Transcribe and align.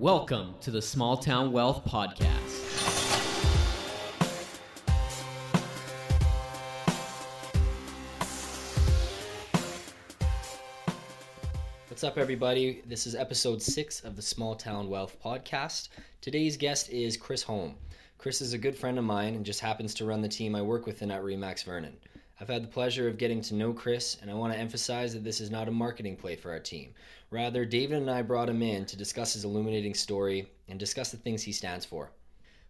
Welcome 0.00 0.56
to 0.62 0.72
the 0.72 0.82
Small 0.82 1.16
Town 1.16 1.52
Wealth 1.52 1.84
Podcast. 1.84 2.26
What's 11.86 12.02
up, 12.02 12.18
everybody? 12.18 12.82
This 12.86 13.06
is 13.06 13.14
episode 13.14 13.62
six 13.62 14.00
of 14.00 14.16
the 14.16 14.22
Small 14.22 14.56
Town 14.56 14.90
Wealth 14.90 15.16
Podcast. 15.24 15.90
Today's 16.20 16.56
guest 16.56 16.90
is 16.90 17.16
Chris 17.16 17.44
Holm. 17.44 17.76
Chris 18.18 18.40
is 18.40 18.52
a 18.52 18.58
good 18.58 18.76
friend 18.76 18.98
of 18.98 19.04
mine 19.04 19.36
and 19.36 19.46
just 19.46 19.60
happens 19.60 19.94
to 19.94 20.04
run 20.04 20.20
the 20.20 20.28
team 20.28 20.56
I 20.56 20.62
work 20.62 20.86
with 20.86 21.02
in 21.02 21.12
at 21.12 21.22
Remax 21.22 21.62
Vernon. 21.62 21.96
I've 22.40 22.48
had 22.48 22.64
the 22.64 22.68
pleasure 22.68 23.06
of 23.06 23.16
getting 23.16 23.40
to 23.42 23.54
know 23.54 23.72
Chris, 23.72 24.16
and 24.20 24.28
I 24.28 24.34
want 24.34 24.52
to 24.52 24.58
emphasize 24.58 25.14
that 25.14 25.22
this 25.22 25.40
is 25.40 25.52
not 25.52 25.68
a 25.68 25.70
marketing 25.70 26.16
play 26.16 26.34
for 26.34 26.50
our 26.50 26.58
team. 26.58 26.92
Rather, 27.30 27.64
David 27.64 27.98
and 27.98 28.10
I 28.10 28.22
brought 28.22 28.48
him 28.48 28.60
in 28.60 28.84
to 28.86 28.96
discuss 28.96 29.34
his 29.34 29.44
illuminating 29.44 29.94
story 29.94 30.48
and 30.68 30.78
discuss 30.78 31.12
the 31.12 31.16
things 31.16 31.42
he 31.42 31.52
stands 31.52 31.84
for. 31.84 32.10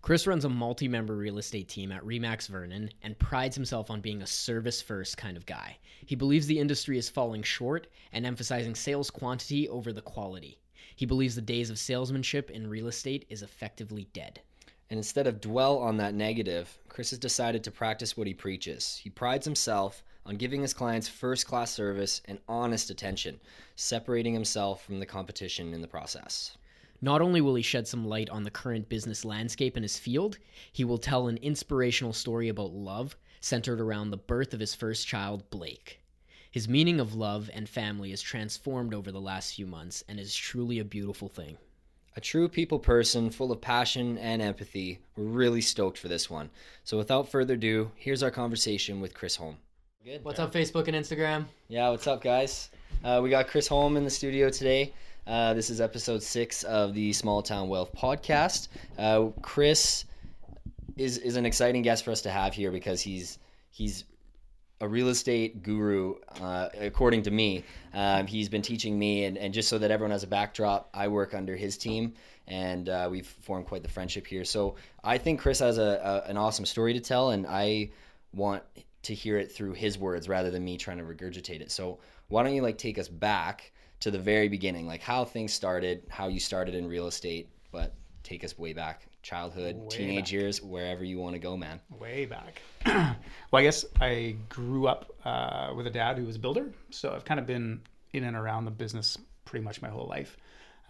Chris 0.02 0.26
runs 0.26 0.44
a 0.44 0.50
multi 0.50 0.86
member 0.86 1.16
real 1.16 1.38
estate 1.38 1.66
team 1.66 1.90
at 1.90 2.04
Remax 2.04 2.46
Vernon 2.46 2.90
and 3.00 3.18
prides 3.18 3.56
himself 3.56 3.90
on 3.90 4.02
being 4.02 4.20
a 4.20 4.26
service 4.26 4.82
first 4.82 5.16
kind 5.16 5.34
of 5.34 5.46
guy. 5.46 5.78
He 6.04 6.14
believes 6.14 6.46
the 6.46 6.58
industry 6.58 6.98
is 6.98 7.08
falling 7.08 7.42
short 7.42 7.86
and 8.12 8.26
emphasizing 8.26 8.74
sales 8.74 9.10
quantity 9.10 9.66
over 9.70 9.94
the 9.94 10.02
quality. 10.02 10.60
He 10.94 11.06
believes 11.06 11.36
the 11.36 11.40
days 11.40 11.70
of 11.70 11.78
salesmanship 11.78 12.50
in 12.50 12.68
real 12.68 12.88
estate 12.88 13.24
is 13.30 13.42
effectively 13.42 14.08
dead. 14.12 14.42
And 14.90 14.98
instead 14.98 15.26
of 15.26 15.40
dwell 15.40 15.78
on 15.78 15.96
that 15.96 16.14
negative, 16.14 16.78
Chris 16.88 17.10
has 17.10 17.18
decided 17.18 17.64
to 17.64 17.70
practice 17.70 18.16
what 18.16 18.26
he 18.26 18.34
preaches. 18.34 19.00
He 19.02 19.10
prides 19.10 19.44
himself 19.44 20.02
on 20.26 20.36
giving 20.36 20.62
his 20.62 20.74
clients 20.74 21.08
first 21.08 21.46
class 21.46 21.70
service 21.70 22.20
and 22.26 22.38
honest 22.48 22.90
attention, 22.90 23.40
separating 23.76 24.34
himself 24.34 24.84
from 24.84 25.00
the 25.00 25.06
competition 25.06 25.74
in 25.74 25.80
the 25.80 25.88
process. 25.88 26.56
Not 27.00 27.20
only 27.20 27.40
will 27.40 27.54
he 27.54 27.62
shed 27.62 27.86
some 27.86 28.06
light 28.06 28.30
on 28.30 28.44
the 28.44 28.50
current 28.50 28.88
business 28.88 29.24
landscape 29.24 29.76
in 29.76 29.82
his 29.82 29.98
field, 29.98 30.38
he 30.72 30.84
will 30.84 30.98
tell 30.98 31.28
an 31.28 31.38
inspirational 31.38 32.12
story 32.12 32.48
about 32.48 32.72
love 32.72 33.16
centered 33.40 33.80
around 33.80 34.10
the 34.10 34.16
birth 34.16 34.54
of 34.54 34.60
his 34.60 34.74
first 34.74 35.06
child, 35.06 35.50
Blake. 35.50 36.00
His 36.50 36.68
meaning 36.68 37.00
of 37.00 37.14
love 37.14 37.50
and 37.52 37.68
family 37.68 38.12
is 38.12 38.22
transformed 38.22 38.94
over 38.94 39.12
the 39.12 39.20
last 39.20 39.54
few 39.54 39.66
months 39.66 40.02
and 40.08 40.18
is 40.18 40.34
truly 40.34 40.78
a 40.78 40.84
beautiful 40.84 41.28
thing. 41.28 41.58
A 42.16 42.20
true 42.20 42.48
people 42.48 42.78
person 42.78 43.28
full 43.28 43.50
of 43.50 43.60
passion 43.60 44.18
and 44.18 44.40
empathy. 44.40 45.00
We're 45.16 45.24
really 45.24 45.60
stoked 45.60 45.98
for 45.98 46.06
this 46.06 46.30
one. 46.30 46.48
So 46.84 46.96
without 46.96 47.28
further 47.28 47.54
ado, 47.54 47.90
here's 47.96 48.22
our 48.22 48.30
conversation 48.30 49.00
with 49.00 49.14
Chris 49.14 49.34
Holm. 49.34 49.56
Good. 50.04 50.24
What's 50.24 50.38
up, 50.38 50.52
Facebook 50.52 50.86
and 50.86 50.96
Instagram? 50.96 51.46
Yeah, 51.66 51.90
what's 51.90 52.06
up, 52.06 52.22
guys? 52.22 52.70
Uh, 53.02 53.20
we 53.20 53.30
got 53.30 53.48
Chris 53.48 53.66
Holm 53.66 53.96
in 53.96 54.04
the 54.04 54.10
studio 54.10 54.48
today. 54.48 54.92
Uh, 55.26 55.54
this 55.54 55.70
is 55.70 55.80
episode 55.80 56.22
six 56.22 56.62
of 56.62 56.94
the 56.94 57.12
Small 57.12 57.42
Town 57.42 57.68
Wealth 57.68 57.92
podcast. 57.96 58.68
Uh, 58.96 59.30
Chris 59.42 60.04
is 60.96 61.18
is 61.18 61.34
an 61.34 61.46
exciting 61.46 61.82
guest 61.82 62.04
for 62.04 62.12
us 62.12 62.22
to 62.22 62.30
have 62.30 62.54
here 62.54 62.70
because 62.70 63.00
he's 63.00 63.40
he's 63.70 64.04
a 64.80 64.88
real 64.88 65.08
estate 65.08 65.62
guru, 65.62 66.14
uh, 66.40 66.68
according 66.78 67.22
to 67.22 67.30
me. 67.30 67.64
Um, 67.92 68.26
he's 68.26 68.48
been 68.48 68.62
teaching 68.62 68.98
me, 68.98 69.24
and, 69.24 69.38
and 69.38 69.54
just 69.54 69.68
so 69.68 69.78
that 69.78 69.90
everyone 69.90 70.10
has 70.10 70.24
a 70.24 70.28
backdrop, 70.28 70.90
I 70.92 71.08
work 71.08 71.34
under 71.34 71.56
his 71.56 71.76
team, 71.76 72.14
and 72.48 72.88
uh, 72.88 73.08
we've 73.10 73.26
formed 73.26 73.66
quite 73.66 73.82
the 73.82 73.88
friendship 73.88 74.26
here. 74.26 74.44
So 74.44 74.74
I 75.02 75.18
think 75.18 75.40
Chris 75.40 75.60
has 75.60 75.78
a, 75.78 76.22
a, 76.26 76.30
an 76.30 76.36
awesome 76.36 76.66
story 76.66 76.92
to 76.92 77.00
tell, 77.00 77.30
and 77.30 77.46
I 77.46 77.90
want 78.34 78.62
to 79.02 79.14
hear 79.14 79.38
it 79.38 79.52
through 79.52 79.74
his 79.74 79.98
words 79.98 80.28
rather 80.28 80.50
than 80.50 80.64
me 80.64 80.76
trying 80.76 80.98
to 80.98 81.04
regurgitate 81.04 81.60
it. 81.60 81.70
So 81.70 81.98
why 82.28 82.42
don't 82.42 82.54
you 82.54 82.62
like 82.62 82.78
take 82.78 82.98
us 82.98 83.08
back 83.08 83.72
to 84.00 84.10
the 84.10 84.18
very 84.18 84.48
beginning, 84.48 84.86
like 84.86 85.02
how 85.02 85.24
things 85.24 85.52
started, 85.52 86.02
how 86.08 86.28
you 86.28 86.40
started 86.40 86.74
in 86.74 86.88
real 86.88 87.06
estate, 87.06 87.48
but 87.70 87.94
take 88.22 88.44
us 88.44 88.58
way 88.58 88.72
back 88.72 89.06
childhood, 89.24 89.76
Way 89.76 89.88
teenage 89.88 90.24
back. 90.26 90.32
years, 90.32 90.62
wherever 90.62 91.02
you 91.02 91.18
want 91.18 91.34
to 91.34 91.40
go, 91.40 91.56
man. 91.56 91.80
way 91.98 92.26
back. 92.26 92.62
well, 92.86 93.16
I 93.54 93.62
guess 93.62 93.84
I 94.00 94.36
grew 94.48 94.86
up 94.86 95.12
uh, 95.24 95.72
with 95.76 95.86
a 95.88 95.90
dad 95.90 96.18
who 96.18 96.26
was 96.26 96.36
a 96.36 96.38
builder, 96.38 96.70
so 96.90 97.12
I've 97.12 97.24
kind 97.24 97.40
of 97.40 97.46
been 97.46 97.80
in 98.12 98.22
and 98.24 98.36
around 98.36 98.66
the 98.66 98.70
business 98.70 99.18
pretty 99.44 99.64
much 99.64 99.82
my 99.82 99.88
whole 99.88 100.06
life. 100.06 100.36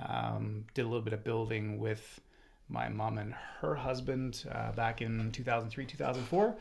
Um, 0.07 0.65
did 0.75 0.83
a 0.83 0.89
little 0.89 1.01
bit 1.03 1.13
of 1.15 1.25
building 1.25 1.79
with 1.79 2.21
my 2.69 2.89
mom 2.89 3.19
and 3.19 3.35
her 3.61 3.75
husband 3.75 4.45
uh, 4.51 4.73
back 4.73 5.01
in 5.01 5.31
2003, 5.33 5.87
2004. 5.87 6.55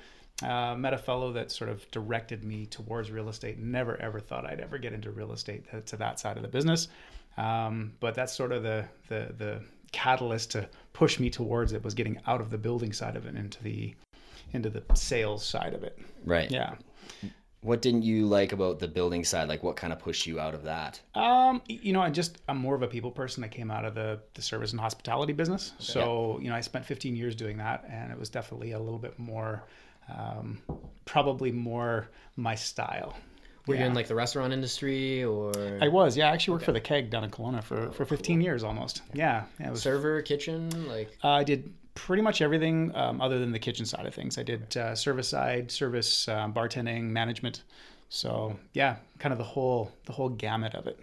Uh, 0.44 0.76
met 0.76 0.94
a 0.94 0.98
fellow 0.98 1.32
that 1.34 1.52
sort 1.52 1.70
of 1.70 1.90
directed 1.92 2.44
me 2.44 2.66
towards 2.66 3.10
real 3.12 3.30
estate. 3.30 3.58
Never 3.60 4.00
ever 4.02 4.20
thought 4.20 4.46
I'd 4.46 4.60
ever 4.60 4.78
get 4.78 4.94
into 4.94 5.12
real 5.12 5.32
estate 5.32 5.66
to, 5.88 5.98
that 5.98 6.20
side 6.20 6.38
of 6.38 6.44
the 6.44 6.50
business, 6.50 6.88
um, 7.38 7.94
but 8.00 8.16
that's 8.16 8.34
sort 8.34 8.52
of 8.52 8.64
the 8.64 8.86
the 9.10 9.34
the 9.38 9.62
catalyst 9.94 10.52
to 10.52 10.68
push 10.92 11.20
me 11.20 11.30
towards 11.30 11.72
it 11.72 11.84
was 11.84 11.94
getting 11.94 12.20
out 12.28 12.42
of 12.42 12.50
the 12.50 12.58
building 12.58 12.92
side 12.92 13.16
of 13.16 13.26
it 13.26 13.36
into 13.36 13.64
the 13.64 13.96
into 14.52 14.70
the 14.70 14.84
sales 14.94 15.46
side 15.46 15.74
of 15.74 15.84
it. 15.84 15.98
Right. 16.26 16.52
Yeah. 16.52 16.76
What 17.62 17.82
didn't 17.82 18.04
you 18.04 18.26
like 18.26 18.52
about 18.52 18.80
the 18.80 18.90
building 18.90 19.24
side? 19.24 19.48
Like, 19.48 19.64
what 19.64 19.78
kind 19.78 19.94
of 19.94 20.00
pushed 20.00 20.28
you 20.28 20.38
out 20.38 20.54
of 20.54 20.64
that? 20.64 21.00
Um, 21.16 21.62
you 21.68 21.94
know, 21.94 22.02
I 22.02 22.10
just 22.10 22.42
I'm 22.50 22.58
more 22.58 22.76
of 22.76 22.82
a 22.82 22.88
people 22.88 23.10
person. 23.10 23.44
I 23.44 23.48
came 23.48 23.72
out 23.72 23.86
of 23.86 23.96
the 23.96 24.20
the 24.34 24.42
service 24.42 24.72
and 24.72 24.82
hospitality 24.82 25.32
business, 25.32 25.72
so 25.80 26.40
you 26.42 26.50
know 26.50 26.56
I 26.56 26.62
spent 26.62 26.86
15 26.86 27.16
years 27.16 27.36
doing 27.36 27.58
that, 27.58 27.86
and 27.90 28.12
it 28.12 28.20
was 28.20 28.30
definitely 28.30 28.74
a 28.74 28.80
little 28.80 29.00
bit 29.00 29.18
more, 29.18 29.64
um, 30.14 30.62
probably 31.06 31.54
more 31.54 32.10
my 32.36 32.54
style. 32.54 33.16
Were 33.68 33.76
you 33.76 33.86
in 33.86 33.94
like 33.94 34.08
the 34.08 34.16
restaurant 34.16 34.52
industry 34.52 35.24
or 35.24 35.52
I 35.82 35.88
was, 35.88 36.18
yeah. 36.18 36.30
I 36.30 36.34
actually 36.34 36.54
worked 36.54 36.66
for 36.66 36.74
the 36.74 36.82
Keg 36.82 37.10
down 37.10 37.24
in 37.24 37.32
Kelowna 37.32 37.64
for, 37.64 37.92
for 37.92 38.06
15 38.06 38.42
years 38.42 38.64
almost. 38.64 39.02
Yeah, 39.14 39.44
yeah 39.60 39.68
it 39.68 39.72
was 39.72 39.82
server, 39.82 40.22
kitchen? 40.22 40.88
Like, 40.88 41.18
Uh, 41.24 41.30
I 41.30 41.44
did 41.46 41.74
pretty 41.96 42.22
much 42.24 42.42
everything 42.42 42.92
um, 42.96 43.22
other 43.22 43.40
than 43.40 43.52
the 43.52 43.60
kitchen 43.60 43.86
side 43.86 44.06
of 44.06 44.14
things. 44.14 44.38
I 44.38 44.44
did 44.44 44.76
uh, 44.76 44.96
service 44.96 45.30
side, 45.30 45.72
service, 45.72 46.28
um, 46.28 46.54
bartending, 46.54 47.04
management. 47.04 47.64
So 48.10 48.60
yeah, 48.74 48.98
kind 49.20 49.32
of 49.32 49.38
the 49.38 49.46
whole 49.46 49.92
the 50.06 50.12
whole 50.14 50.30
gamut 50.30 50.76
of 50.76 50.86
it. 50.86 51.00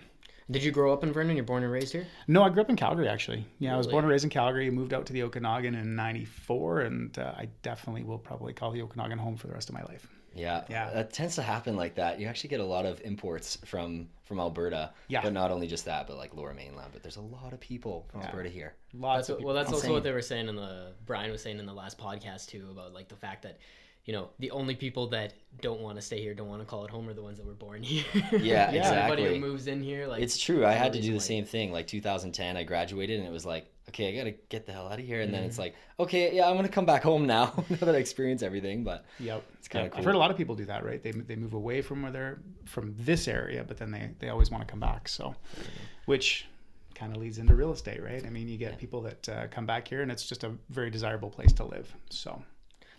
did 0.50 0.62
you 0.62 0.71
grow 0.71 0.92
up 0.92 1.03
in 1.03 1.12
Vernon? 1.12 1.37
You're 1.37 1.44
born 1.44 1.62
and 1.62 1.72
raised 1.72 1.92
here? 1.92 2.06
No, 2.28 2.42
I 2.42 2.50
grew 2.50 2.62
up 2.62 2.71
in 2.71 2.77
Calgary 2.77 3.09
actually. 3.09 3.47
Yeah, 3.59 3.75
I 3.75 3.78
was 3.78 3.87
born 3.87 4.04
and 4.04 4.10
raised 4.10 4.25
in 4.25 4.31
Calgary. 4.31 4.71
Moved 4.71 4.92
out 4.92 5.06
to 5.06 5.12
the 5.12 5.22
Okanagan 5.25 5.75
in 5.75 5.97
'94, 5.97 6.81
and 6.82 7.19
uh, 7.19 7.32
I 7.37 7.48
definitely 7.62 8.04
will 8.04 8.19
probably 8.19 8.53
call 8.53 8.71
the 8.71 8.82
Okanagan 8.82 9.19
home 9.19 9.37
for 9.37 9.47
the 9.48 9.54
rest 9.54 9.69
of 9.71 9.75
my 9.75 9.82
life. 9.84 10.06
Yeah, 10.35 10.65
Yeah. 10.69 10.91
That 10.91 11.13
tends 11.13 11.35
to 11.37 11.43
happen 11.43 11.77
like 11.77 11.97
that. 11.97 12.21
You 12.21 12.27
actually 12.29 12.51
get 12.51 12.61
a 12.61 12.65
lot 12.65 12.87
of 12.87 13.01
imports 13.03 13.59
from 13.65 14.09
from 14.25 14.39
Alberta. 14.39 14.93
Yeah. 15.09 15.23
But 15.23 15.33
not 15.33 15.51
only 15.51 15.67
just 15.67 15.85
that, 15.87 16.07
but 16.07 16.17
like 16.17 16.35
Lower 16.37 16.55
Mainland. 16.55 16.91
But 16.93 17.03
there's 17.03 17.17
a 17.17 17.21
lot 17.21 17.53
of 17.53 17.59
people 17.59 18.07
from 18.13 18.23
Alberta 18.23 18.49
here. 18.49 18.75
Lots 18.95 19.27
That's 19.27 19.29
of 19.29 19.33
what, 19.33 19.39
people. 19.39 19.47
well, 19.47 19.55
that's 19.57 19.73
also 19.73 19.93
what 19.93 20.05
they 20.05 20.13
were 20.13 20.23
saying 20.23 20.49
in 20.49 20.55
the 20.57 20.93
Brian 21.05 21.33
was 21.33 21.43
saying 21.43 21.59
in 21.59 21.67
the 21.67 21.73
last 21.73 21.99
podcast 21.99 22.47
too 22.47 22.69
about 22.71 22.95
like 22.95 23.09
the 23.09 23.17
fact 23.17 23.43
that 23.43 23.59
you 24.10 24.16
know 24.16 24.28
the 24.41 24.50
only 24.50 24.75
people 24.75 25.06
that 25.10 25.34
don't 25.60 25.81
want 25.81 25.94
to 25.97 26.03
stay 26.03 26.21
here, 26.21 26.34
don't 26.34 26.48
want 26.48 26.60
to 26.60 26.66
call 26.66 26.84
it 26.84 26.91
home, 26.91 27.09
are 27.09 27.15
the 27.15 27.22
ones 27.22 27.38
that 27.38 27.47
were 27.47 27.54
born 27.54 27.81
here. 27.93 28.03
Yeah, 28.32 28.65
Everybody 28.72 28.78
exactly. 28.78 29.25
who 29.34 29.38
moves 29.38 29.69
in 29.69 29.81
here, 29.84 30.09
like 30.09 30.21
It's 30.21 30.37
true. 30.37 30.66
I 30.66 30.72
had 30.72 30.93
to 30.94 31.00
do 31.00 31.09
the 31.12 31.15
why- 31.15 31.19
same 31.21 31.44
thing. 31.44 31.71
Like 31.71 31.87
2010, 31.87 32.56
I 32.56 32.65
graduated, 32.65 33.21
and 33.21 33.28
it 33.28 33.31
was 33.31 33.47
like, 33.47 33.66
okay, 33.91 34.09
I 34.12 34.16
gotta 34.19 34.32
get 34.48 34.66
the 34.66 34.72
hell 34.72 34.88
out 34.88 34.98
of 34.98 35.06
here. 35.06 35.21
And 35.21 35.32
then 35.32 35.43
Mm-hmm. 35.43 35.48
it's 35.50 35.59
like, 35.60 35.76
okay, 36.00 36.34
yeah, 36.34 36.48
I'm 36.50 36.56
gonna 36.56 36.69
come 36.69 36.87
back 36.87 37.04
home 37.04 37.25
now 37.25 37.53
now 37.71 37.76
that 37.87 37.94
I 37.94 37.98
experience 37.98 38.43
everything. 38.43 38.82
But 38.82 39.04
Yep. 39.21 39.44
It's 39.60 39.69
kinda 39.69 39.84
Yep. 39.84 39.93
cool. 39.93 39.98
I've 40.00 40.04
heard 40.06 40.16
a 40.16 40.19
lot 40.19 40.32
of 40.32 40.37
people 40.37 40.56
do 40.56 40.65
that, 40.65 40.84
right? 40.84 41.00
They, 41.00 41.12
they 41.12 41.37
move 41.37 41.54
away 41.54 41.81
from 41.81 42.03
where 42.03 42.10
they're 42.10 42.41
from 42.65 42.97
this 42.98 43.28
area, 43.28 43.62
but 43.62 43.77
then 43.78 43.92
they, 43.92 44.10
they 44.19 44.28
always 44.31 44.50
want 44.50 44.66
to 44.66 44.69
come 44.72 44.81
back. 44.81 45.09
So, 45.09 45.37
which 46.06 46.47
kind 46.97 47.15
of 47.15 47.21
leads 47.22 47.38
into 47.38 47.54
real 47.54 47.72
estate, 47.72 48.03
right? 48.03 48.27
I 48.27 48.31
mean, 48.31 48.48
you 48.48 48.59
get 48.59 48.77
people 48.77 49.03
that 49.03 49.28
uh, 49.28 49.47
come 49.53 49.66
back 49.66 49.87
here, 49.87 50.03
and 50.03 50.10
it's 50.10 50.27
just 50.28 50.42
a 50.42 50.50
very 50.71 50.91
desirable 50.91 51.31
place 51.31 51.53
to 51.54 51.65
live. 51.65 51.94
So, 52.10 52.42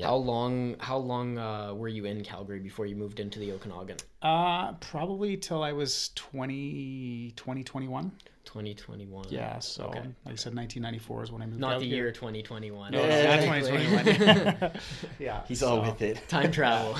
Yeah. 0.01 0.07
How 0.07 0.15
long? 0.15 0.75
How 0.79 0.97
long 0.97 1.37
uh, 1.37 1.73
were 1.75 1.87
you 1.87 2.05
in 2.05 2.23
Calgary 2.23 2.59
before 2.59 2.85
you 2.87 2.95
moved 2.95 3.19
into 3.19 3.37
the 3.39 3.51
Okanagan? 3.53 3.97
uh, 4.23 4.73
probably 4.73 5.37
till 5.37 5.63
I 5.63 5.71
was 5.73 6.09
20, 6.15 7.33
20 7.35 7.63
21. 7.63 8.11
2021. 8.43 9.25
Yeah. 9.29 9.59
So, 9.59 9.85
Okay. 9.85 9.99
like 9.99 10.33
I 10.33 10.35
said, 10.35 10.55
1994 10.55 11.23
is 11.23 11.31
when 11.31 11.41
I 11.41 11.45
moved 11.45 11.59
Not 11.59 11.73
out 11.75 11.79
the 11.79 11.85
here. 11.87 11.95
year 12.05 12.11
2021. 12.11 12.91
No, 12.91 12.99
Yeah, 13.01 13.35
not 13.35 13.61
2021. 13.61 14.71
yeah. 15.19 15.43
he's 15.47 15.61
all 15.63 15.81
with 15.81 16.01
it. 16.01 16.27
Time 16.27 16.51
travel. 16.51 16.95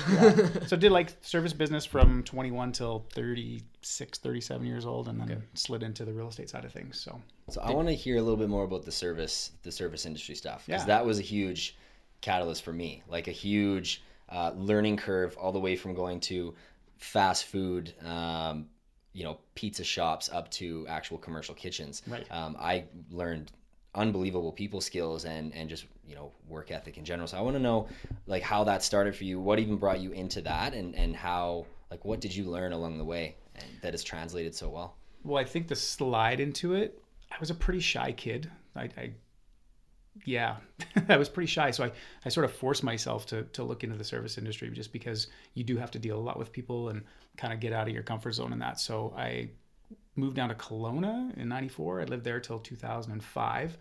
So 0.68 0.76
did 0.76 0.92
like 0.92 1.12
service 1.20 1.52
business 1.52 1.84
from 1.84 2.22
21 2.22 2.72
till 2.72 3.04
36, 3.14 4.18
37 4.18 4.66
years 4.66 4.86
old, 4.86 5.08
and 5.08 5.20
then 5.20 5.42
slid 5.54 5.82
into 5.82 6.04
the 6.04 6.12
real 6.12 6.28
estate 6.28 6.48
side 6.48 6.64
of 6.64 6.72
things. 6.72 6.98
So 7.00 7.20
So 7.50 7.60
I 7.60 7.72
want 7.72 7.88
to 7.88 7.94
hear 7.94 8.16
a 8.18 8.22
little 8.22 8.38
bit 8.38 8.48
more 8.48 8.64
about 8.64 8.84
the 8.84 8.92
service, 8.92 9.50
the 9.64 9.72
service 9.72 10.06
industry 10.06 10.36
stuff, 10.36 10.64
because 10.66 10.82
Yeah. 10.82 10.86
that 10.86 11.04
was 11.04 11.18
a 11.18 11.22
huge 11.22 11.76
catalyst 12.22 12.62
for 12.64 12.72
me, 12.72 13.02
like 13.08 13.28
a 13.28 13.32
huge 13.32 14.02
uh, 14.30 14.52
learning 14.56 14.96
curve, 14.96 15.36
all 15.36 15.52
the 15.52 15.60
way 15.60 15.76
from 15.76 15.94
going 15.94 16.20
to 16.20 16.54
fast 16.96 17.44
food, 17.44 17.92
um, 18.04 18.66
you 19.12 19.24
know, 19.24 19.38
pizza 19.54 19.84
shops 19.84 20.30
up 20.32 20.50
to 20.52 20.86
actual 20.88 21.18
commercial 21.18 21.54
kitchens. 21.54 22.02
Right. 22.06 22.26
Um, 22.30 22.56
I 22.58 22.84
learned 23.10 23.52
unbelievable 23.94 24.52
people 24.52 24.80
skills 24.80 25.26
and 25.26 25.54
and 25.54 25.68
just 25.68 25.84
you 26.08 26.14
know 26.14 26.32
work 26.48 26.70
ethic 26.70 26.96
in 26.96 27.04
general. 27.04 27.28
So 27.28 27.36
I 27.36 27.42
want 27.42 27.56
to 27.56 27.62
know 27.62 27.88
like 28.26 28.42
how 28.42 28.64
that 28.64 28.82
started 28.82 29.14
for 29.14 29.24
you, 29.24 29.38
what 29.38 29.58
even 29.58 29.76
brought 29.76 30.00
you 30.00 30.12
into 30.12 30.40
that, 30.42 30.72
and 30.72 30.96
and 30.96 31.14
how 31.14 31.66
like 31.90 32.04
what 32.06 32.20
did 32.20 32.34
you 32.34 32.44
learn 32.44 32.72
along 32.72 32.96
the 32.96 33.04
way 33.04 33.36
and 33.54 33.66
that 33.82 33.92
has 33.92 34.02
translated 34.02 34.54
so 34.54 34.68
well. 34.68 34.96
Well, 35.24 35.40
I 35.40 35.44
think 35.44 35.68
the 35.68 35.76
slide 35.76 36.40
into 36.40 36.74
it, 36.74 37.00
I 37.30 37.36
was 37.38 37.50
a 37.50 37.54
pretty 37.54 37.80
shy 37.80 38.12
kid. 38.12 38.50
I, 38.74 38.84
I 38.96 39.12
yeah, 40.24 40.56
I 41.08 41.16
was 41.16 41.28
pretty 41.28 41.46
shy. 41.46 41.70
So 41.70 41.84
I, 41.84 41.92
I 42.24 42.28
sort 42.28 42.44
of 42.44 42.52
forced 42.52 42.82
myself 42.82 43.26
to, 43.26 43.42
to 43.44 43.64
look 43.64 43.84
into 43.84 43.96
the 43.96 44.04
service 44.04 44.38
industry 44.38 44.70
just 44.70 44.92
because 44.92 45.28
you 45.54 45.64
do 45.64 45.76
have 45.76 45.90
to 45.92 45.98
deal 45.98 46.18
a 46.18 46.20
lot 46.20 46.38
with 46.38 46.52
people 46.52 46.90
and 46.90 47.02
kind 47.36 47.52
of 47.52 47.60
get 47.60 47.72
out 47.72 47.88
of 47.88 47.94
your 47.94 48.02
comfort 48.02 48.32
zone 48.32 48.52
in 48.52 48.58
that. 48.58 48.78
So 48.78 49.14
I 49.16 49.50
moved 50.16 50.36
down 50.36 50.50
to 50.50 50.54
Kelowna 50.54 51.36
in 51.36 51.48
94. 51.48 52.02
I 52.02 52.04
lived 52.04 52.24
there 52.24 52.40
till 52.40 52.58
2005. 52.58 53.78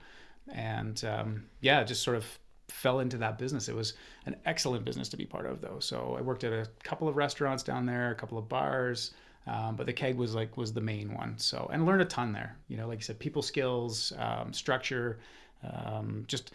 And 0.53 1.03
um, 1.05 1.43
yeah, 1.59 1.83
just 1.83 2.03
sort 2.03 2.17
of 2.17 2.25
fell 2.69 2.99
into 2.99 3.17
that 3.17 3.37
business. 3.37 3.67
It 3.67 3.75
was 3.75 3.93
an 4.25 4.35
excellent 4.45 4.85
business 4.85 5.09
to 5.09 5.17
be 5.17 5.25
part 5.25 5.45
of 5.45 5.61
though. 5.61 5.79
So 5.79 6.15
I 6.17 6.21
worked 6.21 6.43
at 6.43 6.53
a 6.53 6.67
couple 6.83 7.07
of 7.07 7.17
restaurants 7.17 7.63
down 7.63 7.85
there, 7.85 8.11
a 8.11 8.15
couple 8.15 8.37
of 8.37 8.47
bars, 8.47 9.13
um, 9.47 9.75
but 9.75 9.85
the 9.85 9.93
keg 9.93 10.15
was 10.15 10.35
like 10.35 10.55
was 10.57 10.71
the 10.71 10.81
main 10.81 11.13
one. 11.13 11.37
So 11.37 11.69
and 11.73 11.85
learned 11.85 12.01
a 12.01 12.05
ton 12.05 12.31
there. 12.31 12.57
You 12.69 12.77
know, 12.77 12.87
like 12.87 12.99
you 12.99 13.03
said, 13.03 13.19
people 13.19 13.41
skills, 13.41 14.13
um, 14.17 14.53
structure, 14.53 15.19
um, 15.63 16.25
just 16.27 16.51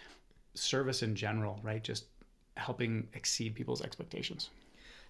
service 0.54 1.02
in 1.02 1.14
general, 1.14 1.60
right? 1.62 1.82
Just 1.82 2.06
helping 2.56 3.08
exceed 3.14 3.54
people's 3.54 3.82
expectations. 3.82 4.50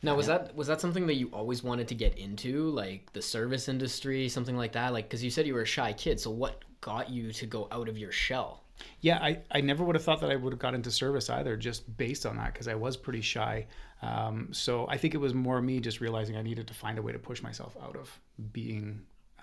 Now, 0.02 0.14
was 0.14 0.26
that 0.26 0.54
was 0.54 0.66
that 0.66 0.81
something 0.81 1.06
that 1.06 1.14
you 1.14 1.28
always 1.28 1.62
wanted 1.62 1.88
to 1.88 1.94
get 1.94 2.19
into, 2.19 2.70
like 2.70 3.12
the 3.12 3.22
service 3.22 3.69
industry, 3.69 4.28
something 4.28 4.56
like 4.56 4.72
that? 4.72 4.93
Like, 4.93 5.06
because 5.08 5.25
you 5.25 5.31
said 5.31 5.46
you 5.46 5.54
were 5.54 5.62
a 5.62 5.66
shy 5.66 5.93
kid, 5.93 6.20
so 6.20 6.31
what 6.31 6.62
got 6.81 7.08
you 7.10 7.32
to 7.32 7.46
go 7.46 7.66
out 7.72 7.88
of 7.88 7.96
your 7.96 8.12
shell? 8.12 8.62
Yeah, 9.00 9.19
I, 9.22 9.38
I 9.50 9.62
never 9.62 9.84
would 9.84 9.96
have 9.96 10.04
thought 10.04 10.20
that 10.20 10.31
I 10.31 10.37
would 10.37 10.52
have 10.52 10.60
got 10.60 10.75
into 10.75 10.90
service 10.90 11.31
either, 11.31 11.56
just 11.56 11.96
based 11.96 12.26
on 12.26 12.37
that, 12.37 12.52
because 12.52 12.69
I 12.69 12.75
was 12.75 12.94
pretty 12.96 13.22
shy. 13.22 13.66
Um, 14.02 14.48
so 14.52 14.87
I 14.88 14.98
think 14.98 15.14
it 15.14 15.19
was 15.19 15.32
more 15.32 15.62
me 15.62 15.81
just 15.81 16.00
realizing 16.00 16.37
I 16.37 16.43
needed 16.43 16.66
to 16.69 16.75
find 16.75 16.98
a 16.98 17.02
way 17.02 17.12
to 17.12 17.19
push 17.19 17.43
myself 17.43 17.75
out 17.82 17.96
of 17.96 18.20
being 18.52 19.00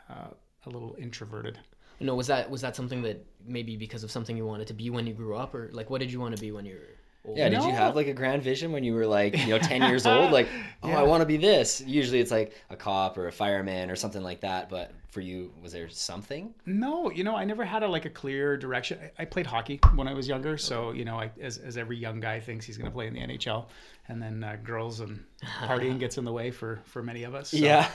uh, 0.07 0.27
a 0.65 0.69
little 0.69 0.95
introverted. 0.99 1.57
No, 1.99 2.15
was 2.15 2.27
that 2.27 2.49
was 2.49 2.61
that 2.61 2.75
something 2.75 3.01
that 3.03 3.25
maybe 3.45 3.77
because 3.77 4.03
of 4.03 4.11
something 4.11 4.35
you 4.37 4.45
wanted 4.45 4.67
to 4.67 4.73
be 4.73 4.89
when 4.89 5.07
you 5.07 5.13
grew 5.13 5.35
up, 5.35 5.53
or 5.53 5.69
like 5.73 5.89
what 5.89 5.99
did 5.99 6.11
you 6.11 6.19
want 6.19 6.35
to 6.35 6.41
be 6.41 6.51
when 6.51 6.65
you 6.65 6.75
were 6.75 6.89
old? 7.25 7.37
Yeah, 7.37 7.49
did 7.49 7.63
you 7.63 7.71
have 7.71 7.95
like 7.95 8.07
a 8.07 8.13
grand 8.13 8.43
vision 8.43 8.71
when 8.71 8.83
you 8.83 8.93
were 8.93 9.07
like, 9.07 9.37
you 9.37 9.47
know, 9.49 9.59
10 9.59 9.81
years 9.89 10.05
old? 10.05 10.31
Like, 10.31 10.47
oh, 10.81 10.89
Yeah. 10.89 10.99
I 10.99 11.03
want 11.03 11.21
to 11.21 11.25
be 11.25 11.37
this. 11.37 11.81
Usually 11.81 12.19
it's 12.19 12.31
like 12.31 12.53
a 12.69 12.75
cop 12.75 13.17
or 13.17 13.27
a 13.27 13.31
fireman 13.31 13.89
or 13.89 13.95
something 13.95 14.23
like 14.23 14.41
that. 14.41 14.69
But 14.69 14.91
for 15.09 15.21
you, 15.21 15.53
was 15.61 15.71
there 15.71 15.89
something? 15.89 16.53
No, 16.65 17.11
you 17.11 17.23
know, 17.23 17.35
I 17.35 17.45
never 17.45 17.63
had 17.63 17.83
a 17.83 17.87
like 17.87 18.05
a 18.05 18.09
clear 18.09 18.57
direction. 18.57 18.99
I, 19.17 19.21
I 19.21 19.25
played 19.25 19.45
hockey 19.45 19.79
when 19.95 20.07
I 20.07 20.13
was 20.13 20.27
younger, 20.27 20.57
so 20.57 20.91
you 20.91 21.05
know, 21.05 21.17
I, 21.19 21.31
as 21.39 21.57
as 21.59 21.77
every 21.77 21.97
young 21.97 22.19
guy 22.19 22.39
thinks 22.39 22.65
he's 22.65 22.77
going 22.77 22.89
to 22.89 22.93
play 22.93 23.07
in 23.07 23.13
the 23.13 23.21
NHL, 23.21 23.67
and 24.07 24.21
then 24.21 24.43
uh, 24.43 24.57
girls 24.63 24.99
and 24.99 25.23
partying 25.61 25.99
gets 25.99 26.17
in 26.17 26.25
the 26.25 26.33
way 26.33 26.51
for 26.51 26.81
for 26.85 27.03
many 27.03 27.23
of 27.23 27.35
us. 27.35 27.51
So, 27.51 27.57
Yeah. 27.57 27.87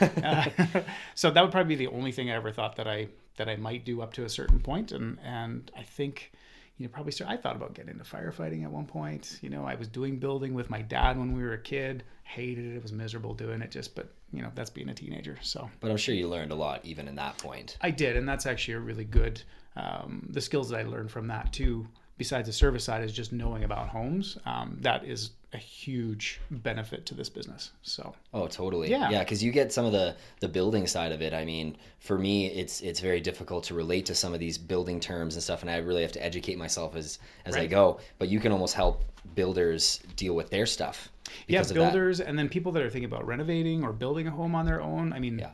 uh, 0.73 0.81
so 1.13 1.29
that 1.29 1.41
would 1.41 1.51
probably 1.51 1.75
be 1.75 1.85
the 1.85 1.91
only 1.93 2.11
thing 2.11 2.31
I 2.31 2.35
ever 2.35 2.51
thought 2.51 2.77
that 2.77 2.87
I 2.87 3.09
that 3.39 3.49
I 3.49 3.55
might 3.55 3.85
do 3.85 4.01
up 4.01 4.13
to 4.13 4.25
a 4.25 4.29
certain 4.29 4.59
point, 4.59 4.91
and 4.91 5.17
and 5.23 5.71
I 5.75 5.81
think. 5.81 6.31
You 6.77 6.85
know, 6.85 6.93
probably 6.93 7.11
start. 7.11 7.29
I 7.29 7.35
thought 7.35 7.57
about 7.57 7.73
getting 7.73 7.91
into 7.91 8.05
firefighting 8.05 8.63
at 8.63 8.71
one 8.71 8.85
point. 8.85 9.37
You 9.41 9.49
know, 9.49 9.65
I 9.65 9.75
was 9.75 9.89
doing 9.89 10.17
building 10.17 10.53
with 10.53 10.69
my 10.69 10.81
dad 10.81 11.17
when 11.17 11.33
we 11.33 11.41
were 11.43 11.51
a 11.51 11.61
kid. 11.61 12.05
Hated 12.23 12.63
it. 12.63 12.77
It 12.77 12.81
was 12.81 12.93
miserable 12.93 13.33
doing 13.33 13.61
it. 13.61 13.69
Just, 13.69 13.95
but 13.95 14.13
you 14.31 14.41
know, 14.41 14.49
that's 14.55 14.69
being 14.69 14.87
a 14.87 14.93
teenager. 14.93 15.37
So 15.41 15.69
But 15.81 15.91
I'm 15.91 15.97
sure 15.97 16.15
you 16.15 16.29
learned 16.29 16.53
a 16.53 16.55
lot 16.55 16.79
even 16.85 17.09
in 17.09 17.15
that 17.15 17.37
point. 17.37 17.77
I 17.81 17.91
did, 17.91 18.15
and 18.15 18.25
that's 18.25 18.45
actually 18.45 18.75
a 18.75 18.79
really 18.79 19.03
good. 19.03 19.41
Um, 19.75 20.25
the 20.29 20.39
skills 20.39 20.69
that 20.69 20.79
I 20.79 20.83
learned 20.83 21.11
from 21.11 21.27
that 21.27 21.51
too, 21.51 21.85
besides 22.17 22.47
the 22.47 22.53
service 22.53 22.85
side, 22.85 23.03
is 23.03 23.11
just 23.11 23.33
knowing 23.33 23.65
about 23.65 23.89
homes. 23.89 24.37
Um, 24.45 24.77
that 24.79 25.03
is 25.03 25.31
a 25.51 25.57
huge 25.57 26.39
benefit 26.51 27.05
to 27.07 27.15
this 27.15 27.27
business. 27.29 27.71
So 27.81 28.13
Oh, 28.33 28.47
totally. 28.47 28.89
Yeah. 28.91 29.09
Yeah, 29.09 29.19
because 29.23 29.43
you 29.43 29.51
get 29.51 29.73
some 29.73 29.85
of 29.85 29.91
the 29.91 30.15
the 30.41 30.47
building 30.47 30.85
side 30.85 31.11
of 31.11 31.21
it. 31.21 31.33
I 31.33 31.43
mean, 31.45 31.75
for 31.99 32.17
me, 32.19 32.47
it's 32.47 32.81
it's 32.81 32.99
very 32.99 33.19
difficult 33.19 33.63
to 33.65 33.73
relate 33.73 34.05
to 34.07 34.15
some 34.15 34.33
of 34.33 34.39
these 34.39 34.57
building 34.59 34.99
terms 34.99 35.35
and 35.35 35.41
stuff, 35.43 35.61
and 35.61 35.71
I 35.71 35.77
really 35.77 36.03
have 36.03 36.11
to 36.13 36.23
educate 36.23 36.57
myself 36.57 36.95
as 36.95 37.17
as 37.45 37.55
I 37.55 37.65
go. 37.65 37.99
But 38.19 38.29
you 38.29 38.39
can 38.39 38.51
almost 38.51 38.75
help 38.75 39.03
builders 39.35 39.99
deal 40.15 40.35
with 40.35 40.49
their 40.51 40.65
stuff. 40.65 41.09
yeah, 41.47 41.63
builders, 41.63 42.19
and 42.21 42.37
then 42.37 42.47
people 42.49 42.71
that 42.73 42.83
are 42.83 42.89
thinking 42.89 43.05
about 43.11 43.25
renovating 43.27 43.83
or 43.83 43.91
building 43.93 44.27
a 44.27 44.31
home 44.31 44.53
on 44.55 44.65
their 44.65 44.81
own. 44.81 45.13
I 45.13 45.19
mean, 45.19 45.39
Yeah. 45.39 45.51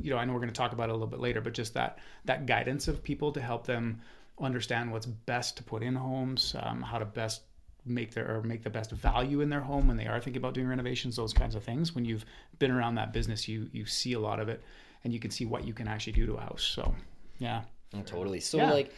you 0.00 0.10
know, 0.10 0.16
I 0.18 0.24
know 0.24 0.32
we're 0.32 0.40
going 0.40 0.52
to 0.52 0.54
talk 0.58 0.72
about 0.72 0.88
it 0.88 0.92
a 0.92 0.94
little 0.94 1.06
bit 1.06 1.20
later, 1.20 1.40
but 1.40 1.52
just 1.54 1.74
that 1.74 1.98
that 2.26 2.44
guidance 2.46 2.88
of 2.88 3.02
people 3.02 3.32
to 3.32 3.40
help 3.40 3.66
them 3.66 4.00
understand 4.38 4.90
what's 4.92 5.06
best 5.06 5.56
to 5.58 5.62
put 5.62 5.82
in 5.82 5.94
homes, 5.94 6.54
um, 6.62 6.80
how 6.82 6.98
to 6.98 7.04
best 7.04 7.42
make 7.84 8.12
their 8.14 8.36
or 8.36 8.42
make 8.42 8.62
the 8.62 8.70
best 8.70 8.90
value 8.90 9.40
in 9.40 9.48
their 9.50 9.60
home 9.60 9.88
when 9.88 9.96
they 9.96 10.06
are 10.06 10.20
thinking 10.20 10.40
about 10.40 10.54
doing 10.54 10.68
renovations, 10.68 11.16
those 11.16 11.32
kinds 11.32 11.54
of 11.54 11.62
things. 11.64 11.94
When 11.94 12.04
you've 12.04 12.24
been 12.58 12.70
around 12.70 12.94
that 12.96 13.12
business, 13.12 13.48
you 13.48 13.68
you 13.72 13.86
see 13.86 14.12
a 14.14 14.20
lot 14.20 14.40
of 14.40 14.48
it, 14.48 14.62
and 15.04 15.12
you 15.12 15.20
can 15.20 15.30
see 15.30 15.44
what 15.46 15.64
you 15.64 15.72
can 15.72 15.88
actually 15.88 16.12
do 16.14 16.26
to 16.26 16.34
a 16.34 16.40
house. 16.40 16.62
So, 16.62 16.94
yeah, 17.38 17.62
Oh, 17.94 18.02
totally. 18.02 18.40
So 18.40 18.58
Yeah. 18.58 18.70
like 18.72 18.92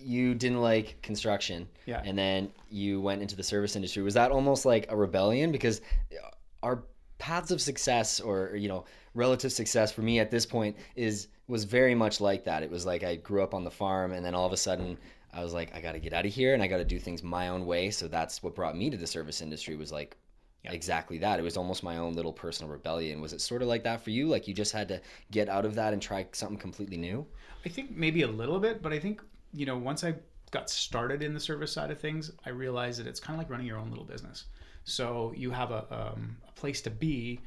you 0.00 0.34
didn't 0.34 0.60
like 0.62 0.96
construction 1.02 1.68
Yeah. 1.84 2.00
and 2.04 2.16
then 2.16 2.52
you 2.70 3.00
went 3.00 3.20
into 3.20 3.34
the 3.34 3.42
service 3.42 3.74
industry. 3.74 4.02
Was 4.02 4.14
that 4.14 4.30
almost 4.30 4.64
like 4.64 4.86
a 4.90 4.96
rebellion 4.96 5.50
because 5.50 5.80
our 6.62 6.84
paths 7.18 7.50
of 7.50 7.60
success 7.60 8.20
or 8.20 8.54
you 8.54 8.68
know 8.68 8.84
relative 9.14 9.50
success 9.52 9.90
for 9.90 10.02
me 10.02 10.20
at 10.20 10.30
this 10.30 10.46
point 10.46 10.76
is 10.94 11.26
was 11.48 11.64
very 11.64 11.94
much 11.94 12.20
like 12.20 12.44
that. 12.44 12.62
It 12.62 12.70
was 12.70 12.86
like 12.86 13.02
I 13.02 13.16
grew 13.16 13.42
up 13.42 13.54
on 13.54 13.64
the 13.64 13.70
farm 13.70 14.12
and 14.12 14.24
then 14.24 14.34
all 14.34 14.46
of 14.46 14.52
a 14.52 14.56
sudden 14.56 14.96
I 15.32 15.42
was 15.42 15.52
like 15.52 15.74
I 15.74 15.80
got 15.80 15.92
to 15.92 15.98
get 16.00 16.12
out 16.12 16.26
of 16.26 16.32
here 16.32 16.54
and 16.54 16.62
I 16.62 16.66
got 16.68 16.78
to 16.78 16.84
do 16.84 16.98
things 16.98 17.22
my 17.22 17.48
own 17.48 17.66
way. 17.66 17.90
So 17.90 18.08
that's 18.08 18.42
what 18.42 18.54
brought 18.54 18.76
me 18.76 18.90
to 18.90 18.96
the 18.96 19.06
service 19.06 19.40
industry 19.40 19.76
was 19.76 19.92
like 19.92 20.16
Yeah. 20.64 20.72
exactly 20.72 21.18
that. 21.18 21.38
It 21.38 21.42
was 21.42 21.56
almost 21.56 21.82
my 21.82 21.98
own 21.98 22.14
little 22.14 22.32
personal 22.32 22.70
rebellion. 22.72 23.20
Was 23.20 23.32
it 23.32 23.40
sort 23.40 23.62
of 23.62 23.68
like 23.68 23.84
that 23.84 24.00
for 24.02 24.10
you? 24.10 24.28
Like 24.28 24.48
you 24.48 24.54
just 24.54 24.72
had 24.72 24.88
to 24.88 25.00
get 25.30 25.48
out 25.48 25.64
of 25.64 25.74
that 25.76 25.92
and 25.92 26.02
try 26.02 26.26
something 26.32 26.58
completely 26.58 26.96
new? 26.96 27.26
I 27.64 27.68
think 27.68 27.90
maybe 27.96 28.22
a 28.22 28.28
little 28.28 28.58
bit, 28.60 28.82
but 28.82 28.92
I 28.92 28.98
think 28.98 29.22
you 29.52 29.66
know 29.66 29.76
once 29.78 30.04
I 30.04 30.14
got 30.50 30.70
started 30.70 31.22
in 31.22 31.34
the 31.34 31.40
service 31.40 31.72
side 31.72 31.90
of 31.90 32.00
things, 32.00 32.30
I 32.46 32.50
realized 32.50 32.98
that 33.00 33.06
it's 33.06 33.20
kind 33.20 33.34
of 33.36 33.38
like 33.38 33.50
running 33.50 33.66
your 33.66 33.78
own 33.78 33.90
little 33.90 34.04
business. 34.04 34.46
So 34.84 35.32
you 35.36 35.50
have 35.50 35.70
a, 35.70 35.84
um, 35.90 36.38
a 36.48 36.52
place 36.52 36.80
to 36.82 36.90
be, 36.90 37.40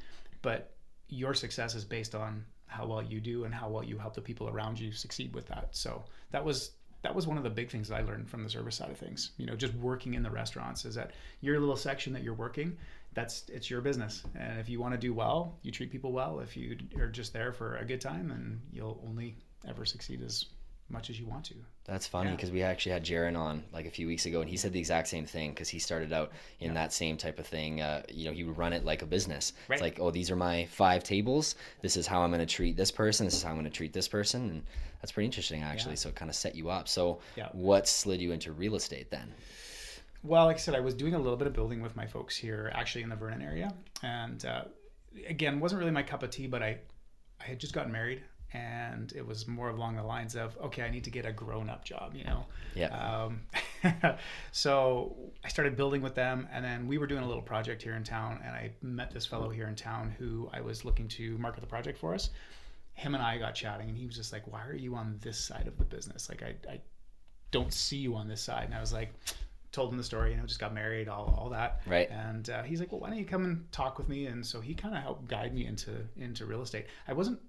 but 0.43 0.75
your 1.09 1.33
success 1.33 1.73
is 1.75 1.83
based 1.83 2.13
on 2.13 2.45
how 2.67 2.85
well 2.85 3.01
you 3.01 3.19
do 3.19 3.43
and 3.45 3.53
how 3.53 3.69
well 3.69 3.83
you 3.83 3.97
help 3.97 4.13
the 4.13 4.21
people 4.21 4.47
around 4.49 4.79
you 4.79 4.91
succeed 4.91 5.33
with 5.33 5.47
that. 5.47 5.69
So 5.71 6.05
that 6.31 6.45
was 6.45 6.71
that 7.03 7.15
was 7.15 7.27
one 7.27 7.37
of 7.37 7.43
the 7.43 7.49
big 7.49 7.69
things 7.69 7.91
I 7.91 8.01
learned 8.01 8.29
from 8.29 8.43
the 8.43 8.49
service 8.49 8.75
side 8.75 8.91
of 8.91 8.97
things. 8.97 9.31
You 9.37 9.45
know, 9.45 9.55
just 9.55 9.73
working 9.75 10.13
in 10.13 10.23
the 10.23 10.29
restaurants 10.29 10.85
is 10.85 10.95
that 10.95 11.11
your 11.41 11.59
little 11.59 11.75
section 11.75 12.13
that 12.13 12.23
you're 12.23 12.33
working, 12.33 12.77
that's 13.13 13.45
it's 13.49 13.69
your 13.69 13.81
business. 13.81 14.23
And 14.35 14.59
if 14.59 14.69
you 14.69 14.79
want 14.79 14.93
to 14.93 14.99
do 14.99 15.13
well, 15.13 15.57
you 15.63 15.71
treat 15.71 15.91
people 15.91 16.11
well. 16.11 16.39
If 16.39 16.55
you 16.55 16.77
are 16.97 17.07
just 17.07 17.33
there 17.33 17.51
for 17.51 17.77
a 17.77 17.85
good 17.85 18.01
time, 18.01 18.29
then 18.29 18.61
you'll 18.71 19.03
only 19.07 19.35
ever 19.67 19.85
succeed 19.85 20.21
as 20.23 20.45
much 20.91 21.09
as 21.09 21.19
you 21.19 21.25
want 21.25 21.45
to. 21.45 21.55
That's 21.85 22.05
funny 22.07 22.29
Yeah. 22.29 22.35
because 22.35 22.51
we 22.51 22.61
actually 22.63 22.91
had 22.93 23.03
Jaron 23.03 23.37
on 23.37 23.63
like 23.73 23.85
a 23.85 23.89
few 23.89 24.07
weeks 24.07 24.25
ago, 24.25 24.41
and 24.41 24.49
he 24.49 24.57
said 24.57 24.73
the 24.73 24.79
exact 24.79 25.07
same 25.07 25.25
thing 25.25 25.51
because 25.51 25.69
he 25.69 25.79
started 25.79 26.13
out 26.13 26.31
in 26.59 26.73
that 26.75 26.93
same 26.93 27.17
type 27.17 27.39
of 27.39 27.47
thing. 27.47 27.81
Uh, 27.81 28.03
you 28.09 28.25
know, 28.25 28.31
he 28.33 28.43
would 28.43 28.57
run 28.57 28.73
it 28.73 28.85
like 28.85 29.01
a 29.01 29.05
business. 29.05 29.53
Right. 29.67 29.75
It's 29.75 29.81
like, 29.81 29.99
oh, 29.99 30.11
these 30.11 30.29
are 30.29 30.35
my 30.35 30.65
five 30.65 31.03
tables. 31.03 31.55
This 31.81 31.97
is 31.97 32.05
how 32.07 32.21
I'm 32.21 32.29
going 32.29 32.39
to 32.39 32.45
treat 32.45 32.77
this 32.77 32.91
person. 32.91 33.25
This 33.25 33.33
is 33.35 33.43
how 33.43 33.49
I'm 33.49 33.55
going 33.55 33.65
to 33.65 33.71
treat 33.71 33.93
this 33.93 34.07
person, 34.07 34.49
and 34.49 34.63
that's 35.01 35.11
pretty 35.11 35.25
interesting 35.25 35.63
actually. 35.63 35.95
So 35.95 36.09
it 36.09 36.15
kind 36.15 36.29
of 36.29 36.35
set 36.35 36.55
you 36.55 36.69
up. 36.69 36.87
So 36.87 37.19
Yeah. 37.35 37.49
what 37.53 37.87
slid 37.87 38.21
you 38.21 38.31
into 38.31 38.51
real 38.51 38.75
estate 38.75 39.09
then? 39.09 39.33
Well, 40.23 40.45
like 40.45 40.57
I 40.57 40.59
said, 40.59 40.75
I 40.75 40.79
was 40.81 40.93
doing 40.93 41.15
a 41.15 41.19
little 41.19 41.37
bit 41.37 41.47
of 41.47 41.53
building 41.53 41.81
with 41.81 41.95
my 41.95 42.05
folks 42.05 42.37
here, 42.37 42.71
actually 42.75 43.01
in 43.01 43.09
the 43.09 43.15
Vernon 43.15 43.41
area, 43.41 43.73
and 44.03 44.45
uh, 44.45 44.65
again, 45.27 45.59
wasn't 45.59 45.79
really 45.79 45.91
my 45.91 46.03
cup 46.03 46.21
of 46.21 46.29
tea. 46.29 46.45
But 46.45 46.61
I, 46.61 46.77
I 47.39 47.45
had 47.45 47.59
just 47.59 47.73
gotten 47.73 47.91
married, 47.91 48.21
and 48.53 49.13
it 49.15 49.25
was 49.25 49.47
more 49.47 49.69
along 49.69 49.95
the 49.95 50.03
lines 50.03 50.35
of, 50.35 50.57
okay, 50.61 50.83
I 50.83 50.89
need 50.89 51.03
to 51.05 51.09
get 51.09 51.25
a 51.25 51.31
grown-up 51.31 51.85
job, 51.85 52.13
you 52.15 52.25
know. 52.25 52.45
Yeah. 52.75 52.87
Um, 52.87 53.41
so 54.51 55.15
I 55.43 55.47
started 55.47 55.77
building 55.77 56.01
with 56.01 56.15
them, 56.15 56.47
and 56.51 56.63
then 56.63 56.87
we 56.87 56.97
were 56.97 57.07
doing 57.07 57.23
a 57.23 57.27
little 57.27 57.41
project 57.41 57.81
here 57.81 57.95
in 57.95 58.03
town, 58.03 58.41
and 58.43 58.53
I 58.53 58.71
met 58.81 59.11
this 59.11 59.25
fellow 59.25 59.49
here 59.49 59.67
in 59.67 59.75
town 59.75 60.13
who 60.19 60.49
I 60.53 60.59
was 60.59 60.83
looking 60.83 61.07
to 61.09 61.37
market 61.37 61.61
the 61.61 61.67
project 61.67 61.97
for 61.97 62.13
us. 62.13 62.29
Him 62.93 63.15
and 63.15 63.23
I 63.23 63.37
got 63.37 63.55
chatting, 63.55 63.87
and 63.87 63.97
he 63.97 64.05
was 64.05 64.15
just 64.15 64.33
like, 64.33 64.45
"Why 64.51 64.65
are 64.65 64.75
you 64.75 64.95
on 64.95 65.17
this 65.21 65.37
side 65.37 65.67
of 65.67 65.77
the 65.77 65.85
business? 65.85 66.27
Like, 66.27 66.43
I, 66.43 66.55
I 66.69 66.81
don't 67.51 67.73
see 67.73 67.97
you 67.97 68.15
on 68.15 68.27
this 68.27 68.41
side." 68.41 68.65
And 68.65 68.75
I 68.75 68.81
was 68.81 68.91
like, 68.91 69.13
told 69.71 69.91
him 69.91 69.97
the 69.97 70.03
story, 70.03 70.31
you 70.31 70.37
know, 70.37 70.45
just 70.45 70.59
got 70.59 70.73
married, 70.73 71.07
all, 71.07 71.33
all 71.39 71.49
that. 71.49 71.81
Right. 71.87 72.09
And 72.11 72.49
uh, 72.49 72.63
he's 72.63 72.81
like, 72.81 72.91
well, 72.91 72.99
why 72.99 73.09
don't 73.09 73.17
you 73.17 73.25
come 73.25 73.45
and 73.45 73.71
talk 73.71 73.97
with 73.97 74.09
me? 74.09 74.25
And 74.25 74.45
so 74.45 74.59
he 74.59 74.73
kind 74.73 74.95
of 74.95 75.01
helped 75.01 75.27
guide 75.29 75.53
me 75.53 75.65
into 75.65 75.91
into 76.17 76.45
real 76.45 76.61
estate. 76.61 76.87
I 77.07 77.13
wasn't 77.13 77.39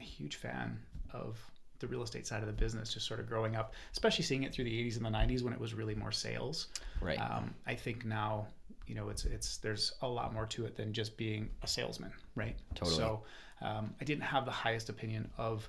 a 0.00 0.04
huge 0.04 0.36
fan 0.36 0.78
of 1.12 1.38
the 1.78 1.86
real 1.86 2.02
estate 2.02 2.26
side 2.26 2.40
of 2.40 2.46
the 2.46 2.52
business, 2.52 2.94
just 2.94 3.06
sort 3.06 3.20
of 3.20 3.28
growing 3.28 3.56
up, 3.56 3.74
especially 3.92 4.24
seeing 4.24 4.44
it 4.44 4.54
through 4.54 4.64
the 4.64 4.84
80s 4.84 4.96
and 4.96 5.04
the 5.04 5.10
90s 5.10 5.42
when 5.42 5.52
it 5.52 5.60
was 5.60 5.74
really 5.74 5.94
more 5.94 6.12
sales. 6.12 6.68
Right. 7.00 7.18
Um, 7.18 7.54
I 7.66 7.74
think 7.74 8.04
now, 8.04 8.46
you 8.86 8.94
know, 8.94 9.08
it's 9.08 9.24
it's 9.24 9.58
there's 9.58 9.92
a 10.02 10.08
lot 10.08 10.32
more 10.32 10.46
to 10.46 10.64
it 10.64 10.76
than 10.76 10.92
just 10.92 11.16
being 11.16 11.50
a 11.62 11.66
salesman, 11.66 12.12
right? 12.34 12.56
Totally. 12.74 12.96
So 12.96 13.22
um, 13.60 13.94
I 14.00 14.04
didn't 14.04 14.24
have 14.24 14.44
the 14.44 14.50
highest 14.50 14.88
opinion 14.88 15.30
of 15.36 15.68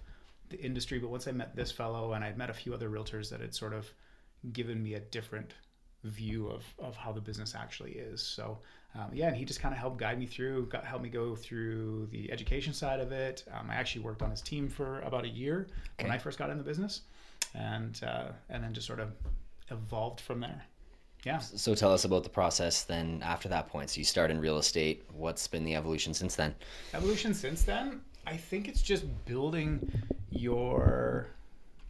the 0.50 0.60
industry, 0.60 1.00
but 1.00 1.10
once 1.10 1.28
I 1.28 1.32
met 1.32 1.56
this 1.56 1.72
fellow 1.72 2.14
and 2.14 2.24
I'd 2.24 2.38
met 2.38 2.50
a 2.50 2.54
few 2.54 2.74
other 2.74 2.90
realtors 2.90 3.30
that 3.30 3.42
had 3.42 3.54
sort 3.54 3.74
of 3.74 3.90
given 4.54 4.82
me 4.82 4.94
a 4.94 5.00
different 5.00 5.54
view 6.04 6.48
of, 6.48 6.64
of 6.80 6.96
how 6.96 7.12
the 7.12 7.22
business 7.22 7.56
actually 7.56 7.94
is. 7.94 8.22
So 8.22 8.60
um, 8.98 9.12
yeah, 9.14 9.28
and 9.28 9.38
he 9.38 9.46
just 9.46 9.60
kind 9.60 9.74
of 9.74 9.80
helped 9.80 9.98
guide 9.98 10.18
me 10.18 10.26
through, 10.26 10.66
got 10.68 10.84
helped 10.84 11.04
me 11.04 11.10
go 11.10 11.36
through 11.36 12.08
the 12.12 12.32
education 12.32 12.74
side 12.74 13.00
of 13.00 13.12
it. 13.12 13.44
Um, 13.54 13.70
I 13.70 13.76
actually 13.76 14.02
worked 14.02 14.22
on 14.22 14.32
his 14.32 14.42
team 14.42 14.68
for 14.70 15.02
about 15.02 15.24
a 15.26 15.30
year 15.30 15.68
when 16.00 16.12
I 16.12 16.18
first 16.18 16.40
got 16.40 16.50
in 16.50 16.58
the 16.58 16.64
business. 16.64 17.02
and 17.54 18.00
uh, 18.04 18.30
and 18.50 18.64
then 18.64 18.74
just 18.74 18.88
sort 18.88 19.00
of 19.00 19.12
evolved 19.72 20.22
from 20.22 20.40
there. 20.40 20.64
Yeah. 21.24 21.40
So 21.40 21.76
tell 21.76 21.92
us 21.92 22.06
about 22.06 22.24
the 22.24 22.30
process 22.30 22.84
then 22.84 23.22
after 23.24 23.50
that 23.50 23.68
point. 23.68 23.90
So 23.90 23.98
you 24.00 24.06
start 24.06 24.32
in 24.32 24.40
real 24.40 24.58
estate. 24.58 25.04
What's 25.12 25.48
been 25.48 25.66
the 25.66 25.76
evolution 25.76 26.14
since 26.14 26.36
then? 26.36 26.56
Evolution 26.94 27.34
since 27.34 27.64
then, 27.64 28.02
I 28.26 28.38
think 28.38 28.68
it's 28.68 28.82
just 28.82 29.06
building 29.26 29.92
your 30.30 31.28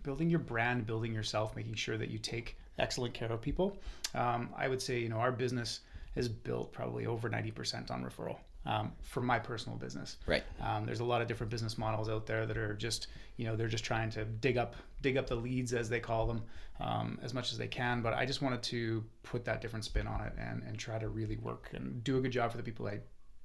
building 0.04 0.30
your 0.30 0.40
brand, 0.40 0.88
building 0.88 1.14
yourself, 1.14 1.56
making 1.56 1.76
sure 1.76 1.98
that 1.98 2.10
you 2.10 2.18
take 2.18 2.58
excellent 2.80 3.14
care 3.14 3.32
of 3.32 3.42
people. 3.42 3.78
Um, 4.16 4.50
I 4.56 4.68
would 4.70 4.82
say, 4.82 5.00
you 5.00 5.10
know, 5.10 5.18
our 5.18 5.32
business 5.34 5.82
is 6.18 6.28
built 6.28 6.74
probably 6.74 7.06
over 7.06 7.30
90% 7.30 7.92
on 7.92 8.04
referral 8.04 8.38
um, 8.66 8.92
for 9.02 9.22
my 9.22 9.40
personal 9.40 9.78
business. 9.78 10.18
Right. 10.26 10.44
Um, 10.62 10.86
there's 10.86 11.00
a 11.00 11.06
lot 11.06 11.22
of 11.22 11.28
different 11.28 11.50
business 11.50 11.78
models 11.78 12.10
out 12.10 12.26
there 12.26 12.46
that 12.46 12.58
are 12.58 12.74
just, 12.74 13.08
you 13.38 13.46
know, 13.46 13.56
they're 13.56 13.68
just 13.68 13.86
trying 13.86 14.10
to 14.12 14.26
dig 14.26 14.58
up, 14.58 14.76
dig 15.02 15.18
up 15.18 15.28
the 15.28 15.36
leads 15.36 15.74
as 15.74 15.90
they 15.90 16.00
call 16.00 16.28
them, 16.28 16.42
um, 16.80 17.20
as 17.22 17.34
much 17.34 17.52
as 17.52 17.58
they 17.58 17.68
can. 17.68 18.02
But 18.02 18.14
I 18.14 18.26
just 18.26 18.42
wanted 18.42 18.62
to 18.64 19.04
put 19.24 19.46
that 19.46 19.62
different 19.62 19.86
spin 19.86 20.08
on 20.08 20.22
it 20.22 20.34
and, 20.38 20.64
and 20.64 20.78
try 20.78 21.00
to 21.00 21.08
really 21.08 21.38
work 21.38 21.70
and 21.74 22.04
do 22.04 22.18
a 22.18 22.22
good 22.22 22.32
job 22.32 22.52
for 22.52 22.58
the 22.58 22.64
people 22.64 22.88
I 22.88 23.00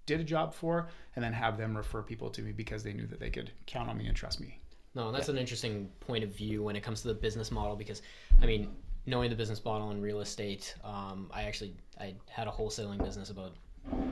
did 0.07 0.19
a 0.19 0.25
job 0.25 0.53
for, 0.53 0.89
and 1.15 1.25
then 1.25 1.33
have 1.33 1.57
them 1.57 1.77
refer 1.77 2.03
people 2.03 2.29
to 2.31 2.43
me 2.43 2.51
because 2.51 2.83
they 2.83 2.93
knew 2.93 3.07
that 3.07 3.21
they 3.21 3.31
could 3.31 3.53
count 3.67 3.89
on 3.89 3.97
me 3.97 4.07
and 4.07 4.17
trust 4.17 4.41
me. 4.41 4.59
No, 4.95 5.11
that's 5.11 5.29
an 5.29 5.39
interesting 5.39 5.89
point 6.01 6.23
of 6.23 6.35
view 6.35 6.63
when 6.65 6.77
it 6.77 6.83
comes 6.83 7.01
to 7.03 7.09
the 7.09 7.15
business 7.15 7.51
model 7.51 7.77
because, 7.77 8.03
I 8.43 8.47
mean, 8.47 8.75
knowing 9.07 9.31
the 9.31 9.37
business 9.37 9.65
model 9.65 9.91
in 9.91 10.03
real 10.03 10.21
estate, 10.21 10.75
um, 10.85 11.31
I 11.33 11.45
actually 11.45 11.75
I 12.03 12.15
had 12.29 12.49
a 12.49 12.51
wholesaling 12.51 13.03
business 13.03 13.31
about 13.31 13.53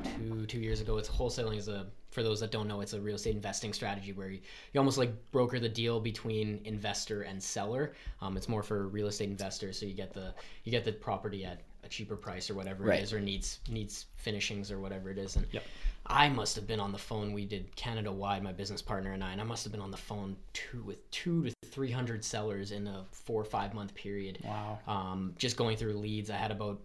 two 0.04 0.46
two 0.46 0.60
years 0.60 0.80
ago. 0.80 0.96
It's 0.98 1.08
wholesaling 1.08 1.56
is 1.56 1.68
a 1.68 1.86
for 2.10 2.22
those 2.24 2.40
that 2.40 2.50
don't 2.50 2.66
know, 2.66 2.80
it's 2.80 2.92
a 2.92 3.00
real 3.00 3.14
estate 3.14 3.36
investing 3.36 3.72
strategy 3.72 4.12
where 4.12 4.30
you, 4.30 4.40
you 4.72 4.80
almost 4.80 4.98
like 4.98 5.12
broker 5.30 5.60
the 5.60 5.68
deal 5.68 6.00
between 6.00 6.60
investor 6.64 7.22
and 7.22 7.40
seller. 7.40 7.92
Um, 8.20 8.36
it's 8.36 8.48
more 8.48 8.64
for 8.64 8.88
real 8.88 9.06
estate 9.06 9.28
investors, 9.28 9.78
so 9.78 9.86
you 9.86 9.94
get 9.94 10.12
the 10.12 10.34
you 10.64 10.72
get 10.72 10.84
the 10.84 10.92
property 10.92 11.44
at 11.44 11.60
a 11.84 11.88
cheaper 11.88 12.16
price 12.16 12.50
or 12.50 12.54
whatever 12.54 12.84
Right. 12.84 12.98
it 13.00 13.02
is, 13.04 13.12
or 13.12 13.20
needs 13.20 13.60
needs 13.68 14.06
finishings 14.16 14.70
or 14.70 14.80
whatever 14.80 15.10
it 15.10 15.18
is. 15.18 15.36
And 15.36 15.46
Yep. 15.52 15.62
I 16.06 16.28
must 16.28 16.56
have 16.56 16.66
been 16.66 16.80
on 16.80 16.90
the 16.92 16.98
phone. 16.98 17.32
We 17.32 17.44
did 17.44 17.74
Canada 17.76 18.10
wide, 18.10 18.42
my 18.42 18.52
business 18.52 18.82
partner 18.82 19.12
and 19.12 19.22
I, 19.22 19.32
and 19.32 19.40
I 19.40 19.44
must 19.44 19.62
have 19.64 19.70
been 19.72 19.82
on 19.82 19.90
the 19.92 19.96
phone 19.96 20.36
two 20.52 20.82
with 20.82 21.08
two 21.10 21.44
to 21.44 21.52
three 21.66 21.90
hundred 21.92 22.24
sellers 22.24 22.72
in 22.72 22.86
a 22.88 23.04
four 23.12 23.40
or 23.40 23.44
five 23.44 23.74
month 23.74 23.94
period. 23.94 24.38
Wow. 24.44 24.78
Um, 24.88 25.34
just 25.38 25.56
going 25.56 25.76
through 25.76 25.92
leads, 25.94 26.28
I 26.30 26.36
had 26.36 26.50
about 26.50 26.80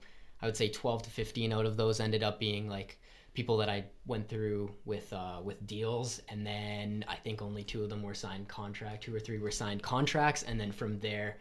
I 0.45 0.47
would 0.47 0.55
say 0.55 0.69
twelve 0.69 1.01
to 1.01 1.09
fifteen 1.09 1.51
out 1.51 1.65
of 1.65 1.75
those 1.75 1.99
ended 1.99 2.21
up 2.21 2.39
being 2.39 2.69
like 2.69 2.99
people 3.33 3.57
that 3.57 3.67
I 3.67 3.85
went 4.05 4.29
through 4.29 4.71
with 4.85 5.11
uh, 5.11 5.39
with 5.43 5.65
deals, 5.65 6.21
and 6.29 6.45
then 6.45 7.03
I 7.07 7.15
think 7.15 7.41
only 7.41 7.63
two 7.63 7.81
of 7.81 7.89
them 7.89 8.03
were 8.03 8.13
signed 8.13 8.47
contract. 8.47 9.05
Two 9.05 9.15
or 9.15 9.19
three 9.19 9.39
were 9.39 9.49
signed 9.49 9.81
contracts, 9.81 10.43
and 10.43 10.59
then 10.59 10.71
from 10.71 10.99
there. 10.99 11.39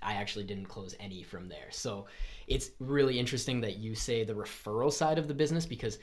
I 0.00 0.14
actually 0.14 0.44
didn't 0.44 0.66
close 0.66 0.94
any 1.00 1.24
from 1.24 1.48
there. 1.48 1.70
So 1.72 2.06
it's 2.46 2.70
really 2.78 3.18
interesting 3.18 3.60
that 3.62 3.78
you 3.78 3.96
say 3.96 4.22
the 4.24 4.32
referral 4.32 4.92
side 4.92 5.18
of 5.18 5.28
the 5.28 5.34
business 5.34 5.66
because 5.66 5.98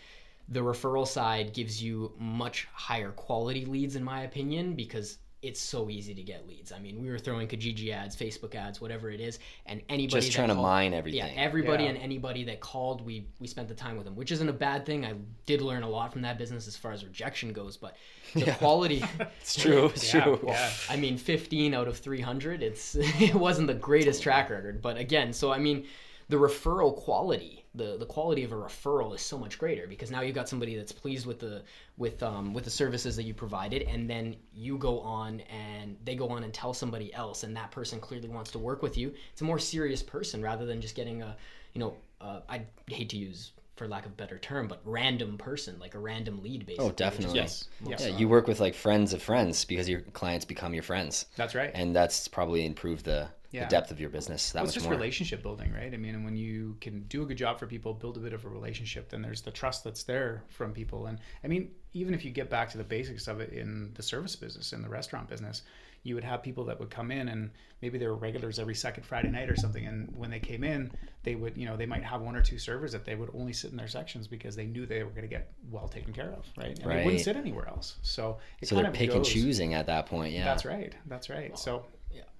the 0.49 0.59
referral 0.59 1.07
side 1.07 1.53
gives 1.53 1.81
you 1.81 2.11
much 2.19 2.67
higher 2.73 3.11
quality 3.11 3.65
leads 3.65 3.95
in 3.95 4.03
my 4.03 4.23
opinion 4.23 4.75
because 4.75 5.19
it's 5.45 5.59
so 5.61 5.89
easy 5.89 6.13
to 6.15 6.23
get 6.23 6.47
leads. 6.47 6.71
I 6.71 6.79
mean, 6.79 6.99
we 7.01 7.09
were 7.09 7.19
throwing 7.19 7.47
Kijiji 7.47 7.91
ads, 7.91 8.15
Facebook 8.15 8.55
ads, 8.55 8.81
whatever 8.81 9.09
it 9.09 9.19
is, 9.19 9.39
and 9.65 9.81
anybody 9.89 10.21
Just 10.21 10.27
that 10.31 10.35
trying 10.35 10.47
to 10.49 10.55
called- 10.55 10.65
mine 10.65 10.91
yeah, 10.91 10.97
everything. 10.97 11.37
everybody 11.37 11.83
Yeah. 11.83 11.89
and 11.91 11.97
anybody 11.99 12.43
that 12.45 12.59
called, 12.59 13.05
we 13.05 13.27
we 13.39 13.47
spent 13.47 13.67
the 13.67 13.75
time 13.75 13.95
with 13.97 14.05
them, 14.05 14.15
which 14.15 14.31
isn't 14.31 14.49
a 14.49 14.53
bad 14.53 14.85
thing. 14.85 15.05
I 15.05 15.13
did 15.45 15.61
learn 15.61 15.83
a 15.83 15.89
lot 15.89 16.11
from 16.13 16.21
that 16.23 16.37
business 16.37 16.67
as 16.67 16.75
far 16.75 16.91
as 16.91 17.03
rejection 17.03 17.53
goes, 17.53 17.77
but 17.77 17.97
the 18.33 18.51
quality. 18.53 19.03
It's 19.41 19.55
true. 19.55 19.85
It's 19.87 20.13
Yeah, 20.13 20.23
true. 20.23 20.39
yeah. 20.47 20.69
I 20.89 20.95
mean, 20.95 21.17
15 21.17 21.73
out 21.73 21.87
of 21.87 21.97
300. 21.97 22.63
It's 22.63 22.95
it 22.99 23.35
wasn't 23.35 23.67
the 23.67 23.73
greatest 23.73 24.23
track 24.23 24.49
record, 24.49 24.81
but 24.81 24.97
again, 24.97 25.33
so 25.33 25.51
I 25.51 25.59
mean, 25.59 25.85
the 26.29 26.37
referral 26.37 26.95
quality, 26.95 27.64
the 27.75 27.97
the 27.97 28.05
quality 28.05 28.43
of 28.43 28.51
a 28.51 28.55
referral 28.55 29.13
is 29.13 29.21
so 29.21 29.37
much 29.37 29.57
greater 29.59 29.87
because 29.87 30.11
now 30.11 30.21
you've 30.21 30.35
got 30.35 30.47
somebody 30.49 30.75
that's 30.75 30.91
pleased 30.91 31.25
with 31.25 31.39
the 31.39 31.63
with 31.97 32.21
um 32.23 32.53
with 32.53 32.63
the 32.63 32.69
services 32.69 33.15
that 33.15 33.23
you 33.23 33.33
provided, 33.33 33.83
and 33.83 34.09
then 34.09 34.35
you 34.53 34.77
go 34.77 34.99
on 35.01 35.41
and 35.41 35.97
they 36.03 36.15
go 36.15 36.29
on 36.29 36.43
and 36.43 36.53
tell 36.53 36.73
somebody 36.73 37.13
else, 37.13 37.43
and 37.43 37.55
that 37.55 37.71
person 37.71 37.99
clearly 37.99 38.29
wants 38.29 38.51
to 38.51 38.59
work 38.59 38.81
with 38.81 38.97
you. 38.97 39.13
It's 39.31 39.41
a 39.41 39.45
more 39.45 39.59
serious 39.59 40.01
person 40.01 40.41
rather 40.41 40.65
than 40.65 40.81
just 40.81 40.95
getting 40.95 41.21
a, 41.21 41.35
you 41.73 41.79
know, 41.79 41.95
uh, 42.21 42.41
I 42.49 42.61
hate 42.87 43.09
to 43.09 43.17
use 43.17 43.51
for 43.75 43.89
lack 43.89 44.05
of 44.05 44.11
a 44.13 44.15
better 44.15 44.37
term, 44.37 44.69
but 44.69 44.79
random 44.85 45.37
person, 45.37 45.77
like 45.79 45.95
a 45.95 45.99
random 45.99 46.41
lead, 46.41 46.65
basically. 46.65 46.87
Oh, 46.87 46.91
definitely. 46.93 47.35
Yes. 47.35 47.67
most- 47.81 47.91
Yes. 47.91 48.09
Yeah, 48.09 48.17
you 48.17 48.29
work 48.29 48.47
with 48.47 48.61
like 48.61 48.73
friends 48.73 49.11
of 49.11 49.21
friends 49.21 49.65
because 49.65 49.89
your 49.89 49.99
clients 49.99 50.45
become 50.45 50.73
your 50.73 50.81
friends, 50.83 51.25
That's 51.35 51.53
right. 51.55 51.71
and 51.73 51.93
that's 51.93 52.29
probably 52.29 52.65
improved 52.65 53.03
the, 53.03 53.27
Yeah. 53.55 53.63
the 53.65 53.69
depth 53.69 53.91
of 53.91 53.99
your 53.99 54.09
business 54.09 54.51
that 54.51 54.59
Well, 54.59 54.65
it's 54.65 54.73
just 54.73 54.85
more. 54.85 54.93
relationship 54.95 55.41
building, 55.41 55.71
right? 55.73 55.93
I 55.93 55.97
mean, 55.97 56.15
and 56.15 56.25
when 56.25 56.35
you 56.35 56.77
can 56.81 57.03
do 57.03 57.23
a 57.23 57.25
good 57.25 57.37
job 57.37 57.57
for 57.59 57.67
people, 57.67 57.93
build 57.93 58.17
a 58.17 58.19
bit 58.19 58.33
of 58.33 58.43
a 58.45 58.49
relationship, 58.49 59.09
then 59.09 59.21
there's 59.21 59.41
the 59.41 59.51
trust 59.51 59.83
that's 59.83 60.03
there 60.03 60.43
from 60.49 60.73
people. 60.73 61.07
And 61.07 61.19
I 61.43 61.47
mean, 61.47 61.71
even 61.93 62.13
if 62.13 62.25
you 62.25 62.31
get 62.31 62.49
back 62.49 62.69
to 62.71 62.77
the 62.77 62.83
basics 62.83 63.27
of 63.27 63.39
it 63.39 63.53
in 63.53 63.91
the 63.93 64.03
service 64.03 64.35
business, 64.35 64.73
in 64.73 64.81
the 64.81 64.89
restaurant 64.89 65.29
business, 65.29 65.61
you 66.03 66.13
would 66.13 66.23
have 66.23 66.43
people 66.43 66.63
that 66.65 66.79
would 66.79 66.91
come 66.91 67.09
in 67.09 67.29
and 67.29 67.49
maybe 67.81 67.97
they 67.97 68.05
were 68.05 68.15
regulars 68.15 68.59
every 68.59 68.75
second 68.75 69.03
Friday 69.03 69.29
night 69.29 69.49
or 69.49 69.55
something. 69.55 69.87
And 69.87 70.07
when 70.15 70.29
they 70.29 70.39
came 70.39 70.63
in, 70.63 70.91
they 71.23 71.33
would, 71.33 71.57
you 71.57 71.65
know, 71.65 71.75
they 71.75 71.87
might 71.87 72.03
have 72.03 72.21
one 72.21 72.35
or 72.35 72.41
two 72.43 72.59
servers 72.59 72.91
that 72.91 73.05
they 73.05 73.15
would 73.15 73.31
only 73.33 73.53
sit 73.53 73.71
in 73.71 73.77
their 73.77 73.87
sections 73.87 74.27
because 74.27 74.55
they 74.55 74.65
knew 74.67 74.85
they 74.85 75.01
were 75.03 75.09
going 75.09 75.23
to 75.23 75.27
get 75.27 75.51
well 75.71 75.87
taken 75.87 76.13
care 76.13 76.31
of, 76.37 76.45
right? 76.57 76.77
And 76.77 76.91
they 76.91 76.95
Right. 76.97 77.05
wouldn't 77.05 77.23
sit 77.23 77.35
anywhere 77.35 77.67
else. 77.67 77.95
So 78.03 78.37
it 78.61 78.67
so 78.67 78.75
kind 78.75 78.85
they're 78.85 78.93
pick 78.93 79.15
and 79.15 79.25
choosing 79.25 79.73
at 79.73 79.87
that 79.87 80.05
point. 80.05 80.31
Yeah, 80.33 80.45
That's 80.45 80.63
right. 80.65 80.93
That's 81.07 81.29
right. 81.29 81.57
So 81.57 81.87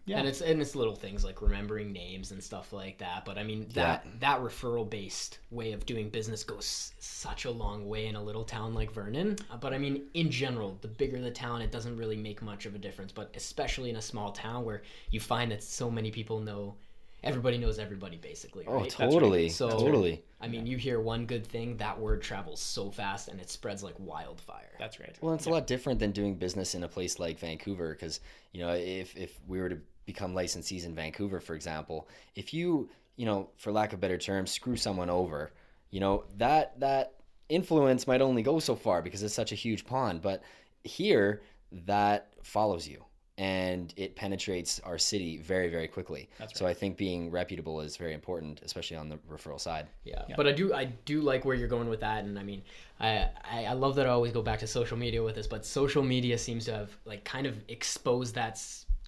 Yeah. 0.06 0.16
Yeah. 0.16 0.20
And 0.20 0.28
it's 0.28 0.42
and 0.42 0.62
it's 0.62 0.76
little 0.76 0.96
things 0.96 1.24
like 1.26 1.42
remembering 1.42 1.92
names 1.92 2.32
and 2.32 2.44
stuff 2.44 2.72
like 2.72 3.00
that. 3.00 3.26
But 3.26 3.38
I 3.40 3.44
mean 3.44 3.68
that 3.74 4.06
that 4.20 4.40
referral 4.40 4.88
based 4.88 5.40
way 5.50 5.72
of 5.72 5.86
doing 5.86 6.10
business 6.10 6.44
goes 6.44 6.94
such 7.00 7.46
a 7.46 7.52
long 7.52 7.88
way 7.88 8.06
in 8.06 8.16
a 8.16 8.22
little 8.24 8.44
town 8.44 8.74
like 8.76 8.92
Vernon. 8.92 9.36
Uh, 9.52 9.58
But 9.58 9.74
I 9.74 9.80
mean 9.80 10.04
in 10.14 10.30
general, 10.30 10.78
the 10.82 10.88
bigger 10.88 11.20
the 11.20 11.32
town, 11.32 11.62
it 11.62 11.72
doesn't 11.72 11.98
really 11.98 12.18
make 12.18 12.42
much 12.44 12.66
of 12.68 12.76
a 12.76 12.78
difference. 12.78 13.12
But 13.12 13.32
especially 13.36 13.90
in 13.90 13.96
a 13.96 14.02
small 14.02 14.32
town 14.32 14.64
where 14.64 14.84
you 15.10 15.20
find 15.20 15.52
that 15.52 15.64
so 15.64 15.90
many 15.90 16.12
people 16.12 16.40
know 16.40 16.76
everybody 17.24 17.58
knows 17.58 17.80
everybody 17.80 18.18
basically. 18.18 18.66
Oh, 18.68 18.82
right? 18.82 18.90
totally, 18.90 19.50
So- 19.50 19.70
totally. 19.72 20.24
I 20.40 20.48
mean, 20.48 20.68
you 20.68 20.78
hear 20.78 21.00
one 21.00 21.26
good 21.26 21.48
thing, 21.48 21.78
that 21.78 22.00
word 22.00 22.22
travels 22.22 22.60
so 22.62 22.92
fast 22.92 23.30
and 23.30 23.40
it 23.40 23.50
spreads 23.50 23.82
like 23.82 23.96
wildfire. 23.98 24.76
that's 24.78 25.00
right. 25.00 25.16
Well, 25.22 25.34
it's 25.34 25.48
a 25.48 25.50
lot 25.50 25.66
different 25.66 26.00
than 26.00 26.12
doing 26.12 26.36
business 26.36 26.76
in 26.76 26.84
a 26.84 26.88
place 26.88 27.18
like 27.18 27.40
Vancouver 27.40 27.90
because 27.94 28.20
you 28.52 28.60
know 28.62 28.74
if 28.76 29.18
if 29.18 29.40
we 29.48 29.60
were 29.60 29.70
to 29.70 29.80
become 30.06 30.34
licensees 30.34 30.86
in 30.86 30.96
Vancouver, 30.96 31.40
for 31.40 31.56
example, 31.56 32.08
if 32.36 32.54
you 32.54 32.90
you 33.16 33.26
know 33.26 33.50
for 33.58 33.72
lack 33.72 33.94
of 33.94 34.00
better 34.00 34.18
terms 34.18 34.52
screw 34.52 34.76
someone 34.76 35.10
over, 35.10 35.52
you 35.92 36.00
know 36.00 36.26
that 36.38 36.80
that 36.80 37.14
influence 37.50 38.08
might 38.08 38.22
only 38.22 38.42
go 38.42 38.60
so 38.60 38.76
far 38.76 39.02
because 39.02 39.22
it's 39.24 39.34
such 39.34 39.52
a 39.52 39.56
huge 39.56 39.86
pond, 39.86 40.22
but 40.22 40.44
here 40.84 41.42
that 41.72 42.30
follows 42.44 42.88
you 42.88 43.04
and 43.38 43.94
it 43.98 44.16
penetrates 44.16 44.80
our 44.82 44.98
city 44.98 45.38
very 45.38 45.70
very 45.70 45.88
quickly. 45.88 46.30
That's 46.40 46.58
So 46.58 46.66
I 46.66 46.74
think 46.74 46.96
being 46.96 47.30
reputable 47.30 47.82
is 47.82 47.98
very 47.98 48.14
important, 48.14 48.62
especially 48.64 48.96
on 48.96 49.10
the 49.10 49.18
referral 49.30 49.60
side. 49.60 49.88
Yeah, 50.06 50.24
but 50.38 50.48
I 50.48 50.54
do 50.54 50.74
I 50.74 50.86
do 50.86 51.22
like 51.22 51.44
where 51.44 51.56
you're 51.56 51.68
going 51.68 51.90
with 51.90 52.00
that, 52.00 52.24
and 52.24 52.40
I 52.40 52.44
mean, 52.44 52.62
I, 53.00 53.28
I 53.44 53.66
I 53.66 53.74
love 53.74 53.96
that 53.96 54.08
I 54.08 54.10
always 54.10 54.32
go 54.32 54.42
back 54.42 54.60
to 54.60 54.68
social 54.68 54.98
media 54.98 55.22
with 55.22 55.36
this, 55.36 55.48
but 55.48 55.66
social 55.66 56.02
media 56.02 56.38
seems 56.38 56.66
to 56.66 56.74
have 56.74 56.98
like 57.04 57.26
kind 57.26 57.46
of 57.46 57.56
exposed 57.68 58.36
that 58.36 58.58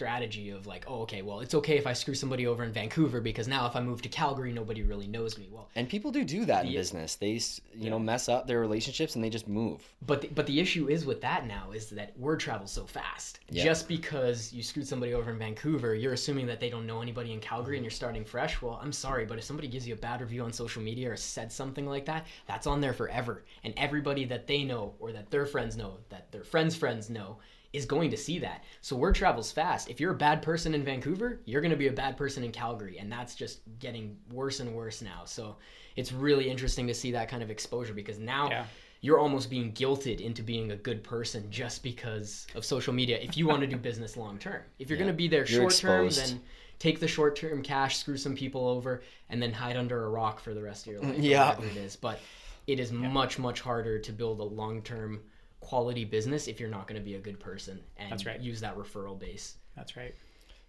strategy 0.01 0.51
of 0.51 0.68
like, 0.68 0.86
oh, 0.88 1.01
okay, 1.01 1.24
well, 1.24 1.39
it's 1.39 1.56
okay 1.56 1.75
if 1.75 1.88
I 1.88 1.94
screw 1.94 2.13
somebody 2.13 2.46
over 2.46 2.63
in 2.63 2.72
Vancouver 2.72 3.20
because 3.20 3.48
now 3.48 3.66
if 3.66 3.75
I 3.75 3.82
move 3.82 4.00
to 4.04 4.10
Calgary, 4.10 4.51
nobody 4.54 4.84
really 4.84 5.08
knows 5.08 5.39
me. 5.39 5.50
Well, 5.51 5.70
And 5.75 5.89
people 5.89 6.12
do 6.12 6.24
do 6.24 6.46
that 6.46 6.66
in 6.66 6.72
The- 6.72 6.77
business. 6.77 7.16
They 7.16 7.42
you 7.74 7.89
know 7.89 7.98
mess 7.98 8.30
up 8.30 8.46
their 8.46 8.60
relationships 8.60 9.16
and 9.16 9.24
they 9.24 9.32
just 9.32 9.48
move. 9.48 9.82
But 10.06 10.22
the, 10.22 10.27
but 10.27 10.46
the 10.46 10.60
issue 10.60 10.88
is 10.88 11.04
with 11.04 11.20
that 11.22 11.48
now 11.48 11.72
is 11.72 11.89
that 11.89 12.16
word 12.16 12.39
travels 12.39 12.72
so 12.72 12.86
fast. 12.86 13.39
Yeah. 13.50 13.63
Just 13.63 13.88
because 13.88 14.54
you 14.54 14.62
screwed 14.62 14.88
somebody 14.88 15.16
over 15.16 15.32
in 15.32 15.39
Vancouver, 15.39 15.96
you're 15.96 16.13
assuming 16.13 16.46
that 16.46 16.60
they 16.60 16.70
don't 16.70 16.86
know 16.86 17.01
anybody 17.01 17.34
in 17.34 17.39
Calgary 17.39 17.77
and 17.77 17.84
you're 17.84 17.89
starting 17.89 18.24
fresh. 18.24 18.62
Well, 18.62 18.80
I'm 18.80 18.94
sorry, 18.94 19.25
but 19.25 19.39
if 19.39 19.46
somebody 19.46 19.68
gives 19.68 19.88
you 19.88 19.96
a 19.96 19.98
bad 19.98 20.22
review 20.22 20.44
on 20.44 20.54
social 20.54 20.84
media 20.84 21.12
or 21.12 21.16
said 21.18 21.51
something 21.51 21.88
like 21.88 22.06
that, 22.06 22.27
that's 22.46 22.68
on 22.68 22.82
there 22.82 22.94
forever. 22.94 23.46
And 23.63 23.74
everybody 23.77 24.25
that 24.25 24.46
they 24.46 24.63
know 24.63 24.94
or 25.00 25.12
that 25.12 25.32
their 25.32 25.48
friends 25.48 25.75
know, 25.75 25.98
that 26.10 26.32
their 26.32 26.44
friends' 26.44 26.75
friends 26.75 27.10
know, 27.10 27.39
is 27.74 27.86
going 27.86 28.10
to 28.12 28.18
see 28.18 28.40
that. 28.40 28.64
So 28.82 28.96
word 28.96 29.16
travels 29.16 29.52
fast. 29.52 29.90
If 29.90 30.00
you're 30.00 30.14
a 30.14 30.18
bad 30.18 30.42
person 30.42 30.74
in 30.74 30.84
Vancouver, 30.84 31.42
you're 31.46 31.62
going 31.62 31.72
to 31.72 31.78
be 31.78 31.88
a 31.88 31.92
bad 31.94 32.18
person 32.18 32.44
in 32.44 32.52
Calgary, 32.52 32.98
and 32.98 33.12
that's 33.12 33.36
just 33.36 33.60
getting 33.80 34.18
worse 34.32 34.60
and 34.60 34.74
worse 34.74 35.02
now. 35.02 35.22
So 35.26 35.58
it's 35.96 36.12
really 36.12 36.50
interesting 36.50 36.88
to 36.88 36.94
see 36.94 37.12
that 37.12 37.30
kind 37.30 37.44
of 37.44 37.50
exposure 37.52 37.94
because 37.94 38.20
now 38.20 38.50
Yeah. 38.50 38.66
you're 39.02 39.20
almost 39.20 39.50
being 39.50 39.74
guilted 39.74 40.22
into 40.22 40.42
being 40.44 40.72
a 40.72 40.76
good 40.76 41.04
person 41.04 41.50
just 41.52 41.84
because 41.84 42.48
of 42.56 42.64
social 42.66 42.94
media 42.94 43.20
if 43.22 43.36
you 43.38 43.48
want 43.48 43.62
to 43.62 43.68
do 43.68 43.78
business 43.90 44.16
long 44.18 44.38
term. 44.38 44.62
If 44.80 44.90
you're 44.90 44.98
Yeah. 44.98 45.04
going 45.06 45.14
to 45.14 45.18
be 45.18 45.28
there 45.28 45.46
short 45.46 45.74
term, 45.76 46.10
then 46.10 46.42
take 46.80 47.00
the 47.00 47.08
short 47.08 47.36
term 47.36 47.62
cash, 47.62 47.98
screw 47.98 48.18
some 48.18 48.36
people 48.36 48.68
over, 48.68 49.02
and 49.30 49.42
then 49.42 49.52
hide 49.52 49.76
under 49.76 50.06
a 50.06 50.10
rock 50.10 50.40
for 50.40 50.54
the 50.54 50.62
rest 50.62 50.88
of 50.88 50.94
your 50.94 51.02
life. 51.02 51.18
Yeah. 51.20 51.60
It 51.60 51.76
is. 51.78 51.96
But 51.96 52.20
it 52.66 52.80
is 52.80 52.92
much, 52.92 53.40
much 53.40 53.62
harder 53.62 53.98
to 54.00 54.12
build 54.12 54.40
a 54.40 54.44
long 54.44 54.82
term 54.82 55.22
quality 55.68 56.06
business 56.06 56.48
if 56.48 56.62
you're 56.62 56.70
not 56.70 56.88
going 56.88 56.98
to 56.98 57.04
be 57.04 57.16
a 57.16 57.20
good 57.20 57.38
person 57.42 57.78
and 57.98 58.10
That's 58.10 58.26
right. 58.26 58.40
use 58.40 58.62
that 58.62 58.78
referral 58.78 59.20
base. 59.20 59.58
That's 59.76 59.98
right. 59.98 60.16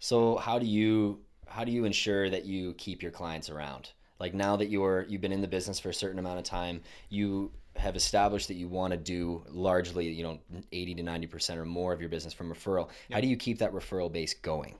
So 0.01 0.37
how 0.39 0.59
do 0.59 0.67
you 0.67 1.21
how 1.47 1.65
do 1.65 1.71
you 1.71 1.85
ensure 1.85 2.29
that 2.29 2.45
you 2.45 2.75
keep 2.75 3.01
your 3.01 3.13
clients 3.13 3.49
around? 3.49 3.91
Like 4.19 4.35
now 4.35 4.57
that 4.57 4.71
you're 4.71 5.07
you've 5.09 5.21
been 5.21 5.31
in 5.31 5.41
the 5.41 5.47
business 5.47 5.79
for 5.79 5.91
a 5.91 5.95
certain 5.95 6.19
amount 6.19 6.39
of 6.39 6.45
time, 6.45 6.81
you 7.11 7.53
have 7.77 7.95
established 7.95 8.49
that 8.49 8.55
you 8.55 8.67
want 8.67 8.91
to 8.91 8.97
do 8.97 9.45
largely, 9.49 10.09
you 10.09 10.25
know, 10.25 10.41
80 10.73 10.97
to 10.97 11.03
90% 11.05 11.57
or 11.57 11.65
more 11.65 11.93
of 11.93 12.01
your 12.01 12.09
business 12.09 12.35
from 12.35 12.53
referral. 12.53 12.89
How 13.13 13.21
do 13.21 13.29
you 13.29 13.37
keep 13.37 13.59
that 13.59 13.73
referral 13.73 14.11
base 14.11 14.35
going? 14.35 14.75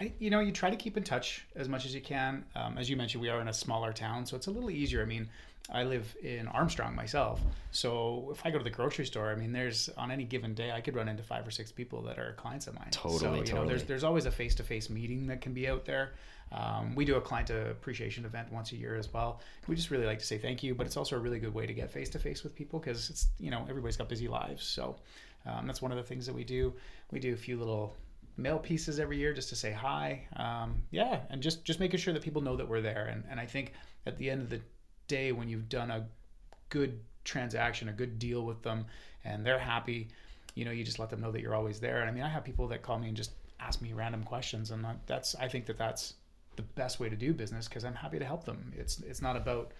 I, 0.00 0.12
you 0.20 0.30
know, 0.30 0.38
you 0.38 0.52
try 0.52 0.70
to 0.70 0.76
keep 0.76 0.96
in 0.96 1.02
touch 1.02 1.46
as 1.56 1.68
much 1.68 1.84
as 1.84 1.92
you 1.96 2.00
can. 2.00 2.44
Um, 2.54 2.78
as 2.78 2.88
you 2.88 2.96
mentioned, 2.96 3.22
we 3.22 3.28
are 3.28 3.40
in 3.40 3.48
a 3.48 3.52
smaller 3.52 3.92
town, 3.92 4.24
so 4.24 4.36
it's 4.36 4.46
a 4.46 4.52
little 4.52 4.70
easier. 4.70 5.02
I 5.02 5.04
mean, 5.04 5.28
I 5.70 5.84
live 5.84 6.14
in 6.22 6.46
Armstrong 6.48 6.94
myself, 6.94 7.40
so 7.70 8.28
if 8.32 8.44
I 8.44 8.50
go 8.50 8.58
to 8.58 8.64
the 8.64 8.70
grocery 8.70 9.06
store, 9.06 9.30
I 9.30 9.34
mean, 9.34 9.50
there's 9.50 9.88
on 9.96 10.10
any 10.10 10.24
given 10.24 10.52
day 10.52 10.70
I 10.70 10.82
could 10.82 10.94
run 10.94 11.08
into 11.08 11.22
five 11.22 11.46
or 11.46 11.50
six 11.50 11.72
people 11.72 12.02
that 12.02 12.18
are 12.18 12.34
clients 12.34 12.66
of 12.66 12.74
mine. 12.74 12.88
Totally, 12.90 13.18
so, 13.18 13.34
you 13.34 13.42
totally. 13.44 13.60
Know, 13.62 13.68
there's 13.68 13.84
there's 13.84 14.04
always 14.04 14.26
a 14.26 14.30
face 14.30 14.54
to 14.56 14.62
face 14.62 14.90
meeting 14.90 15.26
that 15.28 15.40
can 15.40 15.54
be 15.54 15.66
out 15.66 15.86
there. 15.86 16.12
Um, 16.52 16.94
we 16.94 17.06
do 17.06 17.16
a 17.16 17.20
client 17.20 17.48
appreciation 17.48 18.26
event 18.26 18.52
once 18.52 18.72
a 18.72 18.76
year 18.76 18.94
as 18.96 19.12
well. 19.12 19.40
We 19.66 19.74
just 19.74 19.90
really 19.90 20.04
like 20.04 20.18
to 20.18 20.26
say 20.26 20.36
thank 20.36 20.62
you, 20.62 20.74
but 20.74 20.86
it's 20.86 20.98
also 20.98 21.16
a 21.16 21.18
really 21.18 21.38
good 21.38 21.54
way 21.54 21.66
to 21.66 21.72
get 21.72 21.90
face 21.90 22.10
to 22.10 22.18
face 22.18 22.44
with 22.44 22.54
people 22.54 22.78
because 22.78 23.08
it's 23.08 23.28
you 23.38 23.50
know 23.50 23.64
everybody's 23.68 23.96
got 23.96 24.08
busy 24.08 24.28
lives, 24.28 24.64
so 24.64 24.96
um, 25.46 25.66
that's 25.66 25.80
one 25.80 25.92
of 25.92 25.96
the 25.96 26.04
things 26.04 26.26
that 26.26 26.34
we 26.34 26.44
do. 26.44 26.74
We 27.10 27.20
do 27.20 27.32
a 27.32 27.36
few 27.36 27.56
little 27.56 27.96
mail 28.36 28.58
pieces 28.58 28.98
every 29.00 29.18
year 29.18 29.32
just 29.32 29.48
to 29.48 29.56
say 29.56 29.72
hi. 29.72 30.26
Um, 30.36 30.82
yeah, 30.90 31.20
and 31.30 31.42
just 31.42 31.64
just 31.64 31.80
making 31.80 32.00
sure 32.00 32.12
that 32.12 32.22
people 32.22 32.42
know 32.42 32.56
that 32.56 32.68
we're 32.68 32.82
there. 32.82 33.06
And 33.06 33.24
and 33.30 33.40
I 33.40 33.46
think 33.46 33.72
at 34.06 34.18
the 34.18 34.30
end 34.30 34.42
of 34.42 34.50
the 34.50 34.60
day, 35.08 35.32
when 35.32 35.48
you've 35.48 35.68
done 35.68 35.90
a 35.90 36.06
good 36.70 37.00
transaction, 37.24 37.88
a 37.88 37.92
good 37.92 38.18
deal 38.18 38.42
with 38.42 38.62
them, 38.62 38.86
and 39.24 39.44
they're 39.44 39.58
happy, 39.58 40.08
you 40.54 40.64
know, 40.64 40.70
you 40.70 40.84
just 40.84 40.98
let 40.98 41.10
them 41.10 41.20
know 41.20 41.32
that 41.32 41.40
you're 41.40 41.54
always 41.54 41.80
there. 41.80 42.00
And 42.00 42.08
I 42.08 42.12
mean, 42.12 42.24
I 42.24 42.28
have 42.28 42.44
people 42.44 42.68
that 42.68 42.82
call 42.82 42.98
me 42.98 43.08
and 43.08 43.16
just 43.16 43.32
ask 43.60 43.80
me 43.80 43.92
random 43.92 44.22
questions, 44.22 44.70
and 44.70 44.86
that's 45.06 45.34
I 45.34 45.48
think 45.48 45.66
that 45.66 45.78
that's 45.78 46.14
the 46.56 46.62
best 46.62 47.00
way 47.00 47.08
to 47.08 47.16
do 47.16 47.32
business 47.32 47.68
because 47.68 47.84
I'm 47.84 47.94
happy 47.94 48.18
to 48.18 48.24
help 48.24 48.44
them. 48.44 48.72
It's 48.76 49.00
it's 49.00 49.22
not 49.22 49.36
about 49.36 49.72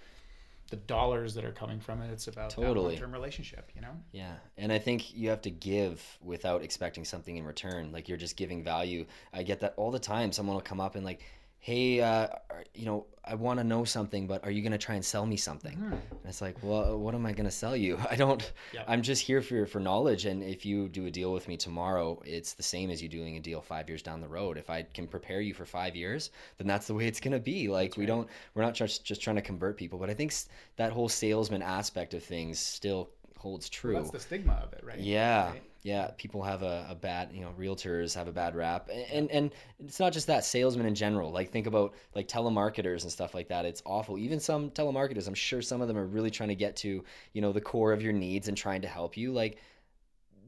the 0.71 0.77
dollars 0.77 1.35
that 1.35 1.45
are 1.45 1.53
coming 1.53 1.79
from 1.79 2.01
it. 2.01 2.11
It's 2.11 2.27
about 2.27 2.51
Totally. 2.51 2.75
that 2.75 2.81
long-term 2.81 3.13
relationship, 3.13 3.71
you 3.75 3.83
know? 3.83 3.93
Yeah. 4.13 4.33
And 4.57 4.73
I 4.73 4.79
think 4.79 5.15
you 5.15 5.29
have 5.29 5.43
to 5.43 5.51
give 5.51 6.03
without 6.23 6.63
expecting 6.63 7.05
something 7.05 7.37
in 7.37 7.45
return. 7.45 7.93
Like 7.93 8.09
you're 8.09 8.19
just 8.19 8.37
giving 8.37 8.65
value. 8.65 9.05
I 9.33 9.43
get 9.43 9.61
that 9.61 9.75
all 9.77 9.91
the 9.91 9.99
time. 9.99 10.33
Someone 10.33 10.55
will 10.55 10.63
come 10.63 10.81
up 10.81 10.95
and 10.95 11.05
like, 11.05 11.21
hey, 11.65 11.99
uh, 11.99 12.27
you 12.75 12.85
know, 12.85 13.07
I 13.25 13.37
want 13.37 13.59
to 13.59 13.65
know 13.65 13.85
something, 13.85 14.27
but 14.27 14.45
are 14.45 14.51
you 14.51 14.61
going 14.61 14.73
to 14.73 14.79
try 14.79 14.97
and 14.97 15.05
sell 15.05 15.25
me 15.25 15.39
something? 15.39 15.73
And 15.73 16.21
it's 16.27 16.43
like, 16.43 16.63
well, 16.63 16.99
what 16.99 17.15
am 17.15 17.25
I 17.25 17.33
going 17.33 17.47
to 17.47 17.51
sell 17.51 17.75
you? 17.75 17.99
I 18.11 18.17
don't, 18.17 18.53
Yeah. 18.75 18.85
I'm 18.87 19.01
just 19.01 19.23
here 19.23 19.41
for, 19.41 19.65
for 19.65 19.81
knowledge. 19.81 20.27
And 20.27 20.43
if 20.43 20.67
you 20.67 20.91
do 20.91 21.07
a 21.07 21.11
deal 21.11 21.33
with 21.33 21.49
me 21.49 21.57
tomorrow, 21.57 22.21
it's 22.27 22.53
the 22.53 22.63
same 22.63 22.91
as 22.91 23.03
you 23.03 23.09
doing 23.09 23.39
a 23.39 23.41
deal 23.41 23.63
five 23.63 23.89
years 23.89 24.03
down 24.03 24.21
the 24.21 24.29
road. 24.29 24.59
If 24.59 24.69
I 24.69 24.83
can 24.83 25.07
prepare 25.07 25.41
you 25.41 25.55
for 25.55 25.65
five 25.65 25.97
years, 25.97 26.33
then 26.59 26.67
that's 26.67 26.87
the 26.87 26.93
way 26.93 27.07
it's 27.07 27.19
going 27.19 27.33
to 27.33 27.41
be. 27.41 27.69
Like 27.69 27.97
we 27.97 28.05
don't, 28.05 28.29
we're 28.53 28.63
not 28.63 28.75
just, 28.75 29.03
just 29.03 29.23
trying 29.23 29.37
to 29.37 29.43
convert 29.43 29.79
people, 29.79 29.99
but 29.99 30.11
I 30.11 30.15
think 30.15 30.35
that 30.77 30.93
whole 30.93 31.09
salesman 31.09 31.63
aspect 31.63 32.13
of 32.13 32.23
things 32.23 32.59
still 32.59 33.09
holds 33.39 33.71
true. 33.71 33.95
That's 33.95 34.11
the 34.11 34.21
stigma 34.21 34.61
of 34.63 34.75
it, 34.75 34.85
right? 34.85 34.99
Yeah, 34.99 35.53
Right? 35.53 35.63
Yeah. 35.85 36.11
People 36.17 36.43
have 36.43 36.63
a, 36.63 36.87
a 36.91 36.95
bad, 36.95 37.31
you 37.33 37.43
know, 37.43 37.53
realtors 37.59 38.15
have 38.15 38.27
a 38.27 38.33
bad 38.33 38.57
rap, 38.57 38.89
and, 39.13 39.31
and 39.31 39.55
it's 39.79 40.01
not 40.01 40.13
just 40.13 40.27
that. 40.27 40.45
Salesmen 40.45 40.87
in 40.87 40.95
general, 40.95 41.31
like 41.31 41.53
think 41.53 41.67
about 41.67 41.95
like 42.15 42.27
telemarketers 42.27 43.03
and 43.03 43.13
stuff 43.13 43.35
like 43.35 43.49
that. 43.49 43.67
It's 43.67 43.83
awful. 43.85 44.19
Even 44.19 44.41
some 44.41 44.71
telemarketers, 44.71 45.29
I'm 45.29 45.35
sure 45.35 45.63
some 45.63 45.83
of 45.83 45.87
them 45.89 45.99
are 45.99 46.07
really 46.07 46.31
trying 46.31 46.49
to 46.49 46.55
get 46.57 46.75
to 46.77 47.05
you 47.35 47.41
know 47.43 47.53
the 47.53 47.61
core 47.61 47.93
of 47.93 48.03
your 48.03 48.15
needs 48.15 48.49
and 48.49 48.57
trying 48.57 48.83
to 48.83 48.89
help 48.89 49.17
you. 49.17 49.33
Like 49.33 49.59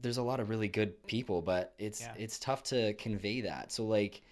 there's 0.01 0.17
a 0.17 0.23
lot 0.23 0.39
of 0.39 0.49
really 0.49 0.67
good 0.67 1.05
people, 1.07 1.41
but 1.41 1.73
it's 1.77 2.01
Yeah. 2.01 2.13
it's 2.17 2.39
tough 2.39 2.63
to 2.63 2.93
convey 2.95 3.41
that. 3.41 3.71
So 3.71 3.85
like 3.85 4.23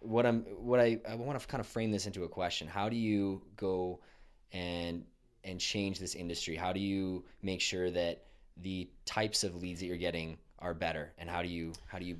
what 0.00 0.26
I'm 0.26 0.42
what 0.42 0.80
I 0.80 0.98
I 1.08 1.14
want 1.14 1.38
to 1.40 1.46
kind 1.46 1.60
of 1.60 1.66
frame 1.66 1.92
this 1.92 2.06
into 2.06 2.24
a 2.24 2.28
question. 2.28 2.66
How 2.66 2.88
do 2.88 2.96
you 2.96 3.42
go 3.56 4.00
and 4.52 5.04
and 5.44 5.60
change 5.60 6.00
this 6.00 6.16
industry? 6.16 6.56
How 6.56 6.72
do 6.72 6.80
you 6.80 7.24
make 7.40 7.60
sure 7.60 7.90
that 7.92 8.24
the 8.62 8.88
types 9.04 9.44
of 9.44 9.56
leads 9.56 9.80
that 9.80 9.86
you're 9.86 9.96
getting 9.96 10.38
are 10.58 10.74
better 10.74 11.12
and 11.18 11.28
how 11.28 11.42
do 11.42 11.48
you 11.48 11.72
how 11.86 11.98
do 11.98 12.04
you 12.04 12.16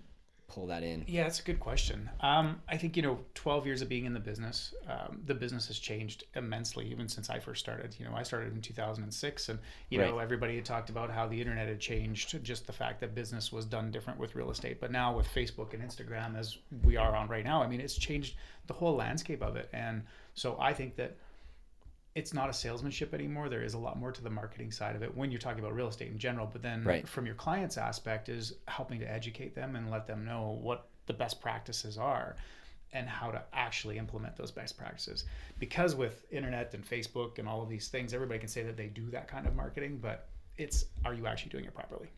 pull 0.50 0.66
that 0.66 0.83
in? 0.83 1.05
Yeah, 1.07 1.22
that's 1.22 1.38
a 1.38 1.44
good 1.44 1.61
question. 1.61 2.11
Um, 2.20 2.61
I 2.68 2.76
think 2.76 2.96
you 2.96 3.03
know, 3.03 3.20
12 3.35 3.66
years 3.66 3.83
of 3.83 3.88
being 3.88 4.05
in 4.05 4.12
the 4.12 4.20
business, 4.20 4.74
um, 4.88 5.20
the 5.24 5.35
business 5.35 5.68
has 5.68 5.79
changed 5.79 6.24
immensely 6.35 6.90
even 6.90 7.09
since 7.09 7.31
I 7.31 7.38
first 7.38 7.61
started. 7.61 7.94
You 7.98 8.05
know, 8.05 8.14
I 8.14 8.24
started 8.24 8.53
in 8.53 8.61
2006, 8.61 9.48
and 9.48 9.59
you 9.88 9.98
know, 9.98 10.18
everybody 10.18 10.57
had 10.57 10.64
talked 10.64 10.90
about 10.90 11.11
how 11.11 11.26
the 11.29 11.40
internet 11.40 11.68
had 11.68 11.81
changed, 11.81 12.42
just 12.42 12.66
the 12.66 12.72
fact 12.72 13.00
that 13.00 13.14
business 13.14 13.53
was 13.53 13.64
done 13.64 13.90
different 13.90 14.18
with 14.18 14.35
real 14.35 14.50
estate. 14.50 14.81
But 14.81 14.90
now 14.90 15.16
with 15.16 15.26
Facebook 15.29 15.72
and 15.72 15.83
Instagram, 15.83 16.37
as 16.37 16.59
we 16.83 16.96
are 16.96 17.14
on 17.14 17.29
right 17.29 17.44
now, 17.44 17.62
I 17.62 17.68
mean, 17.68 17.81
it's 17.81 17.96
changed 17.96 18.35
the 18.66 18.74
whole 18.74 18.96
landscape 18.96 19.42
of 19.42 19.57
it. 19.57 19.68
And 19.72 20.03
so 20.35 20.57
I 20.61 20.72
think 20.72 20.96
that 20.96 21.16
it's 22.14 22.35
not 22.35 22.51
a 22.51 22.53
salesmanship 22.53 23.14
anymore. 23.14 23.49
There 23.49 23.62
is 23.62 23.75
a 23.75 23.79
lot 23.79 23.96
more 23.99 24.11
to 24.12 24.23
the 24.23 24.31
marketing 24.31 24.73
side 24.73 24.96
of 24.96 25.03
it 25.03 25.16
when 25.16 25.31
you're 25.31 25.40
talking 25.40 25.61
about 25.61 25.75
real 25.75 25.88
estate 25.88 26.11
in 26.11 26.18
general. 26.18 26.46
But 26.51 26.62
then 26.62 26.83
Right. 26.85 27.07
from 27.09 27.25
your 27.27 27.37
client's 27.37 27.79
aspect 27.79 28.29
is 28.29 28.55
helping 28.66 28.99
to 29.01 29.11
educate 29.11 29.55
them 29.55 29.77
and 29.77 29.90
let 29.90 30.07
them 30.07 30.25
know 30.25 30.59
what 30.61 30.88
the 31.07 31.12
best 31.12 31.40
practices 31.40 31.99
are 31.99 32.37
and 32.92 33.09
how 33.09 33.31
to 33.31 33.40
actually 33.53 33.96
implement 33.99 34.35
those 34.37 34.51
best 34.51 34.77
practices. 34.77 35.25
Because 35.61 35.94
with 35.94 36.27
internet 36.33 36.75
and 36.75 36.85
Facebook 36.85 37.38
and 37.38 37.49
all 37.49 37.62
of 37.62 37.68
these 37.68 37.87
things, 37.88 38.12
everybody 38.12 38.40
can 38.40 38.49
say 38.49 38.64
that 38.64 38.77
they 38.77 38.88
do 38.88 39.09
that 39.11 39.29
kind 39.29 39.46
of 39.46 39.55
marketing, 39.55 39.99
but 39.99 40.29
it's 40.59 40.87
are 41.05 41.14
you 41.14 41.27
actually 41.29 41.51
doing 41.51 41.64
it 41.64 41.75
properly? 41.75 42.09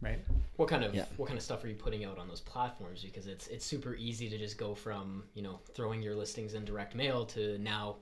Right? 0.00 0.24
What 0.56 0.68
kind 0.68 0.84
of 0.84 0.94
Yeah. 0.94 1.04
what 1.16 1.26
kind 1.26 1.36
of 1.36 1.42
stuff 1.42 1.62
are 1.64 1.68
you 1.68 1.74
putting 1.74 2.04
out 2.04 2.16
on 2.18 2.28
those 2.28 2.40
platforms? 2.40 3.02
Because 3.02 3.26
it's 3.26 3.48
it's 3.48 3.66
super 3.66 3.94
easy 3.96 4.30
to 4.30 4.38
just 4.38 4.56
go 4.56 4.74
from 4.76 5.24
you 5.34 5.42
know 5.42 5.58
throwing 5.74 6.00
your 6.00 6.14
listings 6.14 6.54
in 6.54 6.64
direct 6.64 6.94
mail 6.94 7.26
to 7.26 7.58
now 7.58 7.96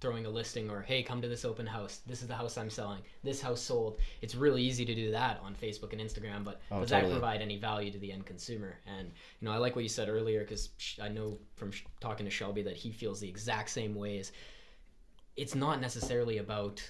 throwing 0.00 0.24
a 0.26 0.30
listing 0.30 0.70
or 0.70 0.80
hey 0.82 1.02
come 1.02 1.20
to 1.22 1.28
this 1.28 1.44
open 1.44 1.66
house. 1.66 2.00
This 2.06 2.22
is 2.22 2.28
the 2.28 2.34
house 2.34 2.56
i'm 2.56 2.70
selling. 2.70 3.00
This 3.22 3.40
house 3.42 3.60
sold. 3.60 3.98
It's 4.22 4.34
really 4.34 4.62
easy 4.62 4.84
to 4.84 4.94
do 4.94 5.10
that 5.12 5.40
on 5.44 5.54
facebook 5.54 5.92
and 5.92 6.00
instagram 6.00 6.42
but 6.44 6.60
Oh, 6.70 6.80
does 6.80 6.90
totally. 6.90 7.08
that 7.12 7.20
provide 7.20 7.42
any 7.42 7.58
value 7.58 7.90
to 7.92 7.98
the 7.98 8.10
end 8.12 8.26
consumer? 8.26 8.76
And 8.86 9.08
you 9.40 9.46
know 9.46 9.52
i 9.52 9.58
like 9.58 9.74
what 9.76 9.82
you 9.82 9.88
said 9.88 10.08
earlier 10.08 10.40
because 10.40 10.70
i 11.02 11.08
know 11.08 11.38
from 11.56 11.70
sh- 11.72 11.84
talking 12.00 12.24
to 12.26 12.30
shelby 12.30 12.62
that 12.62 12.76
he 12.76 12.90
feels 12.92 13.20
the 13.20 13.28
exact 13.28 13.70
same 13.70 13.94
way 13.94 14.18
as 14.18 14.32
it's 15.36 15.54
not 15.54 15.80
necessarily 15.80 16.38
about 16.38 16.82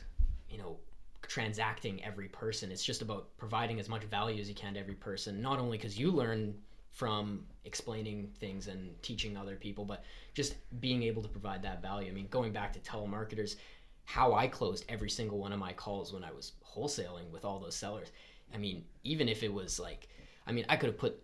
you 0.49 0.59
know 0.59 0.77
transacting 1.23 2.03
every 2.03 2.27
person. 2.29 2.73
It's 2.73 2.83
just 2.85 3.03
about 3.03 3.29
providing 3.37 3.79
as 3.79 3.88
much 3.88 4.03
value 4.05 4.40
as 4.40 4.49
you 4.49 4.55
can 4.55 4.75
to 4.75 4.81
every 4.81 4.94
person 4.94 5.40
not 5.40 5.59
only 5.61 5.77
because 5.79 5.99
you 5.99 6.11
learn 6.11 6.55
from 6.92 7.44
explaining 7.64 8.31
things 8.38 8.66
and 8.66 9.00
teaching 9.03 9.37
other 9.37 9.57
people 9.57 9.85
but 9.85 10.05
just 10.35 10.55
being 10.81 11.03
able 11.03 11.22
to 11.22 11.29
provide 11.29 11.62
that 11.62 11.81
value 11.83 12.11
i 12.11 12.12
mean 12.12 12.26
going 12.31 12.53
back 12.53 12.72
to 12.72 12.81
telemarketers 12.81 13.57
how 14.05 14.35
i 14.35 14.46
closed 14.46 14.85
every 14.88 15.11
single 15.11 15.38
one 15.38 15.53
of 15.53 15.59
my 15.59 15.72
calls 15.72 16.12
when 16.12 16.24
i 16.24 16.33
was 16.33 16.53
wholesaling 16.64 17.31
with 17.31 17.44
all 17.44 17.59
those 17.59 17.76
sellers 17.76 18.09
i 18.55 18.59
mean 18.59 18.85
even 19.05 19.29
if 19.29 19.42
it 19.42 19.53
was 19.53 19.79
like 19.79 20.09
i 20.46 20.53
mean 20.53 20.64
i 20.68 20.76
could 20.76 20.88
have 20.88 20.98
put 20.98 21.22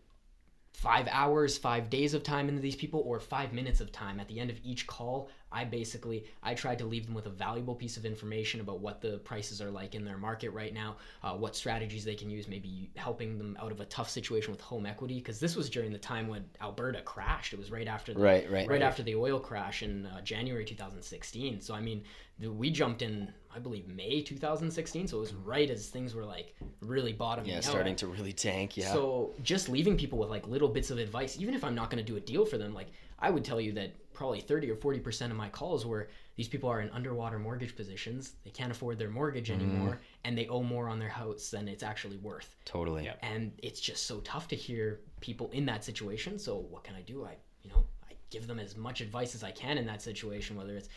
five 0.76 1.08
hours, 1.10 1.56
five 1.56 1.88
days 1.88 2.12
of 2.12 2.22
time 2.22 2.50
into 2.50 2.60
these 2.60 2.76
people, 2.76 3.02
or 3.06 3.18
five 3.18 3.54
minutes 3.54 3.80
of 3.80 3.90
time 3.90 4.20
at 4.20 4.28
the 4.28 4.38
end 4.38 4.50
of 4.50 4.58
each 4.62 4.86
call. 4.86 5.30
I 5.56 5.64
basically 5.64 6.24
I 6.42 6.52
tried 6.52 6.78
to 6.80 6.84
leave 6.84 7.06
them 7.06 7.14
with 7.14 7.24
a 7.26 7.30
valuable 7.30 7.74
piece 7.74 7.96
of 7.96 8.04
information 8.04 8.60
about 8.60 8.80
what 8.80 9.00
the 9.00 9.16
prices 9.30 9.62
are 9.62 9.70
like 9.70 9.94
in 9.94 10.04
their 10.04 10.18
market 10.18 10.50
right 10.50 10.74
now, 10.74 10.96
uh, 11.24 11.32
what 11.32 11.56
strategies 11.56 12.04
they 12.04 12.14
can 12.14 12.28
use, 12.28 12.46
maybe 12.46 12.90
helping 12.94 13.38
them 13.38 13.56
out 13.62 13.72
of 13.72 13.80
a 13.80 13.86
tough 13.86 14.10
situation 14.10 14.50
with 14.52 14.60
home 14.60 14.84
equity. 14.84 15.14
Because 15.14 15.40
this 15.40 15.56
was 15.56 15.70
during 15.70 15.92
the 15.92 15.98
time 15.98 16.28
when 16.28 16.44
Alberta 16.60 17.00
crashed. 17.00 17.54
It 17.54 17.58
was 17.58 17.70
right 17.70 17.88
after 17.88 18.12
the, 18.12 18.20
Right, 18.20 18.50
right. 18.50 18.68
right 18.68 18.82
after 18.82 19.02
the 19.02 19.14
oil 19.14 19.40
crash 19.40 19.82
in 19.82 20.04
uh, 20.06 20.20
January 20.20 20.64
2016. 20.64 21.62
So 21.62 21.74
I 21.74 21.80
mean, 21.80 22.04
the, 22.38 22.52
we 22.52 22.68
jumped 22.70 23.00
in, 23.00 23.32
I 23.54 23.58
believe 23.58 23.88
May 23.88 24.20
2016. 24.20 25.08
So 25.08 25.16
it 25.16 25.20
was 25.20 25.32
right 25.32 25.70
as 25.70 25.88
things 25.88 26.14
were 26.14 26.26
like 26.26 26.54
really 26.82 27.14
bottoming 27.14 27.50
Yeah, 27.52 27.58
out. 27.58 27.64
starting 27.64 27.96
to 27.96 28.08
really 28.08 28.34
tank. 28.34 28.76
Yeah. 28.76 28.92
So 28.92 29.32
just 29.42 29.70
leaving 29.70 29.96
people 29.96 30.18
with 30.18 30.28
like 30.28 30.46
little 30.46 30.68
bits 30.68 30.90
of 30.90 30.98
advice, 30.98 31.38
even 31.40 31.54
if 31.54 31.64
I'm 31.64 31.74
not 31.74 31.88
going 31.90 32.04
to 32.04 32.12
do 32.12 32.18
a 32.18 32.20
deal 32.20 32.44
for 32.44 32.58
them, 32.58 32.74
like 32.74 32.88
I 33.18 33.30
would 33.30 33.44
tell 33.44 33.60
you 33.60 33.72
that 33.72 33.94
probably 34.12 34.40
30 34.40 34.70
or 34.70 34.76
40 34.76 35.00
percent 35.00 35.30
of 35.32 35.36
my 35.38 35.48
calls 35.48 35.84
were 35.86 36.08
these 36.36 36.48
people 36.48 36.68
are 36.68 36.80
in 36.80 36.90
underwater 36.90 37.38
mortgage 37.38 37.74
positions, 37.76 38.32
they 38.44 38.50
can't 38.50 38.70
afford 38.70 38.98
their 38.98 39.08
mortgage 39.10 39.48
Mm-hmm. 39.50 39.60
anymore, 39.60 40.00
and 40.24 40.36
they 40.36 40.46
owe 40.48 40.62
more 40.62 40.88
on 40.88 40.98
their 40.98 41.08
house 41.08 41.50
than 41.50 41.66
it's 41.68 41.82
actually 41.82 42.18
worth. 42.18 42.54
totally. 42.64 43.04
Yeah. 43.04 43.14
And 43.22 43.52
it's 43.62 43.80
just 43.80 44.06
so 44.06 44.20
tough 44.20 44.48
to 44.48 44.56
hear 44.56 45.00
people 45.20 45.50
in 45.52 45.64
that 45.66 45.84
situation. 45.84 46.38
So 46.38 46.56
what 46.56 46.84
can 46.84 46.94
I 46.94 47.02
do? 47.02 47.24
I 47.24 47.36
you 47.62 47.70
know 47.70 47.84
I 48.10 48.14
give 48.30 48.46
them 48.46 48.58
as 48.58 48.76
much 48.76 49.00
advice 49.00 49.34
as 49.34 49.42
I 49.44 49.50
can 49.50 49.78
in 49.78 49.86
that 49.86 50.02
situation, 50.02 50.56
whether 50.56 50.76
it's 50.76 50.88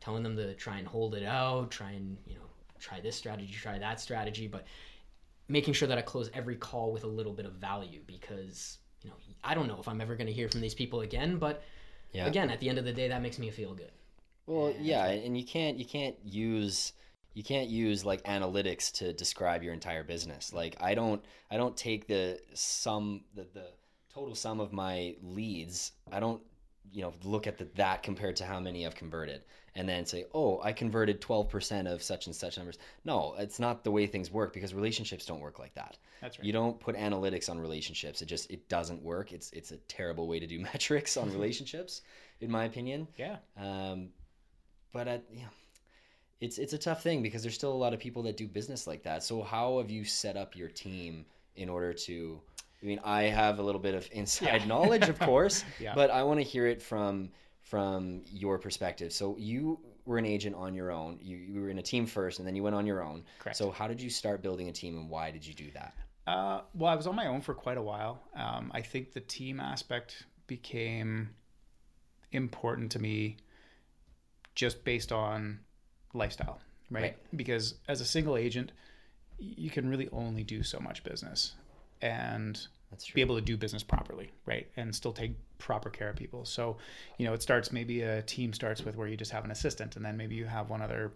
telling 0.00 0.22
them 0.22 0.36
to 0.36 0.54
try 0.54 0.78
and 0.78 0.86
hold 0.86 1.14
it 1.14 1.24
out, 1.24 1.70
try 1.70 1.90
and 1.90 2.16
you 2.26 2.34
know 2.36 2.42
try 2.78 3.00
this 3.00 3.16
strategy, 3.16 3.52
try 3.52 3.78
that 3.78 4.00
strategy, 4.00 4.46
but 4.46 4.64
making 5.48 5.74
sure 5.74 5.88
that 5.88 5.98
I 5.98 6.02
close 6.02 6.30
every 6.34 6.56
call 6.56 6.92
with 6.92 7.04
a 7.04 7.08
little 7.08 7.32
bit 7.32 7.44
of 7.46 7.54
value 7.54 8.00
because 8.06 8.78
you 8.78 8.78
know 8.78 8.87
I 9.44 9.54
don't 9.54 9.66
know 9.68 9.78
if 9.80 9.88
I'm 9.88 10.00
ever 10.00 10.16
going 10.16 10.26
to 10.26 10.32
hear 10.32 10.48
from 10.48 10.60
these 10.60 10.74
people 10.74 11.00
again, 11.00 11.38
but 11.38 11.62
Yeah. 12.12 12.26
again 12.26 12.50
at 12.50 12.60
the 12.60 12.68
end 12.68 12.78
of 12.78 12.84
the 12.84 12.92
day 12.92 13.08
that 13.08 13.22
makes 13.22 13.38
me 13.38 13.50
feel 13.50 13.74
good. 13.74 13.92
Well, 14.46 14.74
yeah, 14.78 15.06
and 15.06 15.36
you 15.36 15.44
can't 15.44 15.78
you 15.78 15.84
can't 15.84 16.16
use 16.24 16.92
you 17.34 17.44
can't 17.44 17.68
use 17.68 18.04
like 18.04 18.22
analytics 18.24 18.90
to 18.94 19.12
describe 19.12 19.62
your 19.62 19.74
entire 19.74 20.02
business. 20.04 20.52
Like 20.52 20.76
I 20.80 20.94
don't 20.94 21.24
I 21.50 21.56
don't 21.56 21.76
take 21.76 22.06
the 22.08 22.40
sum 22.54 23.24
the 23.34 23.46
the 23.52 23.66
total 24.12 24.34
sum 24.34 24.58
of 24.60 24.72
my 24.72 25.16
leads. 25.22 25.92
I 26.10 26.18
don't 26.20 26.42
you 26.92 27.02
know 27.02 27.12
look 27.24 27.46
at 27.46 27.58
the, 27.58 27.66
that 27.76 28.02
compared 28.02 28.36
to 28.36 28.44
how 28.44 28.58
many 28.60 28.86
I've 28.86 28.94
converted 28.94 29.42
and 29.74 29.88
then 29.88 30.04
say 30.06 30.24
oh 30.34 30.60
I 30.62 30.72
converted 30.72 31.20
12% 31.20 31.92
of 31.92 32.02
such 32.02 32.26
and 32.26 32.34
such 32.34 32.56
numbers 32.56 32.78
no 33.04 33.34
it's 33.38 33.58
not 33.58 33.84
the 33.84 33.90
way 33.90 34.06
things 34.06 34.30
work 34.30 34.52
because 34.52 34.74
relationships 34.74 35.26
don't 35.26 35.40
work 35.40 35.58
like 35.58 35.74
that 35.74 35.98
That's 36.20 36.38
right. 36.38 36.46
you 36.46 36.52
don't 36.52 36.78
put 36.80 36.96
analytics 36.96 37.50
on 37.50 37.58
relationships 37.58 38.22
it 38.22 38.26
just 38.26 38.50
it 38.50 38.68
doesn't 38.68 39.02
work 39.02 39.32
it's 39.32 39.50
it's 39.52 39.70
a 39.72 39.76
terrible 39.88 40.26
way 40.26 40.38
to 40.40 40.46
do 40.46 40.58
metrics 40.72 41.16
on 41.16 41.30
relationships 41.38 42.02
in 42.40 42.50
my 42.50 42.64
opinion 42.64 43.06
Yeah. 43.16 43.36
um, 43.60 44.08
but 44.92 45.06
I, 45.06 45.20
yeah, 45.32 45.44
it's 46.40 46.56
it's 46.58 46.72
a 46.72 46.78
tough 46.78 47.02
thing 47.02 47.22
because 47.22 47.42
there's 47.42 47.54
still 47.54 47.72
a 47.72 47.82
lot 47.84 47.92
of 47.92 48.00
people 48.00 48.22
that 48.22 48.36
do 48.36 48.46
business 48.48 48.86
like 48.86 49.02
that. 49.02 49.22
So 49.22 49.42
how 49.42 49.78
have 49.78 49.90
you 49.90 50.04
set 50.04 50.36
up 50.36 50.56
your 50.56 50.68
team 50.68 51.26
in 51.56 51.68
order 51.68 51.92
to? 51.92 52.40
I 52.82 52.86
mean, 52.86 53.00
I 53.04 53.22
have 53.24 53.58
a 53.58 53.62
little 53.62 53.80
bit 53.80 53.94
of 53.94 54.08
inside 54.12 54.60
Yeah. 54.62 54.66
knowledge, 54.66 55.08
of 55.08 55.18
course, 55.30 55.64
Yeah. 55.80 55.94
but 55.94 56.10
I 56.10 56.22
want 56.22 56.38
to 56.40 56.44
hear 56.44 56.66
it 56.66 56.80
from 56.82 57.30
from 57.62 58.22
your 58.32 58.58
perspective. 58.58 59.12
So 59.12 59.36
you 59.38 59.78
were 60.06 60.16
an 60.16 60.24
agent 60.24 60.56
on 60.56 60.72
your 60.72 60.90
own. 60.90 61.18
You, 61.20 61.36
you 61.36 61.60
were 61.60 61.68
in 61.68 61.78
a 61.78 61.82
team 61.82 62.06
first, 62.06 62.38
and 62.38 62.48
then 62.48 62.56
you 62.56 62.62
went 62.62 62.74
on 62.74 62.86
your 62.86 63.02
own. 63.02 63.24
Correct. 63.40 63.58
So 63.58 63.70
how 63.70 63.86
did 63.86 64.00
you 64.00 64.08
start 64.08 64.40
building 64.42 64.70
a 64.70 64.72
team, 64.72 64.96
and 64.96 65.10
why 65.10 65.30
did 65.30 65.46
you 65.46 65.52
do 65.52 65.70
that? 65.72 65.92
Uh, 66.26 66.62
well, 66.72 66.90
I 66.90 66.94
was 66.96 67.06
on 67.06 67.14
my 67.14 67.26
own 67.26 67.42
for 67.42 67.52
quite 67.52 67.76
a 67.76 67.82
while. 67.82 68.22
Um, 68.34 68.70
I 68.74 68.80
think 68.80 69.12
the 69.12 69.20
team 69.20 69.60
aspect 69.60 70.24
became 70.46 71.28
important 72.32 72.90
to 72.92 72.98
me 72.98 73.36
just 74.54 74.82
based 74.84 75.12
on 75.12 75.60
lifestyle, 76.14 76.60
right? 76.90 77.02
Right. 77.02 77.16
Because 77.36 77.74
as 77.86 78.00
a 78.00 78.04
single 78.06 78.36
agent, 78.36 78.72
you 79.38 79.68
can 79.70 79.88
really 79.88 80.08
only 80.10 80.42
do 80.42 80.62
so 80.62 80.80
much 80.80 81.04
business 81.04 81.54
and 82.02 82.66
be 83.14 83.20
able 83.20 83.34
to 83.34 83.42
do 83.42 83.56
business 83.56 83.82
properly, 83.82 84.30
right? 84.46 84.66
And 84.76 84.94
still 84.94 85.12
take 85.12 85.32
proper 85.58 85.90
care 85.90 86.08
of 86.08 86.16
people. 86.16 86.44
So, 86.44 86.78
you 87.18 87.26
know, 87.26 87.34
it 87.34 87.42
starts 87.42 87.70
maybe 87.70 88.02
a 88.02 88.22
team 88.22 88.52
starts 88.52 88.84
with 88.84 88.96
where 88.96 89.08
you 89.08 89.16
just 89.16 89.30
have 89.30 89.44
an 89.44 89.50
assistant 89.50 89.96
and 89.96 90.04
then 90.04 90.16
maybe 90.16 90.34
you 90.34 90.46
have 90.46 90.70
one 90.70 90.80
other 90.80 91.12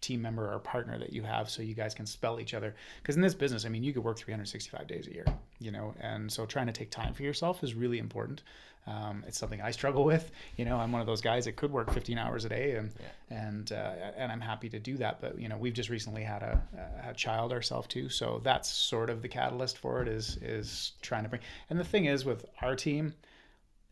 team 0.00 0.22
member 0.22 0.52
or 0.52 0.58
partner 0.58 0.98
that 0.98 1.12
you 1.12 1.22
have 1.22 1.48
so 1.48 1.62
you 1.62 1.74
guys 1.74 1.94
can 1.94 2.06
spell 2.06 2.40
each 2.40 2.54
other 2.54 2.74
because 3.02 3.16
in 3.16 3.22
this 3.22 3.34
business 3.34 3.64
i 3.64 3.68
mean 3.68 3.82
you 3.82 3.92
could 3.92 4.04
work 4.04 4.18
365 4.18 4.86
days 4.86 5.06
a 5.06 5.12
year 5.12 5.24
you 5.58 5.70
know 5.70 5.94
and 6.00 6.30
so 6.30 6.46
trying 6.46 6.66
to 6.66 6.72
take 6.72 6.90
time 6.90 7.14
for 7.14 7.22
yourself 7.22 7.62
is 7.62 7.74
really 7.74 7.98
important 7.98 8.42
um, 8.86 9.24
it's 9.26 9.38
something 9.38 9.60
i 9.60 9.70
struggle 9.70 10.04
with 10.12 10.30
you 10.56 10.64
know 10.64 10.76
i'm 10.76 10.92
one 10.92 11.00
of 11.00 11.06
those 11.06 11.20
guys 11.20 11.44
that 11.44 11.56
could 11.56 11.72
work 11.72 11.92
15 11.92 12.18
hours 12.18 12.44
a 12.44 12.48
day 12.48 12.76
and 12.76 12.92
and 13.30 13.72
uh, 13.72 13.92
and 14.16 14.30
i'm 14.30 14.40
happy 14.40 14.68
to 14.68 14.78
do 14.78 14.96
that 14.96 15.20
but 15.20 15.38
you 15.38 15.48
know 15.48 15.56
we've 15.56 15.74
just 15.74 15.90
recently 15.90 16.22
had 16.22 16.42
a, 16.42 16.62
a 17.08 17.14
child 17.14 17.52
ourselves 17.52 17.88
too 17.88 18.08
so 18.08 18.40
that's 18.44 18.70
sort 18.70 19.10
of 19.10 19.22
the 19.22 19.28
catalyst 19.28 19.78
for 19.78 20.02
it 20.02 20.08
is 20.08 20.36
is 20.42 20.92
trying 21.02 21.22
to 21.22 21.28
bring 21.28 21.42
and 21.70 21.80
the 21.80 21.84
thing 21.84 22.04
is 22.04 22.24
with 22.24 22.44
our 22.62 22.76
team 22.76 23.12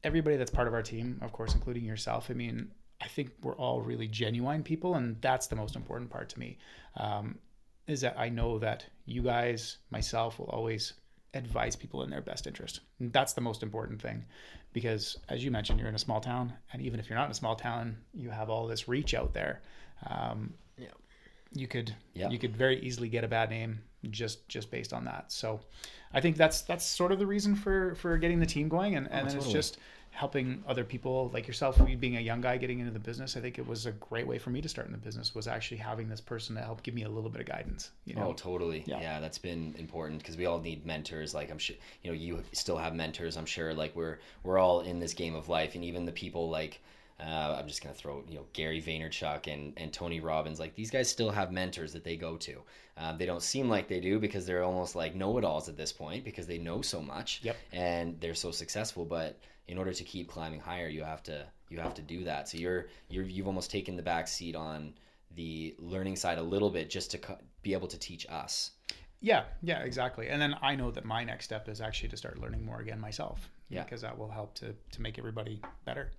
everybody 0.05 0.37
that's 0.37 0.51
part 0.51 0.69
of 0.69 0.75
our 0.75 0.83
team, 0.83 1.19
of 1.23 1.33
course, 1.33 1.55
including 1.55 1.85
yourself. 1.85 2.31
I 2.31 2.35
mean, 2.35 2.71
I 3.01 3.09
think 3.09 3.31
we're 3.43 3.57
all 3.57 3.81
really 3.81 4.09
genuine 4.09 4.63
people, 4.63 4.95
and 4.95 5.21
that's 5.21 5.47
the 5.47 5.57
most 5.57 5.77
important 5.77 6.11
part 6.11 6.29
to 6.31 6.39
me. 6.39 6.59
Um, 6.97 7.39
is 7.87 8.01
that 8.01 8.19
I 8.19 8.29
know 8.31 8.59
that 8.61 8.87
you 9.05 9.23
guys, 9.23 9.79
myself, 9.91 10.39
will 10.39 10.47
always 10.47 10.95
advise 11.35 11.77
people 11.77 12.03
in 12.03 12.11
their 12.11 12.23
best 12.23 12.47
interest. 12.47 12.81
And 12.99 13.13
that's 13.13 13.33
the 13.35 13.41
most 13.41 13.63
important 13.63 14.01
thing, 14.01 14.25
because 14.73 15.19
as 15.29 15.45
you 15.45 15.51
mentioned, 15.51 15.81
you're 15.81 15.89
in 15.89 15.95
a 15.95 15.99
small 15.99 16.21
town, 16.21 16.53
and 16.73 16.81
even 16.81 16.99
if 17.01 17.09
you're 17.09 17.19
not 17.19 17.27
in 17.27 17.31
a 17.33 17.35
small 17.35 17.57
town, 17.57 17.97
you 18.15 18.31
have 18.31 18.49
all 18.49 18.67
this 18.67 18.89
reach 18.89 19.15
out 19.15 19.35
there. 19.35 19.61
Um, 20.07 20.55
Yeah. 20.79 20.89
you 21.53 21.69
could 21.69 21.95
Yeah. 22.15 22.31
you 22.31 22.39
could 22.39 22.57
very 22.57 22.81
easily 22.81 23.09
get 23.09 23.25
a 23.25 23.29
bad 23.29 23.51
name 23.51 23.81
just 24.11 24.49
just 24.49 24.71
based 24.71 24.93
on 24.93 25.05
that. 25.05 25.31
So 25.33 25.61
I 26.13 26.21
think 26.21 26.37
that's 26.37 26.63
that's 26.63 26.85
sort 26.85 27.13
of 27.13 27.19
the 27.19 27.27
reason 27.27 27.55
for 27.55 27.95
for 27.95 28.17
getting 28.19 28.41
the 28.41 28.47
team 28.47 28.69
going 28.69 28.97
and, 28.97 29.11
and 29.11 29.29
then 29.29 29.37
it's 29.37 29.51
just 29.51 29.79
helping 30.15 30.63
other 30.69 30.85
people 30.85 31.29
like 31.35 31.49
yourself 31.49 31.77
being 31.99 32.17
a 32.17 32.21
young 32.21 32.41
guy 32.41 32.57
getting 32.57 32.79
into 32.79 32.93
the 32.93 33.01
business. 33.01 33.37
I 33.37 33.41
think 33.41 33.59
it 33.59 33.67
was 33.67 33.87
a 33.87 33.93
great 33.93 34.27
way 34.29 34.39
for 34.39 34.51
me 34.51 34.61
to 34.61 34.69
start 34.69 34.87
in 34.87 34.93
the 34.93 34.99
business 34.99 35.35
was 35.35 35.49
actually 35.49 35.79
having 35.79 36.09
this 36.09 36.21
person 36.21 36.55
to 36.55 36.63
help 36.63 36.85
give 36.85 36.95
me 36.95 37.03
a 37.03 37.09
little 37.09 37.29
bit 37.31 37.41
of 37.41 37.47
guidance. 37.49 37.91
You 38.05 38.15
know, 38.15 38.29
Oh, 38.29 38.33
totally. 38.33 38.85
Yeah. 38.87 39.01
Yeah. 39.01 39.21
that's 39.21 39.39
been 39.39 39.75
important 39.77 40.21
because 40.21 40.37
we 40.37 40.47
all 40.47 40.61
need 40.61 40.87
mentors. 40.87 41.35
Like 41.35 41.51
I'm 41.51 41.59
sure, 41.59 41.75
you 42.03 42.11
know, 42.13 42.17
you 42.17 42.43
still 42.53 42.77
have 42.77 42.95
mentors. 42.95 43.37
I'm 43.37 43.45
sure, 43.47 43.75
like 43.75 43.95
we're 43.97 44.19
we're 44.45 44.59
all 44.59 44.81
in 44.83 45.01
this 45.01 45.15
game 45.15 45.35
of 45.35 45.49
life, 45.49 45.75
and 45.75 45.85
even 45.85 46.05
the 46.05 46.13
people 46.13 46.49
like. 46.49 46.81
Uh, 47.21 47.57
I'm 47.59 47.69
just 47.69 47.83
gonna 47.83 47.95
throw 47.95 48.25
you 48.29 48.35
know 48.37 48.47
Gary 48.53 48.83
Vaynerchuk 48.83 49.47
and, 49.53 49.73
and 49.77 49.93
Tony 49.93 50.21
Robbins 50.21 50.59
like 50.59 50.75
these 50.75 50.91
guys 50.91 51.09
still 51.09 51.31
have 51.31 51.53
mentors 51.53 51.93
that 51.93 52.03
they 52.05 52.17
go 52.17 52.37
to. 52.39 52.61
Um, 52.97 53.19
they 53.19 53.27
don't 53.27 53.43
seem 53.43 53.69
like 53.69 53.89
they 53.89 54.01
do 54.01 54.19
because 54.19 54.47
they're 54.47 54.65
almost 54.65 54.95
like 54.97 55.15
know-it-alls 55.15 55.69
at 55.69 55.77
this 55.77 55.93
point 55.93 56.25
because 56.25 56.47
they 56.47 56.59
know 56.59 56.81
so 56.83 57.01
much 57.01 57.41
Yep. 57.43 57.57
and 57.73 58.21
they're 58.21 58.35
so 58.35 58.51
successful. 58.51 59.05
But 59.05 59.39
in 59.69 59.79
order 59.79 59.93
to 59.93 60.05
keep 60.05 60.29
climbing 60.29 60.61
higher, 60.61 60.89
you 60.89 61.05
have 61.05 61.23
to 61.25 61.47
you 61.71 61.79
have 61.79 61.95
to 61.95 62.03
do 62.03 62.25
that. 62.25 62.49
So 62.49 62.59
you're 62.59 62.87
you're 63.09 63.25
you've 63.25 63.47
almost 63.47 63.71
taken 63.71 63.97
the 63.97 64.03
back 64.03 64.27
seat 64.29 64.57
on 64.57 64.95
the 65.37 65.75
learning 65.79 66.17
side 66.17 66.39
a 66.39 66.43
little 66.43 66.71
bit 66.71 66.91
just 66.91 67.11
to 67.13 67.19
co- 67.19 67.39
be 67.63 67.73
able 67.73 67.89
to 67.89 67.99
teach 67.99 68.27
us. 68.29 68.73
Yeah, 69.21 69.45
yeah, 69.63 69.81
exactly. 69.83 70.29
And 70.29 70.41
then 70.43 70.55
I 70.63 70.77
know 70.77 70.91
that 70.91 71.05
my 71.05 71.25
next 71.25 71.47
step 71.47 71.69
is 71.69 71.81
actually 71.81 72.11
to 72.11 72.17
start 72.17 72.39
learning 72.39 72.65
more 72.65 72.81
again 72.81 73.01
myself. 73.01 73.49
Yeah. 73.71 73.83
Because 73.85 74.03
that 74.03 74.19
will 74.19 74.31
help 74.31 74.55
to 74.57 74.75
to 74.93 75.03
make 75.03 75.19
everybody 75.19 75.61
better. 75.85 76.11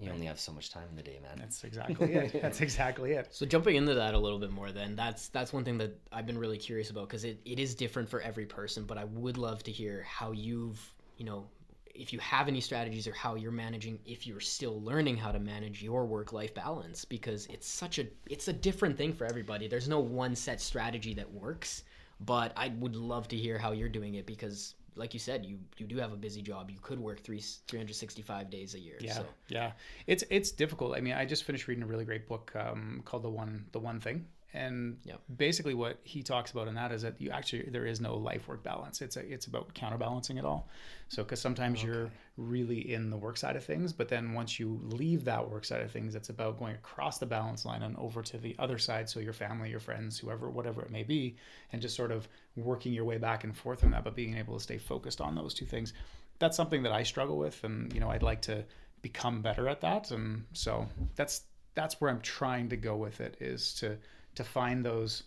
You 0.00 0.10
only 0.12 0.26
have 0.26 0.40
so 0.40 0.52
much 0.52 0.70
time 0.70 0.84
in 0.88 0.96
the 0.96 1.02
day, 1.02 1.18
man. 1.22 1.38
That's 1.38 1.62
exactly 1.62 2.14
it. 2.14 2.32
That's 2.42 2.60
exactly 2.60 3.12
it. 3.12 3.28
So 3.30 3.44
jumping 3.44 3.76
into 3.76 3.94
that 3.94 4.14
a 4.14 4.18
little 4.18 4.38
bit 4.38 4.50
more, 4.50 4.72
then 4.72 4.96
that's 4.96 5.28
that's 5.28 5.52
one 5.52 5.64
thing 5.64 5.78
that 5.78 5.98
I've 6.10 6.26
been 6.26 6.38
really 6.38 6.56
curious 6.58 6.90
about 6.90 7.08
because 7.08 7.24
it, 7.24 7.40
it 7.44 7.58
is 7.58 7.74
different 7.74 8.08
for 8.08 8.20
every 8.22 8.46
person. 8.46 8.84
But 8.84 8.96
I 8.96 9.04
would 9.04 9.36
love 9.36 9.62
to 9.64 9.70
hear 9.70 10.02
how 10.02 10.32
you've 10.32 10.80
you 11.18 11.26
know 11.26 11.46
if 11.94 12.12
you 12.12 12.18
have 12.20 12.48
any 12.48 12.60
strategies 12.60 13.06
or 13.06 13.12
how 13.12 13.34
you're 13.34 13.52
managing 13.52 13.98
if 14.06 14.26
you're 14.26 14.40
still 14.40 14.80
learning 14.82 15.16
how 15.16 15.32
to 15.32 15.38
manage 15.38 15.82
your 15.82 16.06
work 16.06 16.32
life 16.32 16.54
balance 16.54 17.04
because 17.04 17.46
it's 17.46 17.68
such 17.68 17.98
a 17.98 18.06
it's 18.28 18.48
a 18.48 18.52
different 18.52 18.96
thing 18.96 19.12
for 19.12 19.26
everybody. 19.26 19.68
There's 19.68 19.88
no 19.88 20.00
one 20.00 20.34
set 20.34 20.60
strategy 20.60 21.12
that 21.14 21.30
works. 21.30 21.82
But 22.20 22.52
I 22.54 22.68
would 22.78 22.96
love 22.96 23.28
to 23.28 23.36
hear 23.36 23.56
how 23.56 23.72
you're 23.72 23.88
doing 23.88 24.14
it 24.14 24.26
because, 24.26 24.74
like 24.94 25.14
you 25.14 25.20
said, 25.20 25.44
you 25.44 25.58
you 25.78 25.86
do 25.86 25.96
have 25.98 26.12
a 26.12 26.16
busy 26.16 26.42
job. 26.42 26.70
You 26.70 26.78
could 26.82 26.98
work 26.98 27.20
three 27.22 27.40
365 27.40 28.50
days 28.50 28.74
a 28.74 28.78
year. 28.80 28.96
Yeah, 29.00 29.14
So 29.14 29.26
yeah. 29.48 29.72
It's 30.06 30.24
it's 30.30 30.50
difficult. 30.50 30.96
I 30.96 31.00
mean, 31.00 31.14
I 31.14 31.24
just 31.24 31.44
finished 31.44 31.68
reading 31.68 31.82
a 31.84 31.86
really 31.86 32.04
great 32.04 32.28
book 32.28 32.52
um, 32.56 33.02
called 33.04 33.22
the 33.22 33.30
one 33.30 33.66
the 33.72 33.78
one 33.78 34.00
thing, 34.00 34.26
and 34.52 34.98
Yeah. 35.04 35.16
basically 35.36 35.74
what 35.74 36.00
he 36.02 36.22
talks 36.22 36.50
about 36.50 36.66
in 36.68 36.74
that 36.74 36.90
is 36.92 37.02
that 37.02 37.20
you 37.20 37.30
actually 37.30 37.62
there 37.70 37.86
is 37.86 38.00
no 38.00 38.16
life 38.16 38.48
work 38.48 38.62
balance. 38.62 39.00
It's 39.00 39.16
a, 39.16 39.32
it's 39.32 39.46
about 39.46 39.72
counterbalancing 39.74 40.38
it 40.38 40.44
all. 40.44 40.68
So 41.08 41.22
because 41.22 41.40
sometimes 41.40 41.82
you're 41.82 42.10
really 42.36 42.92
in 42.92 43.10
the 43.10 43.16
work 43.16 43.36
side 43.36 43.56
of 43.56 43.64
things, 43.64 43.92
but 43.92 44.08
then 44.08 44.32
once 44.32 44.58
you 44.58 44.80
leave 44.82 45.24
that 45.24 45.48
work 45.48 45.64
side 45.64 45.82
of 45.82 45.90
things, 45.90 46.14
it's 46.14 46.30
about 46.30 46.58
going 46.58 46.74
across 46.74 47.18
the 47.18 47.26
balance 47.26 47.64
line 47.64 47.82
and 47.82 47.96
over 47.96 48.22
to 48.22 48.38
the 48.38 48.56
other 48.58 48.78
side. 48.78 49.08
So 49.08 49.20
your 49.20 49.32
family, 49.32 49.70
your 49.70 49.80
friends, 49.80 50.18
whoever, 50.18 50.50
whatever 50.50 50.82
it 50.82 50.90
may 50.90 51.02
be, 51.02 51.36
and 51.72 51.80
just 51.82 51.96
sort 51.96 52.10
of 52.12 52.28
working 52.56 52.92
your 52.92 53.04
way 53.04 53.18
back 53.18 53.44
and 53.44 53.56
forth 53.56 53.84
on 53.84 53.90
that, 53.90 54.04
but 54.04 54.14
being 54.14 54.36
able 54.36 54.54
to 54.56 54.62
stay 54.62 54.78
focused 54.78 55.20
on 55.20 55.34
those 55.34 55.54
two 55.54 55.66
things. 55.66 55.92
That's 56.38 56.56
something 56.56 56.82
that 56.84 56.92
I 56.92 57.02
struggle 57.02 57.36
with, 57.38 57.62
and 57.64 57.92
you 57.92 58.00
know, 58.00 58.10
I'd 58.10 58.22
like 58.22 58.42
to 58.42 58.64
become 59.02 59.42
better 59.42 59.68
at 59.68 59.80
that. 59.82 60.10
And 60.10 60.44
so 60.52 60.88
that's 61.16 61.42
that's 61.74 62.00
where 62.00 62.10
I'm 62.10 62.20
trying 62.20 62.68
to 62.70 62.76
go 62.76 62.96
with 62.96 63.20
it 63.20 63.36
is 63.40 63.74
to 63.74 63.96
to 64.40 64.48
find 64.48 64.84
those 64.84 65.24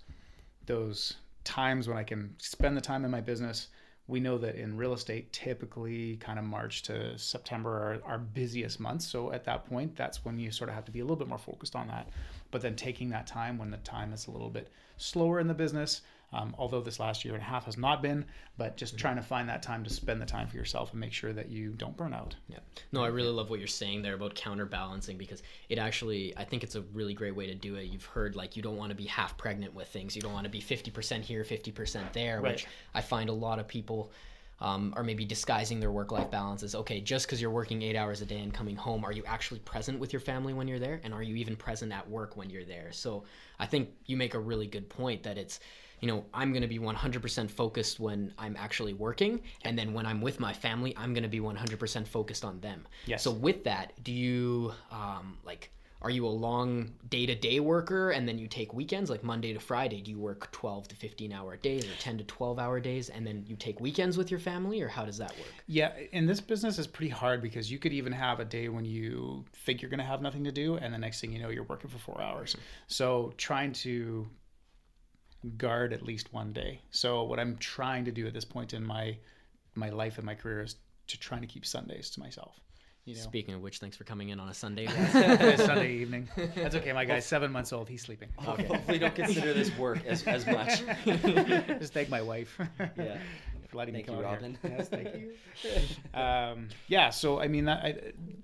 those 0.66 1.18
times 1.44 1.88
when 1.88 1.98
I 1.98 2.04
can 2.04 2.36
spend 2.40 2.76
the 2.76 2.82
time 2.82 3.06
in 3.06 3.12
my 3.12 3.22
business. 3.22 3.68
We 4.08 4.20
know 4.20 4.38
that 4.40 4.56
in 4.56 4.76
real 4.76 4.94
estate, 4.94 5.32
typically 5.32 6.18
kind 6.18 6.38
of 6.38 6.44
March 6.46 6.84
to 6.84 7.18
September 7.18 7.70
are 7.70 8.02
our 8.06 8.18
busiest 8.18 8.80
months. 8.80 9.06
So 9.06 9.32
at 9.32 9.46
that 9.46 9.66
point, 9.66 9.96
that's 9.96 10.26
when 10.26 10.40
you 10.40 10.52
sort 10.52 10.70
of 10.70 10.76
have 10.76 10.86
to 10.86 10.92
be 10.92 11.00
a 11.00 11.04
little 11.04 11.16
bit 11.16 11.28
more 11.28 11.38
focused 11.38 11.76
on 11.76 11.88
that. 11.88 12.10
But 12.52 12.62
then 12.62 12.76
taking 12.76 13.10
that 13.10 13.28
time 13.28 13.58
when 13.58 13.72
the 13.72 13.78
time 13.78 14.12
is 14.12 14.28
a 14.28 14.32
little 14.32 14.50
bit 14.50 14.70
slower 14.98 15.40
in 15.40 15.48
the 15.48 15.54
business, 15.54 16.02
um, 16.34 16.56
although 16.58 16.82
this 16.82 17.00
last 17.00 17.24
year 17.24 17.34
and 17.36 17.44
a 17.44 17.46
half 17.46 17.66
has 17.66 17.78
not 17.78 18.02
been, 18.02 18.26
but 18.58 18.76
just 18.76 18.98
trying 18.98 19.16
to 19.18 19.22
find 19.22 19.48
that 19.50 19.62
time 19.62 19.84
to 19.84 19.90
spend 19.90 20.22
the 20.22 20.26
time 20.26 20.48
for 20.48 20.58
yourself 20.58 20.92
and 20.92 21.00
make 21.00 21.14
sure 21.14 21.32
that 21.34 21.50
you 21.50 21.70
don't 21.72 21.96
burn 21.96 22.14
out. 22.14 22.36
Yeah. 22.50 22.60
No, 22.92 23.04
I 23.04 23.08
really 23.08 23.30
love 23.30 23.50
what 23.50 23.60
you're 23.60 23.68
saying 23.68 24.02
there 24.02 24.16
about 24.16 24.36
counterbalancing 24.36 25.18
because 25.18 25.44
it 25.70 25.78
actually, 25.78 26.36
I 26.36 26.44
think 26.44 26.64
it's 26.64 26.76
a 26.76 26.82
really 26.94 27.14
great 27.14 27.36
way 27.36 27.48
to 27.48 27.56
do 27.56 27.76
it. 27.76 27.86
You've 27.86 28.06
heard 28.06 28.36
like 28.36 28.56
you 28.56 28.64
don't 28.64 28.78
want 28.78 28.90
to 28.90 28.96
be 28.96 29.06
half 29.06 29.38
pregnant 29.38 29.74
with 29.74 29.88
things. 29.88 30.16
You 30.16 30.22
don't 30.22 30.34
want 30.34 30.46
to 30.46 30.50
be 30.50 30.62
50% 30.62 31.22
here, 31.22 31.44
50% 31.44 32.14
there, 32.14 32.42
Right. 32.42 32.54
which 32.54 32.68
I 32.94 33.02
find 33.02 33.30
a 33.30 33.34
lot 33.34 33.60
of 33.60 33.68
people 33.68 34.12
um, 34.60 34.94
are 34.96 35.04
maybe 35.04 35.26
disguising 35.26 35.80
their 35.82 35.92
work 35.92 36.12
life 36.12 36.32
balance 36.32 36.64
as 36.64 36.74
okay, 36.74 37.02
just 37.02 37.26
because 37.26 37.42
you're 37.42 37.52
working 37.52 37.82
eight 37.82 37.98
hours 37.98 38.22
a 38.22 38.26
day 38.26 38.40
and 38.40 38.54
coming 38.54 38.78
home, 38.78 39.04
are 39.04 39.12
you 39.12 39.24
actually 39.26 39.60
present 39.60 40.00
with 40.00 40.14
your 40.14 40.22
family 40.22 40.54
when 40.54 40.68
you're 40.70 40.80
there? 40.80 41.02
And 41.04 41.14
are 41.14 41.24
you 41.24 41.36
even 41.36 41.56
present 41.58 41.92
at 41.92 42.10
work 42.10 42.38
when 42.38 42.50
you're 42.50 42.64
there? 42.64 42.92
So 42.94 43.26
I 43.60 43.66
think 43.66 43.90
you 44.06 44.16
make 44.16 44.36
a 44.36 44.40
really 44.40 44.68
good 44.68 44.88
point 44.88 45.24
that 45.24 45.38
it's, 45.38 45.60
you 46.04 46.10
know, 46.10 46.26
I'm 46.34 46.52
going 46.52 46.64
to 46.64 46.68
be 46.68 46.80
100% 46.80 47.50
focused 47.50 47.98
when 47.98 48.34
I'm 48.38 48.58
actually 48.60 48.92
working. 48.92 49.40
And 49.62 49.80
then 49.80 49.94
when 49.94 50.06
I'm 50.06 50.20
with 50.20 50.38
my 50.38 50.52
family, 50.52 50.94
I'm 50.98 51.14
going 51.14 51.24
to 51.24 51.30
be 51.30 51.40
100% 51.40 52.06
focused 52.06 52.44
on 52.44 52.60
them. 52.60 52.86
Yes. 53.06 53.24
So 53.24 53.32
with 53.32 53.64
that, 53.64 53.94
do 54.04 54.12
you 54.12 54.74
um, 54.92 55.38
like 55.46 55.72
are 56.02 56.10
you 56.10 56.28
a 56.28 56.28
long 56.28 56.92
day 57.08 57.26
to 57.26 57.34
day 57.34 57.62
worker 57.62 58.12
and 58.12 58.28
then 58.28 58.38
you 58.38 58.50
take 58.50 58.74
weekends 58.74 59.10
like 59.10 59.24
Monday 59.24 59.54
to 59.54 59.60
Friday? 59.62 60.02
Do 60.02 60.12
you 60.12 60.20
work 60.20 60.52
12 60.52 60.90
to 60.90 60.96
15 60.98 61.32
hour 61.32 61.56
days 61.56 61.86
or 61.86 61.96
10 62.00 62.18
to 62.18 62.26
12 62.26 62.60
hour 62.60 62.82
days 62.82 63.08
and 63.08 63.26
then 63.26 63.46
you 63.48 63.56
take 63.56 63.80
weekends 63.80 64.18
with 64.18 64.30
your 64.30 64.42
family 64.42 64.82
or 64.82 64.90
how 64.90 65.06
does 65.06 65.18
that 65.20 65.30
work? 65.38 65.54
Yeah, 65.68 65.94
and 66.12 66.28
this 66.28 66.42
business 66.42 66.78
is 66.78 66.88
pretty 66.88 67.12
hard 67.12 67.42
because 67.42 67.72
you 67.72 67.80
could 67.80 67.94
even 67.94 68.12
have 68.12 68.42
a 68.42 68.46
day 68.46 68.68
when 68.68 68.84
you 68.84 69.46
think 69.54 69.82
you're 69.82 69.90
going 69.90 70.02
to 70.02 70.06
have 70.06 70.22
nothing 70.22 70.44
to 70.44 70.52
do, 70.52 70.76
and 70.76 70.94
the 70.94 70.98
next 70.98 71.22
thing 71.22 71.32
you 71.32 71.42
know, 71.42 71.48
you're 71.48 71.64
working 71.64 71.90
for 71.90 72.00
four 72.00 72.22
hours. 72.22 72.58
So 72.88 73.34
trying 73.38 73.72
to 73.72 74.28
guard 75.58 75.94
at 75.94 76.02
least 76.04 76.34
one 76.34 76.54
day. 76.54 76.82
So 76.92 77.24
what 77.24 77.40
I'm 77.40 77.58
trying 77.58 78.06
to 78.06 78.12
do 78.12 78.28
at 78.28 78.34
this 78.34 78.46
point 78.46 78.74
in 78.74 78.84
my 78.84 79.18
my 79.76 79.90
life 79.90 80.18
and 80.18 80.26
my 80.26 80.36
career 80.36 80.62
is 80.62 80.76
to 81.08 81.20
trying 81.20 81.42
to 81.42 81.48
keep 81.48 81.66
Sundays 81.66 82.10
to 82.12 82.20
myself. 82.20 82.60
You 83.06 83.16
know, 83.16 83.22
Speaking 83.22 83.54
of 83.54 83.62
which, 83.62 83.80
thanks 83.80 83.98
for 83.98 84.06
coming 84.06 84.30
in 84.30 84.40
on 84.40 84.48
a 84.48 84.54
Sunday. 84.54 84.88
Sunday 85.58 85.96
evening. 85.96 86.30
That's 86.56 86.76
okay. 86.76 86.94
My 86.94 87.04
guy's 87.04 87.26
seven 87.26 87.52
months 87.52 87.74
old. 87.74 87.90
He's 87.90 88.02
sleeping. 88.02 88.30
Hopefully, 88.38 88.98
don't 88.98 89.14
consider 89.14 89.54
this 89.54 89.78
work 89.78 90.06
as, 90.06 90.24
as 90.24 90.48
much. 90.48 90.84
Just 91.06 91.92
thank 91.94 92.10
my 92.10 92.22
wife. 92.22 92.58
Yeah. 92.98 93.18
For 93.74 93.80
letting 93.80 93.96
Thank 93.96 94.08
me 94.08 94.14
you, 94.14 94.20
out 94.20 94.26
Robin. 94.26 94.58
here. 94.62 94.72
Yes, 94.78 94.90
thank 94.90 95.10
you. 95.16 95.34
um, 96.20 96.70
yeah, 96.88 97.10
so 97.10 97.40
I 97.40 97.48
mean, 97.48 97.66
that, 97.66 97.84
I, 97.84 97.96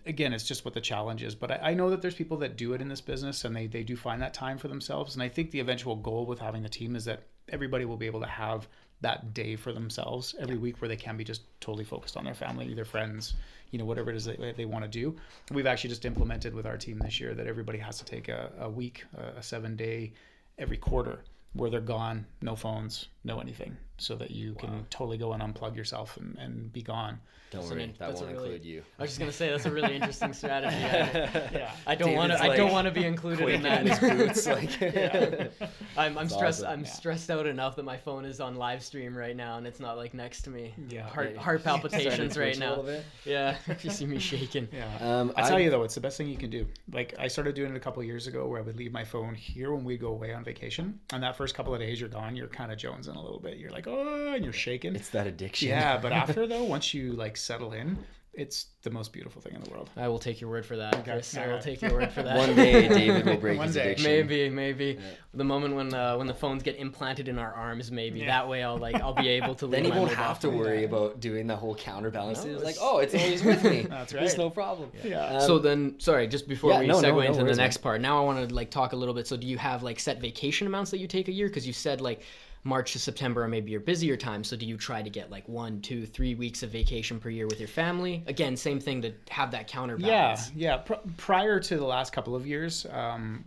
again, 0.05 0.33
it's 0.33 0.43
just 0.43 0.65
what 0.65 0.73
the 0.73 0.81
challenge 0.81 1.23
is. 1.23 1.35
But 1.35 1.51
I, 1.51 1.59
I 1.69 1.73
know 1.73 1.89
that 1.89 2.01
there's 2.01 2.15
people 2.15 2.37
that 2.37 2.57
do 2.57 2.73
it 2.73 2.81
in 2.81 2.89
this 2.89 3.01
business, 3.01 3.45
and 3.45 3.55
they 3.55 3.67
they 3.67 3.83
do 3.83 3.95
find 3.95 4.21
that 4.21 4.33
time 4.33 4.57
for 4.57 4.67
themselves. 4.67 5.13
And 5.15 5.23
I 5.23 5.29
think 5.29 5.51
the 5.51 5.59
eventual 5.59 5.95
goal 5.95 6.25
with 6.25 6.39
having 6.39 6.63
the 6.63 6.69
team 6.69 6.95
is 6.95 7.05
that 7.05 7.23
everybody 7.49 7.85
will 7.85 7.97
be 7.97 8.05
able 8.05 8.19
to 8.19 8.27
have 8.27 8.67
that 9.01 9.33
day 9.33 9.55
for 9.55 9.71
themselves 9.71 10.35
every 10.39 10.57
week 10.57 10.81
where 10.81 10.89
they 10.89 10.97
can 10.97 11.15
be 11.15 11.23
just 11.23 11.43
totally 11.61 11.85
focused 11.85 12.17
on 12.17 12.25
their 12.25 12.33
family, 12.33 12.73
their 12.73 12.83
friends, 12.83 13.35
you 13.71 13.79
know, 13.79 13.85
whatever 13.85 14.09
it 14.09 14.15
is 14.17 14.25
that 14.25 14.57
they 14.57 14.65
want 14.65 14.83
to 14.83 14.89
do. 14.89 15.15
We've 15.51 15.67
actually 15.67 15.91
just 15.91 16.03
implemented 16.05 16.53
with 16.53 16.65
our 16.65 16.75
team 16.75 16.99
this 16.99 17.19
year 17.19 17.33
that 17.33 17.47
everybody 17.47 17.77
has 17.77 17.97
to 17.99 18.05
take 18.05 18.27
a, 18.27 18.51
a 18.59 18.69
week, 18.69 19.05
a, 19.17 19.39
a 19.39 19.43
seven 19.43 19.77
day 19.77 20.11
every 20.57 20.75
quarter 20.75 21.23
where 21.53 21.69
they're 21.69 21.79
gone, 21.79 22.25
no 22.41 22.55
phones, 22.55 23.07
no 23.23 23.39
anything, 23.39 23.75
so 23.97 24.15
that 24.15 24.31
you 24.31 24.53
can 24.55 24.85
totally 24.89 25.17
go 25.17 25.33
and 25.33 25.41
unplug 25.43 25.75
yourself 25.75 26.17
and, 26.17 26.37
and 26.37 26.71
be 26.71 26.81
gone. 26.81 27.19
Don't 27.51 27.61
That's 27.61 27.71
an 27.71 27.77
worry, 27.77 27.83
in- 27.85 27.93
that 27.97 28.13
won't 28.13 28.27
really- 28.27 28.33
include 28.53 28.65
you. 28.65 28.83
I 28.99 29.01
was 29.01 29.09
just 29.11 29.19
gonna 29.19 29.31
say 29.31 29.49
that's 29.49 29.65
a 29.65 29.71
really 29.71 29.95
interesting 29.95 30.33
strategy. 30.41 30.75
I, 30.75 31.49
Yeah. 31.51 31.71
I 31.87 31.95
don't 31.95 32.13
want 32.13 32.31
to. 32.31 32.37
David's 32.37 32.53
I 32.53 32.57
don't 32.57 32.71
want 32.71 32.85
to 32.85 32.91
be 32.91 33.05
included 33.05 33.49
in 33.49 33.61
Quaking 33.61 33.79
in 33.81 33.87
that. 33.87 33.99
his 33.99 34.45
boots, 34.45 34.47
like. 34.55 35.51
I'm, 35.97 36.17
I'm 36.17 36.25
It's 36.25 36.35
stressed. 36.35 36.59
awesome. 36.61 36.71
I'm 36.71 36.79
Yeah. 36.81 36.89
stressed 36.91 37.29
out 37.31 37.47
enough 37.47 37.75
that 37.77 37.83
my 37.85 37.97
phone 37.97 38.23
is 38.25 38.39
on 38.39 38.55
live 38.55 38.83
stream 38.83 39.17
right 39.17 39.35
now 39.35 39.57
and 39.57 39.65
it's 39.65 39.79
not 39.79 39.97
like 39.97 40.13
next 40.13 40.43
to 40.43 40.49
me. 40.51 40.73
Yeah. 40.89 41.07
Heart 41.09 41.31
Yeah. 41.35 41.41
heart 41.41 41.63
palpitations 41.63 42.37
right 42.37 42.57
now. 42.57 42.85
Yeah, 43.25 43.57
if 43.67 43.83
you 43.83 43.89
see 43.91 44.05
me 44.05 44.19
shaking. 44.19 44.67
Yeah. 44.71 44.87
Um, 45.01 45.33
I 45.35 45.41
tell 45.47 45.57
I- 45.57 45.61
you 45.61 45.69
though, 45.71 45.83
it's 45.83 45.95
the 45.95 46.01
best 46.01 46.17
thing 46.17 46.27
you 46.29 46.37
can 46.37 46.51
do. 46.51 46.67
Like 46.93 47.15
I 47.19 47.27
started 47.27 47.55
doing 47.55 47.71
it 47.71 47.77
a 47.77 47.79
couple 47.81 47.99
of 48.01 48.05
years 48.07 48.27
ago, 48.27 48.45
where 48.47 48.59
I 48.59 48.63
would 48.63 48.77
leave 48.77 48.91
my 48.93 49.03
phone 49.03 49.33
here 49.33 49.73
when 49.73 49.83
we 49.83 49.97
go 49.97 50.09
away 50.09 50.33
on 50.33 50.43
vacation. 50.43 50.99
And 51.11 51.23
that 51.23 51.35
first 51.35 51.55
couple 51.55 51.73
of 51.73 51.79
days, 51.79 51.99
you're 51.99 52.09
gone. 52.09 52.35
You're 52.35 52.47
kind 52.47 52.71
of 52.71 52.77
jonesing 52.77 53.15
a 53.19 53.23
little 53.23 53.39
bit. 53.39 53.57
You're 53.57 53.71
like, 53.71 53.87
oh, 53.87 54.33
and 54.33 54.43
you're 54.43 54.53
shaking. 54.53 54.95
It's 54.95 55.09
that 55.09 55.27
addiction. 55.27 55.69
yeah, 55.69 55.97
but 56.01 56.11
after 56.11 56.47
though, 56.47 56.63
once 56.63 56.93
you 56.93 57.13
like 57.13 57.37
settle 57.37 57.73
in, 57.73 57.97
it's 58.31 58.67
the 58.83 58.89
most 58.91 59.11
beautiful 59.11 59.41
thing 59.41 59.53
in 59.55 59.61
the 59.61 59.69
world. 59.71 59.89
I 59.97 60.07
will 60.07 60.19
take 60.19 60.39
your 60.39 60.49
word 60.49 60.65
for 60.65 60.77
that, 60.77 60.95
Okay. 60.99 61.11
Chris. 61.13 61.35
I 61.35 61.47
will 61.47 61.59
take 61.59 61.81
your 61.81 61.91
word 61.91 62.11
for 62.13 62.23
that. 62.23 62.37
One 62.37 62.55
day, 62.55 62.87
David 62.87 63.25
will 63.25 63.35
break 63.41 63.57
One 63.57 63.65
his 63.67 63.75
day. 63.75 63.81
addiction. 63.93 64.05
Maybe, 64.05 64.49
maybe 64.49 64.99
the 65.33 65.43
moment 65.43 65.75
when 65.75 65.93
uh, 65.93 66.15
when 66.15 66.27
the 66.27 66.33
phones 66.33 66.63
get 66.63 66.77
implanted 66.77 67.27
in 67.27 67.37
our 67.37 67.51
arms, 67.53 67.91
maybe 67.91 68.19
Yeah. 68.19 68.27
that 68.27 68.47
way 68.47 68.63
I'll 68.63 68.77
like 68.77 68.95
I'll 69.01 69.15
be 69.15 69.27
able 69.27 69.55
to. 69.55 69.67
Then 69.67 69.83
leave 69.83 69.93
he 69.93 69.99
my 69.99 70.05
won't 70.05 70.15
have 70.15 70.39
to 70.41 70.47
phone. 70.47 70.57
worry 70.59 70.85
about 70.85 71.19
doing 71.19 71.47
the 71.47 71.55
whole 71.55 71.75
counterbalance. 71.75 72.45
No, 72.45 72.53
it's 72.53 72.63
like, 72.63 72.77
oh, 72.79 72.99
it's 72.99 73.13
always 73.15 73.43
with 73.43 73.63
me. 73.63 73.81
That's 73.81 74.13
right. 74.13 74.19
There's 74.21 74.33
right. 74.33 74.37
no 74.45 74.49
problem. 74.51 74.91
Yeah. 75.03 75.25
Um, 75.25 75.41
So 75.41 75.59
then, 75.59 75.99
sorry, 75.99 76.27
just 76.27 76.47
before 76.47 76.71
yeah, 76.71 76.79
we 76.81 76.87
no, 76.87 76.97
segue 76.99 77.01
no, 77.01 77.09
no 77.09 77.19
into 77.21 77.31
worries, 77.31 77.37
the 77.39 77.43
man. 77.45 77.57
next 77.57 77.77
part, 77.77 77.99
now 77.99 78.21
I 78.21 78.25
want 78.25 78.47
to 78.47 78.55
like 78.55 78.69
talk 78.69 78.93
a 78.93 78.95
little 78.95 79.15
bit. 79.15 79.27
So, 79.27 79.35
do 79.35 79.47
you 79.47 79.57
have 79.57 79.83
like 79.83 79.99
set 79.99 80.21
vacation 80.21 80.65
amounts 80.67 80.91
that 80.91 80.99
you 80.99 81.07
take 81.07 81.27
a 81.27 81.33
year? 81.33 81.47
Because 81.47 81.67
you 81.67 81.73
said 81.73 81.99
like 81.99 82.21
March 82.63 82.91
to 82.93 82.99
September 82.99 83.43
are 83.43 83.47
maybe 83.47 83.71
your 83.71 83.79
busier 83.79 84.17
time. 84.17 84.43
So, 84.43 84.55
do 84.57 84.65
you 84.65 84.77
try 84.77 85.01
to 85.01 85.09
get 85.09 85.29
like 85.31 85.47
one, 85.47 85.81
two, 85.81 86.05
three 86.05 86.35
weeks 86.35 86.61
of 86.63 86.69
vacation 86.71 87.19
per 87.19 87.29
year 87.29 87.47
with 87.47 87.59
your 87.59 87.69
family? 87.69 88.23
Again, 88.27 88.57
same 88.57 88.79
thing 88.79 89.01
to 89.03 89.13
have 89.29 89.51
that 89.51 89.61
Yeah, 89.61 89.67
counterbalance. 89.67 90.51
yeah. 90.55 90.77
Pr- 90.77 90.93
prior 91.17 91.59
to 91.59 91.77
the 91.77 91.85
last 91.85 92.11
couple 92.13 92.35
of 92.35 92.45
years, 92.45 92.85
um, 92.91 93.43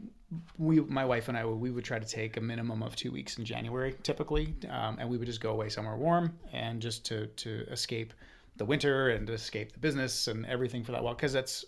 we, 0.57 0.81
my 0.81 1.05
wife 1.05 1.29
and 1.29 1.37
I, 1.37 1.45
we 1.45 1.71
would 1.71 1.85
try 1.85 1.99
to 1.99 2.07
take 2.07 2.39
a 2.39 2.41
minimum 2.41 2.83
of 2.83 2.97
two 2.97 3.13
weeks 3.13 3.37
in 3.39 3.45
January, 3.45 3.95
typically, 4.03 4.55
um, 4.71 4.97
and 4.99 5.09
we 5.11 5.19
would 5.19 5.27
just 5.27 5.43
go 5.43 5.51
away 5.51 5.69
somewhere 5.69 5.97
warm 5.97 6.39
and 6.53 6.81
just 6.81 7.05
to 7.07 7.27
to 7.27 7.67
escape 7.71 8.15
the 8.57 8.65
winter 8.65 9.11
and 9.11 9.29
escape 9.29 9.73
the 9.73 9.79
business 9.79 10.29
and 10.29 10.47
everything 10.47 10.83
for 10.85 10.93
that 10.93 11.03
while, 11.05 11.15
because 11.15 11.33
that's 11.35 11.65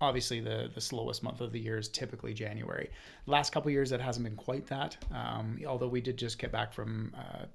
obviously 0.00 0.40
the 0.40 0.70
the 0.74 0.80
slowest 0.80 1.22
month 1.22 1.40
of 1.40 1.52
the 1.52 1.60
year 1.60 1.78
is 1.78 1.88
typically 1.88 2.34
January. 2.34 2.90
Last 3.26 3.50
couple 3.52 3.68
of 3.68 3.72
years, 3.72 3.90
that 3.90 4.00
hasn't 4.00 4.24
been 4.24 4.36
quite 4.36 4.66
that. 4.68 4.96
Um, 5.12 5.58
although 5.66 5.88
we 5.88 6.00
did 6.00 6.16
just 6.16 6.38
get 6.38 6.52
back 6.52 6.72
from. 6.72 7.14
Uh, 7.16 7.46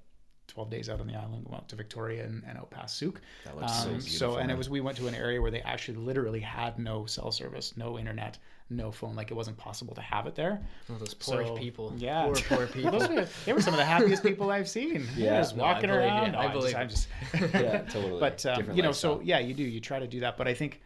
12 0.48 0.70
days 0.70 0.90
out 0.90 1.00
on 1.00 1.08
the 1.08 1.16
island, 1.16 1.48
went 1.50 1.68
to 1.70 1.76
Victoria 1.76 2.26
and, 2.26 2.44
and 2.48 2.58
out 2.58 2.70
past 2.70 2.98
Sooke. 2.98 3.22
That 3.46 3.56
looks 3.58 3.74
so 3.74 3.90
Um, 3.90 3.98
beautiful, 4.00 4.38
and 4.38 4.52
it 4.52 4.58
was 4.58 4.70
we 4.70 4.82
went 4.82 4.98
to 4.98 5.08
an 5.08 5.16
area 5.16 5.42
where 5.42 5.50
they 5.50 5.62
actually 5.62 5.98
literally 5.98 6.42
had 6.42 6.78
no 6.78 7.06
cell 7.06 7.32
service, 7.32 7.76
no 7.78 7.98
internet, 7.98 8.38
no 8.70 8.92
phone. 8.92 9.16
Like 9.16 9.32
it 9.32 9.36
wasn't 9.36 9.58
possible 9.58 9.96
to 9.96 10.02
have 10.02 10.28
it 10.28 10.36
there. 10.36 10.62
Oh, 10.92 10.96
those 11.00 11.14
poor 11.14 11.46
So, 11.48 11.56
people. 11.56 11.94
yeah. 11.98 12.26
Poor, 12.26 12.36
poor 12.36 12.68
people. 12.74 12.92
Those 12.92 13.08
were, 13.10 13.28
they 13.46 13.54
were 13.54 13.62
some 13.62 13.74
of 13.74 13.78
the 13.80 13.86
happiest 13.86 14.22
people 14.30 14.52
I've 14.52 14.70
seen. 14.70 15.08
Yeah. 15.16 15.38
just 15.40 15.56
No, 15.56 15.64
I 15.64 15.74
walking 15.74 15.90
believe 15.90 16.04
around. 16.04 16.36
I 16.36 16.48
No, 16.48 16.52
believe 16.60 16.76
I'm 16.76 16.90
just, 16.90 17.08
I'm 17.34 17.40
just 17.40 17.54
Yeah, 17.54 17.82
totally. 17.84 18.20
But 18.20 18.46
um, 18.46 18.70
you 18.74 18.84
know, 18.84 18.92
so 18.92 19.22
yeah, 19.22 19.40
you 19.40 19.54
do. 19.56 19.64
You 19.64 19.80
try 19.80 19.98
to 19.98 20.08
do 20.08 20.20
that. 20.20 20.38
But 20.38 20.48
I 20.50 20.54
think 20.54 20.82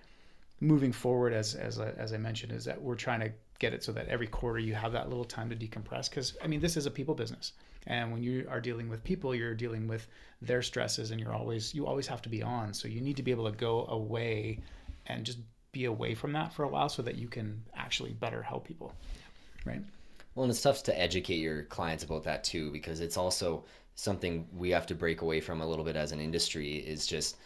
moving 0.59 0.91
forward, 0.91 1.33
as 1.33 1.55
as 1.55 1.79
I, 1.79 1.89
as 1.91 2.13
I 2.13 2.17
mentioned, 2.17 2.51
is 2.51 2.65
that 2.65 2.81
we're 2.81 2.95
trying 2.95 3.19
to 3.19 3.31
get 3.59 3.73
it 3.73 3.83
so 3.83 3.91
that 3.91 4.07
every 4.07 4.27
quarter 4.27 4.59
you 4.59 4.73
have 4.75 4.91
that 4.91 5.09
little 5.09 5.25
time 5.25 5.49
to 5.49 5.55
decompress. 5.55 6.09
Because 6.09 6.35
I 6.43 6.47
mean, 6.47 6.59
this 6.59 6.77
is 6.77 6.85
a 6.85 6.91
people 6.91 7.15
business, 7.15 7.53
and 7.85 8.11
when 8.11 8.23
you 8.23 8.47
are 8.49 8.61
dealing 8.61 8.89
with 8.89 9.03
people, 9.03 9.33
you're 9.35 9.53
dealing 9.53 9.87
with 9.87 10.07
their 10.41 10.61
stresses, 10.61 11.11
and 11.11 11.19
you're 11.19 11.33
always 11.33 11.73
you 11.73 11.85
always 11.85 12.07
have 12.07 12.21
to 12.23 12.29
be 12.29 12.41
on. 12.41 12.73
So 12.73 12.87
you 12.87 13.01
need 13.01 13.17
to 13.17 13.23
be 13.23 13.31
able 13.31 13.49
to 13.51 13.57
go 13.57 13.85
away 13.87 14.59
and 15.07 15.25
just 15.25 15.39
be 15.71 15.85
away 15.85 16.15
from 16.15 16.31
that 16.33 16.53
for 16.53 16.63
a 16.63 16.67
while, 16.67 16.89
so 16.89 17.01
that 17.01 17.15
you 17.15 17.27
can 17.27 17.63
actually 17.75 18.13
better 18.13 18.41
help 18.41 18.65
people. 18.67 18.93
Right. 19.65 19.81
Well, 20.33 20.43
and 20.43 20.51
it's 20.51 20.61
tough 20.61 20.83
to 20.83 20.99
educate 20.99 21.37
your 21.37 21.63
clients 21.63 22.03
about 22.03 22.23
that 22.23 22.43
too, 22.43 22.71
because 22.71 22.99
it's 22.99 23.17
also 23.17 23.65
something 23.95 24.47
we 24.55 24.69
have 24.69 24.85
to 24.85 24.93
break 24.93 25.21
away 25.21 25.41
from 25.41 25.61
a 25.61 25.67
little 25.67 25.83
bit 25.83 25.95
as 25.95 26.11
an 26.11 26.19
industry. 26.19 26.77
Is 26.77 27.07
just 27.07 27.37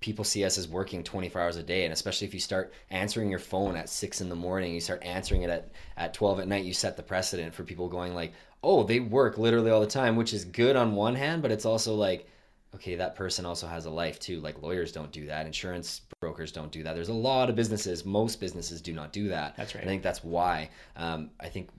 people 0.00 0.24
see 0.24 0.44
us 0.44 0.58
as 0.58 0.68
working 0.68 1.04
24 1.04 1.40
hours 1.40 1.56
a 1.56 1.62
day, 1.62 1.84
and 1.84 1.92
especially 1.92 2.26
if 2.26 2.34
you 2.34 2.40
start 2.40 2.72
answering 2.90 3.30
your 3.30 3.38
phone 3.38 3.76
at 3.76 3.88
six 3.88 4.20
in 4.20 4.28
the 4.28 4.34
morning, 4.34 4.74
you 4.74 4.80
start 4.80 5.02
answering 5.04 5.42
it 5.42 5.50
at 5.50 5.70
at 5.96 6.14
12 6.14 6.40
at 6.40 6.48
night, 6.48 6.64
you 6.64 6.74
set 6.74 6.96
the 6.96 7.02
precedent 7.02 7.54
for 7.54 7.64
people 7.64 7.88
going 7.88 8.14
like, 8.14 8.32
oh, 8.62 8.82
they 8.82 9.00
work 9.00 9.38
literally 9.38 9.70
all 9.70 9.80
the 9.80 9.86
time, 9.86 10.16
which 10.16 10.34
is 10.34 10.44
good 10.44 10.76
on 10.76 10.94
one 10.94 11.14
hand, 11.14 11.42
but 11.42 11.50
it's 11.50 11.64
also 11.64 11.94
like 11.94 12.26
okay, 12.74 12.94
that 12.94 13.16
person 13.16 13.44
also 13.44 13.66
has 13.66 13.86
a 13.86 13.90
life 13.90 14.18
too. 14.18 14.40
Like 14.40 14.62
lawyers 14.62 14.92
don't 14.92 15.10
do 15.10 15.26
that, 15.26 15.46
insurance 15.46 16.02
brokers 16.20 16.52
don't 16.52 16.70
do 16.70 16.82
that. 16.82 16.94
There's 16.94 17.08
a 17.08 17.14
lot 17.14 17.50
of 17.50 17.56
businesses, 17.56 18.04
most 18.04 18.40
businesses 18.40 18.80
do 18.80 18.92
not 18.92 19.12
do 19.12 19.28
that. 19.28 19.56
That's 19.56 19.74
right. 19.74 19.84
I 19.84 19.86
think 19.86 20.02
that's 20.02 20.22
why 20.22 20.70
um, 20.96 21.30
I 21.40 21.48
think 21.48 21.70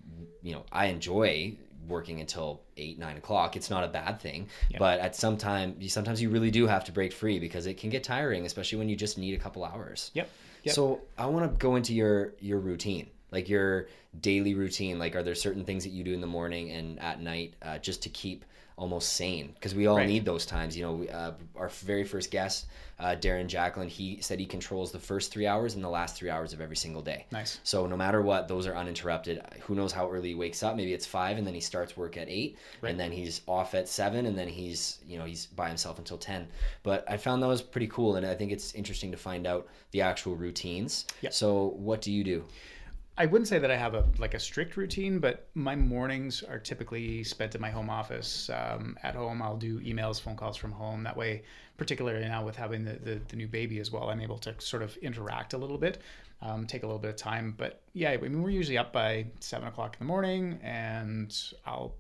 you 0.42 0.54
know 0.54 0.66
I 0.72 0.88
enjoy 0.88 1.56
working 1.88 2.20
until 2.20 2.62
eight 2.78 3.00
nine 3.00 3.18
o'clock. 3.18 3.56
It's 3.56 3.70
not 3.70 3.84
a 3.84 3.88
bad 3.88 4.20
thing, 4.20 4.48
but 4.78 5.00
at 5.00 5.16
some 5.16 5.38
time, 5.38 5.76
you, 5.80 5.90
sometimes 5.90 6.22
you 6.22 6.30
really 6.30 6.52
do 6.52 6.68
have 6.68 6.86
to 6.86 6.92
break 6.92 7.14
free 7.14 7.40
because 7.40 7.66
it 7.66 7.78
can 7.78 7.90
get 7.90 8.04
tiring, 8.04 8.46
especially 8.46 8.78
when 8.80 8.90
you 8.90 8.96
just 8.96 9.18
need 9.18 9.34
a 9.34 9.42
couple 9.42 9.64
hours. 9.64 10.12
Yep. 10.14 10.30
Yep. 10.64 10.76
So 10.76 11.02
I 11.18 11.26
want 11.26 11.50
to 11.52 11.58
go 11.58 11.76
into 11.76 11.94
your 11.94 12.34
your 12.40 12.60
routine, 12.60 13.10
like 13.32 13.50
your 13.50 13.88
daily 14.20 14.54
routine. 14.54 15.00
Like, 15.00 15.16
are 15.16 15.24
there 15.24 15.36
certain 15.36 15.66
things 15.66 15.84
that 15.84 15.92
you 15.92 16.04
do 16.04 16.14
in 16.14 16.22
the 16.22 16.28
morning 16.28 16.72
and 16.72 17.00
at 17.00 17.22
night 17.22 17.56
uh, 17.62 17.78
just 17.78 18.04
to 18.04 18.10
keep 18.10 18.46
almost 18.82 19.14
sane? 19.14 19.52
Because 19.54 19.76
we 19.76 19.86
all 19.86 19.98
Right. 19.98 20.08
need 20.08 20.26
those 20.26 20.44
times. 20.44 20.76
You 20.76 20.84
know, 20.84 20.94
we, 20.94 21.08
uh, 21.10 21.34
our 21.56 21.70
very 21.70 22.04
first 22.04 22.32
guest, 22.32 22.66
uh, 23.00 23.16
Darren 23.16 23.46
Jacqueline, 23.46 23.88
he 23.90 24.20
said 24.22 24.40
he 24.40 24.46
controls 24.48 24.92
the 24.92 24.98
first 25.00 25.32
three 25.32 25.46
hours 25.46 25.76
and 25.76 25.84
the 25.84 25.90
last 25.90 26.16
three 26.16 26.32
hours 26.32 26.52
of 26.52 26.62
every 26.62 26.76
single 26.76 27.04
day. 27.04 27.26
Nice. 27.32 27.60
So 27.64 27.86
no 27.86 27.96
matter 27.96 28.24
what, 28.24 28.48
those 28.48 28.66
are 28.66 28.76
uninterrupted. 28.76 29.40
Who 29.62 29.76
knows 29.76 29.92
how 29.92 30.10
early 30.10 30.30
he 30.30 30.36
wakes 30.36 30.64
up? 30.64 30.76
Maybe 30.76 30.94
it's 30.94 31.06
five, 31.06 31.38
and 31.38 31.46
then 31.46 31.54
he 31.54 31.60
starts 31.60 31.96
work 31.96 32.18
at 32.18 32.28
eight, 32.28 32.58
and 32.82 33.00
then 33.00 33.12
he's 33.12 33.42
off 33.48 33.76
at 33.76 33.88
seven, 33.88 34.26
and 34.26 34.36
then 34.38 34.48
he's 34.48 34.98
you 35.08 35.20
know 35.20 35.26
he's 35.26 35.46
by 35.46 35.68
himself 35.68 36.00
until 36.00 36.18
ten. 36.18 36.48
But 36.82 37.06
I 37.08 37.18
found 37.18 37.44
that 37.44 37.48
was 37.48 37.62
pretty 37.62 37.88
cool, 37.88 38.16
and 38.16 38.26
I 38.26 38.34
think 38.34 38.52
it's 38.52 38.74
interesting 38.74 39.12
to 39.12 39.18
find 39.18 39.46
out 39.46 39.68
the 39.92 40.02
actual 40.02 40.36
routines. 40.36 41.06
Yep. 41.22 41.34
So 41.34 41.74
what 41.78 42.02
do 42.02 42.12
you 42.12 42.24
do? 42.24 42.44
I 43.22 43.28
wouldn't 43.28 43.48
say 43.48 43.60
that 43.60 43.70
I 43.70 43.78
have 43.78 43.94
a 43.94 44.04
like 44.18 44.34
a 44.34 44.40
strict 44.40 44.78
routine, 44.78 45.20
but 45.20 45.48
my 45.54 45.76
mornings 45.76 46.42
are 46.42 46.58
typically 46.58 47.24
spent 47.24 47.54
in 47.54 47.62
my 47.62 47.70
home 47.70 47.88
office. 47.88 48.50
Um, 48.50 48.98
at 49.04 49.14
home, 49.14 49.44
I'll 49.44 49.58
do 49.58 49.80
emails, 49.82 50.20
phone 50.20 50.36
calls 50.36 50.58
from 50.58 50.72
home. 50.72 51.04
That 51.04 51.16
way, 51.16 51.44
particularly 51.78 52.28
now 52.28 52.44
with 52.44 52.56
having 52.56 52.84
the, 52.84 52.94
the, 52.94 53.22
the 53.28 53.36
new 53.36 53.48
baby 53.48 53.78
as 53.78 53.92
well, 53.92 54.10
I'm 54.10 54.22
able 54.22 54.40
to 54.40 54.56
sort 54.58 54.82
of 54.82 54.98
interact 54.98 55.54
a 55.54 55.58
little 55.60 55.78
bit, 55.78 56.00
um, 56.42 56.66
take 56.66 56.82
a 56.82 56.88
little 56.88 56.98
bit 56.98 57.12
of 57.12 57.16
time. 57.16 57.54
But 57.56 57.84
yeah, 57.94 58.10
I 58.10 58.18
mean, 58.18 58.42
we're 58.42 58.50
usually 58.50 58.80
up 58.80 58.92
by 58.92 59.28
seven 59.40 59.68
o'clock 59.68 59.98
in 60.00 60.00
the 60.00 60.12
morning, 60.12 60.58
and 60.64 61.32
I'll 61.64 61.94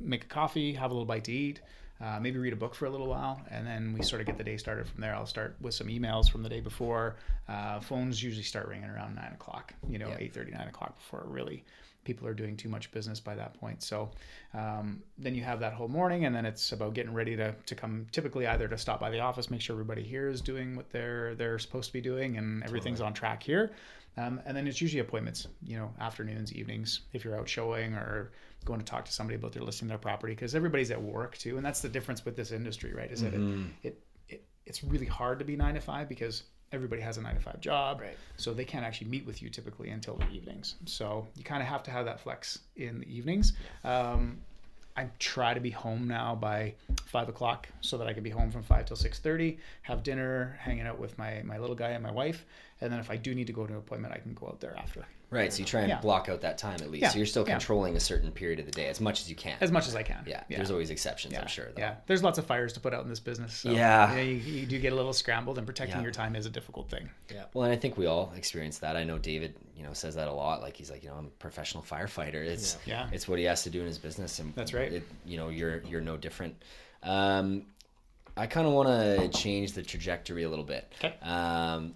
make 0.00 0.24
a 0.24 0.28
coffee, 0.28 0.72
have 0.72 0.90
a 0.90 0.94
little 0.94 1.06
bite 1.06 1.22
to 1.24 1.32
eat. 1.32 1.60
Uh, 2.00 2.18
maybe 2.20 2.38
read 2.38 2.52
a 2.52 2.56
book 2.56 2.74
for 2.74 2.86
a 2.86 2.90
little 2.90 3.08
while, 3.08 3.40
and 3.50 3.66
then 3.66 3.92
we 3.92 4.02
sort 4.02 4.20
of 4.20 4.26
get 4.26 4.38
the 4.38 4.44
day 4.44 4.56
started 4.56 4.86
from 4.88 5.00
there. 5.00 5.14
I'll 5.14 5.26
start 5.26 5.56
with 5.60 5.74
some 5.74 5.88
emails 5.88 6.30
from 6.30 6.42
the 6.42 6.48
day 6.48 6.60
before. 6.60 7.16
Uh, 7.48 7.80
phones 7.80 8.22
usually 8.22 8.42
start 8.44 8.68
ringing 8.68 8.88
around 8.90 9.14
nine 9.16 9.32
o'clock, 9.32 9.74
you 9.88 9.98
know, 9.98 10.08
Yeah. 10.08 10.16
eight 10.20 10.34
thirty, 10.34 10.52
nine 10.52 10.68
o'clock 10.68 10.96
before 10.96 11.20
it 11.20 11.26
really 11.26 11.64
people 12.08 12.26
are 12.26 12.34
doing 12.42 12.56
too 12.56 12.70
much 12.76 12.90
business 12.90 13.20
by 13.20 13.34
that 13.34 13.52
point. 13.60 13.82
So 13.82 14.10
um, 14.54 15.02
then 15.18 15.34
you 15.34 15.42
have 15.44 15.60
that 15.60 15.74
whole 15.74 15.88
morning, 15.88 16.24
and 16.24 16.34
then 16.34 16.46
it's 16.46 16.72
about 16.72 16.94
getting 16.94 17.14
ready 17.20 17.36
to, 17.36 17.54
to 17.66 17.74
come. 17.74 18.06
Typically, 18.12 18.46
either 18.46 18.66
to 18.68 18.78
stop 18.78 18.98
by 18.98 19.10
the 19.10 19.20
office, 19.20 19.50
make 19.50 19.60
sure 19.60 19.74
everybody 19.74 20.02
here 20.02 20.28
is 20.34 20.40
doing 20.40 20.74
what 20.74 20.88
they're 20.90 21.34
they're 21.34 21.58
supposed 21.58 21.88
to 21.90 21.92
be 21.92 22.00
doing, 22.00 22.38
and 22.38 22.64
everything's 22.64 23.00
on 23.00 23.12
track 23.12 23.42
here. 23.42 23.64
Um, 24.16 24.40
and 24.46 24.56
then 24.56 24.66
it's 24.66 24.80
usually 24.80 25.00
appointments, 25.00 25.46
you 25.62 25.76
know, 25.78 25.90
afternoons, 26.00 26.52
evenings, 26.52 27.02
if 27.12 27.24
you're 27.24 27.38
out 27.38 27.48
showing 27.48 27.94
or 27.94 28.32
going 28.64 28.80
to 28.80 28.86
talk 28.92 29.04
to 29.04 29.12
somebody 29.12 29.36
about 29.36 29.52
their 29.52 29.62
listing 29.62 29.86
their 29.86 29.98
property, 29.98 30.32
because 30.34 30.54
everybody's 30.56 30.90
at 30.90 31.00
work 31.00 31.36
too, 31.38 31.56
and 31.56 31.64
that's 31.66 31.82
the 31.82 31.88
difference 31.96 32.24
with 32.24 32.34
this 32.34 32.50
industry, 32.50 32.92
right? 33.00 33.12
Is 33.12 33.20
that 33.22 33.34
Mm-hmm. 33.34 33.66
it, 33.82 33.88
it, 33.88 34.34
it 34.34 34.40
it's 34.66 34.82
really 34.82 35.10
hard 35.20 35.38
to 35.38 35.44
be 35.44 35.56
nine 35.56 35.74
to 35.74 35.80
five 35.80 36.08
because 36.08 36.42
everybody 36.72 37.00
has 37.02 37.16
a 37.18 37.22
nine 37.22 37.34
to 37.34 37.40
five 37.40 37.60
job, 37.60 38.00
Right. 38.00 38.16
so 38.36 38.52
they 38.52 38.64
can't 38.64 38.84
actually 38.84 39.08
meet 39.08 39.24
with 39.26 39.42
you 39.42 39.48
typically 39.50 39.90
until 39.90 40.16
the 40.16 40.28
evenings. 40.30 40.74
So 40.86 41.26
you 41.36 41.44
kind 41.44 41.62
of 41.62 41.68
have 41.68 41.82
to 41.84 41.90
have 41.90 42.04
that 42.06 42.20
flex 42.20 42.58
in 42.76 43.00
the 43.00 43.06
evenings. 43.16 43.54
Um, 43.84 44.38
I 44.96 45.08
try 45.20 45.54
to 45.54 45.60
be 45.60 45.70
home 45.70 46.08
now 46.08 46.34
by 46.34 46.74
five 47.04 47.28
o'clock 47.28 47.68
so 47.80 47.96
that 47.98 48.08
I 48.08 48.12
can 48.12 48.24
be 48.24 48.30
home 48.30 48.50
from 48.50 48.64
five 48.64 48.84
till 48.84 48.96
six 48.96 49.18
thirty, 49.20 49.58
have 49.82 50.02
dinner, 50.02 50.58
hanging 50.60 50.86
out 50.86 50.98
with 50.98 51.16
my 51.18 51.42
my 51.44 51.56
little 51.58 51.76
guy 51.76 51.90
and 51.90 52.02
my 52.02 52.10
wife, 52.10 52.44
and 52.80 52.92
then 52.92 52.98
if 52.98 53.08
I 53.10 53.16
do 53.16 53.34
need 53.34 53.46
to 53.46 53.52
go 53.52 53.64
to 53.66 53.72
an 53.72 53.78
appointment, 53.78 54.12
I 54.12 54.18
can 54.18 54.34
go 54.34 54.46
out 54.48 54.60
there 54.60 54.76
after 54.76 55.04
Right. 55.30 55.52
So 55.52 55.58
you 55.58 55.66
try 55.66 55.80
and 55.82 55.90
Yeah. 55.90 56.00
block 56.00 56.28
out 56.30 56.40
that 56.40 56.56
time 56.56 56.76
at 56.80 56.90
least. 56.90 57.02
Yeah, 57.02 57.08
So 57.10 57.18
you're 57.18 57.26
still 57.26 57.44
yeah. 57.46 57.52
controlling 57.52 57.96
a 57.96 58.00
certain 58.00 58.32
period 58.32 58.60
of 58.60 58.64
the 58.66 58.72
day 58.72 58.86
as 58.88 58.98
much 58.98 59.20
as 59.20 59.28
you 59.28 59.36
can. 59.36 59.58
as 59.60 59.70
much 59.70 59.86
as 59.86 59.94
I 59.94 60.02
can. 60.02 60.24
yeah, 60.26 60.44
There's 60.48 60.70
always 60.70 60.88
exceptions, 60.88 61.34
yeah, 61.34 61.42
I'm 61.42 61.46
sure. 61.48 61.66
Though. 61.66 61.82
Yeah, 61.82 61.96
there's 62.06 62.22
lots 62.22 62.38
of 62.38 62.46
fires 62.46 62.72
to 62.74 62.80
put 62.80 62.94
out 62.94 63.02
in 63.02 63.10
this 63.10 63.20
business. 63.20 63.52
So, 63.52 63.70
Yeah. 63.70 64.16
you, 64.16 64.32
you 64.36 64.66
do 64.66 64.78
get 64.78 64.92
a 64.94 64.96
little 64.96 65.12
scrambled, 65.12 65.58
and 65.58 65.66
protecting 65.66 65.98
Yeah. 65.98 66.02
your 66.02 66.12
time 66.12 66.34
is 66.34 66.46
a 66.46 66.50
difficult 66.50 66.88
thing. 66.88 67.10
Yeah. 67.30 67.44
Well, 67.52 67.64
and 67.64 67.72
I 67.72 67.76
think 67.76 67.98
we 67.98 68.06
all 68.06 68.32
experience 68.36 68.78
that. 68.78 68.96
I 68.96 69.04
know 69.04 69.18
David, 69.18 69.54
you 69.76 69.82
know, 69.82 69.92
says 69.92 70.14
that 70.14 70.28
a 70.28 70.32
lot. 70.32 70.62
Like 70.62 70.76
he's 70.76 70.90
like, 70.90 71.02
you 71.02 71.10
know, 71.10 71.16
I'm 71.16 71.26
a 71.26 71.30
professional 71.30 71.82
firefighter. 71.82 72.36
It's 72.46 72.78
Yeah. 72.86 73.04
Yeah. 73.04 73.10
it's 73.12 73.28
what 73.28 73.38
he 73.38 73.44
has 73.44 73.62
to 73.64 73.70
do 73.70 73.80
in 73.82 73.86
his 73.86 73.98
business, 73.98 74.38
and 74.38 74.54
That's 74.54 74.72
right. 74.72 74.90
It, 74.92 75.02
you 75.26 75.36
know, 75.36 75.50
you're 75.50 75.82
you're 75.82 76.00
no 76.00 76.16
different. 76.16 76.54
Um, 77.02 77.66
I 78.36 78.46
kind 78.46 78.66
of 78.66 78.72
want 78.72 78.88
to 78.88 79.28
change 79.38 79.72
the 79.72 79.82
trajectory 79.82 80.44
a 80.44 80.48
little 80.48 80.64
bit. 80.64 80.90
Okay. 81.04 81.14
Um, 81.22 81.94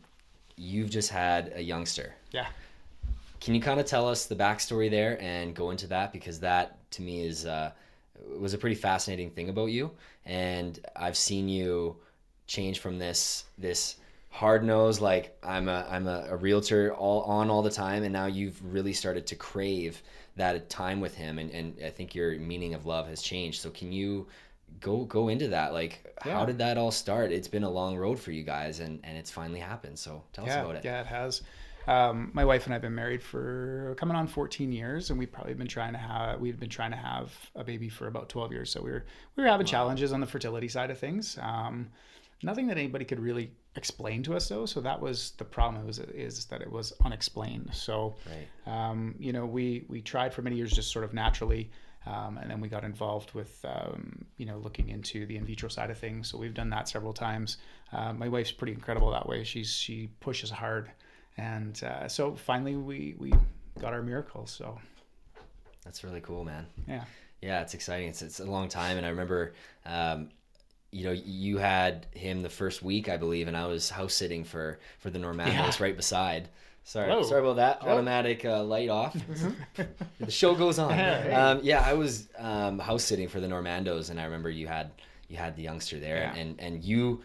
you've 0.56 0.90
just 0.90 1.08
had 1.10 1.52
a 1.54 1.62
youngster. 1.62 2.14
Yeah. 2.30 2.46
Can 3.42 3.56
you 3.56 3.60
kind 3.60 3.80
of 3.80 3.86
tell 3.86 4.08
us 4.08 4.26
the 4.26 4.36
backstory 4.36 4.88
there 4.88 5.20
and 5.20 5.52
go 5.52 5.72
into 5.72 5.88
that 5.88 6.12
because 6.12 6.38
that 6.40 6.78
to 6.92 7.02
me 7.02 7.26
is 7.26 7.44
uh, 7.44 7.72
was 8.38 8.54
a 8.54 8.58
pretty 8.58 8.76
fascinating 8.76 9.30
thing 9.30 9.48
about 9.48 9.66
you, 9.66 9.90
and 10.24 10.78
I've 10.94 11.16
seen 11.16 11.48
you 11.48 11.96
change 12.46 12.78
from 12.78 13.00
this 13.00 13.46
this 13.58 13.96
hard 14.30 14.62
nose 14.62 15.00
like 15.00 15.36
I'm 15.42 15.68
a 15.68 15.84
I'm 15.90 16.06
a, 16.06 16.26
a 16.30 16.36
realtor 16.36 16.94
all 16.94 17.22
on 17.22 17.50
all 17.50 17.62
the 17.62 17.70
time, 17.70 18.04
and 18.04 18.12
now 18.12 18.26
you've 18.26 18.62
really 18.72 18.92
started 18.92 19.26
to 19.26 19.34
crave 19.34 20.00
that 20.36 20.70
time 20.70 21.00
with 21.00 21.16
him, 21.16 21.40
and 21.40 21.50
and 21.50 21.76
I 21.84 21.90
think 21.90 22.14
your 22.14 22.38
meaning 22.38 22.74
of 22.74 22.86
love 22.86 23.08
has 23.08 23.22
changed. 23.22 23.60
So 23.60 23.70
can 23.70 23.90
you? 23.90 24.28
Go 24.80 25.04
go 25.04 25.28
into 25.28 25.48
that. 25.48 25.74
Like, 25.74 26.16
how 26.20 26.46
did 26.46 26.56
that 26.58 26.78
all 26.78 26.90
start? 26.90 27.30
It's 27.30 27.46
been 27.46 27.62
a 27.62 27.68
long 27.68 27.98
road 27.98 28.18
for 28.18 28.30
you 28.30 28.42
guys, 28.42 28.80
and 28.80 29.00
and 29.04 29.18
it's 29.18 29.30
finally 29.30 29.60
happened. 29.60 29.98
So 29.98 30.22
tell 30.32 30.44
us 30.44 30.54
about 30.54 30.76
it. 30.76 30.84
Yeah, 30.84 31.00
it 31.00 31.06
has. 31.06 31.42
Um, 31.86 32.30
my 32.32 32.44
wife 32.44 32.64
and 32.64 32.72
I 32.72 32.76
have 32.76 32.82
been 32.82 32.94
married 32.94 33.22
for 33.22 33.94
coming 33.98 34.16
on 34.16 34.26
14 34.26 34.70
years, 34.72 35.10
and 35.10 35.18
we've 35.18 35.32
probably 35.32 35.54
been 35.54 35.66
trying 35.66 35.92
to 35.92 35.98
have 35.98 36.40
we've 36.40 36.58
been 36.60 36.68
trying 36.68 36.90
to 36.92 36.96
have 36.96 37.32
a 37.54 37.64
baby 37.64 37.88
for 37.88 38.06
about 38.06 38.28
12 38.28 38.52
years. 38.52 38.70
So 38.70 38.82
we 38.82 38.90
were 38.90 39.04
we 39.36 39.42
were 39.42 39.48
having 39.48 39.66
challenges 39.66 40.12
on 40.12 40.20
the 40.20 40.26
fertility 40.26 40.68
side 40.68 40.90
of 40.90 40.98
things. 40.98 41.38
Um, 41.40 41.88
nothing 42.42 42.66
that 42.68 42.78
anybody 42.78 43.04
could 43.04 43.20
really 43.20 43.52
explain 43.76 44.22
to 44.24 44.34
us 44.36 44.48
though. 44.48 44.66
So 44.66 44.80
that 44.80 45.00
was 45.00 45.32
the 45.38 45.44
problem. 45.44 45.82
It 45.82 45.86
was 45.86 45.98
is 45.98 46.44
that 46.46 46.60
it 46.62 46.70
was 46.70 46.92
unexplained. 47.04 47.70
So 47.72 48.14
Right. 48.26 48.90
um, 48.90 49.14
you 49.18 49.32
know 49.32 49.46
we 49.46 49.84
we 49.88 50.00
tried 50.02 50.32
for 50.34 50.42
many 50.42 50.56
years 50.56 50.72
just 50.72 50.92
sort 50.92 51.04
of 51.04 51.12
naturally. 51.12 51.70
Um, 52.04 52.36
and 52.38 52.50
then 52.50 52.60
we 52.60 52.68
got 52.68 52.82
involved 52.82 53.30
with, 53.32 53.64
um, 53.64 54.24
you 54.36 54.44
know, 54.44 54.58
looking 54.58 54.88
into 54.88 55.24
the 55.24 55.36
in 55.36 55.44
vitro 55.46 55.68
side 55.68 55.88
of 55.88 55.96
things. 55.98 56.26
So 56.28 56.36
we've 56.36 56.52
done 56.52 56.68
that 56.70 56.88
several 56.88 57.12
times. 57.12 57.58
Uh, 57.92 58.12
my 58.12 58.26
wife's 58.26 58.50
pretty 58.50 58.72
incredible 58.72 59.08
that 59.12 59.28
way. 59.28 59.44
She's 59.44 59.72
she 59.72 60.08
pushes 60.18 60.50
hard, 60.50 60.90
and 61.38 61.82
uh, 61.84 62.08
so 62.08 62.34
finally 62.34 62.76
we 62.76 63.14
we 63.18 63.32
got 63.80 63.92
our 63.92 64.02
miracle. 64.02 64.46
So 64.46 64.78
That's 65.84 66.04
really 66.04 66.20
cool, 66.20 66.44
man. 66.44 66.66
yeah, 66.86 67.04
Yeah, 67.40 67.60
it's 67.62 67.74
exciting. 67.74 68.08
It's 68.08 68.22
it's 68.22 68.40
a 68.40 68.44
long 68.44 68.68
time, 68.68 68.96
and 68.96 69.06
I 69.06 69.10
remember, 69.10 69.54
um, 69.86 70.28
you 70.90 71.04
know, 71.04 71.12
you 71.12 71.58
had 71.58 72.06
him 72.12 72.42
the 72.42 72.48
first 72.50 72.82
week, 72.82 73.08
I 73.08 73.16
believe, 73.16 73.48
and 73.48 73.56
I 73.56 73.66
was 73.66 73.88
house 73.90 74.14
sitting 74.14 74.44
for 74.44 74.78
for 74.98 75.10
the 75.10 75.18
Normandos 75.18 75.78
Yeah. 75.78 75.82
right 75.84 75.96
beside. 75.96 76.48
Sorry, 76.84 77.08
Hello. 77.08 77.22
sorry 77.22 77.40
about 77.42 77.56
that. 77.56 77.82
Automatic 77.88 78.44
uh, 78.44 78.62
light 78.64 78.88
off. 78.88 79.16
the 80.18 80.30
show 80.30 80.54
goes 80.56 80.78
on. 80.80 80.92
Um, 81.32 81.60
yeah, 81.62 81.80
I 81.80 81.92
was 81.94 82.28
um, 82.38 82.78
house 82.80 83.04
sitting 83.04 83.28
for 83.28 83.38
the 83.40 83.46
Normandos, 83.46 84.10
and 84.10 84.20
I 84.20 84.24
remember 84.24 84.50
you 84.50 84.66
had 84.66 84.90
you 85.28 85.36
had 85.36 85.54
the 85.56 85.62
youngster 85.62 85.98
there, 86.00 86.18
Yeah. 86.34 86.34
and 86.40 86.60
and 86.60 86.82
you 86.84 87.22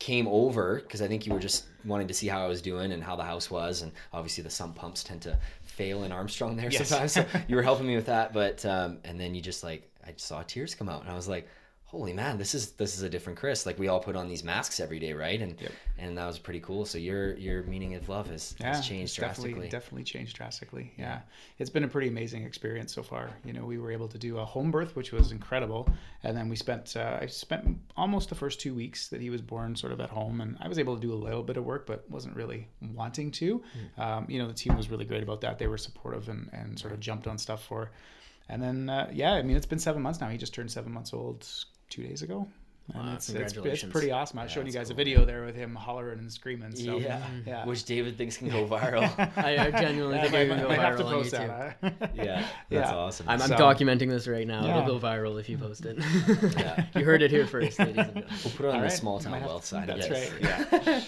came 0.00 0.26
over 0.26 0.80
because 0.80 1.00
I 1.00 1.06
think 1.06 1.26
you 1.26 1.32
were 1.32 1.38
just 1.38 1.66
wanting 1.84 2.08
to 2.08 2.14
see 2.14 2.26
how 2.26 2.42
I 2.44 2.48
was 2.48 2.60
doing 2.60 2.90
and 2.90 3.04
how 3.04 3.14
the 3.14 3.22
house 3.22 3.50
was, 3.50 3.82
and 3.82 3.92
obviously 4.12 4.42
the 4.42 4.50
sump 4.50 4.74
pumps 4.74 5.04
tend 5.04 5.22
to 5.22 5.38
fail 5.62 6.02
in 6.02 6.10
Armstrong 6.10 6.56
there 6.56 6.70
Yes. 6.70 6.88
sometimes. 6.88 7.12
So 7.12 7.24
you 7.48 7.54
were 7.54 7.62
helping 7.62 7.86
me 7.86 7.94
with 7.94 8.06
that, 8.06 8.32
but 8.32 8.64
um, 8.66 8.98
and 9.04 9.20
then 9.20 9.34
you 9.34 9.40
just 9.40 9.62
like 9.62 9.88
I 10.04 10.14
saw 10.16 10.42
tears 10.42 10.74
come 10.74 10.88
out, 10.88 11.02
and 11.02 11.10
I 11.10 11.14
was 11.14 11.28
like, 11.28 11.46
"Holy 11.90 12.12
man, 12.12 12.38
this 12.38 12.54
is 12.54 12.72
this 12.72 12.96
is 12.96 13.02
a 13.02 13.08
different 13.10 13.38
Chris." 13.38 13.66
Like 13.66 13.78
we 13.78 13.88
all 13.88 14.00
put 14.00 14.14
on 14.14 14.28
these 14.28 14.44
masks 14.44 14.78
every 14.78 14.98
day, 15.00 15.12
right? 15.12 15.40
And 15.40 15.60
Yep. 15.60 15.72
and 15.98 16.16
that 16.18 16.26
was 16.26 16.38
pretty 16.38 16.60
cool. 16.60 16.84
So 16.86 16.98
your 16.98 17.36
your 17.36 17.64
meaning 17.64 17.94
of 17.96 18.08
love 18.08 18.28
has, 18.30 18.54
yeah, 18.60 18.76
has 18.76 18.86
changed 18.86 19.10
it's 19.12 19.16
definitely 19.16 19.52
drastically. 19.52 19.68
definitely 19.68 20.04
changed 20.04 20.36
drastically. 20.36 20.92
Yeah. 20.96 21.20
it's 21.58 21.70
been 21.70 21.84
a 21.84 21.88
pretty 21.88 22.08
amazing 22.08 22.44
experience 22.44 22.94
so 22.94 23.02
far. 23.02 23.30
You 23.44 23.52
know, 23.52 23.64
we 23.64 23.78
were 23.78 23.90
able 23.90 24.08
to 24.08 24.18
do 24.18 24.38
a 24.38 24.44
home 24.44 24.70
birth, 24.70 24.94
which 24.94 25.10
was 25.12 25.32
incredible, 25.32 25.88
and 26.22 26.36
then 26.36 26.48
we 26.48 26.56
spent 26.56 26.96
uh, 26.96 27.18
I 27.20 27.26
spent 27.26 27.76
almost 27.96 28.28
the 28.28 28.34
first 28.36 28.60
two 28.60 28.72
weeks 28.74 29.08
that 29.08 29.20
he 29.20 29.28
was 29.30 29.42
born 29.42 29.74
sort 29.74 29.92
of 29.92 30.00
at 30.00 30.10
home, 30.10 30.40
and 30.40 30.56
I 30.60 30.68
was 30.68 30.78
able 30.78 30.94
to 30.94 31.00
do 31.00 31.12
a 31.12 31.20
little 31.26 31.42
bit 31.42 31.56
of 31.56 31.64
work, 31.64 31.86
but 31.86 32.08
wasn't 32.08 32.36
really 32.36 32.68
wanting 32.94 33.32
to. 33.32 33.62
Um, 33.98 34.26
you 34.28 34.38
know, 34.38 34.46
the 34.46 34.54
team 34.54 34.76
was 34.76 34.90
really 34.90 35.04
great 35.04 35.22
about 35.24 35.40
that. 35.40 35.58
They 35.58 35.66
were 35.66 35.78
supportive 35.78 36.28
and 36.28 36.48
and 36.52 36.78
sort 36.78 36.92
of 36.92 37.00
jumped 37.00 37.26
on 37.26 37.36
stuff 37.36 37.64
for. 37.64 37.90
And 38.48 38.60
then 38.62 38.88
uh, 38.90 39.08
yeah, 39.12 39.34
I 39.34 39.42
mean, 39.42 39.56
it's 39.56 39.66
been 39.66 39.78
seven 39.78 40.02
months 40.02 40.20
now. 40.20 40.28
He 40.28 40.36
just 40.38 40.54
turned 40.54 40.70
seven 40.72 40.92
months 40.92 41.12
old 41.12 41.46
two 41.90 42.02
days 42.02 42.22
ago. 42.22 42.48
And 42.92 43.06
Wow, 43.06 43.14
it's, 43.14 43.28
it's, 43.28 43.52
it's 43.56 43.84
pretty 43.84 44.10
awesome. 44.10 44.40
I 44.40 44.42
was 44.42 44.50
Yeah, 44.50 44.54
showing 44.54 44.66
you 44.66 44.72
that's 44.72 44.88
guys 44.88 44.90
a 44.90 44.94
cool. 44.94 44.96
video 45.04 45.24
there 45.24 45.44
with 45.44 45.54
him 45.54 45.76
hollering 45.76 46.18
and 46.18 46.32
screaming. 46.32 46.74
So, 46.74 46.98
yeah. 46.98 47.24
yeah. 47.46 47.64
which 47.64 47.84
David 47.84 48.18
thinks 48.18 48.36
can 48.36 48.48
go 48.48 48.66
viral. 48.66 49.02
I, 49.36 49.66
I 49.66 49.70
genuinely 49.70 50.18
think 50.18 50.34
I 50.34 50.42
you're 50.42 50.56
go 50.56 50.68
might 50.68 50.80
have 50.80 50.96
to 50.96 51.04
viral 51.04 51.18
on 51.18 51.24
YouTube. 51.24 51.30
that. 51.80 51.94
huh? 52.00 52.06
yeah, 52.16 52.24
that's 52.68 52.90
Yeah. 52.90 52.96
awesome. 52.96 53.28
I'm, 53.28 53.40
I'm 53.42 53.48
So- 53.48 53.54
documenting 53.56 54.08
this 54.08 54.26
right 54.26 54.44
now. 54.46 54.64
Yeah. 54.64 54.82
It'll 54.82 54.98
go 54.98 55.06
viral 55.06 55.38
if 55.38 55.48
you 55.48 55.56
post 55.56 55.86
it. 55.86 55.98
Yeah. 56.58 56.84
you 56.96 57.04
heard 57.04 57.22
it 57.22 57.30
here 57.30 57.46
first, 57.46 57.78
ladies 57.78 57.96
and 57.96 58.06
gentlemen. 58.06 58.24
we'll 58.44 58.54
put 58.54 58.64
it 58.66 58.68
on 58.70 58.74
All 58.74 58.80
the 58.80 58.82
right. 58.86 58.92
small 58.92 59.20
town 59.20 59.34
have 59.34 59.46
wealth 59.46 59.64
side. 59.66 59.86
That's 59.88 60.08
yes. 60.08 60.32
right. 60.32 60.42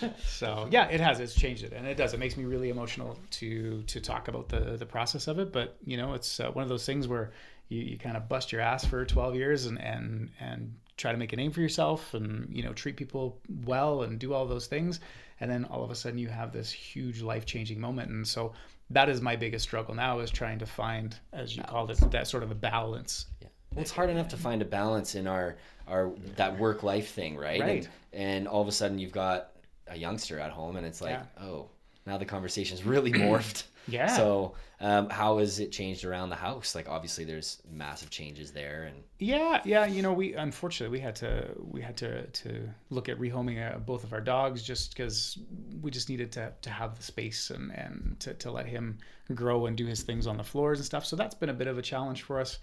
Yeah. 0.05 0.11
so 0.25 0.69
yeah, 0.71 0.87
it 0.89 1.01
has. 1.01 1.19
It's 1.19 1.35
changed 1.35 1.65
it, 1.65 1.73
and 1.73 1.85
it 1.85 1.97
does. 1.97 2.15
It 2.15 2.21
makes 2.21 2.37
me 2.37 2.45
really 2.45 2.69
emotional 2.69 3.19
to 3.41 3.83
to 3.83 4.01
talk 4.01 4.29
about 4.29 4.49
the 4.49 4.77
the 4.77 4.87
process 4.87 5.27
of 5.27 5.41
it. 5.41 5.53
But 5.53 5.77
you 5.85 5.97
know, 5.97 6.15
it's 6.15 6.39
uh, 6.39 6.51
one 6.53 6.63
of 6.63 6.69
those 6.69 6.87
things 6.87 7.09
where 7.09 7.33
you, 7.73 7.83
you 7.93 7.99
kind 7.99 8.17
of 8.17 8.29
bust 8.29 8.53
your 8.53 8.61
ass 8.61 8.85
for 8.85 9.05
12 9.05 9.35
years 9.35 9.67
and 9.67 9.81
and 9.81 10.31
and 10.41 10.75
try 10.97 11.11
to 11.11 11.19
make 11.19 11.33
a 11.33 11.37
name 11.37 11.51
for 11.51 11.61
yourself, 11.61 12.15
and 12.15 12.55
you 12.55 12.63
know, 12.63 12.73
treat 12.73 12.97
people 12.97 13.39
well 13.65 14.03
and 14.03 14.19
do 14.19 14.35
all 14.35 14.47
those 14.47 14.67
things, 14.67 15.01
and 15.41 15.51
then 15.51 15.65
all 15.65 15.83
of 15.83 15.91
a 15.91 15.95
sudden 15.95 16.19
you 16.19 16.29
have 16.29 16.53
this 16.53 16.71
huge 16.71 17.23
life 17.23 17.45
changing 17.47 17.81
moment, 17.81 18.11
and 18.11 18.27
so. 18.27 18.53
That 18.91 19.09
is 19.09 19.23
my 19.23 19.37
biggest 19.37 19.63
struggle 19.65 19.95
now 19.95 20.19
is 20.19 20.31
trying 20.31 20.59
to 20.59 20.67
find, 20.67 21.19
as 21.33 21.57
you 21.57 21.63
called 21.63 21.91
it, 21.91 22.11
that 22.11 22.27
sort 22.27 22.43
of 22.43 22.51
a 22.51 22.55
balance. 22.55 23.25
Yeah. 23.41 23.49
Well, 23.73 23.81
it's 23.81 23.91
hard 23.91 24.11
enough 24.11 24.29
to 24.29 24.37
find 24.37 24.61
a 24.61 24.67
balance 24.67 25.15
in 25.15 25.27
our 25.27 25.57
our 25.89 26.13
that 26.37 26.59
work 26.59 26.83
life 26.83 27.09
thing, 27.15 27.39
right? 27.39 27.61
Right. 27.61 27.89
And, 28.13 28.23
and 28.23 28.49
all 28.49 28.61
of 28.61 28.69
a 28.69 28.73
sudden 28.73 28.99
you've 28.99 29.13
got 29.13 29.53
a 29.87 29.97
youngster 29.97 30.39
at 30.39 30.51
home, 30.51 30.77
and 30.77 30.85
it's 30.87 31.01
like, 31.01 31.13
Yeah. 31.13 31.43
oh, 31.43 31.71
now 32.07 32.19
the 32.19 32.25
conversation's 32.25 32.85
really 32.85 33.13
morphed. 33.13 33.65
Yeah. 33.89 34.07
So, 34.17 34.55
um, 34.81 35.09
how 35.11 35.39
has 35.39 35.59
it 35.59 35.73
changed 35.73 36.05
around 36.05 36.31
the 36.31 36.37
house? 36.37 36.75
Like, 36.75 36.89
obviously, 36.89 37.25
there's 37.25 37.63
massive 37.71 38.11
changes 38.11 38.53
there, 38.53 38.85
and 38.85 39.03
Yeah, 39.19 39.61
yeah. 39.65 39.87
You 39.87 40.03
know, 40.03 40.13
we 40.13 40.35
unfortunately 40.35 40.97
we 40.97 41.03
had 41.03 41.17
to 41.17 41.51
we 41.59 41.81
had 41.81 41.97
to 41.99 42.27
to 42.27 42.69
look 42.91 43.09
at 43.09 43.19
rehoming 43.19 43.75
uh, 43.75 43.79
both 43.79 44.05
of 44.05 44.13
our 44.13 44.21
dogs 44.21 44.63
just 44.63 44.95
because 44.95 45.39
we 45.81 45.91
just 45.91 46.09
needed 46.09 46.31
to 46.33 46.53
to 46.63 46.71
have 46.71 46.97
the 46.97 47.03
space 47.03 47.51
and 47.51 47.73
and 47.73 48.17
to 48.21 48.35
to 48.35 48.51
let 48.51 48.67
him 48.67 48.99
grow 49.35 49.67
and 49.67 49.77
do 49.77 49.87
his 49.87 50.03
things 50.03 50.27
on 50.27 50.37
the 50.37 50.45
floors 50.45 50.79
and 50.79 50.87
stuff. 50.87 51.05
So 51.05 51.17
that's 51.17 51.35
been 51.35 51.51
a 51.51 51.55
bit 51.55 51.67
of 51.67 51.79
a 51.79 51.83
challenge 51.83 52.23
for 52.23 52.41
us. 52.41 52.59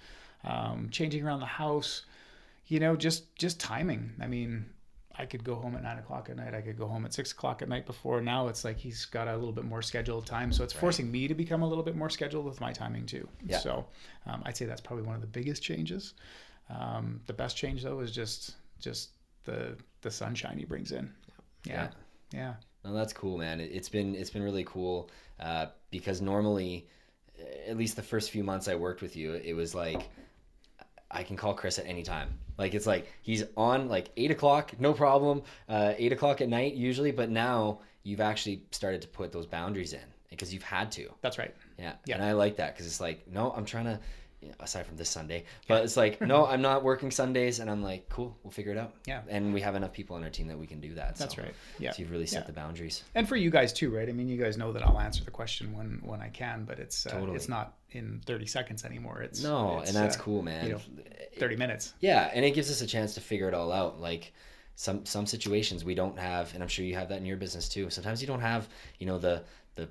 Um, 0.45 0.87
changing 0.89 1.25
around 1.25 1.41
the 1.41 1.45
house, 1.45 2.05
you 2.67 2.79
know, 2.79 2.95
just 2.95 3.35
just 3.35 3.59
timing. 3.59 4.13
I 4.21 4.27
mean. 4.27 4.65
I 5.19 5.25
could 5.25 5.43
go 5.43 5.55
home 5.55 5.75
at 5.75 5.83
nine 5.83 5.97
o'clock 5.97 6.29
at 6.29 6.37
night. 6.37 6.53
I 6.53 6.61
could 6.61 6.77
go 6.77 6.87
home 6.87 7.05
at 7.05 7.13
six 7.13 7.33
o'clock 7.33 7.61
at 7.61 7.67
night 7.67 7.85
before. 7.85 8.21
Now 8.21 8.47
it's 8.47 8.63
like 8.63 8.77
he's 8.77 9.03
got 9.03 9.27
a 9.27 9.35
little 9.35 9.51
bit 9.51 9.65
more 9.65 9.81
scheduled 9.81 10.25
time, 10.25 10.53
so 10.53 10.63
it's 10.63 10.71
forcing 10.71 11.11
me 11.11 11.27
to 11.27 11.35
become 11.35 11.61
a 11.61 11.67
little 11.67 11.83
bit 11.83 11.95
more 11.95 12.09
scheduled 12.09 12.45
with 12.45 12.61
my 12.61 12.71
timing 12.71 13.05
too. 13.05 13.27
Yeah. 13.45 13.57
So 13.57 13.85
um, 14.25 14.41
I'd 14.45 14.55
say 14.55 14.65
that's 14.65 14.79
probably 14.79 15.05
one 15.05 15.15
of 15.15 15.21
the 15.21 15.27
biggest 15.27 15.61
changes. 15.61 16.13
Um, 16.69 17.19
the 17.25 17.33
best 17.33 17.57
change 17.57 17.83
though 17.83 17.99
is 17.99 18.11
just 18.11 18.55
just 18.79 19.09
the 19.43 19.75
the 20.01 20.09
sunshine 20.09 20.57
he 20.57 20.65
brings 20.65 20.93
in. 20.93 21.11
Yeah, 21.65 21.89
yeah. 22.31 22.53
No, 22.85 22.93
that's 22.93 23.11
cool, 23.11 23.37
man. 23.37 23.59
It, 23.59 23.71
it's 23.73 23.89
been 23.89 24.15
it's 24.15 24.29
been 24.29 24.43
really 24.43 24.63
cool 24.63 25.09
uh, 25.41 25.67
because 25.91 26.21
normally, 26.21 26.87
at 27.67 27.75
least 27.75 27.97
the 27.97 28.03
first 28.03 28.31
few 28.31 28.43
months 28.43 28.69
I 28.69 28.75
worked 28.75 29.01
with 29.01 29.17
you, 29.17 29.33
it 29.33 29.53
was 29.53 29.75
like 29.75 30.09
I 31.11 31.23
can 31.23 31.35
call 31.35 31.53
Chris 31.53 31.79
at 31.79 31.85
any 31.87 32.03
time. 32.03 32.29
Like 32.57 32.73
it's 32.73 32.85
like 32.85 33.07
he's 33.21 33.43
on 33.57 33.87
like 33.89 34.09
eight 34.17 34.31
o'clock, 34.31 34.73
no 34.79 34.93
problem. 34.93 35.43
Uh, 35.67 35.93
eight 35.97 36.11
o'clock 36.11 36.41
at 36.41 36.49
night 36.49 36.73
usually, 36.75 37.11
but 37.11 37.29
now 37.29 37.79
you've 38.03 38.21
actually 38.21 38.63
started 38.71 39.01
to 39.01 39.07
put 39.07 39.31
those 39.31 39.45
boundaries 39.45 39.93
in 39.93 39.99
because 40.29 40.53
you've 40.53 40.63
had 40.63 40.91
to. 40.93 41.09
That's 41.21 41.37
right. 41.37 41.55
Yeah, 41.77 41.93
Yeah. 42.05 42.15
and 42.15 42.23
I 42.23 42.33
like 42.33 42.57
that 42.57 42.73
because 42.73 42.85
it's 42.85 42.99
like 43.01 43.27
no, 43.31 43.51
I'm 43.55 43.65
trying 43.65 43.85
to. 43.85 43.99
Aside 44.61 44.85
from 44.85 44.95
this 44.95 45.09
Sunday, 45.09 45.43
but 45.67 45.83
it's 45.83 45.97
like 45.97 46.21
no, 46.21 46.45
I'm 46.51 46.61
not 46.61 46.81
working 46.83 47.11
Sundays, 47.11 47.59
and 47.59 47.69
I'm 47.69 47.83
like, 47.83 48.07
cool, 48.07 48.37
we'll 48.43 48.51
figure 48.51 48.71
it 48.71 48.77
out. 48.77 48.93
Yeah. 49.05 49.21
and 49.27 49.53
we 49.53 49.59
have 49.61 49.75
enough 49.75 49.91
people 49.91 50.15
on 50.15 50.23
our 50.23 50.29
team 50.29 50.47
that 50.47 50.57
we 50.57 50.65
can 50.65 50.79
do 50.79 50.93
that. 50.95 51.17
That's 51.17 51.35
so, 51.35 51.41
right. 51.43 51.53
Yeah. 51.77 51.91
so 51.91 51.99
you've 52.01 52.11
really 52.11 52.25
set 52.25 52.43
Yeah. 52.43 52.47
the 52.47 52.53
boundaries. 52.53 53.03
and 53.15 53.27
for 53.27 53.35
you 53.35 53.49
guys 53.49 53.73
too, 53.73 53.89
right? 53.93 54.07
I 54.07 54.11
mean, 54.13 54.29
you 54.29 54.37
guys 54.41 54.57
know 54.57 54.71
that 54.71 54.81
I'll 54.85 54.99
answer 54.99 55.25
the 55.25 55.31
question 55.31 55.75
when 55.77 55.99
when 56.03 56.21
I 56.21 56.29
can, 56.29 56.63
but 56.63 56.79
it's 56.79 57.05
uh, 57.05 57.11
Totally. 57.11 57.35
it's 57.35 57.49
not 57.49 57.75
in 57.91 58.21
thirty 58.25 58.45
seconds 58.45 58.85
anymore. 58.85 59.21
It's 59.21 59.43
No, 59.43 59.79
it's, 59.79 59.89
and 59.89 59.97
that's 59.97 60.15
uh, 60.15 60.21
cool, 60.21 60.41
man. 60.41 60.67
You 60.67 60.71
know, 60.73 60.81
thirty 61.37 61.57
minutes. 61.57 61.93
Yeah, 61.99 62.29
and 62.33 62.45
it 62.45 62.51
gives 62.51 62.71
us 62.71 62.81
a 62.81 62.87
chance 62.87 63.15
to 63.15 63.21
figure 63.21 63.47
it 63.49 63.53
all 63.53 63.71
out. 63.73 63.99
Like 63.99 64.31
some 64.75 65.05
some 65.05 65.25
situations 65.25 65.83
we 65.83 65.95
don't 65.95 66.17
have, 66.17 66.53
and 66.53 66.63
I'm 66.63 66.69
sure 66.69 66.85
you 66.85 66.95
have 66.95 67.09
that 67.09 67.17
in 67.17 67.25
your 67.25 67.35
business 67.37 67.67
too. 67.67 67.89
Sometimes 67.89 68.21
you 68.21 68.27
don't 68.27 68.39
have, 68.41 68.69
you 68.99 69.05
know, 69.05 69.17
the 69.17 69.43
the 69.75 69.89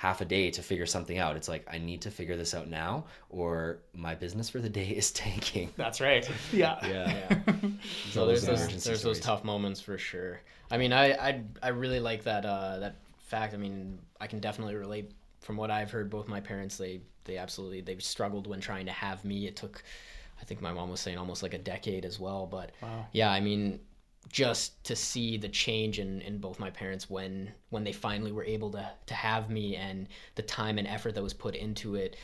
half 0.00 0.22
a 0.22 0.24
day 0.24 0.50
to 0.50 0.62
figure 0.62 0.86
something 0.86 1.18
out. 1.18 1.36
It's 1.36 1.46
like 1.46 1.68
I 1.70 1.76
need 1.76 2.00
to 2.00 2.10
figure 2.10 2.34
this 2.34 2.54
out 2.54 2.68
now, 2.68 3.04
or 3.28 3.80
my 3.92 4.14
business 4.14 4.48
for 4.48 4.58
the 4.58 4.70
day 4.70 4.88
is 5.00 5.10
tanking. 5.10 5.68
That's 5.76 6.00
right. 6.00 6.26
Yeah. 6.52 6.78
Yeah. 6.86 7.38
So 8.10 8.24
there's 8.24 8.46
those 8.46 8.60
emergency 8.60 8.88
there's 8.88 9.02
those 9.02 9.20
tough 9.20 9.44
moments 9.44 9.78
for 9.78 9.98
sure. 9.98 10.40
I 10.70 10.78
mean, 10.78 10.94
I 10.94 11.12
I, 11.12 11.42
I 11.62 11.68
really 11.68 12.00
like 12.00 12.24
that 12.24 12.46
uh, 12.46 12.78
that 12.78 12.96
fact. 13.18 13.52
I 13.52 13.58
mean, 13.58 13.98
I 14.18 14.26
can 14.26 14.40
definitely 14.40 14.74
relate. 14.76 15.10
From 15.40 15.58
what 15.58 15.70
I've 15.70 15.90
heard, 15.90 16.08
both 16.08 16.28
my 16.28 16.40
parents 16.40 16.78
they 16.78 17.02
they 17.24 17.36
absolutely 17.36 17.82
they 17.82 17.98
struggled 17.98 18.46
when 18.46 18.60
trying 18.60 18.86
to 18.86 18.92
have 18.92 19.22
me. 19.22 19.46
It 19.46 19.56
took, 19.56 19.82
I 20.40 20.44
think 20.46 20.62
my 20.62 20.72
mom 20.72 20.88
was 20.90 21.00
saying 21.00 21.18
almost 21.18 21.42
like 21.42 21.52
a 21.52 21.58
decade 21.58 22.06
as 22.06 22.18
well. 22.18 22.46
But 22.46 22.72
Wow. 22.82 23.06
yeah, 23.12 23.30
I 23.30 23.40
mean, 23.40 23.80
just 24.30 24.82
to 24.84 24.94
see 24.94 25.36
the 25.36 25.48
change 25.48 25.98
in, 25.98 26.20
in 26.22 26.38
both 26.38 26.58
my 26.58 26.70
parents 26.70 27.10
when 27.10 27.50
when 27.70 27.84
they 27.84 27.92
finally 27.92 28.32
were 28.32 28.44
able 28.44 28.70
to 28.70 28.90
to 29.06 29.14
have 29.14 29.50
me 29.50 29.76
and 29.76 30.08
the 30.36 30.42
time 30.42 30.78
and 30.78 30.86
effort 30.86 31.14
that 31.14 31.22
was 31.22 31.34
put 31.34 31.54
into 31.54 31.96
it. 31.96 32.16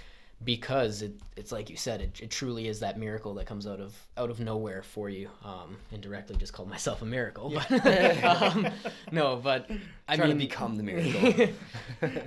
Because 0.44 1.00
it, 1.00 1.14
it's 1.38 1.50
like 1.50 1.70
you 1.70 1.76
said 1.76 2.02
it, 2.02 2.20
it 2.20 2.30
truly 2.30 2.68
is 2.68 2.80
that 2.80 2.98
miracle 2.98 3.32
that 3.34 3.46
comes 3.46 3.66
out 3.66 3.80
of 3.80 3.96
out 4.18 4.28
of 4.28 4.38
nowhere 4.38 4.82
for 4.82 5.08
you. 5.08 5.30
Um 5.42 5.78
indirectly 5.90 6.36
just 6.36 6.52
called 6.52 6.68
myself 6.68 7.00
a 7.02 7.06
miracle. 7.06 7.50
But 7.50 8.24
um, 8.24 8.68
no 9.10 9.36
but 9.36 9.70
i 10.08 10.14
Trying 10.14 10.28
mean 10.28 10.38
to 10.38 10.44
become 10.44 10.76
the 10.76 10.82
miracle. 10.90 11.54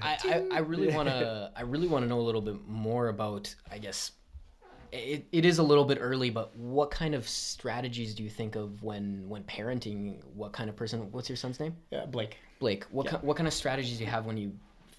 I, 0.01 0.17
I, 0.23 0.47
I 0.53 0.59
really 0.59 0.93
want 0.93 1.07
to 1.07 1.51
I 1.55 1.61
really 1.61 1.87
want 1.87 2.03
to 2.03 2.09
know 2.09 2.19
a 2.19 2.27
little 2.29 2.41
bit 2.41 2.67
more 2.67 3.09
about 3.09 3.53
I 3.71 3.77
guess 3.77 4.11
it, 4.91 5.25
it 5.31 5.45
is 5.45 5.59
a 5.59 5.63
little 5.63 5.85
bit 5.85 5.97
early 6.01 6.29
but 6.29 6.55
what 6.55 6.91
kind 6.91 7.13
of 7.15 7.27
strategies 7.27 8.13
do 8.15 8.23
you 8.23 8.29
think 8.29 8.55
of 8.55 8.81
when 8.83 9.27
when 9.27 9.43
parenting 9.43 10.23
what 10.35 10.51
kind 10.51 10.69
of 10.69 10.75
person 10.75 11.11
what's 11.11 11.29
your 11.29 11.35
son's 11.35 11.59
name? 11.59 11.75
Yeah, 11.91 12.05
Blake. 12.05 12.37
Blake. 12.59 12.85
What 12.91 13.07
ki- 13.09 13.17
what 13.21 13.37
kind 13.37 13.47
of 13.47 13.53
strategies 13.53 13.97
do 13.97 14.03
you 14.03 14.09
have 14.09 14.25
when 14.25 14.37
you 14.37 14.51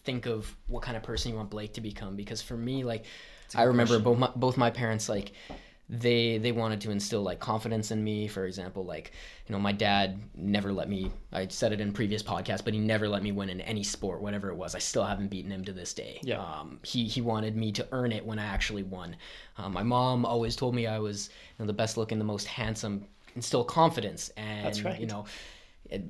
think 0.04 0.26
of 0.26 0.54
what 0.68 0.82
kind 0.82 0.96
of 0.96 1.02
person 1.02 1.30
you 1.30 1.36
want 1.36 1.50
Blake 1.50 1.72
to 1.74 1.80
become? 1.80 2.16
Because 2.16 2.40
for 2.40 2.56
me 2.56 2.84
like 2.84 3.04
I 3.54 3.64
remember 3.64 3.98
both 3.98 4.18
my, 4.18 4.30
both 4.36 4.56
my 4.56 4.70
parents 4.70 5.08
like 5.08 5.32
they 5.92 6.38
they 6.38 6.52
wanted 6.52 6.80
to 6.80 6.92
instill 6.92 7.20
like 7.20 7.40
confidence 7.40 7.90
in 7.90 8.02
me. 8.02 8.28
For 8.28 8.46
example 8.46 8.84
like 8.84 9.10
you 9.46 9.52
know 9.52 9.58
my 9.58 9.72
dad 9.72 10.20
never 10.36 10.72
let 10.72 10.88
me 10.88 11.10
i 11.32 11.48
said 11.48 11.72
it 11.72 11.80
in 11.80 11.92
previous 11.92 12.22
podcasts 12.22 12.64
but 12.64 12.72
he 12.72 12.78
never 12.78 13.08
let 13.08 13.24
me 13.24 13.32
win 13.32 13.48
in 13.50 13.60
any 13.62 13.82
sport 13.82 14.22
whatever 14.22 14.50
it 14.50 14.54
was. 14.54 14.76
I 14.76 14.78
still 14.78 15.02
haven't 15.04 15.28
beaten 15.28 15.50
him 15.50 15.64
to 15.64 15.72
this 15.72 15.92
day. 15.92 16.20
Yeah. 16.22 16.38
um, 16.40 16.78
he 16.84 17.04
he 17.08 17.20
wanted 17.20 17.56
me 17.56 17.72
to 17.72 17.86
earn 17.90 18.12
it 18.12 18.24
when 18.24 18.38
i 18.38 18.44
actually 18.44 18.84
won. 18.84 19.16
Um, 19.58 19.72
my 19.72 19.82
mom 19.82 20.24
always 20.24 20.54
told 20.54 20.76
me 20.76 20.86
i 20.86 20.98
was 20.98 21.28
you 21.58 21.64
know, 21.64 21.66
the 21.66 21.72
best 21.72 21.96
looking 21.96 22.18
the 22.18 22.24
most 22.24 22.46
handsome 22.46 23.04
instill 23.34 23.64
confidence. 23.64 24.30
And 24.36 24.64
That's 24.64 24.82
right. 24.82 25.00
you 25.00 25.06
know 25.06 25.24
it, 25.88 26.04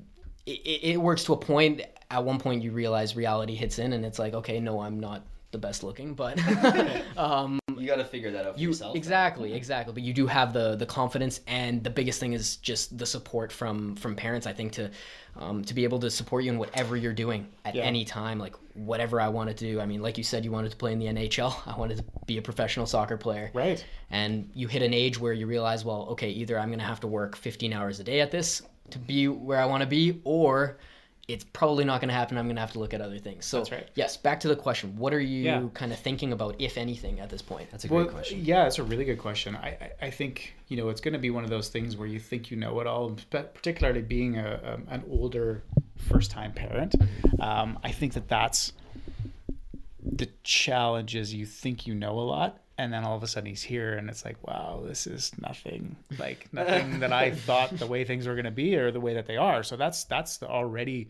it, 0.44 0.80
it 0.92 0.96
works 1.00 1.24
to 1.24 1.32
a 1.32 1.38
point. 1.38 1.80
At 2.10 2.22
one 2.22 2.38
point 2.38 2.62
you 2.62 2.72
realize 2.72 3.16
reality 3.16 3.54
hits 3.54 3.78
in 3.78 3.94
and 3.94 4.04
it's 4.04 4.18
like 4.18 4.34
okay 4.34 4.60
no 4.60 4.80
i'm 4.80 5.00
not 5.00 5.24
the 5.52 5.58
best 5.58 5.82
looking 5.82 6.14
but 6.14 6.38
um, 7.16 7.58
you 7.76 7.86
got 7.86 7.96
to 7.96 8.04
figure 8.04 8.30
that 8.30 8.46
out 8.46 8.54
for 8.54 8.60
you 8.60 8.68
yourself. 8.68 8.94
exactly 8.96 9.52
exactly 9.54 9.92
but 9.92 10.02
you 10.02 10.12
do 10.12 10.26
have 10.26 10.52
the 10.52 10.76
the 10.76 10.86
confidence 10.86 11.40
and 11.46 11.82
the 11.82 11.90
biggest 11.90 12.20
thing 12.20 12.32
is 12.32 12.56
just 12.56 12.96
the 12.98 13.06
support 13.06 13.50
from 13.52 13.96
from 13.96 14.14
parents 14.14 14.46
i 14.46 14.52
think 14.52 14.72
to 14.72 14.90
um, 15.36 15.64
to 15.64 15.74
be 15.74 15.84
able 15.84 15.98
to 16.00 16.10
support 16.10 16.44
you 16.44 16.50
in 16.52 16.58
whatever 16.58 16.96
you're 16.96 17.12
doing 17.12 17.46
at 17.64 17.74
Yeah. 17.74 17.82
any 17.84 18.04
time 18.04 18.38
like 18.38 18.54
whatever 18.74 19.20
i 19.20 19.28
wanted 19.28 19.56
to 19.58 19.64
do 19.72 19.80
i 19.80 19.86
mean 19.86 20.02
like 20.02 20.18
you 20.18 20.24
said 20.24 20.44
you 20.44 20.52
wanted 20.52 20.70
to 20.70 20.76
play 20.76 20.92
in 20.92 20.98
the 20.98 21.06
nhl 21.06 21.52
i 21.66 21.76
wanted 21.78 21.98
to 21.98 22.04
be 22.26 22.38
a 22.38 22.42
professional 22.42 22.86
soccer 22.86 23.16
player 23.16 23.50
Right. 23.54 23.84
and 24.10 24.48
you 24.54 24.68
hit 24.68 24.82
an 24.82 24.94
age 24.94 25.18
where 25.18 25.32
you 25.32 25.46
realize 25.46 25.84
well 25.84 26.06
okay 26.10 26.30
either 26.30 26.58
i'm 26.58 26.68
going 26.68 26.78
to 26.78 26.84
have 26.84 27.00
to 27.00 27.06
work 27.06 27.36
15 27.36 27.72
hours 27.72 27.98
a 28.00 28.04
day 28.04 28.20
at 28.20 28.30
this 28.30 28.62
to 28.90 28.98
be 28.98 29.26
where 29.28 29.58
i 29.60 29.64
want 29.66 29.82
to 29.82 29.86
be 29.88 30.20
or 30.24 30.78
it's 31.28 31.44
probably 31.52 31.84
not 31.84 32.00
going 32.00 32.08
to 32.08 32.14
happen 32.14 32.36
i'm 32.36 32.46
going 32.46 32.56
to 32.56 32.60
have 32.60 32.72
to 32.72 32.78
look 32.78 32.92
at 32.92 33.00
other 33.00 33.18
things 33.18 33.46
so 33.46 33.58
That's 33.58 33.70
right. 33.72 33.88
yes 33.94 34.16
back 34.16 34.40
to 34.40 34.48
the 34.48 34.56
question 34.56 34.96
what 34.96 35.14
are 35.14 35.20
you 35.20 35.44
Yeah. 35.44 35.62
kind 35.74 35.92
of 35.92 35.98
thinking 35.98 36.32
about 36.32 36.56
if 36.58 36.76
anything 36.76 37.20
at 37.20 37.30
this 37.30 37.42
point 37.42 37.70
That's 37.70 37.84
a 37.84 37.88
great 37.88 38.10
question. 38.10 38.40
yeah, 38.44 38.66
it's 38.66 38.78
a 38.78 38.82
really 38.82 39.04
good 39.04 39.18
question. 39.18 39.54
I, 39.56 39.68
I, 39.68 39.90
I 40.06 40.10
think 40.10 40.54
you 40.68 40.76
know 40.76 40.88
it's 40.88 41.00
going 41.00 41.12
to 41.12 41.18
be 41.20 41.30
one 41.30 41.44
of 41.44 41.50
those 41.50 41.68
things 41.68 41.96
where 41.96 42.08
you 42.08 42.18
think 42.18 42.50
you 42.50 42.56
know 42.56 42.80
it 42.80 42.86
all, 42.86 43.16
but 43.30 43.54
particularly 43.54 44.02
being 44.02 44.38
a, 44.38 44.60
um, 44.74 44.86
an 44.90 45.04
older 45.10 45.62
first 45.96 46.30
time 46.30 46.52
parent. 46.52 46.94
Um, 47.40 47.78
I 47.84 47.92
think 47.92 48.14
that 48.14 48.28
that's 48.28 48.72
the 50.02 50.28
challenge 50.42 51.14
is 51.14 51.32
you 51.34 51.46
think 51.46 51.86
you 51.86 51.94
know 51.94 52.18
a 52.18 52.26
lot 52.36 52.58
and 52.80 52.92
then 52.92 53.04
all 53.04 53.14
of 53.14 53.22
a 53.22 53.26
sudden 53.26 53.46
he's 53.46 53.62
here 53.62 53.94
and 53.94 54.08
it's 54.08 54.24
like 54.24 54.36
wow 54.46 54.82
this 54.86 55.06
is 55.06 55.32
nothing 55.40 55.96
like 56.18 56.48
nothing 56.52 57.00
that 57.02 57.12
i 57.12 57.30
thought 57.30 57.70
the 57.78 57.86
way 57.86 58.04
things 58.04 58.26
were 58.26 58.34
going 58.34 58.44
to 58.46 58.50
be 58.50 58.74
or 58.74 58.90
the 58.90 59.00
way 59.00 59.14
that 59.14 59.26
they 59.26 59.36
are. 59.36 59.62
So 59.62 59.76
that's 59.76 60.04
that's 60.04 60.42
already 60.42 61.08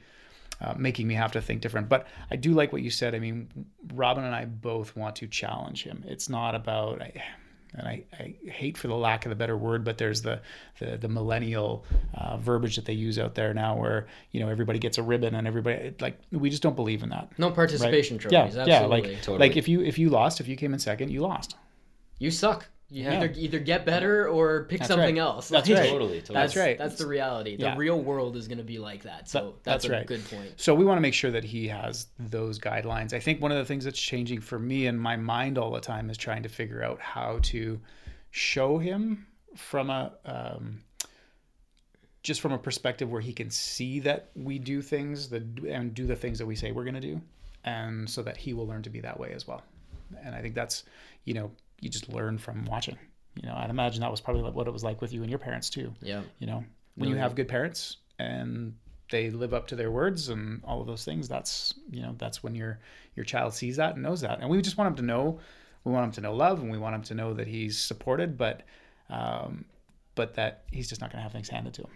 uh, 0.60 0.74
making 0.76 1.06
me 1.06 1.14
have 1.14 1.32
to 1.32 1.40
think 1.40 1.60
different. 1.60 1.88
But 1.88 2.06
i 2.30 2.36
do 2.36 2.52
like 2.52 2.72
what 2.72 2.82
you 2.82 2.90
said. 2.90 3.14
I 3.14 3.18
mean 3.18 3.48
robin 3.94 4.24
and 4.24 4.34
i 4.34 4.44
both 4.44 4.96
want 4.96 5.16
to 5.16 5.26
challenge 5.26 5.84
him. 5.84 6.04
It's 6.06 6.28
not 6.28 6.54
about 6.54 7.02
I, 7.02 7.22
and 7.74 7.86
I, 7.86 8.02
I 8.18 8.34
hate 8.50 8.76
for 8.76 8.88
the 8.88 8.94
lack 8.96 9.24
of 9.26 9.30
the 9.30 9.36
better 9.36 9.56
word, 9.56 9.84
but 9.84 9.96
there's 9.98 10.22
the 10.22 10.40
the, 10.78 10.96
the 10.96 11.08
millennial 11.08 11.84
uh, 12.14 12.36
verbiage 12.36 12.76
that 12.76 12.84
they 12.84 12.92
use 12.92 13.18
out 13.18 13.34
there 13.34 13.54
now, 13.54 13.76
where 13.76 14.06
you 14.32 14.40
know 14.40 14.48
everybody 14.48 14.78
gets 14.78 14.98
a 14.98 15.02
ribbon 15.02 15.34
and 15.34 15.46
everybody 15.46 15.94
like 16.00 16.18
we 16.32 16.50
just 16.50 16.62
don't 16.62 16.76
believe 16.76 17.02
in 17.02 17.08
that. 17.10 17.30
No 17.38 17.50
participation 17.50 18.16
Yeah, 18.16 18.20
trophies. 18.42 18.56
yeah, 18.56 18.62
absolutely. 18.62 19.10
like 19.12 19.22
Totally. 19.22 19.38
like 19.38 19.56
if 19.56 19.68
you 19.68 19.82
if 19.82 19.98
you 19.98 20.10
lost, 20.10 20.40
if 20.40 20.48
you 20.48 20.56
came 20.56 20.72
in 20.72 20.78
second, 20.80 21.10
you 21.10 21.20
lost. 21.20 21.56
you 22.18 22.30
suck. 22.30 22.66
You 22.92 23.04
Yeah. 23.04 23.22
either 23.22 23.32
either 23.36 23.58
get 23.60 23.86
better 23.86 24.28
or 24.28 24.64
pick 24.64 24.80
That's 24.80 24.88
something 24.88 25.14
right. 25.14 25.20
else. 25.20 25.48
That's 25.48 25.68
Like, 25.68 25.78
right. 25.78 25.88
Totally, 25.90 26.20
totally. 26.20 26.34
That's 26.34 26.54
That's 26.54 26.56
right. 26.56 26.76
That's 26.78 26.96
the 26.96 27.06
reality. 27.06 27.54
The 27.56 27.62
Yeah. 27.62 27.76
real 27.76 28.00
world 28.00 28.36
is 28.36 28.48
going 28.48 28.58
to 28.58 28.64
be 28.64 28.78
like 28.80 29.04
that. 29.04 29.28
So 29.28 29.38
That- 29.38 29.44
that's, 29.46 29.62
that's 29.64 29.84
a 29.84 29.90
right. 29.92 30.06
good 30.06 30.24
point. 30.28 30.52
So 30.56 30.74
we 30.74 30.84
want 30.84 30.96
to 30.96 31.00
make 31.02 31.14
sure 31.14 31.30
that 31.30 31.44
he 31.44 31.68
has 31.68 32.08
those 32.18 32.58
guidelines. 32.58 33.12
I 33.12 33.20
think 33.20 33.40
one 33.40 33.52
of 33.52 33.58
the 33.58 33.64
things 33.64 33.84
that's 33.84 34.00
changing 34.00 34.40
for 34.40 34.58
me 34.58 34.86
in 34.86 34.98
my 34.98 35.16
mind 35.16 35.56
all 35.56 35.70
the 35.70 35.80
time 35.80 36.10
is 36.10 36.16
trying 36.16 36.42
to 36.42 36.48
figure 36.48 36.82
out 36.82 37.00
how 37.00 37.38
to 37.44 37.80
show 38.32 38.78
him 38.78 39.26
from 39.54 39.88
a 39.90 40.12
um, 40.24 40.82
just 42.22 42.40
from 42.40 42.52
a 42.52 42.58
perspective 42.58 43.10
where 43.10 43.20
he 43.20 43.32
can 43.32 43.50
see 43.50 44.00
that 44.00 44.30
we 44.34 44.58
do 44.58 44.82
things 44.82 45.28
that 45.30 45.42
and 45.66 45.94
do 45.94 46.06
the 46.06 46.16
things 46.16 46.38
that 46.38 46.46
we 46.46 46.54
say 46.54 46.70
we're 46.72 46.84
going 46.84 46.94
to 46.94 47.00
do, 47.00 47.20
and 47.64 48.08
so 48.10 48.22
that 48.22 48.36
he 48.36 48.52
will 48.52 48.66
learn 48.66 48.82
to 48.82 48.90
be 48.90 49.00
that 49.00 49.18
way 49.18 49.32
as 49.32 49.46
well. 49.48 49.62
And 50.22 50.34
I 50.34 50.42
think 50.42 50.54
that's 50.54 50.84
you 51.24 51.34
know 51.34 51.50
you 51.80 51.88
just 51.90 52.08
learn 52.08 52.38
from 52.38 52.64
watching. 52.66 52.98
You 53.40 53.48
know, 53.48 53.54
I'd 53.56 53.70
imagine 53.70 54.00
that 54.00 54.10
was 54.10 54.20
probably 54.20 54.42
what 54.42 54.66
it 54.66 54.72
was 54.72 54.82
like 54.84 55.00
with 55.00 55.12
you 55.12 55.22
and 55.22 55.30
your 55.30 55.38
parents 55.38 55.70
too 55.70 55.92
Yeah. 56.02 56.22
you 56.38 56.46
know 56.46 56.64
when 56.96 57.08
you 57.08 57.14
have 57.16 57.34
good 57.34 57.48
parents 57.48 57.96
and 58.18 58.74
they 59.10 59.30
live 59.30 59.54
up 59.54 59.66
to 59.68 59.76
their 59.76 59.90
words 59.90 60.28
and 60.28 60.60
all 60.64 60.80
of 60.80 60.86
those 60.86 61.04
things 61.04 61.28
that's 61.28 61.74
you 61.90 62.02
know 62.02 62.14
that's 62.18 62.42
when 62.42 62.54
your 62.54 62.78
your 63.16 63.24
child 63.24 63.54
sees 63.54 63.76
that 63.76 63.94
and 63.94 64.02
knows 64.02 64.20
that 64.20 64.40
and 64.40 64.50
we 64.50 64.60
just 64.60 64.76
want 64.76 64.88
him 64.88 64.96
to 64.96 65.02
know 65.02 65.38
we 65.84 65.92
want 65.92 66.04
him 66.04 66.12
to 66.12 66.20
know 66.20 66.34
love 66.34 66.60
and 66.60 66.70
we 66.70 66.76
want 66.78 66.94
him 66.94 67.02
to 67.02 67.14
know 67.14 67.32
that 67.34 67.46
he's 67.46 67.78
supported 67.78 68.36
but 68.36 68.62
um 69.08 69.64
but 70.16 70.34
that 70.34 70.64
he's 70.70 70.88
just 70.88 71.00
not 71.00 71.10
going 71.10 71.18
to 71.18 71.22
have 71.22 71.32
things 71.32 71.48
handed 71.48 71.72
to 71.72 71.82
him 71.82 71.90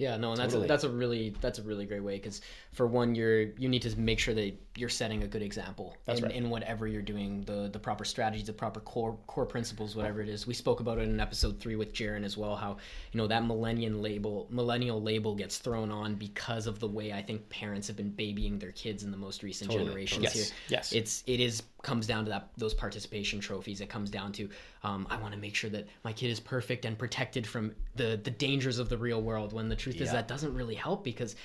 Yeah, 0.00 0.16
no, 0.16 0.30
and 0.30 0.40
that's 0.40 0.54
Totally. 0.54 0.64
a, 0.64 0.68
that's 0.68 0.84
a 0.84 0.88
really 0.88 1.34
that's 1.42 1.58
a 1.58 1.62
really 1.62 1.84
great 1.84 2.02
way 2.02 2.16
because 2.16 2.40
for 2.72 2.86
one, 2.86 3.14
you're 3.14 3.42
you 3.42 3.68
need 3.68 3.82
to 3.82 4.00
make 4.00 4.18
sure 4.18 4.32
that 4.32 4.54
you're 4.74 4.88
setting 4.88 5.24
a 5.24 5.26
good 5.26 5.42
example 5.42 5.94
in, 6.06 6.22
right. 6.22 6.32
in 6.32 6.48
whatever 6.48 6.88
you're 6.88 7.02
doing, 7.02 7.42
the 7.42 7.68
the 7.70 7.78
proper 7.78 8.06
strategies, 8.06 8.46
the 8.46 8.54
proper 8.54 8.80
core 8.80 9.18
core 9.26 9.44
principles, 9.44 9.94
whatever 9.94 10.22
it 10.22 10.30
is. 10.30 10.46
We 10.46 10.54
spoke 10.54 10.80
about 10.80 10.96
it 10.96 11.02
in 11.02 11.20
episode 11.20 11.60
three 11.60 11.76
with 11.76 11.92
Jaron 11.92 12.24
as 12.24 12.38
well. 12.38 12.56
How 12.56 12.78
you 13.12 13.18
know 13.18 13.26
that 13.26 13.44
millennial 13.44 14.00
label 14.00 14.48
millennial 14.48 15.02
label 15.02 15.34
gets 15.34 15.58
thrown 15.58 15.90
on 15.90 16.14
because 16.14 16.66
of 16.66 16.80
the 16.80 16.88
way 16.88 17.12
I 17.12 17.20
think 17.20 17.50
parents 17.50 17.86
have 17.88 17.98
been 17.98 18.08
babying 18.08 18.58
their 18.58 18.72
kids 18.72 19.02
in 19.02 19.10
the 19.10 19.18
most 19.18 19.42
recent 19.42 19.70
Totally, 19.70 19.86
generations 19.86 20.24
totally. 20.24 20.44
here. 20.44 20.52
Yes, 20.70 20.92
yes. 20.92 20.92
It's 20.94 21.24
it 21.26 21.40
is 21.40 21.62
comes 21.82 22.06
down 22.06 22.24
to 22.24 22.30
that 22.30 22.48
those 22.56 22.74
participation 22.74 23.40
trophies. 23.40 23.80
It 23.80 23.88
comes 23.88 24.10
down 24.10 24.32
to 24.32 24.48
um, 24.82 25.06
I 25.10 25.16
want 25.16 25.34
to 25.34 25.40
make 25.40 25.54
sure 25.54 25.70
that 25.70 25.86
my 26.04 26.12
kid 26.12 26.30
is 26.30 26.40
perfect 26.40 26.84
and 26.84 26.98
protected 26.98 27.46
from 27.46 27.72
the 27.96 28.20
the 28.22 28.30
dangers 28.30 28.78
of 28.78 28.88
the 28.88 28.98
real 28.98 29.22
world. 29.22 29.52
When 29.52 29.68
the 29.68 29.76
truth 29.76 30.00
is 30.00 30.12
that 30.12 30.28
doesn't 30.28 30.54
really 30.54 30.74
help 30.74 31.04
because 31.04 31.36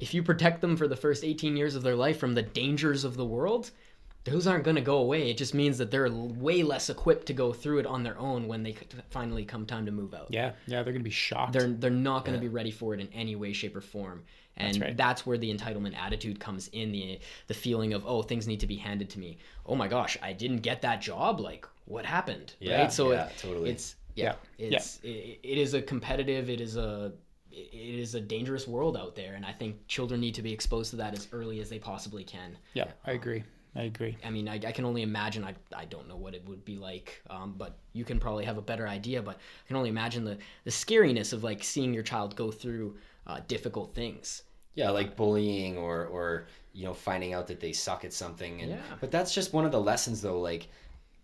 if 0.00 0.14
you 0.14 0.22
protect 0.22 0.60
them 0.60 0.76
for 0.76 0.86
the 0.86 0.96
first 0.96 1.24
18 1.24 1.56
years 1.56 1.74
of 1.74 1.82
their 1.82 1.96
life 1.96 2.18
from 2.18 2.34
the 2.34 2.42
dangers 2.42 3.04
of 3.04 3.16
the 3.16 3.24
world, 3.24 3.70
those 4.28 4.46
aren't 4.46 4.64
going 4.64 4.76
to 4.76 4.82
go 4.82 4.98
away. 4.98 5.30
It 5.30 5.36
just 5.36 5.54
means 5.54 5.78
that 5.78 5.90
they're 5.90 6.10
way 6.10 6.62
less 6.62 6.90
equipped 6.90 7.26
to 7.26 7.32
go 7.32 7.52
through 7.52 7.78
it 7.78 7.86
on 7.86 8.02
their 8.02 8.18
own 8.18 8.48
when 8.48 8.62
they 8.62 8.76
finally 9.10 9.44
come 9.44 9.66
time 9.66 9.86
to 9.86 9.92
move 9.92 10.14
out. 10.14 10.28
Yeah, 10.30 10.52
yeah, 10.66 10.82
they're 10.82 10.92
gonna 10.92 11.04
be 11.04 11.10
shocked. 11.10 11.52
They're 11.52 11.68
they're 11.68 11.90
not 11.90 12.24
going 12.24 12.36
to 12.36 12.40
be 12.40 12.48
ready 12.48 12.70
for 12.70 12.94
it 12.94 13.00
in 13.00 13.08
any 13.12 13.36
way, 13.36 13.52
shape, 13.52 13.76
or 13.76 13.80
form. 13.80 14.22
And 14.60 14.80
right. 14.80 14.96
that's, 14.96 15.24
where 15.24 15.38
the 15.38 15.54
entitlement 15.54 15.96
attitude 15.96 16.40
comes 16.40 16.68
in 16.72 16.90
the 16.90 17.20
the 17.46 17.54
feeling 17.54 17.92
of 17.92 18.04
oh 18.06 18.22
things 18.22 18.46
need 18.46 18.60
to 18.60 18.66
be 18.66 18.76
handed 18.76 19.08
to 19.10 19.18
me. 19.18 19.38
Oh 19.66 19.76
my 19.76 19.88
gosh, 19.88 20.18
I 20.22 20.32
didn't 20.32 20.58
get 20.58 20.82
that 20.82 21.00
job. 21.00 21.40
Like 21.40 21.66
what 21.84 22.04
happened? 22.04 22.54
Yeah, 22.60 22.82
right. 22.82 22.92
So 22.92 23.12
yeah, 23.12 23.26
it, 23.26 23.38
totally. 23.38 23.70
it's 23.70 23.96
yeah, 24.14 24.34
Yeah, 24.58 24.66
it's 24.66 25.00
It, 25.02 25.38
it 25.42 25.58
is 25.58 25.74
a 25.74 25.82
competitive. 25.82 26.50
It 26.50 26.60
is 26.60 26.76
a 26.76 27.12
it 27.50 27.98
is 27.98 28.14
a 28.14 28.20
dangerous 28.20 28.68
world 28.68 28.96
out 28.96 29.16
there, 29.16 29.34
and 29.34 29.44
I 29.44 29.52
think 29.52 29.86
children 29.88 30.20
need 30.20 30.34
to 30.34 30.42
be 30.42 30.52
exposed 30.52 30.90
to 30.90 30.96
that 30.96 31.14
as 31.14 31.28
early 31.32 31.60
as 31.60 31.68
they 31.68 31.78
possibly 31.78 32.24
can. 32.24 32.56
yeah, 32.74 32.88
I 33.06 33.12
agree. 33.12 33.42
I 33.76 33.82
agree. 33.82 34.16
I 34.24 34.30
mean, 34.30 34.48
I, 34.48 34.54
I 34.54 34.72
can 34.72 34.84
only 34.84 35.02
imagine. 35.02 35.44
I, 35.44 35.54
I 35.74 35.84
don't 35.84 36.08
know 36.08 36.16
what 36.16 36.34
it 36.34 36.46
would 36.48 36.64
be 36.64 36.76
like, 36.76 37.22
um, 37.30 37.54
but 37.56 37.76
you 37.92 38.04
can 38.04 38.18
probably 38.18 38.44
have 38.44 38.58
a 38.58 38.62
better 38.62 38.88
idea. 38.88 39.22
But 39.22 39.36
I 39.36 39.66
can 39.66 39.76
only 39.76 39.90
imagine 39.90 40.24
the, 40.24 40.38
the 40.64 40.70
scariness 40.70 41.32
of 41.32 41.44
like 41.44 41.62
seeing 41.62 41.94
your 41.94 42.02
child 42.02 42.34
go 42.34 42.50
through 42.50 42.96
uh, 43.26 43.40
difficult 43.46 43.94
things. 43.94 44.42
Yeah, 44.74 44.90
like 44.90 45.16
bullying 45.16 45.76
or 45.76 46.06
or 46.06 46.46
you 46.72 46.84
know 46.84 46.94
finding 46.94 47.34
out 47.34 47.46
that 47.48 47.60
they 47.60 47.72
suck 47.72 48.04
at 48.04 48.12
something. 48.12 48.62
And 48.62 48.70
Yeah. 48.72 48.80
but 49.00 49.10
that's 49.10 49.34
just 49.34 49.52
one 49.52 49.64
of 49.64 49.72
the 49.72 49.80
lessons 49.80 50.22
though. 50.22 50.40
Like 50.40 50.68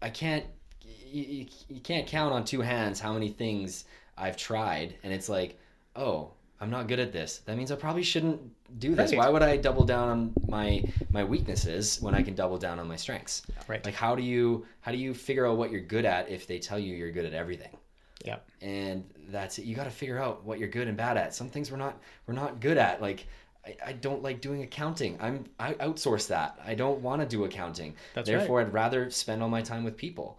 I 0.03 0.11
can't 0.11 0.45
you, 0.83 1.23
you, 1.23 1.47
you 1.69 1.81
can't 1.81 2.07
count 2.07 2.33
on 2.33 2.45
two 2.45 2.61
hands 2.61 3.01
how 3.01 3.13
many 3.13 3.29
things 3.31 3.85
I've 4.17 4.37
tried, 4.37 4.97
and 5.03 5.13
it's 5.13 5.29
like 5.29 5.59
oh. 5.97 6.33
I'm 6.61 6.71
not 6.71 6.89
good 6.89 7.01
at 7.01 7.13
this. 7.13 7.39
That 7.47 7.57
means 7.57 7.71
I 7.73 7.77
probably 7.77 8.03
shouldn't 8.03 8.41
do 8.79 8.95
this. 8.95 9.11
Right. 9.13 9.19
Why 9.19 9.29
would 9.29 9.43
I 9.43 9.57
double 9.57 9.85
down 9.85 10.09
on 10.09 10.33
my 10.49 10.85
my 11.11 11.25
weaknesses 11.25 12.01
when 12.01 12.15
I 12.15 12.23
can 12.23 12.35
double 12.35 12.59
down 12.59 12.79
on 12.79 12.89
my 12.89 12.97
strengths? 12.97 13.43
Right. 13.69 13.85
Like 13.85 13.95
how 13.95 14.15
do 14.15 14.23
you 14.23 14.67
how 14.81 14.93
do 14.93 14.99
you 14.99 15.15
figure 15.15 15.47
out 15.47 15.57
what 15.57 15.71
you're 15.71 15.81
good 15.81 16.05
at 16.05 16.31
if 16.31 16.47
they 16.47 16.59
tell 16.59 16.79
you 16.79 16.95
you're 16.95 17.11
good 17.11 17.25
at 17.27 17.35
everything? 17.35 17.77
Yeah. 18.25 18.39
and 18.63 19.05
that's 19.29 19.59
it. 19.59 19.67
You 19.67 19.75
got 19.77 19.85
to 19.85 19.91
figure 19.91 20.19
out 20.19 20.45
what 20.45 20.59
you're 20.59 20.69
good 20.69 20.89
and 20.89 20.97
bad 20.97 21.19
at. 21.19 21.35
Some 21.35 21.51
things 21.51 21.71
we're 21.71 21.77
not 21.77 22.01
we're 22.27 22.35
not 22.35 22.61
good 22.61 22.79
at. 22.79 23.03
Like 23.03 23.27
I, 23.67 23.77
I 23.87 23.93
don't 23.93 24.23
like 24.23 24.41
doing 24.41 24.63
accounting. 24.63 25.19
I'm 25.21 25.45
I 25.59 25.75
outsource 25.75 26.29
that. 26.29 26.59
I 26.65 26.75
don't 26.75 27.01
want 27.01 27.21
to 27.21 27.29
do 27.29 27.45
accounting. 27.45 27.95
That's 28.15 28.29
Therefore, 28.29 28.61
I'd 28.61 28.73
rather 28.73 29.11
spend 29.11 29.43
all 29.43 29.49
my 29.51 29.63
time 29.63 29.85
with 29.85 29.97
people. 29.97 30.39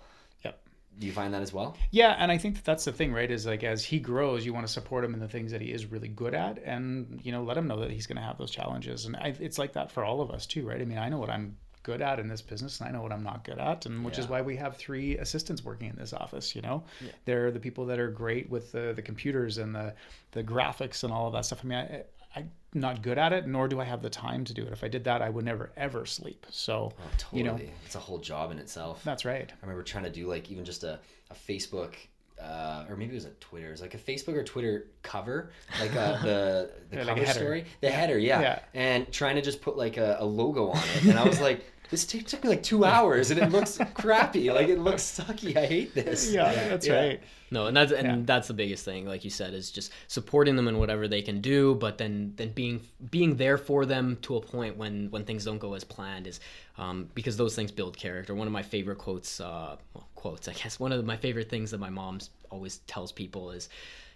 Do 0.98 1.08
you 1.08 1.14
find 1.14 1.34
that 1.34 1.42
as 1.42 1.52
well? 1.52 1.76
Yeah, 1.92 2.16
and 2.18 2.32
I 2.32 2.38
think 2.38 2.56
that 2.56 2.64
that's 2.64 2.86
the 2.86 2.94
thing, 2.94 3.12
right? 3.12 3.30
Is 3.30 3.46
like 3.46 3.64
as 3.64 3.84
he 3.84 4.00
grows, 4.00 4.46
you 4.46 4.54
want 4.54 4.66
to 4.66 4.72
support 4.72 5.04
him 5.04 5.14
in 5.14 5.20
the 5.20 5.28
things 5.28 5.52
that 5.52 5.62
he 5.62 5.72
is 5.72 5.86
really 5.88 6.08
good 6.08 6.34
at, 6.34 6.60
and 6.64 7.20
you 7.24 7.32
know, 7.32 7.44
let 7.44 7.58
him 7.58 7.68
know 7.68 7.80
that 7.82 7.92
he's 7.92 8.08
going 8.08 8.18
to 8.18 8.24
have 8.24 8.38
those 8.38 8.52
challenges. 8.52 9.06
And 9.06 9.16
I, 9.18 9.36
it's 9.40 9.58
like 9.58 9.74
that 9.74 9.92
for 9.92 10.04
all 10.04 10.22
of 10.22 10.32
us 10.32 10.46
too, 10.46 10.68
right? 10.68 10.82
I 10.82 10.86
mean, 10.86 10.98
I 10.98 11.10
know 11.10 11.18
what 11.18 11.30
I'm 11.30 11.58
good 11.84 12.02
at 12.02 12.20
in 12.20 12.28
this 12.28 12.42
business, 12.42 12.80
and 12.80 12.90
I 12.90 12.92
know 12.92 13.02
what 13.02 13.12
I'm 13.12 13.24
not 13.24 13.44
good 13.44 13.60
at, 13.60 13.86
and 13.86 14.04
which 14.04 14.18
is 14.18 14.28
why 14.28 14.42
we 14.42 14.56
have 14.56 14.76
three 14.76 15.18
assistants 15.18 15.64
working 15.64 15.90
in 15.90 15.96
this 15.96 16.14
office. 16.14 16.56
You 16.56 16.62
know, 16.62 16.84
they're 17.26 17.52
the 17.52 17.60
people 17.60 17.86
that 17.86 18.00
are 18.00 18.10
great 18.10 18.50
with 18.50 18.72
the 18.72 18.94
the 18.96 19.02
computers 19.02 19.60
and 19.60 19.76
the 19.76 19.94
the 20.32 20.44
graphics 20.44 21.04
and 21.04 21.14
all 21.14 21.28
of 21.28 21.34
that 21.34 21.46
stuff. 21.46 21.62
I 21.64 21.68
mean, 21.68 21.78
I, 21.78 22.04
I'm 22.36 22.52
not 22.74 23.02
good 23.02 23.18
at 23.18 23.32
it, 23.34 23.48
nor 23.48 23.68
do 23.68 23.80
I 23.80 23.86
have 23.86 24.02
the 24.02 24.10
time 24.10 24.44
to 24.46 24.54
do 24.54 24.64
it. 24.66 24.72
If 24.74 24.84
I 24.84 24.88
did 24.88 25.04
that, 25.06 25.22
I 25.22 25.30
would 25.30 25.46
never 25.46 25.72
ever 25.78 26.06
sleep. 26.06 26.46
So, 26.50 26.92
Totally. 27.18 27.42
you 27.42 27.48
know, 27.48 27.60
it's 27.86 27.96
a 27.96 28.00
whole 28.00 28.18
job 28.20 28.52
in 28.52 28.60
itself. 28.60 29.02
that's 29.04 29.26
right. 29.26 29.50
I 29.52 29.66
remember 29.66 29.84
trying 29.84 30.04
to 30.06 30.10
do 30.10 30.28
like 30.28 30.52
even 30.52 30.66
just 30.66 30.84
a, 30.84 31.00
a 31.32 31.34
Facebook 31.34 31.94
uh, 32.42 32.84
or 32.90 32.98
maybe 32.98 33.12
it 33.14 33.16
was 33.16 33.26
a 33.26 33.30
Twitter. 33.40 33.68
It 33.70 33.72
was 33.72 33.82
like 33.82 33.94
a 33.94 33.98
Facebook 33.98 34.36
or 34.36 34.44
Twitter 34.44 34.88
cover, 35.04 35.52
like 35.80 35.96
uh, 35.96 36.22
the 36.22 36.72
the 36.90 36.98
Yeah, 36.98 37.04
like 37.04 37.08
cover 37.16 37.26
header. 37.26 37.40
story, 37.40 37.66
the 37.82 37.90
header, 37.90 38.18
yeah. 38.20 38.42
Yeah. 38.42 38.60
And 38.74 39.12
trying 39.12 39.36
to 39.38 39.42
just 39.42 39.62
put 39.62 39.78
like 39.78 39.96
a, 39.98 40.18
a 40.20 40.26
logo 40.26 40.70
on 40.72 40.84
it, 40.98 41.06
and 41.06 41.18
I 41.18 41.24
was 41.24 41.40
like, 41.40 41.64
this 41.90 42.06
t- 42.06 42.22
took 42.22 42.44
me 42.44 42.50
like 42.50 42.64
two 42.64 42.86
hours, 42.86 43.32
and 43.32 43.40
it 43.40 43.52
looks 43.52 43.78
crappy, 43.94 44.52
like 44.52 44.68
it 44.70 44.80
looks 44.80 45.04
sucky. 45.04 45.56
I 45.56 45.66
hate 45.66 45.94
this. 45.96 46.32
Yeah, 46.32 46.52
that's 46.70 46.88
Yeah. 46.88 46.96
right. 46.96 47.24
No, 47.52 47.68
and 47.68 47.78
that's 47.78 47.92
and 47.92 48.08
Yeah. 48.08 48.18
that's 48.26 48.48
the 48.48 48.54
biggest 48.54 48.84
thing, 48.86 49.06
like 49.06 49.24
you 49.24 49.30
said, 49.30 49.54
is 49.54 49.72
just 49.72 49.92
supporting 50.08 50.56
them 50.56 50.68
in 50.68 50.78
whatever 50.80 51.08
they 51.08 51.22
can 51.22 51.42
do, 51.42 51.76
but 51.76 51.98
then 51.98 52.34
then 52.38 52.50
being 52.50 52.82
being 53.12 53.36
there 53.38 53.58
for 53.58 53.86
them 53.86 54.18
to 54.24 54.36
a 54.38 54.42
point 54.42 54.78
when 54.78 55.10
when 55.12 55.24
things 55.26 55.46
don't 55.46 55.60
go 55.60 55.74
as 55.74 55.84
planned 55.84 56.28
is 56.28 56.40
um, 56.78 57.10
because 57.14 57.38
those 57.38 57.56
things 57.56 57.72
build 57.72 57.96
character. 57.98 58.34
One 58.36 58.48
of 58.48 58.54
my 58.54 58.64
favorite 58.64 58.98
quotes, 58.98 59.40
uh, 59.40 59.76
well, 59.94 60.08
quotes, 60.16 60.48
I 60.48 60.54
guess, 60.54 60.80
one 60.80 60.92
of 60.92 61.06
my 61.06 61.18
favorite 61.18 61.50
things 61.50 61.72
that 61.72 61.80
my 61.80 61.90
mom 61.90 62.20
always 62.50 62.78
tells 62.88 63.12
people 63.12 63.52
is, 63.52 63.70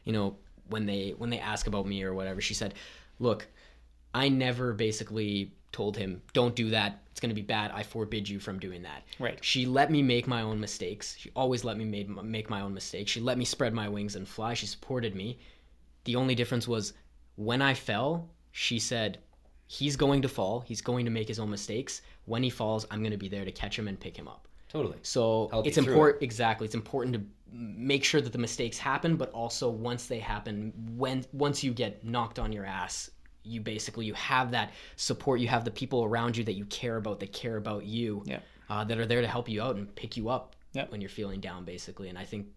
you 0.05 0.11
know, 0.13 0.35
when 0.69 0.85
they 0.85 1.13
when 1.17 1.29
they 1.29 1.39
ask 1.39 1.67
about 1.67 1.85
me 1.85 2.03
or 2.03 2.13
whatever, 2.13 2.41
she 2.41 2.53
said, 2.55 2.73
"Look, 3.19 3.47
I 4.13 4.29
never 4.29 4.73
basically 4.73 5.51
told 5.71 5.95
him, 5.95 6.21
don't 6.33 6.55
do 6.55 6.71
that. 6.71 6.99
It's 7.19 7.21
going 7.21 7.35
to 7.35 7.41
be 7.41 7.45
bad. 7.45 7.71
I 7.73 7.83
forbid 7.83 8.29
you 8.29 8.39
from 8.39 8.59
doing 8.59 8.81
that. 8.83 9.03
Right. 9.19 9.37
She 9.43 9.65
let 9.65 9.91
me 9.91 10.01
make 10.01 10.25
my 10.25 10.41
own 10.41 10.57
mistakes. 10.57 11.17
She 11.17 11.29
always 11.35 11.65
let 11.65 11.75
me 11.75 11.83
made, 11.83 12.07
make 12.07 12.49
my 12.49 12.61
own 12.61 12.73
mistakes. 12.73 13.11
She 13.11 13.19
let 13.19 13.37
me 13.37 13.43
spread 13.43 13.73
my 13.73 13.89
wings 13.89 14.15
and 14.15 14.25
fly. 14.25 14.53
She 14.53 14.65
supported 14.65 15.15
me. 15.15 15.37
The 16.05 16.15
only 16.15 16.33
difference 16.33 16.65
was 16.65 16.93
when 17.35 17.61
I 17.61 17.73
fell, 17.73 18.29
she 18.53 18.79
said, 18.79 19.17
he's 19.67 19.97
going 19.97 20.21
to 20.21 20.29
fall. 20.29 20.61
He's 20.61 20.79
going 20.79 21.03
to 21.03 21.11
make 21.11 21.27
his 21.27 21.39
own 21.39 21.49
mistakes. 21.49 22.03
When 22.23 22.41
he 22.41 22.49
falls, 22.49 22.87
I'm 22.89 22.99
going 22.99 23.11
to 23.11 23.17
be 23.17 23.27
there 23.27 23.43
to 23.43 23.51
catch 23.51 23.77
him 23.77 23.89
and 23.89 23.99
pick 23.99 24.15
him 24.15 24.29
up. 24.29 24.47
Totally. 24.69 24.99
So 25.01 25.49
Help 25.51 25.67
it's 25.67 25.77
important. 25.77 26.23
Exactly, 26.23 26.63
it's 26.63 26.75
important 26.75 27.15
to 27.15 27.21
make 27.51 28.05
sure 28.05 28.21
that 28.21 28.31
the 28.31 28.39
mistakes 28.39 28.77
happen, 28.77 29.17
but 29.17 29.29
also 29.31 29.69
once 29.69 30.05
they 30.05 30.19
happen, 30.19 30.71
when 30.95 31.25
once 31.33 31.65
you 31.65 31.73
get 31.73 32.01
knocked 32.05 32.39
on 32.39 32.53
your 32.53 32.65
ass, 32.65 33.11
you 33.43 33.61
basically 33.61 34.05
you 34.05 34.13
have 34.13 34.51
that 34.51 34.71
support. 34.95 35.39
You 35.39 35.47
have 35.47 35.63
the 35.65 35.71
people 35.71 36.03
around 36.03 36.37
you 36.37 36.43
that 36.43 36.53
you 36.53 36.65
care 36.65 36.97
about, 36.97 37.19
that 37.21 37.31
care 37.33 37.57
about 37.57 37.85
you, 37.85 38.23
Yeah. 38.25 38.39
uh, 38.69 38.83
that 38.83 38.97
are 38.97 39.05
there 39.05 39.21
to 39.21 39.27
help 39.27 39.47
you 39.49 39.61
out 39.61 39.75
and 39.75 39.93
pick 39.95 40.17
you 40.17 40.29
up 40.29 40.55
Yeah. 40.73 40.85
when 40.89 41.01
you're 41.01 41.09
feeling 41.09 41.39
down, 41.39 41.65
basically. 41.65 42.09
And 42.09 42.17
I 42.17 42.25
think 42.25 42.47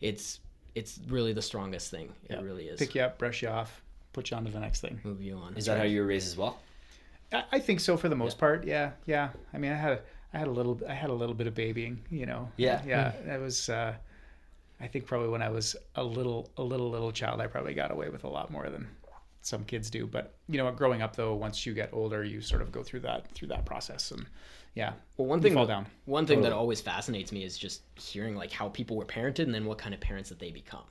it's 0.00 0.40
it's 0.74 0.98
really 1.08 1.32
the 1.34 1.42
strongest 1.42 1.90
thing. 1.90 2.12
It 2.30 2.40
really 2.40 2.64
is. 2.68 2.78
Pick 2.78 2.94
you 2.94 3.02
up, 3.02 3.18
brush 3.18 3.42
you 3.42 3.48
off, 3.48 3.82
put 4.14 4.30
you 4.30 4.36
on 4.38 4.44
to 4.46 4.50
the 4.50 4.60
next 4.60 4.80
thing. 4.80 4.98
Move 5.04 5.20
you 5.22 5.36
on. 5.36 5.54
Is 5.56 5.66
that 5.66 5.76
how 5.78 5.84
you 5.84 6.00
were 6.00 6.06
raised 6.06 6.26
as 6.26 6.36
well? 6.36 6.58
I, 7.32 7.44
I 7.52 7.58
think 7.58 7.80
so 7.80 7.96
for 7.96 8.08
the 8.08 8.16
most 8.16 8.38
part. 8.38 8.66
Yeah, 8.66 8.92
yeah. 9.06 9.30
I 9.52 9.58
mean, 9.58 9.70
I 9.72 9.76
had 9.76 10.00
I 10.34 10.38
had 10.38 10.48
a 10.48 10.50
little 10.50 10.80
I 10.88 10.94
had 10.94 11.10
a 11.10 11.14
little 11.14 11.34
bit 11.34 11.46
of 11.46 11.54
babying, 11.54 12.02
you 12.10 12.24
know. 12.26 12.50
Yeah. 12.56 12.82
yeah. 12.86 13.12
That 13.26 13.40
was. 13.40 13.68
Uh, 13.68 13.94
I 14.80 14.88
think 14.88 15.06
probably 15.06 15.28
when 15.28 15.42
I 15.42 15.48
was 15.50 15.76
a 15.94 16.02
little 16.02 16.50
a 16.56 16.62
little 16.62 16.90
little 16.90 17.12
child, 17.12 17.40
I 17.40 17.46
probably 17.46 17.74
got 17.74 17.90
away 17.92 18.08
with 18.08 18.24
a 18.24 18.28
lot 18.28 18.50
more 18.50 18.68
than 18.68 18.88
some 19.42 19.64
kids 19.64 19.90
do. 19.90 20.06
But 20.06 20.34
you 20.48 20.58
know, 20.58 20.70
growing 20.72 21.02
up 21.02 21.14
though, 21.16 21.34
once 21.34 21.66
you 21.66 21.74
get 21.74 21.90
older, 21.92 22.24
you 22.24 22.40
sort 22.40 22.62
of 22.62 22.72
go 22.72 22.82
through 22.82 23.00
that 23.00 23.30
through 23.34 23.48
that 23.48 23.64
process, 23.66 24.10
and 24.10 24.26
yeah. 24.74 24.92
Well, 25.16 25.28
one 25.28 25.40
thing 25.42 25.54
fall 25.54 25.66
down. 25.66 25.86
One 26.06 26.26
thing 26.26 26.40
that 26.42 26.52
always 26.52 26.80
fascinates 26.80 27.32
me 27.32 27.44
is 27.44 27.58
just 27.58 27.82
hearing 27.96 28.36
like 28.36 28.50
how 28.50 28.68
people 28.70 28.96
were 28.96 29.04
parented 29.04 29.40
and 29.40 29.54
then 29.54 29.66
what 29.66 29.78
kind 29.78 29.94
of 29.94 30.00
parents 30.00 30.30
that 30.30 30.38
they 30.38 30.50
become. 30.50 30.84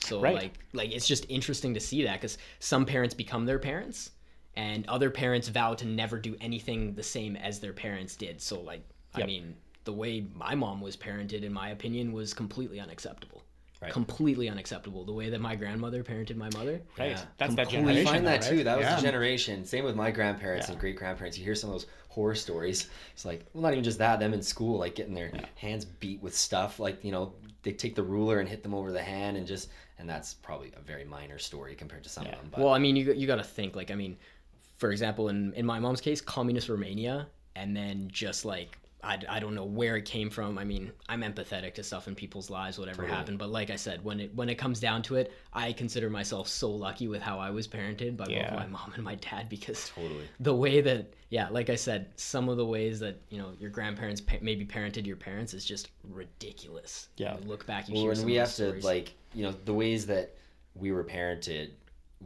So 0.00 0.20
Right. 0.20 0.34
like 0.34 0.58
like 0.72 0.92
it's 0.92 1.06
just 1.06 1.26
interesting 1.28 1.74
to 1.74 1.80
see 1.80 2.04
that 2.04 2.20
because 2.20 2.38
some 2.60 2.84
parents 2.84 3.14
become 3.14 3.46
their 3.46 3.58
parents 3.58 4.10
and 4.56 4.86
other 4.88 5.10
parents 5.10 5.48
vow 5.48 5.74
to 5.74 5.86
never 5.86 6.18
do 6.18 6.36
anything 6.40 6.94
the 6.94 7.02
same 7.02 7.36
as 7.36 7.58
their 7.58 7.72
parents 7.72 8.14
did. 8.14 8.40
So 8.40 8.60
like 8.60 8.84
I 9.14 9.24
mean 9.24 9.56
the 9.84 9.92
way 9.92 10.26
my 10.34 10.54
mom 10.54 10.80
was 10.80 10.96
parented, 10.96 11.42
in 11.42 11.52
my 11.52 11.70
opinion, 11.70 12.12
was 12.12 12.34
completely 12.34 12.80
unacceptable. 12.80 13.43
Right. 13.84 13.92
Completely 13.92 14.48
unacceptable. 14.48 15.04
The 15.04 15.12
way 15.12 15.28
that 15.30 15.40
my 15.40 15.54
grandmother 15.54 16.02
parented 16.02 16.36
my 16.36 16.48
mother. 16.50 16.80
Right. 16.98 17.10
Yeah. 17.10 17.20
That's 17.38 17.54
that 17.54 17.68
Completely. 17.68 18.00
I 18.02 18.04
find 18.04 18.26
that 18.26 18.42
though, 18.42 18.50
too. 18.50 18.64
That 18.64 18.78
was 18.78 18.86
yeah. 18.86 18.96
the 18.96 19.02
generation. 19.02 19.64
Same 19.64 19.84
with 19.84 19.94
my 19.94 20.10
grandparents 20.10 20.66
Yeah. 20.66 20.72
and 20.72 20.80
great 20.80 20.96
grandparents. 20.96 21.36
You 21.38 21.44
hear 21.44 21.54
some 21.54 21.70
of 21.70 21.74
those 21.74 21.86
horror 22.08 22.34
stories. 22.34 22.88
It's 23.12 23.24
like, 23.24 23.44
well, 23.52 23.62
not 23.62 23.72
even 23.72 23.84
just 23.84 23.98
that. 23.98 24.20
Them 24.20 24.32
in 24.32 24.42
school, 24.42 24.78
like 24.78 24.94
getting 24.94 25.14
their 25.14 25.32
hands 25.56 25.84
beat 25.84 26.22
with 26.22 26.34
stuff. 26.34 26.80
Like 26.80 27.04
you 27.04 27.12
know, 27.12 27.34
they 27.62 27.72
take 27.72 27.94
the 27.94 28.02
ruler 28.02 28.40
and 28.40 28.48
hit 28.48 28.62
them 28.62 28.74
over 28.74 28.90
the 28.90 29.02
hand, 29.02 29.36
and 29.36 29.46
just 29.46 29.68
and 29.98 30.08
that's 30.08 30.34
probably 30.34 30.72
a 30.76 30.80
very 30.80 31.04
minor 31.04 31.38
story 31.38 31.74
compared 31.74 32.04
to 32.04 32.08
some 32.08 32.24
of 32.24 32.32
them. 32.32 32.48
But 32.50 32.60
Well, 32.60 32.72
I 32.72 32.78
mean, 32.78 32.96
you 32.96 33.12
you 33.12 33.26
got 33.26 33.36
to 33.36 33.44
think 33.44 33.76
like 33.76 33.90
I 33.90 33.94
mean, 33.94 34.16
for 34.78 34.92
example, 34.92 35.28
in 35.28 35.52
in 35.54 35.66
my 35.66 35.78
mom's 35.78 36.00
case, 36.00 36.20
communist 36.20 36.68
Romania, 36.68 37.26
and 37.54 37.76
then 37.76 38.08
just 38.10 38.44
like 38.44 38.78
I, 39.04 39.18
I 39.28 39.38
don't 39.40 39.54
know 39.54 39.64
where 39.64 39.96
it 39.96 40.04
came 40.04 40.30
from. 40.30 40.58
I 40.58 40.64
mean, 40.64 40.90
I'm 41.08 41.22
empathetic 41.22 41.74
to 41.74 41.82
stuff 41.82 42.08
in 42.08 42.14
people's 42.14 42.50
lives, 42.50 42.78
whatever 42.78 43.02
Totally. 43.02 43.16
happened. 43.16 43.38
But 43.38 43.50
like 43.50 43.70
I 43.70 43.76
said, 43.76 44.02
when 44.04 44.18
it 44.20 44.34
when 44.34 44.48
it 44.48 44.56
comes 44.56 44.80
down 44.80 45.02
to 45.02 45.16
it, 45.16 45.32
I 45.52 45.72
consider 45.72 46.08
myself 46.10 46.48
so 46.48 46.70
lucky 46.70 47.06
with 47.08 47.22
how 47.22 47.38
I 47.38 47.50
was 47.50 47.68
parented 47.68 48.16
by 48.16 48.26
Yeah. 48.28 48.50
both 48.50 48.58
my 48.60 48.66
mom 48.66 48.92
and 48.94 49.04
my 49.04 49.14
dad 49.16 49.48
because 49.48 49.90
Totally. 49.94 50.24
the 50.40 50.54
way 50.54 50.80
that 50.80 51.12
yeah, 51.30 51.48
like 51.50 51.70
I 51.70 51.74
said, 51.76 52.08
some 52.16 52.48
of 52.48 52.56
the 52.56 52.66
ways 52.66 52.98
that 53.00 53.20
you 53.30 53.38
know 53.38 53.52
your 53.60 53.70
grandparents 53.70 54.20
pa- 54.20 54.36
maybe 54.40 54.64
parented 54.64 55.06
your 55.06 55.16
parents 55.16 55.54
is 55.54 55.64
just 55.64 55.90
ridiculous. 56.34 57.08
Yeah. 57.16 57.36
you 57.38 57.46
look 57.46 57.66
back, 57.66 57.88
you 57.88 58.04
Well, 58.06 58.14
some 58.14 58.24
we 58.26 58.34
have 58.34 58.54
to 58.56 58.72
like, 58.82 59.14
you 59.34 59.42
know, 59.44 59.54
the 59.64 59.74
ways 59.74 60.06
that 60.06 60.34
we 60.74 60.92
were 60.92 61.04
parented, 61.04 61.70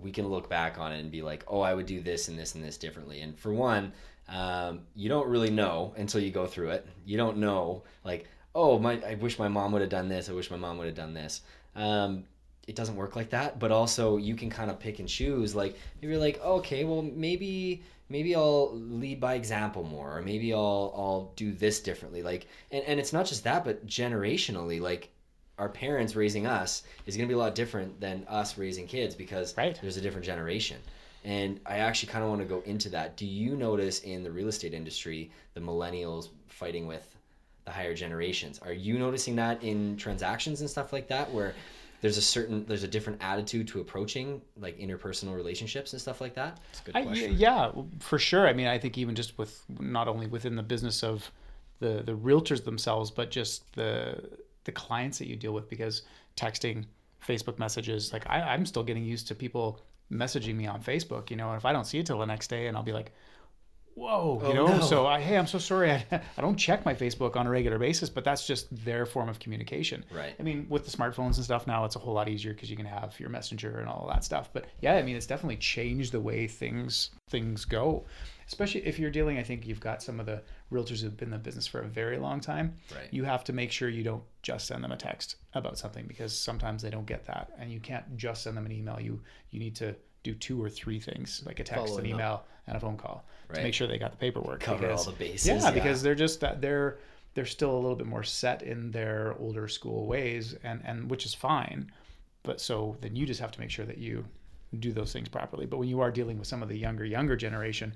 we 0.01 0.11
can 0.12 0.29
look 0.29 0.49
back 0.49 0.79
on 0.79 0.93
it 0.93 1.01
and 1.01 1.11
be 1.11 1.22
like, 1.22 1.45
oh, 1.49 1.61
I 1.61 1.74
would 1.74 1.87
do 1.87 2.01
this 2.01 2.29
and 2.29 2.39
this 2.39 2.55
and 2.55 2.64
this 2.64 2.76
differently. 2.76 3.20
And 3.20 3.39
for 3.39 3.53
one, 3.53 3.93
um, 4.29 4.81
you 4.95 5.09
don't 5.09 5.29
really 5.29 5.51
know 5.51 5.95
until 5.97 6.20
you 6.20 6.31
go 6.31 6.47
through 6.47 6.70
it. 6.70 6.87
You 7.07 7.16
don't 7.16 7.39
know, 7.39 7.85
like, 8.05 8.26
oh, 8.55 8.79
my, 8.79 9.01
I 9.07 9.14
wish 9.14 9.39
my 9.39 9.49
mom 9.49 9.72
would 9.72 9.81
have 9.81 9.91
done 9.91 10.09
this. 10.09 10.29
I 10.29 10.33
wish 10.33 10.51
my 10.51 10.57
mom 10.57 10.79
would 10.79 10.87
have 10.87 10.97
done 10.97 11.14
this. 11.14 11.41
Um, 11.74 12.24
it 12.66 12.76
doesn't 12.76 12.97
work 12.97 13.16
like 13.16 13.31
that. 13.31 13.59
But 13.59 13.72
also, 13.72 14.16
you 14.18 14.35
can 14.35 14.51
kind 14.51 14.70
of 14.70 14.79
pick 14.79 14.99
and 14.99 15.09
choose. 15.09 15.55
Like, 15.55 15.76
if 16.03 16.09
you're 16.09 16.18
like, 16.18 16.41
okay, 16.43 16.85
well, 16.85 17.03
maybe 17.03 17.83
maybe 18.11 18.35
I'll 18.35 18.74
lead 18.74 19.20
by 19.20 19.35
example 19.35 19.85
more, 19.85 20.18
or 20.18 20.22
maybe 20.22 20.53
I'll 20.53 20.93
I'll 20.97 21.33
do 21.37 21.53
this 21.53 21.81
differently. 21.81 22.22
Like, 22.22 22.47
and, 22.70 22.85
and 22.85 23.01
it's 23.01 23.12
not 23.12 23.26
just 23.26 23.45
that, 23.45 23.64
but 23.64 23.87
generationally, 23.87 24.81
like 24.81 25.11
our 25.59 25.68
parents 25.68 26.14
raising 26.14 26.47
us 26.47 26.83
is 27.07 27.16
going 27.16 27.29
to 27.29 27.33
be 27.33 27.35
a 27.35 27.39
lot 27.39 27.55
different 27.55 28.01
than 28.01 28.24
us 28.29 28.57
raising 28.57 28.87
kids 28.87 29.14
because 29.14 29.57
Right. 29.57 29.76
there's 29.81 29.97
a 29.97 30.01
different 30.01 30.24
generation. 30.24 30.79
And 31.25 31.61
I 31.66 31.79
actually 31.79 32.11
kind 32.12 32.23
of 32.23 32.31
want 32.31 32.41
to 32.41 32.47
go 32.47 32.62
into 32.64 32.89
that. 32.91 33.16
Do 33.16 33.27
you 33.27 33.57
notice 33.57 34.01
in 34.01 34.23
the 34.23 34.31
real 34.31 34.49
estate 34.49 34.73
industry 34.73 35.31
the 35.55 35.61
millennials 35.61 36.29
fighting 36.47 36.87
with 36.87 37.16
the 37.64 37.71
higher 37.71 37.95
generations? 37.95 38.59
Are 38.61 38.73
you 38.73 38.99
noticing 38.99 39.37
that 39.37 39.62
in 39.62 39.97
transactions 39.97 40.61
and 40.61 40.71
stuff 40.71 40.93
like 40.93 41.09
that 41.09 41.33
where 41.33 41.55
there's 42.01 42.16
a 42.16 42.23
certain 42.23 42.64
there's 42.66 42.85
a 42.85 42.89
different 42.89 43.21
attitude 43.23 43.66
to 43.69 43.81
approaching 43.81 44.41
like 44.57 44.79
interpersonal 44.79 45.35
relationships 45.35 45.93
and 45.93 46.01
stuff 46.01 46.21
like 46.21 46.35
that? 46.35 46.61
That's 46.73 46.81
a 46.81 46.85
good 46.85 46.97
I, 46.97 47.27
yeah, 47.27 47.73
for 48.01 48.19
sure. 48.19 48.47
I 48.47 48.53
mean, 48.53 48.66
I 48.66 48.79
think 48.79 48.97
even 48.97 49.14
just 49.14 49.37
with 49.37 49.62
not 49.79 50.09
only 50.09 50.27
within 50.27 50.57
the 50.57 50.62
business 50.62 51.03
of 51.03 51.31
the 51.81 52.03
the 52.05 52.14
realtors 52.14 52.64
themselves, 52.64 53.11
but 53.11 53.31
just 53.31 53.71
the 53.75 54.31
the 54.64 54.73
clients 54.73 55.19
that 55.19 55.29
you 55.29 55.37
deal 55.37 55.53
with, 55.53 55.69
because 55.69 56.03
texting, 56.37 56.85
Facebook 57.27 57.59
messages, 57.59 58.12
like 58.12 58.25
I, 58.29 58.41
I'm 58.41 58.64
still 58.64 58.85
getting 58.85 59.05
used 59.05 59.29
to 59.29 59.35
people 59.35 59.81
messaging 60.12 60.54
me 60.56 60.66
on 60.66 60.82
Facebook, 60.82 61.30
you 61.30 61.36
know, 61.36 61.48
and 61.50 61.56
if 61.59 61.64
I 61.64 61.72
don't 61.72 61.84
see 61.86 61.98
it 61.98 62.06
till 62.06 62.18
the 62.18 62.26
next 62.26 62.48
day, 62.48 62.66
and 62.66 62.76
I'll 62.76 62.82
be 62.82 62.92
like, 62.92 63.12
whoa, 63.94 64.38
you 64.42 64.48
Oh, 64.50 64.52
know. 64.52 64.66
no. 64.78 64.80
So 64.80 65.06
I, 65.06 65.20
hey, 65.20 65.36
I'm 65.36 65.46
so 65.48 65.59
sorry. 65.59 65.90
I, 65.90 66.04
I 66.36 66.40
don't 66.40 66.56
check 66.56 66.84
my 66.84 66.94
Facebook 66.94 67.34
on 67.36 67.46
a 67.46 67.50
regular 67.50 67.78
basis, 67.78 68.09
but 68.09 68.22
that's 68.24 68.46
just 68.46 68.68
their 68.84 69.04
form 69.06 69.28
of 69.28 69.38
communication. 69.40 70.04
Right. 70.14 70.34
I 70.38 70.42
mean, 70.42 70.66
with 70.68 70.84
the 70.84 70.96
smartphones 70.96 71.34
and 71.36 71.44
stuff 71.44 71.66
now, 71.66 71.84
it's 71.84 71.96
a 71.96 71.98
whole 71.98 72.14
lot 72.14 72.28
easier 72.28 72.54
because 72.54 72.70
you 72.70 72.76
can 72.76 72.86
have 72.86 73.18
your 73.18 73.28
messenger 73.28 73.80
and 73.80 73.88
all 73.88 74.06
that 74.12 74.22
stuff. 74.24 74.50
But 74.52 74.66
yeah, 74.80 74.94
I 74.94 75.02
mean, 75.02 75.16
it's 75.16 75.26
definitely 75.26 75.56
changed 75.56 76.12
the 76.12 76.20
way 76.20 76.46
things 76.46 77.11
things 77.28 77.64
go. 77.64 78.06
Especially 78.46 78.86
if 78.86 78.98
you're 78.98 79.11
dealing, 79.11 79.36
I 79.36 79.42
think 79.42 79.66
you've 79.66 79.80
got 79.80 80.02
some 80.02 80.20
of 80.20 80.26
the 80.26 80.42
realtors 80.73 81.01
who've 81.03 81.16
been 81.16 81.29
in 81.29 81.33
the 81.33 81.39
business 81.39 81.66
for 81.66 81.81
a 81.81 81.87
very 81.89 82.19
long 82.19 82.41
time. 82.41 82.75
Right. 82.95 83.09
You 83.11 83.25
have 83.25 83.45
to 83.45 83.53
make 83.53 83.71
sure 83.73 83.89
you 83.89 84.03
don't 84.03 84.23
just 84.43 84.66
send 84.66 84.85
them 84.85 84.93
a 84.93 84.97
text 84.97 85.37
about 85.55 85.79
something 85.79 86.07
because 86.07 86.37
sometimes 86.39 86.83
they 86.83 86.91
don't 86.91 87.07
get 87.07 87.25
that, 87.27 87.51
and 87.59 87.73
you 87.73 87.81
can't 87.81 88.16
just 88.16 88.43
send 88.43 88.57
them 88.57 88.66
an 88.66 88.73
email. 88.73 89.01
You 89.01 89.21
you 89.51 89.59
need 89.61 89.77
to 89.77 89.95
do 90.23 90.35
two 90.35 90.62
or 90.62 90.69
three 90.69 91.01
things 91.01 91.43
like 91.47 91.61
a 91.61 91.64
text, 91.64 91.87
Follow 91.87 91.99
an 91.99 92.05
it 92.07 92.09
up. 92.12 92.14
email, 92.14 92.45
and 92.66 92.77
a 92.77 92.81
phone 92.81 92.97
call 92.97 93.25
to 93.55 93.62
make 93.62 93.73
sure 93.73 93.87
they 93.87 93.99
got 93.99 94.11
the 94.11 94.16
paperwork. 94.19 94.61
Cover 94.61 94.91
all 94.91 95.03
the 95.05 95.12
bases. 95.12 95.47
yeah, 95.47 95.71
because 95.71 96.03
they're 96.03 96.14
just 96.14 96.41
that 96.41 96.61
they're 96.61 96.99
they're 97.35 97.47
still 97.47 97.73
a 97.73 97.79
little 97.79 97.97
bit 97.97 98.07
more 98.07 98.25
set 98.25 98.62
in 98.62 98.91
their 98.91 99.35
older 99.39 99.69
school 99.69 100.07
ways, 100.07 100.55
and 100.64 100.83
and 100.85 101.11
which 101.11 101.25
is 101.25 101.35
fine. 101.35 101.91
But 102.43 102.61
so 102.61 102.97
then 103.01 103.16
you 103.16 103.27
just 103.27 103.41
have 103.41 103.53
to 103.53 103.61
make 103.61 103.71
sure 103.71 103.85
that 103.87 103.99
you 103.99 104.25
do 104.81 104.93
those 104.93 105.12
things 105.12 105.29
properly. 105.29 105.64
But 105.66 105.79
when 105.79 105.89
you 105.89 106.01
are 106.01 106.11
dealing 106.11 106.39
with 106.39 106.47
some 106.47 106.62
of 106.62 106.69
the 106.69 106.77
younger 106.77 107.05
younger 107.05 107.37
generation, 107.37 107.95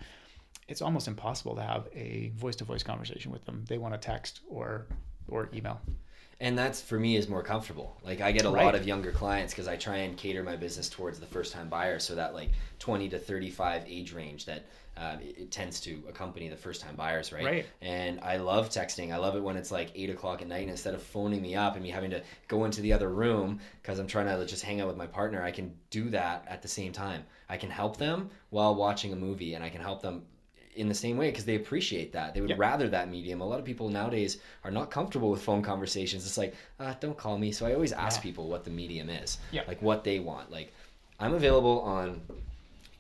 it's 0.68 0.82
almost 0.82 1.08
impossible 1.08 1.54
to 1.56 1.62
have 1.62 1.88
a 1.94 2.32
voice 2.36 2.56
to 2.56 2.64
voice 2.64 2.82
conversation 2.82 3.30
with 3.32 3.44
them. 3.44 3.64
They 3.68 3.78
want 3.78 3.94
to 3.94 3.98
text 3.98 4.40
or 4.48 4.86
or 5.28 5.48
email. 5.54 5.80
and 6.40 6.58
that's 6.58 6.80
for 6.80 6.98
me 6.98 7.14
is 7.16 7.28
more 7.28 7.42
comfortable 7.44 7.96
like 8.04 8.20
i 8.20 8.32
get 8.32 8.44
a 8.44 8.50
lot 8.50 8.74
of 8.74 8.84
younger 8.86 9.12
clients 9.12 9.52
because 9.52 9.68
i 9.68 9.76
try 9.76 9.98
and 9.98 10.16
cater 10.16 10.42
my 10.42 10.56
business 10.56 10.88
towards 10.88 11.20
the 11.20 11.26
first 11.26 11.52
time 11.52 11.68
buyer 11.68 11.98
so 12.00 12.14
that 12.16 12.34
like 12.34 12.50
20 12.80 13.08
to 13.10 13.18
35 13.18 13.84
age 13.86 14.12
range 14.12 14.44
that 14.46 14.64
um, 14.96 15.20
it, 15.20 15.38
it 15.38 15.50
tends 15.52 15.80
to 15.80 16.02
accompany 16.08 16.48
the 16.48 16.56
first 16.56 16.80
time 16.82 16.96
buyers 16.96 17.32
right? 17.32 17.44
Right. 17.44 17.66
and 17.80 18.18
i 18.20 18.36
love 18.36 18.68
texting 18.70 19.12
i 19.12 19.16
love 19.16 19.36
it 19.36 19.42
when 19.42 19.56
it's 19.56 19.70
like 19.70 19.92
8 19.94 20.10
o'clock 20.10 20.42
at 20.42 20.48
night 20.48 20.62
and 20.62 20.70
instead 20.70 20.94
of 20.94 21.02
phoning 21.02 21.40
me 21.40 21.54
up 21.54 21.74
and 21.74 21.82
me 21.82 21.90
having 21.90 22.10
to 22.10 22.20
go 22.48 22.64
into 22.64 22.80
the 22.80 22.92
other 22.92 23.08
room 23.08 23.60
because 23.80 24.00
i'm 24.00 24.08
trying 24.08 24.26
to 24.26 24.44
just 24.44 24.64
hang 24.64 24.80
out 24.80 24.88
with 24.88 24.96
my 24.96 25.06
partner 25.06 25.42
i 25.44 25.52
can 25.52 25.72
do 25.90 26.10
that 26.10 26.44
at 26.48 26.60
the 26.60 26.68
same 26.68 26.92
time 26.92 27.22
i 27.48 27.56
can 27.56 27.70
help 27.70 27.96
them 27.96 28.28
while 28.50 28.74
watching 28.74 29.12
a 29.12 29.16
movie 29.16 29.54
and 29.54 29.62
i 29.64 29.68
can 29.70 29.80
help 29.80 30.02
them 30.02 30.24
in 30.75 30.89
the 30.89 30.95
same 30.95 31.16
way 31.16 31.31
because 31.31 31.45
they 31.45 31.57
appreciate 31.57 32.12
that. 32.12 32.33
They 32.35 32.41
would 32.41 32.51
Yeah. 32.51 32.57
rather 32.59 32.89
that 32.89 33.11
medium. 33.11 33.41
A 33.41 33.47
lot 33.47 33.59
of 33.59 33.64
people 33.64 33.89
nowadays 33.91 34.39
are 34.64 34.70
not 34.70 34.91
comfortable 34.91 35.31
with 35.31 35.43
phone 35.43 35.62
conversations. 35.62 36.25
It's 36.27 36.39
like, 36.39 36.55
uh, 36.81 36.95
don't 37.01 37.16
call 37.16 37.37
me. 37.39 37.53
So 37.53 37.66
I 37.66 37.75
always 37.75 37.93
ask 37.93 38.18
Yeah. 38.18 38.23
people 38.23 38.49
what 38.49 38.64
the 38.64 38.70
medium 38.70 39.11
is, 39.11 39.39
Yeah. 39.51 39.62
like 39.68 39.83
what 39.83 40.03
they 40.05 40.18
want. 40.18 40.51
Like, 40.51 40.73
I'm 41.20 41.35
available 41.35 41.81
on 41.83 42.23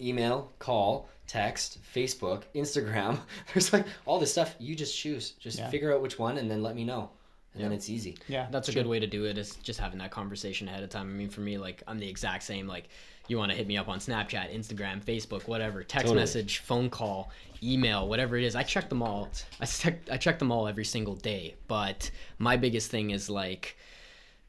email, 0.00 0.50
call, 0.58 1.08
text, 1.26 1.78
Facebook, 1.94 2.42
Instagram. 2.54 3.18
There's 3.54 3.72
like 3.72 3.86
all 4.06 4.18
this 4.18 4.32
stuff. 4.32 4.54
You 4.58 4.74
just 4.74 4.96
choose. 4.96 5.30
Just 5.40 5.58
Yeah. 5.58 5.70
figure 5.70 5.94
out 5.94 6.02
which 6.02 6.18
one 6.18 6.38
and 6.38 6.50
then 6.50 6.62
let 6.62 6.74
me 6.74 6.84
know. 6.84 7.10
And 7.54 7.62
then 7.62 7.72
it's 7.72 7.90
easy. 7.90 8.16
Yeah, 8.28 8.48
That's 8.50 8.68
a 8.68 8.72
true. 8.72 8.82
good 8.82 8.88
way 8.88 8.98
to 8.98 9.06
do 9.06 9.26
it 9.26 9.36
is 9.36 9.56
just 9.56 9.78
having 9.78 9.98
that 9.98 10.10
conversation 10.10 10.68
ahead 10.68 10.82
of 10.82 10.88
time. 10.88 11.08
I 11.08 11.12
mean, 11.12 11.28
for 11.28 11.42
me, 11.42 11.58
like 11.58 11.82
I'm 11.86 11.98
the 11.98 12.08
exact 12.08 12.44
same. 12.44 12.66
Like, 12.66 12.88
you 13.28 13.38
want 13.38 13.50
to 13.50 13.56
hit 13.56 13.66
me 13.66 13.76
up 13.76 13.88
on 13.88 13.98
Snapchat, 13.98 14.54
Instagram, 14.54 15.02
Facebook, 15.02 15.46
whatever, 15.46 15.82
text 15.82 16.06
Totally. 16.06 16.20
message, 16.20 16.58
phone 16.58 16.90
call, 16.90 17.30
email, 17.62 18.08
whatever 18.08 18.36
it 18.36 18.44
is. 18.44 18.56
I 18.56 18.62
check 18.62 18.88
them 18.88 19.02
all. 19.02 19.28
I 19.60 19.66
check 19.66 20.00
I 20.10 20.16
check 20.16 20.38
them 20.38 20.50
all 20.50 20.66
every 20.66 20.84
single 20.84 21.14
day. 21.14 21.54
But 21.68 22.10
my 22.38 22.56
biggest 22.56 22.90
thing 22.90 23.10
is 23.10 23.30
like, 23.30 23.76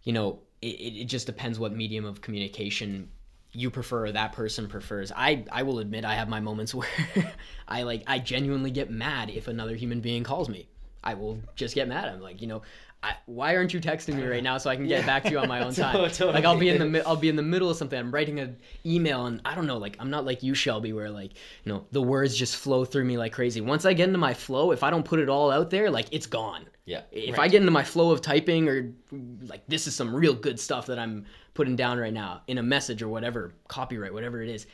you 0.04 0.14
know, 0.14 0.40
it, 0.62 0.68
it 0.68 1.02
it 1.02 1.06
just 1.06 1.26
depends 1.28 1.60
what 1.60 1.74
medium 1.74 2.06
of 2.06 2.22
communication 2.22 3.10
you 3.52 3.70
prefer 3.70 4.08
or 4.08 4.12
that 4.12 4.34
person 4.34 4.68
prefers. 4.68 5.12
I 5.16 5.46
I 5.52 5.64
will 5.64 5.80
admit 5.80 6.06
I 6.06 6.16
have 6.16 6.28
my 6.28 6.40
moments 6.40 6.74
where 6.76 6.88
I 7.68 7.84
like 7.84 8.04
I 8.08 8.20
genuinely 8.20 8.72
get 8.72 8.90
mad 8.90 9.30
if 9.30 9.48
another 9.48 9.76
human 9.76 10.02
being 10.02 10.24
calls 10.24 10.50
me. 10.50 10.68
I 11.04 11.14
will 11.14 11.40
just 11.56 11.76
get 11.76 11.88
mad. 11.88 12.08
I'm 12.08 12.22
like, 12.22 12.42
you 12.42 12.48
know, 12.48 12.62
I, 13.04 13.16
why 13.26 13.58
aren't 13.58 13.74
you 13.74 13.82
texting 13.82 14.16
me 14.16 14.26
right 14.26 14.42
now 14.42 14.58
so 14.58 14.70
I 14.70 14.78
can 14.78 14.88
get 14.88 15.06
back 15.06 15.24
to 15.24 15.30
you 15.30 15.40
on 15.40 15.50
my 15.50 15.62
own 15.62 15.74
time? 15.74 15.94
Totally. 15.94 16.34
Like 16.34 16.46
I'll 16.46 16.58
be 16.58 16.70
in 16.70 16.94
the 16.94 17.06
I'll 17.06 17.18
be 17.18 17.28
in 17.28 17.36
the 17.36 17.42
middle 17.42 17.70
of 17.70 17.76
something. 17.76 18.00
I'm 18.00 18.14
writing 18.14 18.40
an 18.40 18.58
email 18.86 19.26
and 19.26 19.42
I 19.44 19.56
don't 19.56 19.68
know. 19.68 19.78
Like 19.78 19.98
I'm 20.00 20.10
not 20.10 20.26
like 20.26 20.42
you, 20.42 20.54
Shelby, 20.54 20.94
where 20.94 21.10
like 21.10 21.34
you 21.64 21.74
know 21.74 21.86
the 21.92 22.02
words 22.02 22.36
just 22.36 22.56
flow 22.56 22.86
through 22.86 23.04
me 23.04 23.18
like 23.18 23.34
crazy. 23.34 23.60
Once 23.60 23.84
I 23.84 23.92
get 23.92 24.08
into 24.08 24.20
my 24.20 24.34
flow, 24.34 24.72
if 24.72 24.84
I 24.84 24.90
don't 24.90 25.04
put 25.04 25.20
it 25.20 25.28
all 25.28 25.52
out 25.52 25.70
there, 25.70 25.92
like 25.92 26.08
it's 26.12 26.26
gone. 26.26 26.66
Yeah. 26.86 27.02
If 27.12 27.40
I 27.40 27.48
get 27.48 27.62
into 27.62 27.72
my 27.72 27.84
flow 27.84 28.12
of 28.12 28.22
typing 28.22 28.70
or 28.70 28.94
like 29.48 29.64
this 29.68 29.86
is 29.86 29.96
some 29.96 30.16
real 30.16 30.34
good 30.34 30.60
stuff 30.60 30.86
that 30.88 31.00
I'm 31.00 31.26
putting 31.54 31.76
down 31.76 31.98
right 31.98 32.14
now 32.14 32.42
in 32.48 32.58
a 32.58 32.64
message 32.64 33.02
or 33.02 33.10
whatever, 33.10 33.54
copyright, 33.68 34.14
whatever 34.14 34.42
it 34.42 34.50
is, 34.50 34.66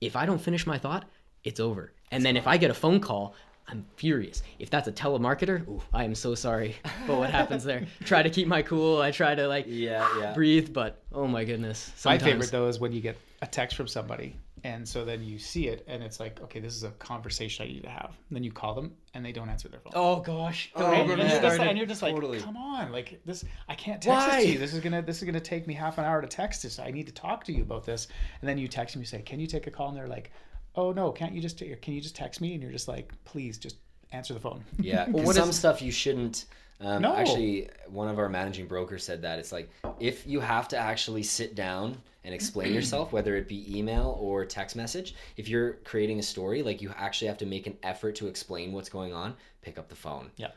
if 0.00 0.16
I 0.16 0.26
don't 0.26 0.40
finish 0.40 0.66
my 0.66 0.78
thought, 0.78 1.08
it's 1.44 1.60
over. 1.60 1.92
And 2.10 2.24
then 2.24 2.36
if 2.36 2.46
I 2.46 2.56
get 2.56 2.70
a 2.70 2.74
phone 2.74 3.00
call, 3.00 3.34
I'm 3.70 3.86
furious. 3.96 4.42
If 4.58 4.68
that's 4.70 4.88
a 4.88 4.92
telemarketer, 4.92 5.66
ooh, 5.68 5.80
I 5.92 6.04
am 6.04 6.14
so 6.14 6.34
sorry 6.34 6.76
for 7.06 7.16
what 7.16 7.30
happens 7.30 7.64
there. 7.64 7.86
try 8.04 8.22
to 8.22 8.30
keep 8.30 8.48
my 8.48 8.62
cool. 8.62 9.00
I 9.00 9.10
try 9.10 9.34
to 9.34 9.46
like 9.46 9.64
Yeah, 9.68 10.06
yeah. 10.18 10.32
breathe, 10.34 10.72
but 10.72 11.02
oh 11.12 11.26
my 11.26 11.44
goodness. 11.44 11.92
My 12.04 12.18
favorite 12.18 12.50
though 12.50 12.66
is 12.66 12.80
when 12.80 12.92
you 12.92 13.00
get 13.00 13.16
a 13.42 13.46
text 13.46 13.76
from 13.76 13.86
somebody, 13.88 14.36
and 14.64 14.86
so 14.86 15.04
then 15.06 15.22
you 15.24 15.38
see 15.38 15.68
it, 15.68 15.84
and 15.88 16.02
it's 16.02 16.20
like, 16.20 16.38
okay, 16.42 16.60
this 16.60 16.74
is 16.76 16.82
a 16.82 16.90
conversation 16.92 17.64
I 17.64 17.68
need 17.68 17.82
to 17.84 17.88
have. 17.88 18.10
And 18.28 18.36
then 18.36 18.44
you 18.44 18.52
call 18.52 18.74
them, 18.74 18.92
and 19.14 19.24
they 19.24 19.32
don't 19.32 19.48
answer 19.48 19.68
their 19.68 19.80
phone. 19.80 19.92
Oh 19.94 20.20
gosh. 20.20 20.70
Oh, 20.74 20.82
Don't 20.82 20.94
and, 20.94 21.08
you're 21.08 21.16
just, 21.40 21.60
and 21.60 21.78
you're 21.78 21.86
just 21.86 22.02
like, 22.02 22.14
Totally. 22.14 22.40
come 22.40 22.58
on, 22.58 22.92
like 22.92 23.18
this, 23.24 23.42
I 23.68 23.74
can't 23.74 24.02
text 24.02 24.08
Why? 24.28 24.36
this 24.36 24.44
to 24.44 24.52
you. 24.52 24.58
This 24.58 24.74
is 24.74 24.80
gonna, 24.80 25.00
this 25.00 25.18
is 25.18 25.24
gonna 25.24 25.40
take 25.40 25.66
me 25.66 25.72
half 25.72 25.96
an 25.96 26.04
hour 26.04 26.20
to 26.20 26.26
text 26.28 26.62
this. 26.64 26.78
I 26.78 26.90
need 26.90 27.06
to 27.06 27.12
talk 27.14 27.44
to 27.44 27.52
you 27.52 27.62
about 27.62 27.86
this. 27.86 28.08
And 28.42 28.48
then 28.48 28.58
you 28.58 28.68
text 28.68 28.96
me, 28.96 29.00
you 29.00 29.06
say, 29.06 29.22
can 29.22 29.40
you 29.40 29.46
take 29.46 29.66
a 29.66 29.70
call? 29.70 29.88
And 29.88 29.96
they're 29.96 30.06
like, 30.08 30.30
oh 30.74 30.92
no, 30.92 31.10
can't 31.12 31.32
you 31.34 31.40
just, 31.40 31.58
take, 31.58 31.80
can 31.82 31.94
you 31.94 32.00
just 32.00 32.16
text 32.16 32.40
me? 32.40 32.54
And 32.54 32.62
you're 32.62 32.72
just 32.72 32.88
like, 32.88 33.12
please, 33.24 33.58
just 33.58 33.76
answer 34.12 34.34
the 34.34 34.40
phone. 34.40 34.64
Yeah, 34.78 35.04
'cause 35.10 35.14
what 35.26 35.36
some 35.36 35.50
is- 35.50 35.58
stuff 35.58 35.82
you 35.82 35.92
shouldn't. 35.92 36.46
Um, 36.80 37.02
No. 37.02 37.14
Actually, 37.14 37.68
one 37.88 38.08
of 38.08 38.18
our 38.18 38.28
managing 38.30 38.66
brokers 38.66 39.04
said 39.04 39.20
that 39.22 39.38
it's 39.38 39.52
like 39.52 39.68
if 39.98 40.26
you 40.26 40.40
have 40.40 40.66
to 40.68 40.78
actually 40.78 41.22
sit 41.22 41.54
down 41.54 41.98
and 42.24 42.34
explain 42.34 42.72
yourself, 42.78 43.12
whether 43.12 43.36
it 43.36 43.48
be 43.48 43.78
email 43.78 44.16
or 44.18 44.46
text 44.46 44.76
message, 44.76 45.14
if 45.36 45.46
you're 45.48 45.74
creating 45.84 46.18
a 46.18 46.22
story, 46.22 46.62
like 46.62 46.80
you 46.80 46.90
actually 46.96 47.28
have 47.28 47.38
to 47.38 47.46
make 47.46 47.66
an 47.66 47.76
effort 47.82 48.14
to 48.16 48.28
explain 48.28 48.72
what's 48.72 48.88
going 48.88 49.12
on, 49.12 49.34
pick 49.60 49.78
up 49.78 49.88
the 49.90 49.94
phone 49.96 50.30
yeah. 50.36 50.52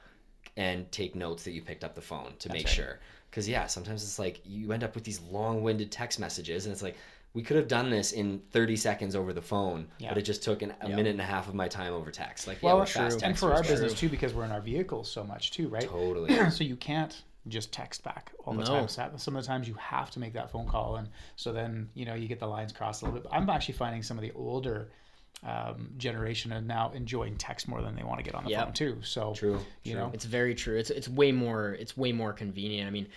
and 0.56 0.90
take 0.94 1.14
notes 1.14 1.44
that 1.44 1.52
you 1.52 1.62
picked 1.62 1.84
up 1.84 1.94
the 1.94 2.02
phone 2.02 2.34
to 2.40 2.48
make 2.50 2.68
right. 2.68 2.74
sure. 2.74 3.00
Because 3.30 3.50
yeah, 3.50 3.68
sometimes 3.68 4.02
it's 4.04 4.18
like 4.20 4.40
you 4.46 4.72
end 4.72 4.84
up 4.84 4.96
with 4.96 5.04
these 5.04 5.20
long-winded 5.20 5.92
text 5.92 6.20
messages, 6.20 6.66
and 6.66 6.72
it's 6.72 6.84
like, 6.84 6.96
we 7.34 7.42
could 7.42 7.58
have 7.58 7.68
done 7.68 7.90
this 7.90 8.12
in 8.12 8.42
30 8.52 8.76
seconds 8.76 9.16
over 9.16 9.34
the 9.34 9.42
phone, 9.42 9.88
Yeah. 9.98 10.10
but 10.10 10.18
it 10.20 10.22
just 10.22 10.44
took 10.44 10.62
an, 10.62 10.74
a 10.82 10.90
minute 10.90 11.08
and 11.08 11.22
a 11.22 11.26
half 11.26 11.48
of 11.48 11.56
my 11.56 11.68
time 11.68 11.94
over 11.94 12.12
text. 12.12 12.48
Like, 12.48 12.58
yeah, 12.62 12.68
Well, 12.68 12.78
we're 12.78 12.86
fast 12.86 13.24
and 13.24 13.38
for 13.38 13.52
our 13.54 13.62
but- 13.62 13.68
business 13.70 13.94
too, 13.94 14.08
because 14.10 14.34
we're 14.34 14.46
in 14.46 14.52
our 14.52 14.62
vehicles 14.62 15.10
so 15.10 15.24
much 15.24 15.52
too, 15.52 15.68
right? 15.68 15.88
Totally. 15.88 16.50
so 16.52 16.64
you 16.64 16.76
can't 16.76 17.24
just 17.48 17.72
text 17.74 18.04
back 18.04 18.32
all 18.46 18.54
the 18.54 18.64
No. 18.64 18.86
time. 18.88 19.18
Some 19.18 19.36
of 19.36 19.44
the 19.44 19.48
times 19.48 19.68
you 19.68 19.74
have 19.74 20.12
to 20.12 20.20
make 20.20 20.34
that 20.34 20.52
phone 20.52 20.68
call, 20.68 20.96
and 20.98 21.10
so 21.36 21.52
then 21.52 21.90
you 21.96 22.06
know 22.06 22.14
you 22.14 22.28
get 22.28 22.40
the 22.40 22.48
lines 22.48 22.72
crossed 22.72 23.02
a 23.02 23.06
little 23.06 23.20
bit. 23.20 23.30
I'm 23.34 23.50
actually 23.50 23.74
finding 23.74 24.02
some 24.04 24.18
of 24.18 24.22
the 24.22 24.32
older 24.34 24.90
um, 25.44 25.90
generation 25.98 26.54
are 26.54 26.62
now 26.62 26.92
enjoying 26.94 27.36
text 27.36 27.68
more 27.68 27.82
than 27.82 27.96
they 27.96 28.04
want 28.04 28.20
to 28.20 28.24
get 28.24 28.34
on 28.34 28.46
the 28.46 28.52
Yep. 28.52 28.64
phone 28.64 28.74
too. 28.74 28.98
So 29.02 29.34
True. 29.34 29.60
you 29.84 29.92
true. 29.94 30.02
know, 30.02 30.12
It's 30.14 30.24
very 30.24 30.56
true. 30.56 30.78
It's 30.78 30.90
it's 30.90 31.10
way 31.10 31.32
more 31.34 31.74
it's 31.74 31.98
way 31.98 32.14
more 32.14 32.32
convenient. 32.32 32.88
I 32.88 32.92
mean, 32.92 33.08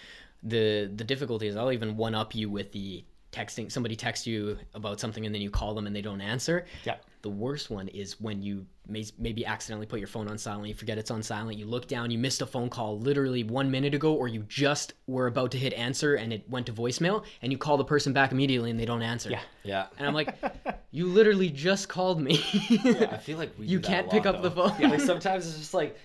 the 0.42 0.90
the 0.92 1.04
difficulty 1.04 1.46
is 1.46 1.54
I'll 1.54 1.70
even 1.70 1.96
one 1.96 2.14
up 2.16 2.34
you 2.34 2.50
with 2.50 2.72
the 2.72 3.04
texting. 3.36 3.70
Somebody 3.70 3.96
texts 3.96 4.26
you 4.26 4.56
about 4.74 5.00
something 5.00 5.26
and 5.26 5.34
then 5.34 5.42
you 5.42 5.50
call 5.50 5.74
them 5.74 5.86
and 5.86 5.94
they 5.94 6.02
don't 6.02 6.20
answer. 6.20 6.64
yeah, 6.84 6.96
The 7.22 7.28
worst 7.30 7.70
one 7.70 7.88
is 7.88 8.20
when 8.20 8.42
you 8.42 8.64
may, 8.88 9.04
maybe 9.18 9.44
accidentally 9.44 9.86
put 9.86 9.98
your 9.98 10.06
phone 10.08 10.28
on 10.28 10.38
silent. 10.38 10.68
You 10.68 10.74
forget 10.74 10.96
it's 10.98 11.10
on 11.10 11.22
silent. 11.22 11.58
You 11.58 11.66
look 11.66 11.86
down. 11.88 12.10
You 12.10 12.18
missed 12.18 12.40
a 12.42 12.46
phone 12.46 12.70
call 12.70 12.98
literally 12.98 13.44
one 13.44 13.70
minute 13.70 13.94
ago, 13.94 14.14
or 14.14 14.28
you 14.28 14.44
just 14.48 14.94
were 15.06 15.26
about 15.26 15.50
to 15.52 15.58
hit 15.58 15.72
answer 15.74 16.14
and 16.14 16.32
it 16.32 16.48
went 16.48 16.66
to 16.66 16.72
voicemail, 16.72 17.24
and 17.42 17.50
you 17.52 17.58
call 17.58 17.76
the 17.76 17.84
person 17.84 18.12
back 18.12 18.32
immediately 18.32 18.70
and 18.70 18.78
they 18.80 18.84
don't 18.86 19.02
answer. 19.02 19.30
Yeah. 19.30 19.40
Yeah. 19.64 19.86
And 19.98 20.06
I'm 20.06 20.14
like, 20.14 20.34
you 20.90 21.06
literally 21.06 21.50
just 21.50 21.88
called 21.88 22.20
me. 22.20 22.38
I 23.10 23.18
feel 23.18 23.38
like 23.38 23.52
we 23.58 23.66
You 23.72 23.78
do 23.80 23.88
can't 23.88 24.06
a 24.06 24.10
pick 24.10 24.24
lot, 24.24 24.36
up 24.36 24.42
the 24.42 24.48
though. 24.50 24.68
phone. 24.68 24.90
like 24.90 25.00
sometimes 25.12 25.46
it's 25.46 25.58
just 25.58 25.74
like, 25.74 25.98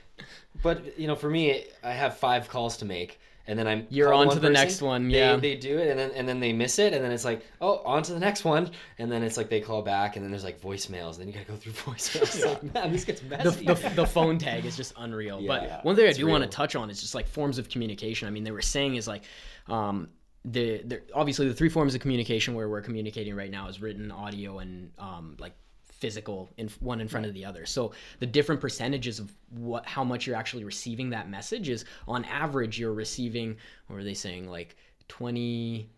but 0.62 0.98
you 1.00 1.08
know, 1.08 1.16
for 1.16 1.30
me, 1.30 1.66
I 1.84 1.92
have 1.92 2.18
five 2.18 2.50
calls 2.50 2.78
to 2.78 2.86
make, 2.86 3.20
and 3.48 3.58
then 3.58 3.68
I'm 3.68 3.88
You're 3.90 4.14
on 4.14 4.30
to 4.30 4.36
the 4.36 4.42
person, 4.42 4.54
next 4.54 4.82
one, 4.82 5.10
yeah. 5.10 5.36
they 5.36 5.56
do 5.56 5.78
it, 5.78 5.90
and 5.90 6.00
then 6.00 6.12
and 6.12 6.28
then 6.28 6.40
they 6.40 6.54
miss 6.54 6.80
it, 6.80 6.94
and 6.94 7.04
then 7.04 7.12
it's 7.12 7.26
like, 7.26 7.46
oh, 7.60 7.82
on 7.86 8.04
to 8.04 8.14
the 8.14 8.20
next 8.20 8.46
one, 8.46 8.72
and 9.00 9.12
then 9.12 9.24
it's 9.24 9.38
like 9.38 9.50
they 9.50 9.62
call 9.62 9.82
back, 9.82 10.16
and 10.16 10.24
then 10.24 10.32
there's 10.32 10.44
like 10.44 10.62
voicemails, 10.62 11.12
and 11.14 11.22
then 11.22 11.28
you 11.28 11.34
gotta 11.34 11.46
go 11.46 11.56
through 11.56 11.72
voicemails. 11.94 12.22
It's 12.22 12.46
like, 12.46 12.74
man, 12.74 12.92
this 12.92 13.04
gets 13.04 13.22
the, 13.22 13.28
messy. 13.28 13.66
the, 13.66 13.74
the 13.96 14.06
phone 14.06 14.38
tag 14.38 14.66
is 14.66 14.78
just 14.78 14.94
unreal. 14.98 15.42
Yeah. 15.42 15.48
but 15.48 15.86
one 15.86 15.96
thing 15.96 16.08
I 16.08 16.14
do 16.14 16.28
want 16.28 16.44
to 16.44 16.50
touch 16.50 16.76
on 16.76 16.90
is 16.90 17.02
just 17.02 17.16
like 17.16 17.28
forms 17.28 17.58
of 17.58 17.70
communication. 17.70 18.28
I 18.28 18.32
mean, 18.32 18.44
they 18.44 18.52
were 18.52 18.62
saying 18.62 18.96
is 18.96 19.08
like, 19.08 19.24
um, 19.68 20.10
the, 20.46 20.82
the 20.84 21.02
obviously 21.14 21.48
the 21.48 21.54
three 21.54 21.70
forms 21.70 21.94
of 21.94 22.02
communication 22.02 22.56
where 22.56 22.68
we're 22.68 22.82
communicating 22.82 23.36
right 23.36 23.52
now 23.52 23.68
is 23.68 23.82
written, 23.82 24.12
audio, 24.12 24.60
and 24.60 24.92
um, 24.98 25.36
like 25.40 25.54
physical 26.02 26.50
in 26.58 26.68
one 26.80 27.00
in 27.00 27.08
front 27.08 27.26
of 27.26 27.34
the 27.34 27.46
other. 27.46 27.66
So 27.66 27.94
the 28.20 28.26
different 28.26 28.60
percentages 28.60 29.20
of 29.20 29.32
what 29.52 29.86
how 29.86 30.04
much 30.04 30.28
you're 30.28 30.36
actually 30.36 30.66
receiving 30.66 31.12
that 31.12 31.30
message 31.30 31.70
is 31.70 31.86
on 32.08 32.26
average 32.26 32.78
you're 32.80 32.94
receiving. 32.94 33.56
What 33.88 33.96
were 33.96 34.04
they 34.04 34.16
saying? 34.16 34.50
Like 34.50 34.76
twenty. 35.08 35.90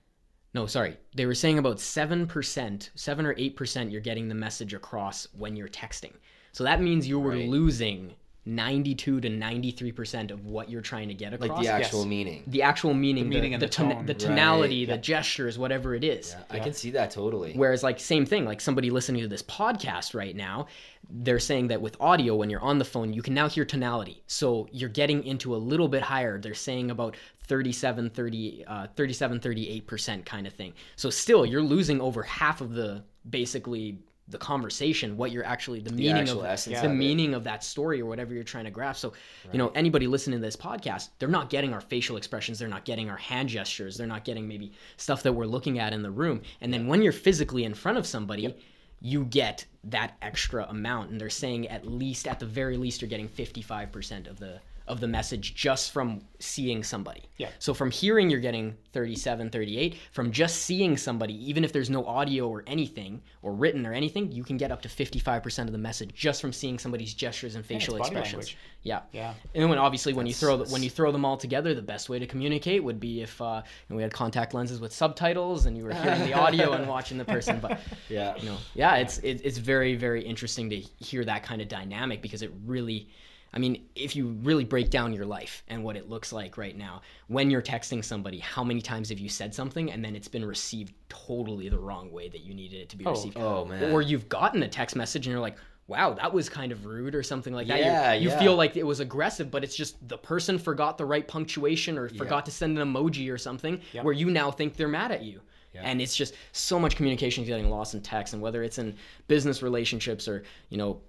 No, 0.53 0.67
sorry. 0.67 0.97
They 1.15 1.25
were 1.25 1.33
saying 1.33 1.57
about 1.57 1.77
7%, 1.77 2.89
7 2.93 3.25
or 3.25 3.33
8% 3.33 3.91
you're 3.91 4.01
getting 4.01 4.27
the 4.29 4.35
message 4.35 4.75
across 4.75 5.27
when 5.35 5.55
you're 5.55 5.67
texting. 5.67 6.11
So 6.51 6.63
that 6.63 6.79
means 6.79 7.07
you 7.07 7.19
were 7.19 7.31
Right. 7.31 7.49
losing 7.49 8.13
92 8.45 9.21
to 9.21 9.29
93% 9.29 10.31
of 10.31 10.45
what 10.45 10.69
you're 10.69 10.81
trying 10.81 11.07
to 11.07 11.13
get 11.13 11.33
across. 11.33 11.49
like 11.49 11.61
the 11.61 11.67
actual 11.71 11.99
Yes. 11.99 12.07
meaning. 12.07 12.43
the 12.47 12.61
actual 12.61 12.93
meaning, 12.93 13.29
meaning 13.29 13.51
the, 13.51 13.53
and 13.55 13.61
the, 13.61 13.67
the 13.67 13.71
ton- 13.71 13.89
tone. 13.91 14.05
the 14.05 14.13
Right. 14.13 14.19
tonality, 14.19 14.85
the 14.85 14.93
Yeah. 14.93 14.97
gestures, 14.97 15.57
whatever 15.57 15.95
it 15.95 16.03
is. 16.03 16.35
I 16.49 16.59
can 16.59 16.73
see 16.73 16.91
that 16.91 17.11
totally. 17.11 17.53
Whereas, 17.53 17.83
like, 17.83 17.99
same 17.99 18.25
thing, 18.25 18.43
like 18.45 18.59
somebody 18.59 18.89
listening 18.89 19.21
to 19.21 19.27
this 19.29 19.43
podcast 19.43 20.13
right 20.13 20.35
now, 20.35 20.67
they're 21.09 21.39
saying 21.39 21.67
that 21.67 21.81
with 21.81 21.95
audio, 22.01 22.35
when 22.35 22.49
you're 22.49 22.61
on 22.61 22.79
the 22.79 22.85
phone, 22.85 23.13
you 23.13 23.21
can 23.21 23.33
now 23.33 23.47
hear 23.47 23.63
tonality. 23.65 24.23
So 24.27 24.67
you're 24.71 24.89
getting 24.89 25.23
into 25.23 25.55
a 25.55 25.57
little 25.57 25.87
bit 25.87 26.01
higher. 26.01 26.39
They're 26.39 26.53
saying 26.53 26.91
about 26.91 27.15
37, 27.47 28.09
30, 28.09 28.63
uh, 28.67 28.87
37, 28.95 29.39
38% 29.39 30.25
kind 30.25 30.47
of 30.47 30.53
thing. 30.53 30.73
So 30.95 31.09
still, 31.09 31.45
you're 31.45 31.61
losing 31.61 32.01
over 32.01 32.23
half 32.23 32.61
of 32.61 32.73
the 32.73 33.03
basically 33.29 33.99
the 34.33 34.37
conversation, 34.37 35.15
what 35.15 35.31
you're 35.31 35.45
actually, 35.45 35.79
the, 35.79 35.93
meaning 35.93 36.17
actual 36.17 36.41
of 36.41 36.47
essence 36.47 36.81
the 36.81 36.87
of 36.87 36.91
meaning 36.93 37.33
of 37.33 37.45
that 37.45 37.63
story 37.63 38.01
or 38.01 38.05
whatever 38.05 38.33
you're 38.33 38.43
trying 38.43 38.65
to 38.65 38.71
grasp. 38.71 38.99
So, 38.99 39.13
you 39.53 39.57
know, 39.57 39.69
anybody 39.69 40.07
listening 40.07 40.39
to 40.39 40.45
this 40.45 40.57
podcast, 40.57 41.09
they're 41.19 41.29
not 41.29 41.49
getting 41.49 41.73
our 41.73 41.79
facial 41.79 42.17
expressions, 42.17 42.59
they're 42.59 42.67
not 42.67 42.83
getting 42.83 43.09
our 43.09 43.15
hand 43.15 43.47
gestures, 43.47 43.95
they're 43.95 44.05
not 44.07 44.25
getting 44.25 44.45
maybe 44.45 44.73
stuff 44.97 45.23
that 45.23 45.31
we're 45.31 45.45
looking 45.45 45.79
at 45.79 45.93
in 45.93 46.01
the 46.01 46.11
room. 46.11 46.41
And 46.59 46.73
then 46.73 46.87
when 46.87 47.01
you're 47.01 47.13
physically 47.13 47.63
in 47.63 47.73
front 47.73 47.97
of 47.97 48.05
somebody, 48.05 48.53
you 48.99 49.25
get 49.25 49.65
that 49.85 50.17
extra 50.21 50.65
amount. 50.65 51.11
And 51.11 51.21
they're 51.21 51.29
saying 51.29 51.67
at 51.69 51.87
least, 51.87 52.27
at 52.27 52.39
the 52.39 52.45
very 52.45 52.75
least, 52.75 53.01
you're 53.01 53.09
getting 53.09 53.29
55% 53.29 54.27
of 54.27 54.39
the 54.39 54.59
of 54.87 54.99
the 54.99 55.07
message 55.07 55.55
just 55.55 55.91
from 55.91 56.21
seeing 56.39 56.83
somebody. 56.83 57.23
Yeah. 57.37 57.49
So 57.59 57.73
from 57.73 57.89
hearing 57.89 58.29
you're 58.29 58.41
getting 58.41 58.75
37, 58.91 59.49
38. 59.49 59.95
From 60.11 60.31
just 60.31 60.57
seeing 60.63 60.97
somebody, 60.97 61.33
even 61.49 61.63
if 61.63 61.71
there's 61.71 61.89
no 61.89 62.05
audio 62.05 62.49
or 62.49 62.63
anything 62.67 63.21
or 63.41 63.53
written 63.53 63.85
or 63.85 63.93
anything, 63.93 64.31
you 64.31 64.43
can 64.43 64.57
get 64.57 64.71
up 64.71 64.81
to 64.81 64.89
55% 64.89 65.65
of 65.65 65.71
the 65.71 65.77
message 65.77 66.13
just 66.13 66.41
from 66.41 66.51
seeing 66.51 66.77
somebody's 66.77 67.13
gestures 67.13 67.55
and 67.55 67.65
facial 67.65 67.95
expressions. 67.95 68.33
language. 68.33 68.57
Yeah. 68.83 69.01
Yeah. 69.13 69.33
And 69.53 69.63
then 69.63 69.69
when 69.69 69.79
obviously 69.79 70.11
when 70.13 70.25
you 70.27 70.33
throw 70.33 70.57
the, 70.57 70.69
when 70.71 70.83
you 70.83 70.89
throw 70.89 71.11
them 71.13 71.23
all 71.23 71.37
together, 71.37 71.73
the 71.73 71.81
best 71.81 72.09
way 72.09 72.19
to 72.19 72.27
communicate 72.27 72.83
would 72.83 72.99
be 72.99 73.21
if 73.21 73.41
uh, 73.41 73.61
we 73.89 74.01
had 74.01 74.11
contact 74.11 74.53
lenses 74.53 74.81
with 74.81 74.91
subtitles 74.93 75.65
and 75.65 75.77
you 75.77 75.85
were 75.85 75.93
hearing 75.93 76.25
the 76.25 76.33
audio 76.33 76.73
and 76.73 76.87
watching 76.87 77.17
the 77.17 77.25
person. 77.25 77.59
But 77.61 77.79
Yeah. 78.09 78.35
you 78.35 78.49
know, 78.49 78.57
yeah, 78.75 78.95
it's 78.97 79.19
it, 79.19 79.39
it's 79.45 79.57
very 79.57 79.95
very 79.95 80.21
interesting 80.23 80.69
to 80.71 80.75
hear 80.77 81.23
that 81.23 81.43
kind 81.43 81.61
of 81.61 81.69
dynamic 81.69 82.21
because 82.21 82.41
it 82.41 82.51
really. 82.65 83.07
I 83.53 83.59
mean, 83.59 83.85
if 83.95 84.15
you 84.15 84.29
really 84.41 84.63
break 84.63 84.89
down 84.89 85.13
your 85.13 85.25
life 85.25 85.63
and 85.67 85.83
what 85.83 85.95
it 85.95 86.09
looks 86.09 86.33
like 86.33 86.57
right 86.57 86.75
now, 86.75 87.01
when 87.27 87.51
you're 87.51 87.61
texting 87.61 88.03
somebody, 88.03 88.39
how 88.39 88.63
many 88.63 88.81
times 88.81 89.09
have 89.09 89.19
you 89.19 89.29
said 89.29 89.53
something 89.53 89.91
and 89.91 90.03
then 90.03 90.15
it's 90.15 90.27
been 90.27 90.45
received 90.45 90.93
totally 91.07 91.69
the 91.69 91.77
wrong 91.77 92.11
way 92.11 92.29
that 92.29 92.41
you 92.41 92.53
needed 92.53 92.81
it 92.81 92.89
to 92.89 92.97
be 92.97 93.05
oh, 93.05 93.11
received? 93.11 93.37
Oh 93.37 93.65
man. 93.65 93.91
Or 93.91 94.01
you've 94.01 94.27
gotten 94.27 94.63
a 94.63 94.67
text 94.67 94.95
message 94.95 95.27
and 95.27 95.31
you're 95.31 95.41
like, 95.41 95.57
wow, 95.87 96.13
that 96.13 96.33
was 96.33 96.49
kind 96.49 96.71
of 96.71 96.85
rude 96.85 97.13
or 97.13 97.21
something 97.21 97.53
like 97.53 97.67
that. 97.67 97.79
Yeah, 97.79 98.13
you 98.13 98.23
you 98.23 98.29
yeah. 98.29 98.39
feel 98.39 98.55
like 98.55 98.77
it 98.77 98.85
was 98.85 98.99
aggressive, 98.99 99.51
but 99.51 99.63
it's 99.63 99.75
just 99.75 100.07
the 100.07 100.17
person 100.17 100.57
forgot 100.57 100.97
the 100.97 101.05
right 101.05 101.27
punctuation 101.27 101.97
or 101.97 102.09
forgot 102.09 102.45
to 102.45 102.51
send 102.51 102.79
an 102.79 102.93
emoji 102.93 103.31
or 103.31 103.37
something 103.37 103.81
Yep. 103.91 104.03
where 104.05 104.13
you 104.13 104.29
now 104.29 104.49
think 104.49 104.75
they're 104.75 104.87
mad 104.87 105.11
at 105.11 105.23
you. 105.23 105.41
Yeah. 105.73 105.81
And 105.83 106.01
it's 106.01 106.15
just 106.15 106.35
so 106.51 106.79
much 106.79 106.95
communication 106.95 107.43
is 107.43 107.49
getting 107.49 107.69
lost 107.69 107.95
in 107.95 108.01
text, 108.01 108.33
and 108.33 108.41
whether 108.41 108.63
it's 108.63 108.77
in 108.77 108.95
business 109.27 109.61
relationships 109.61 110.27
or 110.27 110.43
you 110.69 110.77
know, 110.77 111.01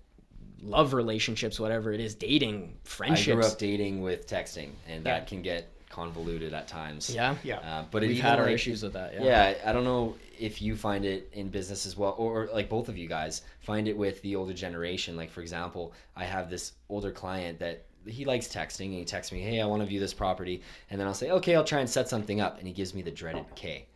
love 0.64 0.94
relationships, 0.94 1.60
whatever 1.60 1.92
it 1.92 2.00
is, 2.00 2.14
dating, 2.14 2.72
I 2.84 2.88
friendships. 2.88 3.34
grew 3.34 3.44
up 3.44 3.58
dating 3.58 4.02
with 4.02 4.26
texting, 4.26 4.70
and 4.88 5.04
Yeah. 5.04 5.18
that 5.18 5.26
can 5.26 5.42
get 5.42 5.68
convoluted 5.90 6.52
at 6.54 6.66
times. 6.66 7.08
yeah, 7.14 7.36
Yeah. 7.44 7.58
Uh, 7.58 7.84
but 7.90 8.02
it 8.02 8.08
we've 8.08 8.20
had 8.20 8.38
our 8.40 8.46
like, 8.46 8.54
issues 8.54 8.82
with 8.82 8.94
that. 8.94 9.14
Yeah. 9.14 9.22
yeah 9.22 9.54
i 9.64 9.72
don't 9.72 9.84
know 9.84 10.16
if 10.40 10.60
you 10.60 10.74
find 10.74 11.04
it 11.04 11.30
in 11.34 11.48
business 11.48 11.86
as 11.86 11.96
well 11.96 12.16
or, 12.18 12.42
or 12.42 12.48
like 12.52 12.68
both 12.68 12.88
of 12.88 12.98
you 12.98 13.06
guys 13.06 13.42
find 13.60 13.86
it 13.86 13.96
with 13.96 14.20
the 14.22 14.34
older 14.34 14.52
generation 14.52 15.16
like 15.16 15.30
for 15.30 15.40
example 15.40 15.92
i 16.16 16.24
have 16.24 16.50
this 16.50 16.72
older 16.88 17.12
client 17.12 17.60
that 17.60 17.84
he 18.08 18.24
likes 18.24 18.48
texting 18.48 18.86
and 18.86 18.94
he 18.94 19.04
texts 19.04 19.32
me 19.32 19.38
hey 19.40 19.60
i 19.60 19.64
want 19.66 19.80
to 19.82 19.86
view 19.86 20.00
this 20.00 20.12
property 20.12 20.62
and 20.90 20.98
then 21.00 21.06
i'll 21.06 21.14
say 21.14 21.30
okay 21.30 21.54
i'll 21.54 21.62
try 21.62 21.78
and 21.78 21.88
set 21.88 22.08
something 22.08 22.40
up 22.40 22.58
and 22.58 22.66
he 22.66 22.74
gives 22.74 22.92
me 22.92 23.00
the 23.00 23.10
dreaded 23.12 23.44
k 23.54 23.86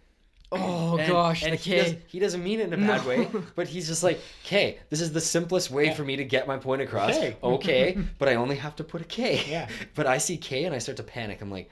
Oh 0.50 0.96
and, 0.96 1.08
gosh, 1.12 1.42
and 1.42 1.52
the 1.52 1.56
he, 1.56 1.76
does, 1.76 1.92
K. 1.92 1.98
he 2.06 2.18
doesn't 2.18 2.42
mean 2.42 2.60
it 2.60 2.72
in 2.72 2.72
a 2.72 2.86
bad 2.86 3.02
No. 3.02 3.08
way 3.08 3.28
but 3.54 3.68
he's 3.68 3.86
just 3.86 4.02
like 4.02 4.18
k 4.44 4.78
this 4.88 5.00
is 5.02 5.12
the 5.12 5.20
simplest 5.20 5.70
way 5.70 5.94
for 5.94 6.04
me 6.04 6.16
to 6.16 6.24
get 6.24 6.46
my 6.46 6.56
point 6.56 6.80
across 6.80 7.14
Okay. 7.16 7.36
okay 7.42 7.98
but 8.18 8.28
i 8.30 8.34
only 8.36 8.56
have 8.56 8.74
to 8.76 8.84
put 8.84 9.02
a 9.02 9.04
k 9.04 9.42
Yeah. 9.46 9.68
but 9.94 10.06
i 10.06 10.16
see 10.16 10.38
k 10.38 10.64
and 10.64 10.74
i 10.74 10.78
start 10.78 10.96
to 10.96 11.02
panic 11.02 11.42
i'm 11.42 11.50
like 11.50 11.68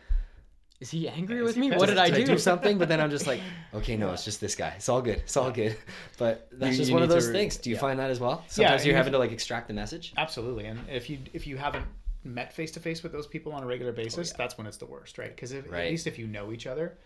Is 0.79 0.91
he 0.91 1.09
angry 1.09 1.39
Is 1.39 1.45
with 1.47 1.55
he 1.55 1.61
me? 1.63 1.71
What 1.77 1.89
did 1.89 1.97
I 1.97 2.11
did 2.11 2.27
do? 2.27 2.33
I 2.33 2.35
do 2.35 2.39
something? 2.39 2.77
But 2.77 2.89
then 2.91 3.01
I'm 3.01 3.09
just 3.09 3.27
like, 3.27 3.41
okay, 3.73 3.97
no, 3.97 4.13
it's 4.13 4.27
just 4.29 4.41
this 4.43 4.55
guy. 4.55 4.73
It's 4.77 4.91
all 4.91 5.01
good. 5.01 5.21
It's 5.25 5.35
all 5.41 5.51
good. 5.51 5.75
But 6.19 6.35
that's 6.53 6.73
You- 6.73 6.77
just 6.77 6.89
you 6.91 6.95
one 6.97 7.03
of 7.03 7.09
need 7.09 7.15
to 7.17 7.21
those 7.21 7.29
re- 7.33 7.39
things. 7.39 7.57
Do 7.57 7.71
you 7.71 7.77
yeah. 7.77 7.81
find 7.87 7.99
that 7.99 8.11
as 8.11 8.21
well? 8.21 8.45
Sometimes 8.49 8.85
you 8.85 8.91
you're 8.91 8.99
having 9.03 9.15
to 9.17 9.19
like 9.25 9.33
extract 9.33 9.69
the 9.69 9.75
message. 9.83 10.13
Absolutely, 10.19 10.67
and 10.67 10.79
if 10.91 11.09
you 11.09 11.17
if 11.33 11.47
you 11.47 11.57
haven't 11.57 11.87
met 12.27 12.53
face 12.53 12.71
to 12.73 12.81
face 12.81 13.03
with 13.03 13.13
those 13.13 13.27
people 13.27 13.53
on 13.53 13.63
a 13.63 13.67
regular 13.67 13.93
oh, 13.93 13.97
basis, 13.97 14.33
that's 14.33 14.59
when 14.59 14.67
it's 14.67 14.77
the 14.77 14.87
worst, 14.87 15.19
right? 15.19 15.35
Because 15.35 15.55
Right. 15.55 15.85
at 15.85 15.91
least 15.91 16.07
if 16.07 16.19
you 16.19 16.27
know 16.27 16.53
each 16.53 16.67
other, 16.67 16.99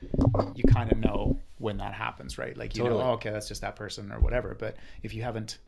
you 0.54 0.64
kind 0.64 0.90
of 0.90 0.98
know 0.98 1.38
when 1.58 1.76
that 1.78 1.94
happens, 1.94 2.38
right? 2.38 2.56
Like 2.56 2.76
you 2.76 2.82
Totally. 2.82 3.02
know, 3.02 3.10
oh, 3.10 3.14
okay, 3.14 3.30
that's 3.30 3.48
just 3.48 3.60
that 3.60 3.76
person 3.76 4.10
or 4.12 4.18
whatever. 4.20 4.56
But 4.58 4.76
if 5.02 5.14
you 5.14 5.22
haven't, 5.22 5.58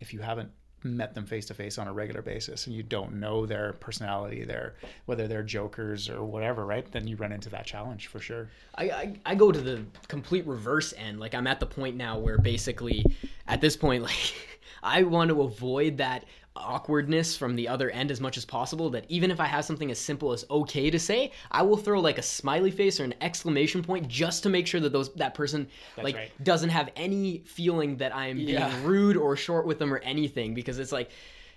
if 0.00 0.12
you 0.12 0.20
haven't 0.20 0.50
met 0.82 1.14
them 1.14 1.26
face 1.26 1.46
to 1.46 1.54
face 1.54 1.78
on 1.78 1.86
a 1.86 1.92
regular 1.92 2.22
basis 2.22 2.66
and 2.66 2.74
you 2.74 2.82
don't 2.82 3.14
know 3.14 3.44
their 3.44 3.74
personality, 3.74 4.44
their 4.44 4.74
whether 5.06 5.28
they're 5.28 5.42
jokers 5.42 6.08
or 6.08 6.22
whatever, 6.24 6.64
right? 6.64 6.90
Then 6.90 7.06
you 7.06 7.16
run 7.16 7.32
into 7.32 7.50
that 7.50 7.66
challenge 7.66 8.06
for 8.06 8.18
sure. 8.18 8.48
I, 8.76 8.84
I 8.90 9.20
I 9.26 9.34
go 9.34 9.52
to 9.52 9.60
the 9.60 9.84
complete 10.08 10.46
reverse 10.46 10.94
end. 10.96 11.20
Like 11.20 11.34
I'm 11.34 11.46
at 11.46 11.60
the 11.60 11.66
point 11.66 11.96
now 11.96 12.18
where 12.18 12.38
basically 12.38 13.04
at 13.46 13.60
this 13.60 13.76
point 13.76 14.02
like 14.10 14.34
I 14.82 15.02
want 15.02 15.28
to 15.30 15.42
avoid 15.42 15.98
that 15.98 16.24
awkwardness 16.56 17.36
from 17.36 17.54
the 17.56 17.68
other 17.68 17.90
end 17.90 18.10
as 18.10 18.20
much 18.20 18.36
as 18.36 18.44
possible 18.44 18.90
that 18.90 19.04
even 19.08 19.30
if 19.30 19.40
I 19.40 19.46
have 19.46 19.64
something 19.64 19.90
as 19.90 19.98
simple 19.98 20.32
as 20.32 20.44
okay 20.50 20.90
to 20.90 20.98
say, 20.98 21.32
I 21.50 21.62
will 21.62 21.76
throw 21.76 22.00
like 22.00 22.18
a 22.18 22.22
smiley 22.22 22.70
face 22.70 22.98
or 23.00 23.04
an 23.04 23.14
exclamation 23.20 23.82
point 23.82 24.08
just 24.08 24.42
to 24.42 24.48
make 24.48 24.66
sure 24.66 24.80
that 24.80 24.92
those 24.92 25.12
that 25.14 25.34
person 25.34 25.68
like 25.96 26.16
right. 26.16 26.44
doesn't 26.44 26.70
have 26.70 26.90
any 26.96 27.38
feeling 27.46 27.96
that 27.98 28.14
I'm 28.14 28.38
Yeah. 28.38 28.68
being 28.68 28.84
rude 28.84 29.16
or 29.16 29.36
short 29.36 29.66
with 29.66 29.78
them 29.78 29.92
or 29.94 29.98
anything 29.98 30.54
because 30.54 30.78
it's 30.78 30.92
like 30.92 31.10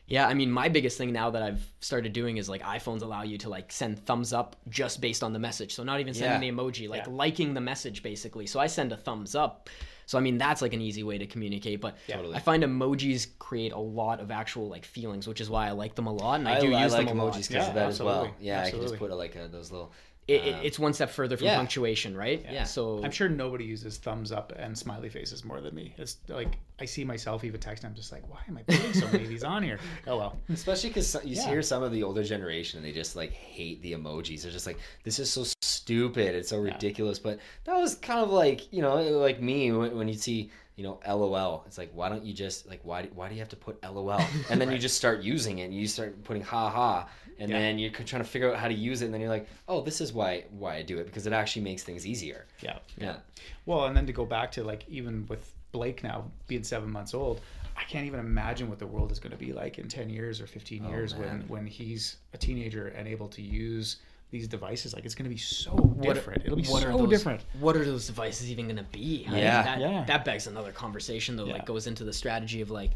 Yeah, 0.05 0.27
I 0.27 0.33
mean, 0.33 0.51
my 0.51 0.67
biggest 0.67 0.97
thing 0.97 1.13
now 1.13 1.29
that 1.29 1.41
I've 1.41 1.65
started 1.79 2.11
doing 2.11 2.37
is 2.37 2.49
like 2.49 2.61
iPhones 2.61 3.01
allow 3.03 3.23
you 3.23 3.37
to 3.39 3.49
like 3.49 3.71
send 3.71 3.99
thumbs 4.05 4.33
up 4.33 4.57
just 4.69 4.99
based 4.99 5.23
on 5.23 5.31
the 5.31 5.39
message. 5.39 5.73
So 5.73 5.83
not 5.83 5.99
even 6.01 6.13
sending 6.13 6.43
Yeah. 6.43 6.51
the 6.51 6.61
emoji, 6.61 6.89
like 6.89 7.05
Yeah. 7.05 7.13
liking 7.13 7.53
the 7.53 7.61
message 7.61 8.03
basically. 8.03 8.45
So 8.45 8.59
I 8.59 8.67
send 8.67 8.91
a 8.91 8.97
thumbs 8.97 9.33
up. 9.33 9.69
So 10.05 10.17
I 10.17 10.21
mean, 10.21 10.37
that's 10.37 10.61
like 10.61 10.73
an 10.73 10.81
easy 10.81 11.03
way 11.03 11.17
to 11.17 11.25
communicate. 11.25 11.79
But 11.79 11.95
Totally. 12.09 12.35
I 12.35 12.39
find 12.39 12.61
emojis 12.63 13.27
create 13.39 13.71
a 13.71 13.79
lot 13.79 14.19
of 14.19 14.29
actual 14.29 14.67
like 14.67 14.83
feelings, 14.83 15.25
which 15.25 15.39
is 15.39 15.49
why 15.49 15.67
I 15.67 15.71
like 15.71 15.95
them 15.95 16.07
a 16.07 16.13
lot, 16.13 16.39
and 16.41 16.49
I, 16.49 16.57
I, 16.57 16.59
do 16.59 16.73
I 16.73 16.83
use 16.83 16.91
like 16.91 17.07
them 17.07 17.19
a 17.19 17.23
emojis 17.23 17.47
because 17.47 17.51
Yeah, 17.51 17.67
of 17.69 17.73
that 17.75 17.87
as 17.87 18.01
well. 18.01 18.25
absolutely. 18.25 18.45
Yeah, 18.47 18.61
I 18.63 18.69
can 18.71 18.81
just 18.81 18.97
put 18.97 19.09
a, 19.11 19.15
like 19.15 19.35
a, 19.37 19.47
those 19.47 19.71
little. 19.71 19.93
It, 20.27 20.45
it- 20.45 20.53
um, 20.55 20.59
it's 20.63 20.79
one 20.79 20.93
step 20.93 21.09
further 21.09 21.35
from 21.35 21.47
yeah. 21.47 21.57
punctuation, 21.57 22.15
right? 22.15 22.45
Yeah. 22.49 22.63
So 22.63 23.03
I'm 23.03 23.11
sure 23.11 23.27
nobody 23.27 23.65
uses 23.65 23.97
thumbs 23.97 24.31
up 24.31 24.53
and 24.55 24.77
smiley 24.77 25.09
faces 25.09 25.43
more 25.43 25.59
than 25.59 25.75
me. 25.75 25.93
It's 25.97 26.17
like 26.29 26.57
I 26.79 26.85
see 26.85 27.03
myself 27.03 27.43
even 27.43 27.59
texting. 27.59 27.85
I'm 27.85 27.93
just 27.93 28.11
like, 28.11 28.23
why 28.29 28.39
am 28.47 28.57
I 28.57 28.63
putting 28.63 28.93
so 28.93 29.05
many 29.07 29.23
of 29.23 29.29
these 29.29 29.43
on 29.43 29.63
here? 29.63 29.79
Oh 30.07 30.17
well. 30.17 30.37
Especially 30.49 30.89
because 30.91 31.13
you 31.25 31.35
Yeah. 31.35 31.47
hear 31.49 31.61
some 31.61 31.83
of 31.83 31.91
the 31.91 32.03
older 32.03 32.23
generation 32.23 32.77
and 32.77 32.85
they 32.87 32.91
just 32.93 33.15
like 33.15 33.33
hate 33.33 33.81
the 33.81 33.93
emojis. 33.93 34.43
They're 34.43 34.51
just 34.51 34.65
like, 34.67 34.79
this 35.03 35.19
is 35.19 35.29
so 35.31 35.45
stupid. 35.61 36.35
It's 36.35 36.49
so 36.49 36.57
ridiculous. 36.59 37.19
But 37.19 37.39
that 37.65 37.75
was 37.75 37.95
kind 37.95 38.19
of 38.21 38.29
like, 38.29 38.71
you 38.71 38.81
know, 38.81 38.95
like 39.01 39.41
me 39.41 39.71
when, 39.71 39.95
when 39.97 40.07
you 40.07 40.13
see, 40.13 40.51
you 40.75 40.83
know, 40.83 40.99
LOL. 41.07 41.63
It's 41.67 41.77
like, 41.77 41.91
why 41.93 42.09
don't 42.09 42.23
you 42.25 42.33
just 42.33 42.67
like, 42.67 42.79
why, 42.83 43.03
do- 43.03 43.11
why 43.13 43.27
do 43.29 43.35
you 43.35 43.39
have 43.41 43.49
to 43.49 43.55
put 43.55 43.81
LOL? 43.83 44.19
And 44.49 44.59
then 44.59 44.71
you 44.71 44.77
just 44.87 44.97
start 44.97 45.21
using 45.21 45.59
it 45.59 45.65
and 45.65 45.73
you 45.73 45.85
start 45.87 46.23
putting 46.23 46.41
ha 46.41 46.69
ha. 46.69 47.07
And 47.39 47.49
Yeah. 47.51 47.59
then 47.59 47.79
you're 47.79 47.91
trying 47.91 48.21
to 48.23 48.27
figure 48.29 48.51
out 48.53 48.59
how 48.59 48.67
to 48.67 48.73
use 48.73 49.01
it. 49.01 49.05
And 49.05 49.13
then 49.13 49.21
you're 49.21 49.29
like, 49.29 49.47
oh, 49.67 49.81
this 49.81 50.01
is 50.01 50.13
why, 50.13 50.45
why 50.51 50.75
I 50.75 50.81
do 50.83 50.97
it 50.99 51.05
because 51.05 51.25
it 51.27 51.33
actually 51.33 51.63
makes 51.63 51.83
things 51.83 52.05
easier. 52.05 52.45
Yeah. 52.61 52.79
Yeah. 52.97 53.17
Well, 53.65 53.85
and 53.85 53.95
then 53.95 54.05
to 54.07 54.13
go 54.13 54.25
back 54.25 54.51
to 54.53 54.63
like 54.63 54.85
even 54.89 55.25
with 55.27 55.53
Blake 55.71 56.03
now 56.03 56.31
being 56.47 56.63
seven 56.63 56.91
months 56.91 57.13
old, 57.13 57.41
I 57.75 57.83
can't 57.85 58.05
even 58.05 58.19
imagine 58.19 58.69
what 58.69 58.77
the 58.77 58.85
world 58.85 59.11
is 59.11 59.19
going 59.19 59.31
to 59.31 59.37
be 59.37 59.51
like 59.53 59.79
in 59.79 59.87
ten 59.87 60.09
years 60.09 60.39
or 60.39 60.45
fifteen 60.47 60.83
Oh, 60.85 60.89
years 60.89 61.15
when 61.15 61.27
man. 61.27 61.43
when 61.47 61.65
he's 61.65 62.17
a 62.33 62.37
teenager 62.37 62.89
and 62.89 63.07
able 63.07 63.27
to 63.29 63.41
use 63.41 63.97
these 64.29 64.47
devices. 64.47 64.93
Like 64.93 65.05
it's 65.05 65.15
going 65.15 65.25
to 65.25 65.29
be 65.33 65.37
so 65.41 65.75
different. 66.01 66.43
It'll 66.45 66.55
be 66.55 66.63
what 66.67 66.83
so 66.83 66.89
are 66.89 66.97
those, 66.97 67.09
different. 67.09 67.41
What 67.59 67.75
are 67.75 67.83
those 67.85 68.05
devices 68.07 68.51
even 68.51 68.65
going 68.65 68.77
to 68.77 68.83
be? 68.91 69.25
right? 69.29 69.37
Yeah. 69.37 69.63
that, 69.63 69.79
Yeah. 69.79 70.03
that 70.05 70.23
begs 70.25 70.45
another 70.47 70.71
conversation 70.71 71.35
though. 71.35 71.45
Yeah. 71.45 71.53
Like 71.53 71.65
goes 71.65 71.87
into 71.87 72.03
the 72.03 72.13
strategy 72.13 72.61
of 72.61 72.69
like 72.69 72.91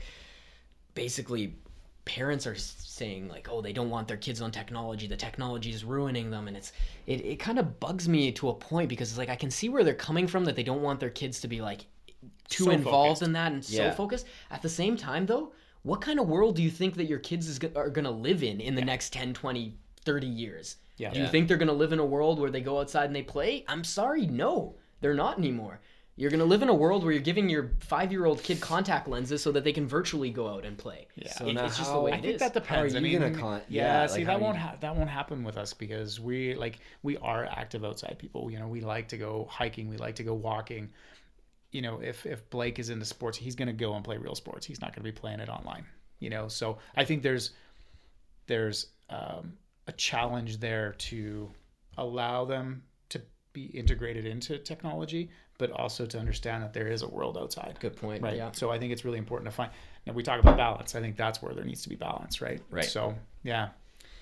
basically 0.94 1.56
parents 2.08 2.48
are 2.48 2.56
saying 2.56 3.28
like 3.28 3.48
oh 3.52 3.62
they 3.62 3.74
don't 3.74 3.90
want 3.90 4.08
their 4.08 4.18
kids 4.18 4.42
on 4.42 4.50
technology 4.52 5.06
the 5.08 5.16
technology 5.28 5.72
is 5.72 5.84
ruining 5.84 6.32
them 6.32 6.48
and 6.48 6.56
it's 6.58 6.72
it, 7.06 7.20
it 7.26 7.36
kind 7.38 7.60
of 7.60 7.80
bugs 7.80 8.08
me 8.10 8.32
to 8.32 8.50
a 8.50 8.54
point 8.54 8.88
because 8.90 9.10
it's 9.10 9.18
like 9.18 9.30
i 9.30 9.36
can 9.36 9.52
see 9.52 9.68
where 9.70 9.84
they're 9.84 9.94
coming 10.10 10.28
from 10.28 10.46
that 10.46 10.56
they 10.56 10.64
don't 10.64 10.82
want 10.82 11.00
their 11.00 11.10
kids 11.10 11.40
to 11.42 11.48
be 11.48 11.60
like 11.62 11.82
too 12.50 12.66
So 12.66 12.72
involved 12.72 13.20
focused. 13.20 13.28
in 13.28 13.34
that 13.34 13.52
and 13.52 13.70
Yeah. 13.70 13.92
so 13.92 13.96
focused 13.96 14.26
at 14.52 14.62
the 14.62 14.70
same 14.70 14.96
time 14.98 15.26
though 15.26 15.52
what 15.84 16.02
kind 16.02 16.20
of 16.20 16.28
world 16.28 16.56
do 16.56 16.64
you 16.64 16.72
think 16.72 16.96
that 16.96 17.06
your 17.06 17.20
kids 17.20 17.48
is, 17.48 17.60
are 17.76 17.90
going 17.90 18.06
to 18.06 18.12
live 18.12 18.42
in 18.44 18.60
in 18.60 18.74
the 18.76 18.82
next 18.82 19.14
10 19.14 19.34
20 19.34 19.74
30 20.06 20.28
years 20.28 20.78
Yeah. 20.98 21.12
do 21.12 21.18
you 21.20 21.26
Yeah. 21.26 21.32
think 21.32 21.48
they're 21.48 21.58
going 21.58 21.68
to 21.68 21.74
live 21.84 21.94
in 21.94 22.00
a 22.00 22.06
world 22.06 22.40
where 22.40 22.50
they 22.52 22.62
go 22.62 22.80
outside 22.80 23.06
and 23.06 23.16
they 23.16 23.24
play 23.24 23.64
i'm 23.68 23.84
sorry 23.84 24.26
no 24.28 24.76
they're 25.02 25.14
not 25.26 25.38
anymore 25.38 25.80
you're 26.20 26.32
going 26.32 26.40
to 26.40 26.46
live 26.46 26.64
in 26.64 26.68
a 26.70 26.74
world 26.74 27.04
where 27.04 27.14
you're 27.14 27.22
giving 27.22 27.48
your 27.48 27.70
five-year-old 27.80 28.42
kid 28.44 28.60
contact 28.60 29.08
lenses 29.08 29.42
so 29.42 29.52
that 29.52 29.64
they 29.64 29.72
can 29.72 29.88
virtually 29.88 30.32
go 30.32 30.48
out 30.50 30.66
and 30.66 30.76
play. 30.78 31.08
Yeah. 31.16 31.32
So 31.32 31.46
It- 31.48 31.54
now 31.54 31.66
it's 31.66 31.78
just 31.78 31.92
the 31.94 32.00
way 32.00 32.12
I 32.12 32.16
I 32.16 32.18
it 32.18 32.22
think 32.24 32.34
is. 32.36 32.40
that 32.42 32.54
depends. 32.54 32.70
How 32.94 32.98
are 33.00 33.02
I 33.02 33.06
you 33.08 33.20
mean, 33.20 33.32
gonna 33.32 33.40
con- 33.40 33.62
yeah, 33.70 34.02
yeah, 34.02 34.08
see 34.08 34.18
like, 34.20 34.28
that 34.28 34.42
won't 34.42 34.58
ha- 34.58 34.76
that 34.82 34.96
won't 34.96 35.10
happen 35.12 35.44
with 35.44 35.58
us 35.58 35.74
because 35.74 36.20
we 36.20 36.56
like 36.56 36.80
we 37.04 37.18
are 37.18 37.46
active 37.46 37.86
outside 37.86 38.18
people. 38.20 38.50
You 38.52 38.58
know, 38.60 38.68
we 38.68 38.82
like 38.82 39.08
to 39.10 39.18
go 39.18 39.48
hiking, 39.50 39.88
we 39.90 39.98
like 39.98 40.16
to 40.16 40.24
go 40.24 40.34
walking. 40.34 40.90
You 41.72 41.82
know, 41.84 42.02
if 42.02 42.26
if 42.26 42.50
Blake 42.50 42.80
is 42.80 42.90
into 42.90 43.06
sports, 43.06 43.38
he's 43.38 43.56
going 43.56 43.68
to 43.68 43.74
go 43.74 43.94
and 43.96 44.04
play 44.04 44.18
real 44.18 44.36
sports. 44.36 44.66
He's 44.66 44.82
not 44.82 44.92
going 44.96 45.04
to 45.06 45.12
be 45.12 45.12
playing 45.12 45.40
it 45.40 45.50
online. 45.50 45.86
You 46.20 46.32
know, 46.32 46.48
so 46.48 46.80
I 46.96 47.06
think 47.06 47.22
there's 47.22 47.52
there's 48.48 48.88
um, 49.10 49.54
a 49.88 49.92
challenge 49.92 50.60
there 50.60 50.94
to 50.94 51.52
allow 51.98 52.46
them 52.46 52.84
to 53.10 53.22
be 53.54 53.66
integrated 53.66 54.26
into 54.26 54.58
technology, 54.60 55.30
but 55.58 55.72
also 55.72 56.06
to 56.06 56.20
understand 56.20 56.64
that 56.64 56.74
there 56.74 56.88
is 56.88 57.02
a 57.02 57.08
world 57.08 57.38
outside. 57.38 57.78
Good 57.80 57.96
point. 57.96 58.22
Right. 58.22 58.38
Yeah. 58.38 58.52
So 58.52 58.70
I 58.70 58.78
think 58.80 58.92
it's 58.94 59.04
really 59.06 59.18
important 59.18 59.50
to 59.50 59.56
find. 59.56 59.72
Now 60.06 60.14
we 60.14 60.24
talk 60.24 60.40
about 60.40 60.58
balance. 60.58 60.96
I 60.96 61.02
think 61.02 61.18
that's 61.18 61.42
where 61.42 61.54
there 61.54 61.66
needs 61.66 61.82
to 61.84 61.90
be 61.90 61.96
balance, 61.96 62.42
right? 62.42 62.62
Right. 62.70 62.86
So 62.86 63.16
yeah, 63.44 63.70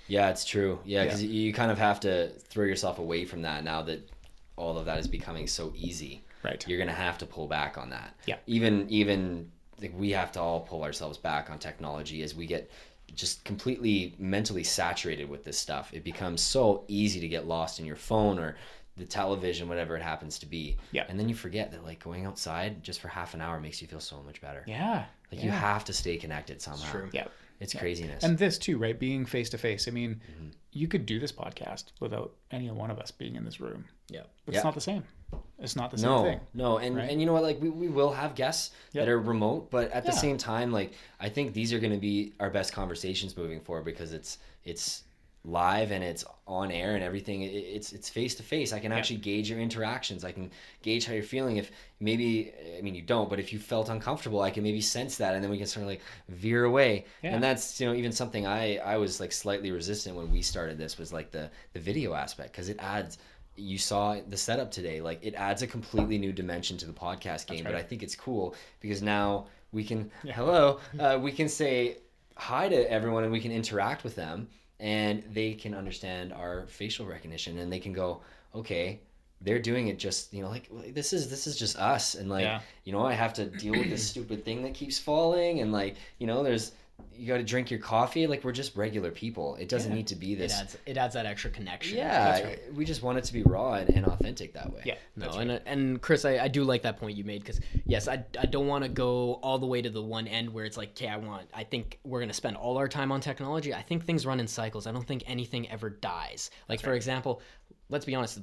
Yeah, 0.08 0.30
it's 0.30 0.46
true. 0.46 0.80
Yeah, 0.86 1.00
Yeah. 1.00 1.04
because 1.06 1.24
you 1.24 1.54
kind 1.54 1.72
of 1.72 1.78
have 1.78 2.00
to 2.02 2.30
throw 2.30 2.66
yourself 2.66 3.00
away 3.00 3.26
from 3.26 3.42
that 3.44 3.64
now 3.64 3.82
that 3.84 4.08
all 4.56 4.78
of 4.78 4.86
that 4.86 5.00
is 5.00 5.08
becoming 5.08 5.48
so 5.48 5.74
easy. 5.76 6.22
right. 6.44 6.64
You're 6.68 6.80
gonna 6.80 6.92
have 6.92 7.18
to 7.20 7.26
pull 7.26 7.48
back 7.48 7.78
on 7.78 7.90
that. 7.90 8.14
Yeah. 8.26 8.38
Even 8.48 8.88
even 8.90 9.52
like 9.82 9.94
we 9.98 10.12
have 10.12 10.32
to 10.34 10.40
all 10.40 10.62
pull 10.62 10.84
ourselves 10.84 11.18
back 11.18 11.50
on 11.50 11.60
technology 11.60 12.22
as 12.24 12.34
we 12.34 12.46
get 12.46 12.72
just 13.14 13.44
completely 13.46 14.16
mentally 14.18 14.64
saturated 14.64 15.30
with 15.30 15.44
this 15.44 15.58
stuff. 15.58 15.94
It 15.94 16.04
becomes 16.04 16.42
so 16.42 16.84
easy 16.88 17.20
to 17.20 17.28
get 17.28 17.46
lost 17.48 17.80
in 17.80 17.86
your 17.86 17.96
phone 17.96 18.40
or 18.40 18.56
the 18.98 19.06
television, 19.06 19.68
whatever 19.68 19.96
it 19.98 20.02
happens 20.02 20.39
to 20.39 20.46
be. 20.46 20.78
Yeah. 20.91 21.06
And 21.10 21.20
then 21.20 21.28
you 21.28 21.36
forget 21.36 21.72
that 21.72 21.84
like 21.84 22.00
going 22.04 22.26
outside 22.26 22.84
just 22.84 23.00
for 23.02 23.08
half 23.10 23.34
an 23.34 23.41
hour 23.41 23.60
makes 23.60 23.82
you 23.82 23.88
feel 23.88 24.00
so 24.00 24.22
much 24.24 24.39
better. 24.41 24.64
Yeah. 24.68 25.06
Like 25.32 25.43
you 25.43 25.50
have 25.52 25.84
to 25.86 25.93
stay 25.93 26.18
connected 26.18 26.62
somehow. 26.62 26.91
true. 26.91 27.10
Yeah. 27.12 27.28
It's 27.60 27.74
craziness. 27.74 28.24
And 28.24 28.38
this 28.38 28.58
too, 28.58 28.78
right? 28.78 28.98
Being 29.00 29.26
face 29.26 29.50
to 29.50 29.58
face. 29.58 29.88
I 29.88 29.91
mean, 29.91 30.22
Mm-hmm. 30.32 30.50
you 30.72 30.88
could 30.88 31.06
do 31.06 31.20
this 31.20 31.32
podcast 31.32 31.86
without 32.02 32.34
any 32.52 32.70
one 32.70 32.91
of 32.91 33.00
us 33.00 33.12
being 33.12 33.36
in 33.36 33.46
this 33.46 33.60
room. 33.62 33.86
Yeah. 34.10 34.22
But 34.46 34.54
Yeah. 34.54 34.60
it's 34.60 34.66
not 34.66 34.76
the 34.76 34.82
same. 34.82 35.04
It's 35.60 35.76
not 35.76 35.89
the 35.91 35.98
same 35.98 36.10
no, 36.10 36.24
thing. 36.24 36.39
no, 36.54 36.78
and 36.78 36.96
right? 36.96 37.10
and 37.10 37.20
you 37.20 37.26
know 37.26 37.34
what? 37.34 37.43
Like 37.43 37.60
we, 37.62 37.70
we 37.70 37.88
will 37.88 38.12
have 38.12 38.36
guests 38.36 38.72
Yep. 38.93 39.06
that 39.06 39.12
are 39.12 39.20
remote, 39.20 39.72
but 39.72 39.89
at 39.91 40.06
the 40.06 40.12
same 40.12 40.38
time, 40.38 40.72
like 40.72 40.93
I 41.20 41.30
think 41.30 41.54
these 41.54 41.74
are 41.74 41.80
going 41.80 41.93
to 41.93 41.98
be 42.00 42.34
our 42.39 42.50
best 42.50 42.72
conversations 42.74 43.36
moving 43.36 43.60
forward 43.62 43.86
because 43.86 44.14
it's 44.14 44.38
it's 44.66 45.04
live 45.46 45.91
and 45.91 46.04
it's 46.04 46.26
on 46.48 46.72
air 46.72 46.96
and 46.96 47.04
everything. 47.04 47.41
It's 47.41 47.93
it's 47.93 48.10
face 48.10 48.36
to 48.36 48.43
face. 48.43 48.74
I 48.74 48.80
can 48.80 48.91
actually 48.91 49.18
gauge 49.18 49.50
your 49.50 49.60
interactions. 49.60 50.24
I 50.24 50.32
can 50.32 50.52
gauge 50.82 51.06
how 51.06 51.14
you're 51.14 51.24
feeling. 51.24 51.58
If 51.58 51.72
maybe 52.00 52.54
I 52.78 52.82
mean 52.82 52.96
you 52.96 53.02
don't, 53.02 53.30
but 53.30 53.39
if 53.39 53.54
you 53.54 53.60
felt 53.60 53.89
uncomfortable, 53.89 54.41
I 54.41 54.52
can 54.52 54.64
maybe 54.64 54.82
sense 54.82 55.18
that, 55.18 55.36
and 55.36 55.43
then 55.43 55.52
we 55.52 55.58
can 55.58 55.68
sort 55.68 55.84
of 55.84 55.89
like 55.89 56.02
veer 56.30 56.66
away. 56.66 57.06
Yeah. 57.22 57.34
And 57.34 57.43
that's 57.43 57.80
you 57.80 57.88
know 57.88 57.93
even 57.93 58.12
something 58.12 58.46
I 58.46 58.78
I 58.78 58.98
was 58.98 59.20
like 59.20 59.32
slightly 59.32 59.72
resistant 59.72 60.16
when 60.16 60.32
we 60.32 60.41
started 60.41 60.78
this 60.78 60.98
was 60.98 61.14
like 61.14 61.32
the 61.32 61.50
the 61.74 61.80
video 61.80 62.14
aspect 62.14 62.52
because 62.52 62.70
it 62.70 62.78
adds 62.80 63.18
you 63.58 63.78
saw 63.78 64.20
the 64.28 64.36
setup 64.36 64.70
today 64.70 65.00
like 65.00 65.18
it 65.22 65.34
adds 65.36 65.62
a 65.62 65.68
completely 65.68 66.18
new 66.18 66.34
dimension 66.34 66.76
to 66.76 66.86
the 66.86 66.91
podcast 66.91 67.48
game 67.48 67.64
but 67.64 67.74
i 67.74 67.82
think 67.82 68.04
it's 68.04 68.14
cool 68.14 68.54
because 68.82 69.02
now 69.02 69.46
we 69.72 69.82
can 69.82 70.12
hello 70.34 70.78
uh, 71.00 71.18
we 71.22 71.32
can 71.32 71.48
say 71.48 71.96
hi 72.36 72.68
to 72.68 72.91
everyone 72.91 73.24
and 73.24 73.32
we 73.32 73.39
can 73.39 73.54
interact 73.54 74.04
with 74.04 74.14
them 74.14 74.46
and 74.80 75.24
they 75.34 75.54
can 75.54 75.74
understand 75.74 76.34
our 76.34 76.66
facial 76.68 77.06
recognition 77.06 77.58
and 77.60 77.72
they 77.72 77.80
can 77.80 77.94
go 77.94 78.22
okay 78.54 79.00
they're 79.42 79.60
doing 79.60 79.88
it 79.90 79.98
just 80.00 80.34
you 80.34 80.42
know 80.42 80.50
like 80.50 80.70
this 80.94 81.14
is 81.14 81.30
this 81.30 81.46
is 81.48 81.58
just 81.58 81.78
us 81.78 82.16
and 82.16 82.30
like 82.30 82.44
Yeah. 82.44 82.62
you 82.84 82.92
know 82.94 83.06
i 83.06 83.14
have 83.14 83.34
to 83.36 83.46
deal 83.46 83.74
with 83.74 83.90
this 83.90 84.06
stupid 84.14 84.44
thing 84.44 84.64
that 84.64 84.74
keeps 84.74 84.98
falling 85.00 85.62
and 85.62 85.72
like 85.72 85.96
you 86.20 86.28
know 86.28 86.44
there's 86.44 86.72
you 87.18 87.28
got 87.28 87.38
to 87.38 87.43
drink 87.43 87.72
your 87.72 87.80
coffee 87.80 88.28
like 88.28 88.43
we're 88.43 88.52
just 88.52 88.76
regular 88.76 89.10
people 89.10 89.56
it 89.56 89.70
doesn't 89.70 89.91
Yeah. 89.91 89.98
need 89.98 90.08
to 90.08 90.16
be 90.16 90.34
It 90.34 90.38
this 90.39 90.54
adds 90.60 90.78
it 90.86 90.98
adds 90.98 91.14
that 91.14 91.26
extra 91.26 91.50
connection. 91.50 91.98
yeah, 91.98 92.56
we 92.74 92.84
just 92.84 93.02
want 93.04 93.18
it 93.18 93.24
to 93.26 93.34
be 93.34 93.41
raw 93.43 93.76
and, 93.76 93.89
and 93.89 94.06
authentic 94.06 94.54
that 94.54 94.74
way. 94.74 94.82
Yeah. 94.86 94.96
No, 95.16 95.26
That's 95.28 95.38
and 95.38 95.52
and 95.66 96.02
Chris, 96.02 96.26
I, 96.26 96.38
I 96.39 96.48
do 96.50 96.64
like 96.66 96.82
that 96.84 96.98
point 96.98 97.16
you 97.16 97.24
made 97.24 97.41
because 97.41 97.62
yes, 97.86 98.08
I, 98.10 98.26
I 98.38 98.46
don't 98.46 98.68
want 98.68 98.84
to 98.84 98.89
go 98.89 99.36
all 99.36 99.58
the 99.60 99.66
way 99.66 99.82
to 99.82 99.89
the 99.89 100.02
one 100.02 100.28
end 100.28 100.50
where 100.54 100.66
it's 100.66 100.76
like, 100.78 100.89
okay, 100.89 101.08
I 101.08 101.16
want, 101.16 101.48
I 101.54 101.64
think 101.64 102.00
we're 102.04 102.20
gonna 102.20 102.34
spend 102.34 102.58
all 102.58 102.78
our 102.78 102.88
time 102.89 103.12
on 103.14 103.22
technology. 103.22 103.74
I 103.74 103.82
think 103.82 104.04
things 104.06 104.26
run 104.26 104.39
in 104.41 104.48
cycles. 104.48 104.86
I 104.86 104.91
don't 104.91 105.08
think 105.08 105.24
anything 105.26 105.70
ever 105.70 105.89
dies. 105.89 106.52
Like 106.68 106.82
for 106.82 106.93
example, 106.93 107.41
let's 107.89 108.04
be 108.06 108.14
honest, 108.14 108.39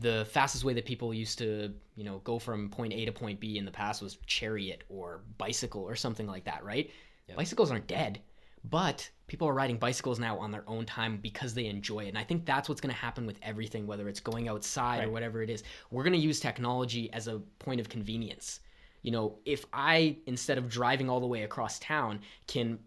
the 0.00 0.26
fastest 0.30 0.62
way 0.62 0.74
that 0.74 0.84
people 0.84 1.14
used 1.14 1.38
to, 1.38 1.72
you 1.96 2.04
know, 2.04 2.18
go 2.18 2.38
from 2.38 2.68
point 2.68 2.92
A 2.92 3.06
to 3.06 3.12
point 3.12 3.40
B 3.40 3.56
in 3.56 3.64
the 3.64 3.70
past 3.70 4.02
was 4.02 4.18
chariot 4.26 4.84
or 4.90 5.22
bicycle 5.38 5.82
or 5.82 5.96
something 5.96 6.26
like 6.26 6.44
that, 6.44 6.62
right? 6.64 6.90
Bicycles 7.36 7.70
aren't 7.70 7.86
dead, 7.86 8.20
but 8.64 9.08
people 9.26 9.48
are 9.48 9.54
riding 9.54 9.78
bicycles 9.78 10.18
now 10.18 10.38
on 10.38 10.50
their 10.50 10.64
own 10.66 10.84
time 10.84 11.18
because 11.18 11.54
they 11.54 11.66
enjoy 11.66 12.00
it. 12.00 12.08
And 12.08 12.18
I 12.18 12.24
think 12.24 12.44
that's 12.44 12.68
what's 12.68 12.80
going 12.80 12.92
to 12.92 13.00
happen 13.00 13.26
with 13.26 13.38
everything, 13.42 13.86
whether 13.86 14.08
it's 14.08 14.20
going 14.20 14.48
outside 14.48 15.04
or 15.04 15.10
whatever 15.10 15.42
it 15.42 15.50
is. 15.50 15.62
We're 15.90 16.02
going 16.02 16.14
to 16.14 16.18
use 16.18 16.40
technology 16.40 17.12
as 17.12 17.28
a 17.28 17.38
point 17.58 17.80
of 17.80 17.88
convenience. 17.88 18.60
You 19.02 19.12
know, 19.12 19.38
if 19.44 19.64
I, 19.72 20.16
instead 20.26 20.58
of 20.58 20.68
driving 20.68 21.08
all 21.08 21.20
the 21.20 21.26
way 21.26 21.44
across 21.44 21.78
town, 21.78 22.20
can 22.46 22.78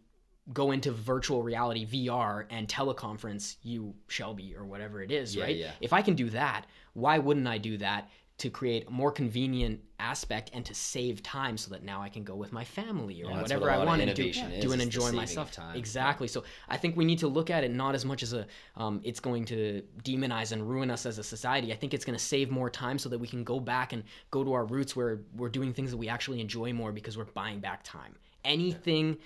go 0.51 0.71
into 0.71 0.91
virtual 0.91 1.41
reality 1.41 1.85
VR 1.85 2.45
and 2.49 2.67
teleconference 2.67 3.55
you 3.63 3.93
Shelby 4.07 4.55
or 4.57 4.65
whatever 4.65 5.01
it 5.01 5.11
is, 5.11 5.35
Yeah, 5.35 5.43
right? 5.45 5.55
yeah. 5.55 5.71
If 5.79 5.93
I 5.93 6.01
can 6.01 6.15
do 6.15 6.29
that, 6.31 6.65
why 6.93 7.17
wouldn't 7.17 7.47
I 7.47 7.57
do 7.57 7.77
that 7.77 8.09
to 8.43 8.49
create 8.49 8.85
a 8.89 8.91
more 8.91 9.09
convenient 9.09 9.79
aspect 9.99 10.51
and 10.53 10.65
to 10.65 10.73
save 10.73 11.23
time 11.23 11.55
so 11.57 11.71
that 11.71 11.81
now 11.81 12.01
I 12.01 12.09
can 12.09 12.25
go 12.25 12.35
with 12.35 12.51
my 12.51 12.65
family 12.65 13.23
or 13.23 13.31
Yeah, 13.31 13.41
whatever 13.41 13.61
what 13.61 13.79
I 13.79 13.85
want 13.85 14.01
to 14.01 14.13
do, 14.13 14.25
is, 14.25 14.35
do 14.59 14.73
and 14.73 14.81
enjoy 14.81 15.13
myself. 15.13 15.49
time. 15.53 15.77
Exactly. 15.77 16.27
So 16.27 16.43
I 16.67 16.75
think 16.75 16.97
we 16.97 17.05
need 17.05 17.19
to 17.19 17.29
look 17.29 17.49
at 17.49 17.63
it 17.63 17.71
not 17.71 17.95
as 17.95 18.03
much 18.03 18.21
as 18.21 18.33
a 18.33 18.45
um, 18.75 18.99
it's 19.05 19.21
going 19.21 19.45
to 19.45 19.81
demonize 20.03 20.51
and 20.51 20.69
ruin 20.69 20.91
us 20.91 21.05
as 21.05 21.19
a 21.19 21.23
society. 21.23 21.71
I 21.71 21.77
think 21.77 21.93
it's 21.93 22.03
going 22.03 22.19
to 22.19 22.23
save 22.23 22.51
more 22.51 22.69
time 22.69 22.99
so 22.99 23.07
that 23.07 23.17
we 23.17 23.29
can 23.29 23.45
go 23.45 23.61
back 23.61 23.93
and 23.93 24.03
go 24.29 24.43
to 24.43 24.51
our 24.51 24.65
roots 24.65 24.93
where 24.93 25.21
we're 25.37 25.47
doing 25.47 25.71
things 25.73 25.91
that 25.91 25.97
we 25.97 26.09
actually 26.09 26.41
enjoy 26.41 26.73
more 26.73 26.91
because 26.91 27.17
we're 27.17 27.23
buying 27.23 27.61
back 27.61 27.81
time. 27.83 28.17
Anything 28.43 29.17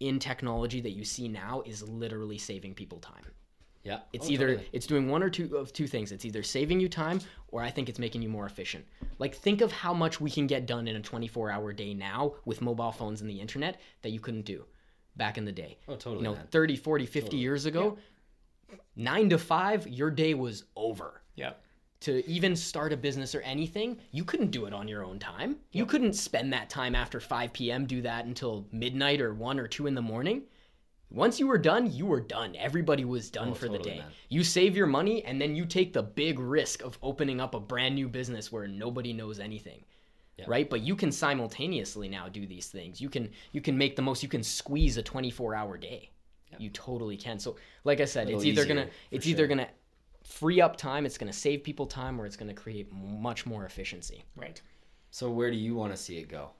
in 0.00 0.18
technology 0.18 0.82
that 0.82 0.90
you 0.90 1.02
see 1.04 1.28
now 1.28 1.62
is 1.64 1.82
literally 1.88 2.36
saving 2.36 2.74
people 2.74 2.98
time. 2.98 3.24
Yeah. 3.86 4.00
It's 4.12 4.26
Oh, 4.26 4.30
either 4.32 4.48
totally. 4.48 4.68
it's 4.72 4.86
doing 4.86 5.08
one 5.08 5.22
or 5.22 5.30
two 5.30 5.56
of 5.56 5.72
two 5.72 5.86
things. 5.86 6.10
It's 6.10 6.24
either 6.24 6.42
saving 6.42 6.80
you 6.80 6.88
time 6.88 7.20
or 7.48 7.62
I 7.62 7.70
think 7.70 7.88
it's 7.88 8.00
making 8.00 8.20
you 8.20 8.28
more 8.28 8.44
efficient. 8.44 8.84
Like 9.20 9.34
think 9.34 9.60
of 9.60 9.70
how 9.70 9.94
much 9.94 10.20
we 10.20 10.30
can 10.30 10.48
get 10.48 10.66
done 10.66 10.88
in 10.88 10.96
a 10.96 11.00
24-hour 11.00 11.72
day 11.72 11.94
now 11.94 12.34
with 12.44 12.60
mobile 12.60 12.90
phones 12.90 13.20
and 13.20 13.30
the 13.30 13.40
internet 13.40 13.80
that 14.02 14.10
you 14.10 14.18
couldn't 14.18 14.44
do 14.44 14.64
back 15.14 15.38
in 15.38 15.44
the 15.44 15.52
day. 15.52 15.78
Oh, 15.86 15.92
totally. 15.94 16.16
You 16.16 16.22
know, 16.24 16.34
man. 16.34 16.46
30, 16.50 16.76
40, 16.76 17.06
50 17.06 17.36
years 17.36 17.64
ago, 17.64 17.96
9 18.96 19.30
to 19.30 19.38
5, 19.38 19.86
your 19.88 20.10
day 20.10 20.34
was 20.34 20.64
over. 20.74 21.22
Yeah. 21.36 21.52
To 22.00 22.28
even 22.28 22.56
start 22.56 22.92
a 22.92 22.96
business 22.96 23.34
or 23.34 23.40
anything, 23.40 23.98
you 24.10 24.24
couldn't 24.24 24.50
do 24.50 24.66
it 24.66 24.74
on 24.74 24.86
your 24.88 25.04
own 25.04 25.18
time. 25.18 25.56
You 25.72 25.86
couldn't 25.86 26.12
spend 26.14 26.52
that 26.52 26.68
time 26.68 26.94
after 26.94 27.20
5 27.20 27.52
p.m., 27.52 27.86
do 27.86 28.02
that 28.02 28.26
until 28.26 28.66
midnight 28.72 29.20
or 29.20 29.32
1 29.32 29.58
or 29.58 29.66
2 29.66 29.86
in 29.86 29.94
the 29.94 30.02
morning. 30.02 30.42
Once 31.10 31.38
you 31.38 31.46
were 31.46 31.58
done, 31.58 31.90
you 31.90 32.04
were 32.04 32.20
done. 32.20 32.56
Everybody 32.56 33.04
was 33.04 33.30
done 33.30 33.50
Oh, 33.50 33.54
for 33.54 33.68
the 33.68 33.78
day. 33.78 33.98
man. 33.98 34.10
You 34.28 34.42
save 34.42 34.76
your 34.76 34.86
money 34.86 35.24
and 35.24 35.40
then 35.40 35.54
you 35.54 35.64
take 35.64 35.92
the 35.92 36.02
big 36.02 36.38
risk 36.38 36.82
of 36.82 36.98
opening 37.02 37.40
up 37.40 37.54
a 37.54 37.60
brand 37.60 37.94
new 37.94 38.08
business 38.08 38.50
where 38.50 38.66
nobody 38.66 39.12
knows 39.12 39.38
anything. 39.38 39.84
Right? 40.46 40.68
But 40.68 40.82
you 40.82 40.96
can 40.96 41.10
simultaneously 41.10 42.08
now 42.08 42.28
do 42.28 42.46
these 42.46 42.66
things. 42.66 43.00
You 43.00 43.08
can 43.08 43.30
you 43.52 43.62
can 43.62 43.78
make 43.78 43.96
the 43.96 44.02
most 44.02 44.22
you 44.22 44.28
can 44.28 44.42
squeeze 44.42 44.98
a 44.98 45.02
24-hour 45.02 45.78
day. 45.78 46.10
You 46.58 46.70
totally 46.70 47.16
can. 47.16 47.38
So 47.38 47.56
like 47.84 48.00
I 48.00 48.04
said, 48.04 48.28
it's 48.28 48.44
either 48.44 48.64
going 48.64 48.76
to 48.76 48.88
it's 49.10 49.24
sure. 49.24 49.30
either 49.30 49.46
going 49.46 49.58
to 49.58 49.68
free 50.24 50.60
up 50.60 50.76
time, 50.76 51.06
it's 51.06 51.16
going 51.16 51.32
to 51.32 51.38
save 51.38 51.62
people 51.62 51.86
time 51.86 52.20
or 52.20 52.26
it's 52.26 52.36
going 52.36 52.48
to 52.48 52.54
create 52.54 52.92
much 52.92 53.46
more 53.46 53.64
efficiency. 53.64 54.24
Right. 54.36 54.60
So 55.10 55.30
where 55.30 55.50
do 55.50 55.56
you 55.56 55.74
want 55.74 55.92
to 55.92 55.96
see 55.96 56.18
it 56.18 56.28
go? 56.28 56.50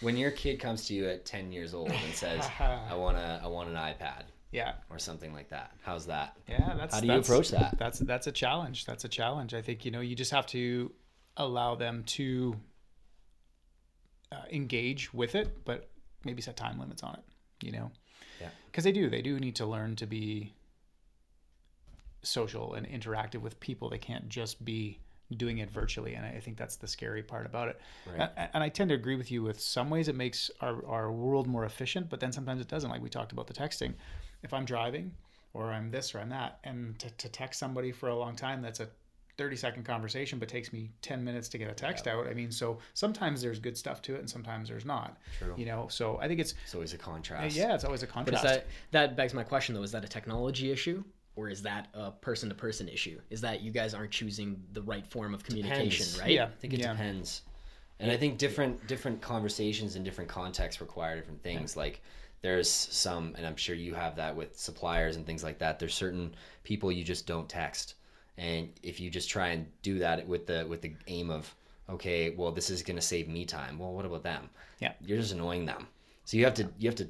When 0.00 0.16
your 0.16 0.30
kid 0.30 0.58
comes 0.60 0.86
to 0.86 0.94
you 0.94 1.08
at 1.08 1.24
10 1.26 1.52
years 1.52 1.74
old 1.74 1.90
and 1.90 2.14
says, 2.14 2.48
"I 2.58 2.94
want 2.96 3.16
to 3.18 3.40
I 3.42 3.46
want 3.46 3.68
an 3.68 3.74
iPad." 3.76 4.24
Yeah. 4.52 4.72
or 4.90 4.98
something 4.98 5.32
like 5.32 5.50
that. 5.50 5.70
How's 5.82 6.06
that? 6.06 6.36
Yeah. 6.48 6.74
That's 6.76 6.94
How 6.96 7.00
do 7.00 7.06
you 7.06 7.12
approach 7.12 7.50
that? 7.50 7.76
That's 7.78 8.00
that's 8.00 8.26
a 8.26 8.32
challenge. 8.32 8.84
That's 8.84 9.04
a 9.04 9.08
challenge. 9.08 9.54
I 9.54 9.62
think 9.62 9.84
you 9.84 9.90
know 9.92 10.00
you 10.00 10.16
just 10.16 10.32
have 10.32 10.46
to 10.48 10.90
allow 11.36 11.76
them 11.76 12.02
to 12.04 12.56
uh, 14.32 14.42
engage 14.50 15.14
with 15.14 15.34
it, 15.36 15.64
but 15.64 15.88
maybe 16.24 16.42
set 16.42 16.56
time 16.56 16.80
limits 16.80 17.02
on 17.04 17.14
it. 17.14 17.66
You 17.66 17.72
know, 17.72 17.92
Yeah. 18.40 18.48
because 18.66 18.82
they 18.84 18.92
do. 18.92 19.08
They 19.10 19.22
do 19.22 19.38
need 19.38 19.54
to 19.56 19.66
learn 19.66 19.94
to 19.96 20.06
be 20.06 20.52
social 22.22 22.74
and 22.74 22.86
interactive 22.88 23.40
with 23.42 23.60
people. 23.60 23.88
They 23.90 23.98
can't 23.98 24.28
just 24.28 24.64
be 24.64 24.98
doing 25.36 25.58
it 25.58 25.70
virtually, 25.70 26.14
and 26.14 26.24
I 26.26 26.40
think 26.40 26.56
that's 26.56 26.76
the 26.76 26.88
scary 26.88 27.22
part 27.22 27.46
about 27.46 27.68
it. 27.68 27.80
Right. 28.06 28.20
A- 28.36 28.50
And 28.54 28.62
I 28.64 28.68
tend 28.68 28.88
to 28.90 28.94
agree 28.94 29.16
with 29.16 29.30
you. 29.30 29.42
With 29.42 29.60
some 29.60 29.90
ways, 29.90 30.08
it 30.08 30.14
makes 30.16 30.50
our 30.60 30.84
our 30.86 31.12
world 31.12 31.46
more 31.46 31.64
efficient, 31.64 32.08
but 32.10 32.20
then 32.20 32.32
sometimes 32.32 32.60
it 32.60 32.68
doesn't. 32.68 32.90
Like 32.90 33.02
we 33.02 33.08
talked 33.08 33.32
about 33.32 33.46
the 33.46 33.54
texting. 33.54 33.94
If 34.42 34.52
I'm 34.54 34.64
driving, 34.64 35.12
or 35.54 35.70
I'm 35.72 35.90
this 35.90 36.14
or 36.14 36.18
I'm 36.20 36.30
that, 36.30 36.58
and 36.64 36.98
to, 36.98 37.10
to 37.10 37.28
text 37.28 37.58
somebody 37.60 37.92
for 37.92 38.08
a 38.08 38.16
long 38.16 38.34
time, 38.36 38.62
that's 38.62 38.80
a 38.80 38.88
30 39.38 39.56
second 39.56 39.84
conversation, 39.84 40.38
but 40.38 40.48
takes 40.48 40.70
me 40.72 40.90
10 41.02 41.24
minutes 41.24 41.48
to 41.48 41.56
get 41.58 41.70
a 41.70 41.74
text 41.74 42.06
out. 42.06 42.26
I 42.26 42.34
mean, 42.34 42.50
so 42.50 42.78
sometimes 42.94 43.40
there's 43.40 43.58
good 43.58 43.76
stuff 43.78 44.02
to 44.02 44.14
it, 44.14 44.18
and 44.18 44.28
sometimes 44.28 44.68
there's 44.68 44.84
not. 44.84 45.16
True. 45.38 45.54
You 45.56 45.64
know, 45.66 45.88
so 45.88 46.18
I 46.20 46.28
think 46.28 46.40
it's 46.40 46.54
It's 46.64 46.74
always 46.74 46.92
a 46.92 46.98
contrast. 46.98 47.56
yeah, 47.56 47.74
it's 47.74 47.84
always 47.84 48.02
a 48.02 48.06
But 48.06 48.12
contrast. 48.14 48.44
is 48.44 48.50
that 48.50 48.66
that 48.90 49.16
begs 49.16 49.32
my 49.32 49.42
question 49.44 49.74
though, 49.74 49.82
is 49.82 49.92
that 49.92 50.04
a 50.04 50.08
technology 50.08 50.70
issue? 50.72 51.04
Or 51.36 51.48
is 51.48 51.62
that 51.62 51.88
a 51.94 52.10
person 52.10 52.48
to 52.48 52.54
person 52.54 52.88
issue? 52.88 53.20
Is 53.30 53.40
that 53.42 53.62
you 53.62 53.70
guys 53.70 53.94
aren't 53.94 54.10
choosing 54.10 54.62
the 54.72 54.82
right 54.82 55.06
form 55.06 55.32
of 55.34 55.44
communication, 55.44 56.04
Depends. 56.04 56.18
right? 56.20 56.30
Yeah. 56.30 56.44
I 56.46 56.60
think 56.60 56.74
it 56.74 56.80
Yeah. 56.80 56.92
depends. 56.92 57.42
And 57.98 58.10
I 58.10 58.16
think 58.16 58.38
different 58.38 58.86
different 58.86 59.20
conversations 59.20 59.94
and 59.96 60.04
different 60.04 60.28
contexts 60.30 60.80
require 60.80 61.16
different 61.16 61.42
things. 61.42 61.76
Like 61.76 62.00
there's 62.42 62.70
some 62.70 63.34
and 63.36 63.46
I'm 63.46 63.56
sure 63.56 63.74
you 63.74 63.94
have 63.94 64.16
that 64.16 64.34
with 64.34 64.58
suppliers 64.58 65.16
and 65.16 65.26
things 65.26 65.44
like 65.44 65.58
that. 65.58 65.78
There's 65.78 65.94
certain 65.94 66.34
people 66.64 66.90
you 66.90 67.04
just 67.04 67.26
don't 67.26 67.48
text. 67.48 67.94
And 68.38 68.70
if 68.82 69.00
you 69.00 69.10
just 69.10 69.28
try 69.28 69.48
and 69.48 69.66
do 69.82 69.98
that 69.98 70.26
with 70.26 70.46
the 70.46 70.66
with 70.66 70.80
the 70.80 70.94
aim 71.08 71.30
of 71.30 71.54
okay, 71.88 72.30
well 72.30 72.50
this 72.52 72.70
is 72.70 72.82
going 72.82 72.96
to 72.96 73.02
save 73.02 73.28
me 73.28 73.44
time. 73.44 73.78
Well, 73.78 73.92
what 73.92 74.06
about 74.06 74.22
them? 74.22 74.48
Yeah. 74.80 74.92
You're 75.04 75.18
just 75.18 75.32
annoying 75.32 75.66
them. 75.66 75.86
So 76.24 76.38
you 76.38 76.44
have 76.44 76.54
to 76.54 76.68
you 76.78 76.88
have 76.88 76.96
to 76.96 77.08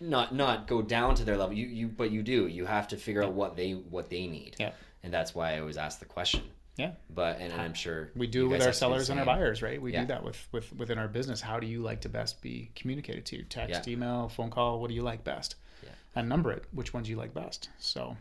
not 0.00 0.34
not 0.34 0.66
go 0.66 0.82
down 0.82 1.14
to 1.16 1.24
their 1.24 1.36
level. 1.36 1.54
You 1.56 1.66
you 1.66 1.88
but 1.88 2.10
you 2.10 2.22
do. 2.22 2.46
You 2.46 2.66
have 2.66 2.88
to 2.88 2.96
figure 2.96 3.22
out 3.22 3.32
what 3.32 3.56
they 3.56 3.72
what 3.72 4.10
they 4.10 4.26
need. 4.26 4.56
Yeah. 4.58 4.72
And 5.02 5.12
that's 5.12 5.34
why 5.34 5.54
I 5.54 5.60
always 5.60 5.76
ask 5.76 5.98
the 6.00 6.04
question. 6.04 6.42
yeah. 6.76 6.92
But 7.08 7.38
and, 7.40 7.52
and 7.52 7.62
I'm 7.62 7.74
sure 7.74 8.10
We 8.16 8.26
do 8.26 8.46
it 8.46 8.48
with 8.48 8.60
our 8.62 8.66
have 8.68 8.74
to 8.74 8.80
do 8.80 8.88
the 8.88 8.94
sellers 8.94 9.10
and 9.10 9.20
our 9.20 9.26
buyers, 9.26 9.62
right? 9.62 9.80
We 9.80 9.92
Yeah. 9.92 10.00
do 10.02 10.06
that 10.08 10.24
with, 10.24 10.48
with 10.52 10.72
within 10.74 10.98
our 10.98 11.08
business. 11.08 11.40
How 11.40 11.58
do 11.60 11.66
you 11.66 11.80
like 11.82 12.00
to 12.02 12.08
best 12.08 12.42
be 12.42 12.70
communicated 12.74 13.24
to? 13.26 13.42
Text, 13.44 13.86
Yeah. 13.86 13.92
email, 13.92 14.28
phone 14.28 14.50
call. 14.50 14.80
What 14.80 14.88
do 14.88 14.94
you 14.94 15.02
like 15.02 15.22
best? 15.24 15.54
Yeah. 15.82 15.90
And 16.14 16.28
number 16.28 16.50
it. 16.52 16.64
Which 16.72 16.92
ones 16.92 17.08
you 17.08 17.16
like 17.16 17.32
best. 17.34 17.68
So 17.78 18.16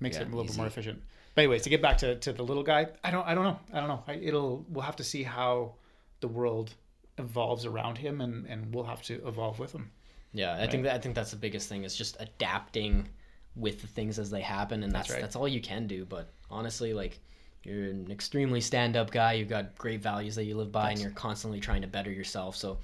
makes 0.00 0.16
Yeah, 0.16 0.22
it 0.22 0.28
a 0.28 0.30
little 0.30 0.44
bit 0.44 0.56
more 0.56 0.66
efficient. 0.66 1.02
But 1.34 1.42
anyways, 1.42 1.62
to 1.62 1.70
get 1.70 1.82
back 1.82 1.98
to, 1.98 2.14
to 2.16 2.32
the 2.32 2.44
little 2.44 2.62
guy, 2.62 2.86
I 3.02 3.10
don't 3.10 3.26
I 3.26 3.34
don't 3.34 3.44
know. 3.44 3.58
I 3.72 3.80
don't 3.80 3.88
know. 3.88 4.04
I, 4.06 4.14
it'll 4.14 4.64
we'll 4.68 4.84
have 4.84 4.96
to 4.96 5.04
see 5.04 5.24
how 5.24 5.74
the 6.20 6.28
world 6.28 6.72
evolves 7.18 7.66
around 7.66 7.98
him, 7.98 8.20
and 8.20 8.46
and 8.46 8.72
we'll 8.74 8.84
have 8.84 9.02
to 9.02 9.14
evolve 9.26 9.58
with 9.58 9.72
him. 9.72 9.90
Yeah, 10.34 10.58
I 10.60 10.66
think 10.66 10.82
that 10.82 10.94
I 10.94 10.98
think 10.98 11.14
that's 11.14 11.30
the 11.30 11.36
biggest 11.36 11.68
thing 11.68 11.84
is 11.84 11.94
just 11.94 12.16
adapting 12.20 13.08
with 13.56 13.80
the 13.80 13.86
things 13.86 14.18
as 14.18 14.30
they 14.30 14.40
happen, 14.40 14.82
and 14.82 14.92
that's 14.92 15.08
That's 15.08 15.20
that's, 15.20 15.36
all 15.36 15.46
you 15.46 15.60
can 15.60 15.86
do. 15.86 16.04
But 16.04 16.28
honestly, 16.50 16.92
like 16.92 17.20
you're 17.62 17.84
an 17.84 18.10
extremely 18.10 18.60
stand-up 18.60 19.12
guy. 19.12 19.34
You've 19.34 19.48
got 19.48 19.78
great 19.78 20.02
values 20.02 20.34
that 20.34 20.44
you 20.44 20.56
live 20.56 20.72
by, 20.72 20.90
and 20.90 21.00
you're 21.00 21.12
constantly 21.12 21.60
trying 21.60 21.82
to 21.82 21.86
better 21.86 22.10
yourself. 22.10 22.56
So, 22.56 22.78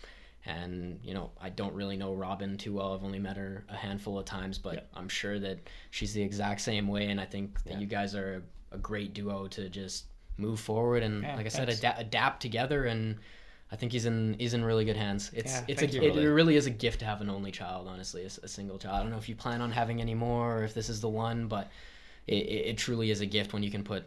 and 0.46 1.00
you 1.02 1.12
know, 1.12 1.32
I 1.40 1.50
don't 1.50 1.74
really 1.74 1.96
know 1.96 2.14
Robin 2.14 2.56
too 2.56 2.74
well. 2.74 2.94
I've 2.94 3.04
only 3.04 3.18
met 3.18 3.36
her 3.36 3.64
a 3.68 3.76
handful 3.76 4.16
of 4.16 4.26
times, 4.26 4.56
but 4.56 4.88
I'm 4.94 5.08
sure 5.08 5.40
that 5.40 5.58
she's 5.90 6.14
the 6.14 6.22
exact 6.22 6.60
same 6.60 6.86
way. 6.86 7.06
And 7.08 7.20
I 7.20 7.26
think 7.26 7.62
that 7.64 7.80
you 7.80 7.86
guys 7.86 8.14
are 8.14 8.42
a, 8.72 8.78
great 8.78 9.12
duo 9.12 9.48
to 9.48 9.68
just 9.68 10.04
move 10.38 10.60
forward 10.60 11.02
and, 11.02 11.24
Yeah, 11.24 11.34
like 11.34 11.46
I 11.46 11.48
said, 11.48 11.68
ada- 11.68 11.96
adapt 11.98 12.40
together 12.40 12.84
and. 12.84 13.16
I 13.72 13.76
think 13.76 13.92
he's 13.92 14.04
in 14.04 14.36
he's 14.38 14.54
in 14.54 14.64
really 14.64 14.84
good 14.84 14.96
hands. 14.96 15.30
It's 15.34 15.52
Yeah, 15.52 15.64
it's 15.68 15.82
a, 15.82 15.86
you, 15.86 16.02
it, 16.02 16.12
brother. 16.12 16.28
it 16.28 16.32
really 16.32 16.56
is 16.56 16.66
a 16.66 16.70
gift 16.70 17.00
to 17.00 17.04
have 17.04 17.20
an 17.20 17.30
only 17.30 17.52
child. 17.52 17.86
Honestly, 17.88 18.24
a 18.24 18.48
single 18.48 18.78
child. 18.78 18.96
I 18.96 19.02
don't 19.02 19.10
know 19.10 19.18
if 19.18 19.28
you 19.28 19.36
plan 19.36 19.60
on 19.60 19.70
having 19.70 20.00
any 20.00 20.14
more 20.14 20.58
or 20.58 20.64
if 20.64 20.74
this 20.74 20.88
is 20.88 21.00
the 21.00 21.08
one, 21.08 21.46
but 21.46 21.70
it, 22.26 22.34
it, 22.34 22.78
truly 22.78 23.10
is 23.10 23.20
a 23.20 23.26
gift 23.26 23.52
when 23.52 23.62
you 23.62 23.70
can 23.70 23.84
put. 23.84 24.04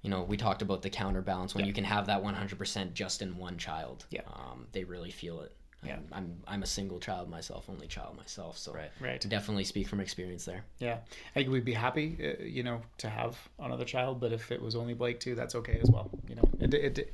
You 0.00 0.10
know, 0.10 0.22
we 0.22 0.36
talked 0.36 0.62
about 0.62 0.82
the 0.82 0.90
counterbalance 0.90 1.54
when 1.54 1.64
you 1.64 1.72
can 1.72 1.84
have 1.84 2.06
that 2.06 2.20
100% 2.24 2.92
just 2.92 3.22
in 3.22 3.36
one 3.36 3.56
child. 3.56 4.04
Yeah. 4.10 4.22
Um, 4.26 4.66
they 4.72 4.82
really 4.82 5.12
feel 5.12 5.42
it. 5.42 5.54
Yeah. 5.84 5.94
I'm, 5.94 6.06
I'm 6.12 6.36
I'm 6.46 6.62
a 6.62 6.66
single 6.66 7.00
child 7.00 7.28
myself, 7.28 7.68
only 7.68 7.88
child 7.88 8.16
myself, 8.16 8.56
so 8.56 8.72
Right. 8.72 8.90
Right. 9.00 9.20
definitely 9.28 9.64
speak 9.64 9.88
from 9.88 10.00
experience 10.00 10.44
there. 10.44 10.64
Yeah, 10.78 10.98
I 11.34 11.40
think 11.40 11.50
we'd 11.50 11.64
be 11.64 11.72
happy, 11.72 12.18
uh, 12.22 12.42
you 12.42 12.62
know, 12.62 12.82
to 12.98 13.08
have 13.08 13.36
another 13.58 13.84
child. 13.84 14.20
But 14.20 14.32
if 14.32 14.52
it 14.52 14.62
was 14.62 14.76
only 14.76 14.94
Blake 14.94 15.18
too, 15.18 15.34
that's 15.34 15.54
okay 15.56 15.80
as 15.82 15.90
well. 15.90 16.10
You 16.28 16.36
know, 16.36 16.48
it, 16.60 16.74
it 16.74 17.12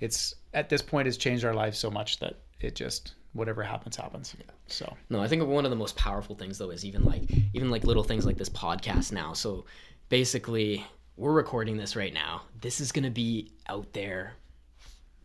it's 0.00 0.34
at 0.54 0.68
this 0.68 0.82
point 0.82 1.06
it's 1.06 1.16
changed 1.16 1.44
our 1.44 1.54
lives 1.54 1.78
so 1.78 1.90
much 1.90 2.18
that 2.18 2.34
it 2.60 2.74
just 2.74 3.14
whatever 3.32 3.62
happens 3.62 3.96
happens. 3.96 4.34
So 4.66 4.96
No, 5.08 5.20
I 5.20 5.28
think 5.28 5.46
one 5.46 5.64
of 5.64 5.70
the 5.70 5.76
most 5.76 5.96
powerful 5.96 6.34
things 6.34 6.58
though 6.58 6.70
is 6.70 6.84
even 6.84 7.04
like 7.04 7.22
even 7.54 7.70
like 7.70 7.84
little 7.84 8.02
things 8.02 8.26
like 8.26 8.36
this 8.36 8.48
podcast 8.48 9.12
now. 9.12 9.32
So 9.32 9.66
basically, 10.08 10.84
we're 11.16 11.32
recording 11.32 11.76
this 11.76 11.96
right 11.96 12.12
now. 12.12 12.42
This 12.60 12.80
is 12.80 12.92
going 12.92 13.04
to 13.04 13.10
be 13.10 13.52
out 13.68 13.92
there 13.92 14.34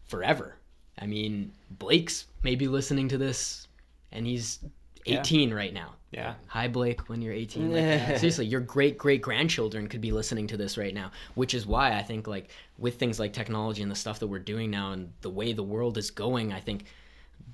forever. 0.07 0.55
I 0.99 1.07
mean, 1.07 1.51
Blake's 1.71 2.25
maybe 2.43 2.67
listening 2.67 3.09
to 3.09 3.17
this 3.17 3.67
and 4.11 4.25
he's 4.25 4.59
18 5.05 5.53
right 5.53 5.73
now. 5.73 5.93
yeah, 6.11 6.35
Hi 6.47 6.67
Blake, 6.67 7.09
when 7.09 7.21
you're 7.21 7.33
18. 7.33 7.71
Like, 7.71 8.17
seriously, 8.17 8.45
your 8.45 8.61
great 8.61 8.97
great 8.97 9.21
grandchildren 9.21 9.87
could 9.87 10.01
be 10.01 10.11
listening 10.11 10.47
to 10.47 10.57
this 10.57 10.77
right 10.77 10.93
now, 10.93 11.11
which 11.35 11.53
is 11.53 11.65
why 11.65 11.93
I 11.93 12.01
think 12.01 12.27
like 12.27 12.49
with 12.77 12.95
things 12.95 13.19
like 13.19 13.33
technology 13.33 13.81
and 13.81 13.91
the 13.91 13.95
stuff 13.95 14.19
that 14.19 14.27
we're 14.27 14.39
doing 14.39 14.71
now 14.71 14.91
and 14.91 15.11
the 15.21 15.29
way 15.29 15.53
the 15.53 15.63
world 15.63 15.97
is 15.97 16.11
going, 16.11 16.53
I 16.53 16.59
think 16.59 16.85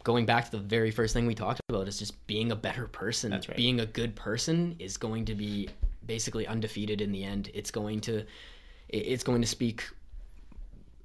going 0.04 0.26
back 0.26 0.46
to 0.46 0.52
the 0.52 0.58
very 0.58 0.92
first 0.92 1.14
thing 1.14 1.26
we 1.26 1.36
talked 1.36 1.60
about 1.70 1.88
is 1.88 2.00
just 2.00 2.26
being 2.28 2.52
a 2.52 2.56
better 2.56 2.88
person. 2.88 3.32
That's 3.32 3.48
right. 3.48 3.58
Being 3.58 3.80
a 3.80 3.86
good 3.86 4.16
person 4.16 4.76
is 4.80 4.98
going 4.98 5.26
to 5.26 5.36
be 5.36 5.70
basically 6.06 6.48
undefeated 6.48 7.02
in 7.02 7.12
the 7.12 7.24
end. 7.24 7.50
It's 7.54 7.72
going 7.72 8.02
to 8.02 8.24
it's 8.90 9.24
going 9.24 9.42
to 9.42 9.48
speak 9.48 9.84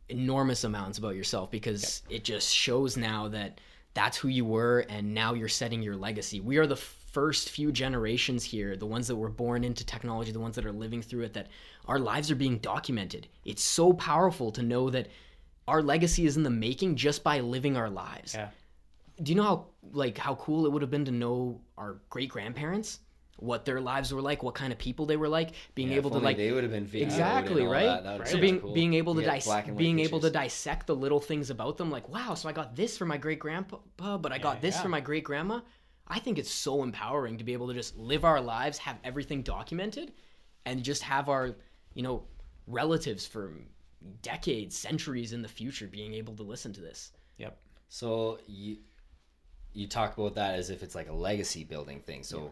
enormous 0.09 0.65
amounts 0.65 0.99
about 0.99 1.15
yourself 1.17 1.51
because 1.51 2.03
it 2.09 2.25
just 2.25 2.53
shows 2.55 2.97
now 2.97 3.29
that 3.29 3.61
that's 3.97 4.19
who 4.19 4.29
you 4.29 4.45
were 4.45 4.81
and 4.91 5.15
now 5.15 5.33
you're 5.33 5.49
setting 5.49 5.83
your 5.83 5.97
legacy. 5.97 6.39
We 6.39 6.59
are 6.59 6.67
the 6.67 6.77
first 6.77 7.49
few 7.49 7.73
generations 7.73 8.45
here, 8.45 8.77
the 8.77 8.85
ones 8.85 9.09
that 9.09 9.17
were 9.17 9.31
born 9.31 9.65
into 9.65 9.87
technology, 9.87 10.33
the 10.33 10.39
ones 10.39 10.55
that 10.57 10.67
are 10.67 10.73
living 10.73 11.01
through 11.01 11.23
it 11.23 11.33
that 11.33 11.49
our 11.87 11.99
lives 11.99 12.31
are 12.31 12.35
being 12.35 12.59
documented. 12.59 13.27
It's 13.47 13.65
so 13.65 13.95
powerful 13.95 14.53
to 14.53 14.63
know 14.63 14.91
that 14.91 15.09
our 15.67 15.81
legacy 15.83 16.27
is 16.27 16.37
in 16.37 16.43
the 16.43 16.51
making 16.51 16.97
just 16.97 17.25
by 17.25 17.41
living 17.41 17.75
our 17.75 17.89
lives. 17.89 18.35
yeah, 18.35 18.51
Do 19.23 19.33
you 19.33 19.37
know 19.37 19.45
how 19.45 19.67
like 19.93 20.19
how 20.19 20.35
cool 20.35 20.67
it 20.67 20.73
would 20.73 20.83
have 20.83 20.91
been 20.91 21.07
to 21.07 21.11
know 21.11 21.63
our 21.79 21.97
great 22.11 22.29
grandparents? 22.29 23.01
What 23.39 23.65
their 23.67 23.81
lives 23.81 24.15
were 24.15 24.23
like, 24.23 24.43
what 24.43 24.55
kind 24.55 24.73
of 24.73 24.79
people 24.79 25.05
they 25.07 25.17
were 25.17 25.29
like, 25.29 25.51
being 25.75 25.91
Yeah, 25.91 25.97
able 25.97 26.09
if 26.09 26.13
to 26.13 26.17
only 26.17 26.27
like 26.27 26.37
they 26.39 26.53
would 26.53 26.63
have 26.63 26.73
been 26.73 26.87
videoed 26.87 27.03
exactly 27.03 27.67
right. 27.67 27.85
that, 27.85 28.05
that 28.05 28.29
so 28.29 28.41
being 28.41 28.61
cool. 28.61 28.73
being 28.73 28.95
able 28.95 29.15
to 29.15 29.23
You 29.23 29.31
dis- 29.31 29.45
black 29.45 29.69
and 29.69 29.77
being 29.77 29.99
able 29.99 30.21
to 30.21 30.31
dissect 30.31 30.87
the 30.87 30.97
little 30.97 31.21
things 31.21 31.51
about 31.51 31.77
them 31.77 31.91
like 31.91 32.09
wow 32.09 32.33
so 32.35 32.49
i 32.49 32.53
got 32.53 32.75
this 32.75 32.97
for 32.97 33.05
my 33.05 33.19
great 33.19 33.39
grandpa 33.39 33.77
but 34.17 34.33
i 34.33 34.39
got 34.39 34.63
this 34.63 34.77
yeah. 34.77 34.83
for 34.83 34.89
my 34.89 35.01
great 35.01 35.25
grandma 35.25 35.61
I 36.09 36.19
think 36.21 36.39
it's 36.39 36.51
so 36.51 36.83
empowering 36.83 37.39
to 37.39 37.45
be 37.45 37.53
able 37.53 37.69
to 37.69 37.75
just 37.75 37.97
live 37.97 38.25
our 38.25 38.41
lives, 38.41 38.79
have 38.79 38.99
everything 39.03 39.43
documented, 39.43 40.13
and 40.65 40.83
just 40.83 41.03
have 41.03 41.29
our, 41.29 41.57
you 41.95 42.03
know, 42.03 42.23
relatives 42.67 43.27
for 43.27 43.53
decades, 44.23 44.77
centuries 44.77 45.33
in 45.33 45.43
the 45.43 45.49
future 45.49 45.87
being 45.87 46.15
able 46.15 46.35
to 46.37 46.43
listen 46.43 46.73
to 46.75 46.81
this. 46.81 47.13
Yep. 47.39 47.59
So 47.89 48.39
you 48.47 48.79
you 49.73 49.87
talk 49.87 50.17
about 50.17 50.35
that 50.35 50.55
as 50.55 50.71
if 50.71 50.83
it's 50.83 50.95
like 50.95 51.09
a 51.09 51.13
legacy 51.13 51.65
building 51.65 52.01
thing. 52.01 52.23
So 52.23 52.51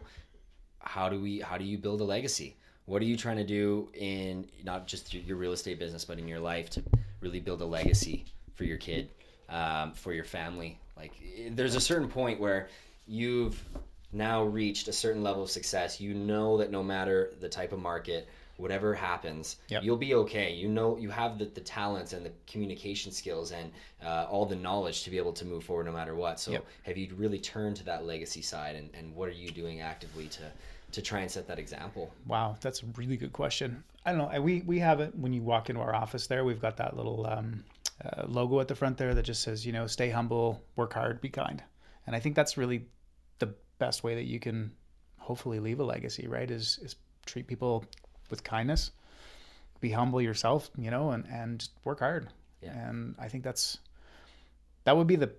how 0.85 1.09
do 1.09 1.19
we 1.19 1.39
how 1.39 1.57
do 1.57 1.65
you 1.65 1.77
build 1.77 2.01
a 2.01 2.03
legacy? 2.03 2.55
What 2.85 3.01
are 3.01 3.05
you 3.05 3.17
trying 3.17 3.37
to 3.37 3.43
do 3.43 3.89
in 3.93 4.47
not 4.63 4.87
just 4.87 5.13
your, 5.13 5.23
your 5.23 5.37
real 5.37 5.51
estate 5.51 5.79
business, 5.79 6.05
but 6.05 6.19
in 6.19 6.27
your 6.27 6.39
life 6.39 6.69
to 6.71 6.83
really 7.19 7.39
build 7.39 7.61
a 7.61 7.65
legacy 7.65 8.25
for 8.53 8.63
your 8.63 8.77
kid, 8.77 9.09
um, 9.49 9.93
for 9.93 10.13
your 10.13 10.23
family? 10.23 10.79
Like 10.95 11.13
there's 11.51 11.75
a 11.75 11.81
certain 11.81 12.07
point 12.07 12.39
where 12.39 12.69
you've 13.07 13.61
now 14.13 14.43
reached 14.43 14.87
a 14.87 14.93
certain 14.93 15.23
level 15.23 15.43
of 15.43 15.49
success. 15.49 15.99
You 15.99 16.13
know 16.13 16.57
that 16.57 16.71
no 16.71 16.83
matter 16.83 17.33
the 17.41 17.49
type 17.49 17.73
of 17.73 17.79
market, 17.79 18.29
whatever 18.57 18.93
happens, 18.93 19.57
Yep. 19.67 19.83
you'll 19.83 19.97
be 19.97 20.13
okay. 20.13 20.53
You 20.53 20.69
know 20.69 20.97
you 20.97 21.09
have 21.09 21.37
the, 21.39 21.45
the 21.45 21.61
talents 21.61 22.13
and 22.13 22.25
the 22.25 22.31
communication 22.47 23.11
skills 23.11 23.51
and 23.51 23.71
uh, 24.05 24.27
all 24.29 24.45
the 24.45 24.55
knowledge 24.55 25.03
to 25.03 25.09
be 25.09 25.17
able 25.17 25.33
to 25.33 25.45
move 25.45 25.63
forward 25.63 25.87
no 25.87 25.91
matter 25.91 26.15
what. 26.15 26.39
So 26.39 26.51
Yep. 26.51 26.65
have 26.83 26.97
you 26.97 27.09
really 27.17 27.39
turned 27.39 27.75
to 27.77 27.83
that 27.85 28.05
legacy 28.05 28.41
side 28.41 28.75
and, 28.75 28.89
and 28.93 29.13
what 29.15 29.27
are 29.27 29.33
you 29.33 29.49
doing 29.51 29.81
actively 29.81 30.27
to 30.27 30.43
to 30.95 31.01
try 31.01 31.19
and 31.19 31.29
set 31.29 31.47
that 31.47 31.59
example? 31.59 32.11
Wow, 32.25 32.57
that's 32.61 32.81
a 32.81 32.85
really 32.97 33.17
good 33.17 33.33
question. 33.33 33.83
I 34.05 34.11
don't 34.11 34.31
know. 34.31 34.41
We 34.41 34.61
we 34.61 34.79
have 34.79 34.99
it 34.99 35.15
when 35.15 35.33
you 35.33 35.41
walk 35.41 35.69
into 35.69 35.81
our 35.81 35.93
office. 35.93 36.27
There, 36.27 36.43
we've 36.45 36.61
got 36.61 36.77
that 36.77 36.95
little 36.95 37.27
um, 37.27 37.63
uh, 38.03 38.23
logo 38.27 38.59
at 38.59 38.67
the 38.67 38.75
front 38.75 38.97
there 38.97 39.13
that 39.13 39.23
just 39.23 39.41
says, 39.41 39.65
you 39.65 39.73
know, 39.73 39.87
stay 39.87 40.09
humble, 40.09 40.63
work 40.75 40.93
hard, 40.93 41.21
be 41.21 41.29
kind. 41.29 41.61
And 42.07 42.15
I 42.15 42.19
think 42.19 42.35
that's 42.35 42.57
really 42.57 42.85
the 43.39 43.53
best 43.77 44.03
way 44.03 44.15
that 44.15 44.25
you 44.25 44.39
can 44.39 44.71
hopefully 45.17 45.59
leave 45.59 45.79
a 45.79 45.83
legacy. 45.83 46.27
Right? 46.27 46.49
Is 46.49 46.79
is 46.81 46.95
treat 47.25 47.47
people 47.47 47.85
with 48.29 48.43
kindness, 48.43 48.91
be 49.81 49.91
humble 49.91 50.21
yourself, 50.21 50.69
you 50.77 50.91
know, 50.91 51.11
and 51.11 51.25
and 51.27 51.67
work 51.83 51.99
hard. 51.99 52.29
Yeah. 52.61 52.77
And 52.87 53.15
I 53.19 53.27
think 53.27 53.43
that's 53.43 53.79
that 54.85 54.95
would 54.95 55.07
be 55.07 55.17
the. 55.17 55.31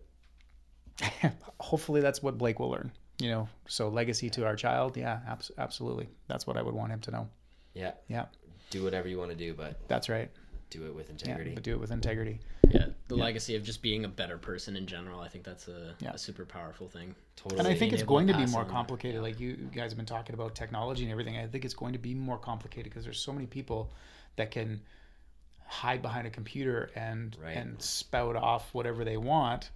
hopefully, 1.61 2.01
that's 2.01 2.23
what 2.23 2.39
Blake 2.39 2.59
will 2.59 2.71
learn. 2.71 2.91
You 3.19 3.31
know, 3.31 3.49
so 3.67 3.89
legacy 3.89 4.29
to 4.31 4.45
our 4.45 4.57
child. 4.57 4.97
Yeah, 4.97 5.21
abs- 5.27 5.51
absolutely. 5.59 6.09
That's 6.29 6.47
what 6.47 6.57
I 6.57 6.63
would 6.63 6.75
want 6.75 6.93
him 6.93 7.01
to 7.01 7.11
know. 7.11 7.29
Yeah. 7.75 7.93
Yeah, 8.09 8.27
Do 8.71 8.85
whatever 8.85 9.09
you 9.09 9.19
want 9.19 9.31
to 9.31 9.37
do, 9.37 9.55
but 9.55 9.79
that's 9.89 10.09
right. 10.09 10.31
do 10.71 10.85
it 10.87 10.95
with 10.95 11.07
Yeah, 11.09 11.13
integrity. 11.13 11.55
but 11.55 11.63
do 11.63 11.73
it 11.73 11.81
with 11.81 11.91
integrity. 11.93 12.41
Yeah, 12.69 12.87
the 13.09 13.15
legacy 13.15 13.55
of 13.55 13.63
just 13.63 13.81
being 13.83 14.05
a 14.05 14.09
better 14.09 14.37
person 14.37 14.77
in 14.77 14.87
general. 14.87 15.21
I 15.21 15.29
think 15.29 15.45
that's 15.45 15.69
a, 15.69 15.95
Yeah. 16.01 16.13
a 16.13 16.19
super 16.19 16.45
powerful 16.45 16.89
thing. 16.89 17.15
totally. 17.37 17.59
And 17.61 17.69
I 17.69 17.75
think 17.75 17.93
it's 17.93 18.03
able 18.03 18.19
to 18.19 18.27
going 18.27 18.27
to 18.27 18.47
be 18.47 18.51
more 18.51 18.63
on 18.63 18.67
that, 18.67 18.73
complicated. 18.75 19.23
Like 19.23 19.39
you 19.39 19.51
you 19.51 19.69
guys 19.73 19.93
have 19.93 19.97
been 19.97 20.05
talking 20.07 20.35
about 20.35 20.55
technology 20.55 21.05
and 21.05 21.13
everything. 21.13 21.37
I 21.39 21.47
think 21.47 21.65
it's 21.65 21.75
going 21.75 21.93
to 21.93 21.99
be 21.99 22.15
more 22.15 22.39
complicated 22.39 22.91
because 22.91 23.05
there's 23.05 23.21
so 23.21 23.33
many 23.33 23.47
people 23.47 23.93
that 24.37 24.51
can 24.51 24.81
hide 25.67 26.03
behind 26.03 26.27
a 26.27 26.31
computer 26.31 26.91
and 26.97 27.37
Right. 27.43 27.57
and 27.57 27.81
spout 27.81 28.37
off 28.37 28.73
whatever 28.75 29.05
they 29.05 29.17
want 29.17 29.71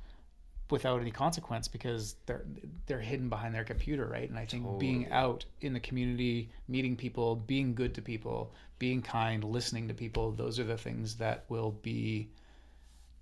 without 0.70 1.00
any 1.00 1.10
consequence 1.10 1.68
because 1.68 2.16
they're 2.26 2.44
they're 2.86 3.00
hidden 3.00 3.28
behind 3.28 3.54
their 3.54 3.64
computer, 3.64 4.06
right? 4.06 4.28
And 4.28 4.38
I 4.38 4.46
think 4.46 4.78
being 4.78 5.10
out 5.10 5.44
in 5.60 5.72
the 5.72 5.80
community, 5.80 6.50
meeting 6.68 6.96
people, 6.96 7.36
being 7.36 7.74
good 7.74 7.94
to 7.94 8.02
people, 8.02 8.52
being 8.78 9.02
kind, 9.02 9.44
listening 9.44 9.88
to 9.88 9.94
people, 9.94 10.32
those 10.32 10.58
are 10.58 10.64
the 10.64 10.76
things 10.76 11.16
that 11.16 11.44
will 11.48 11.72
be 11.82 12.28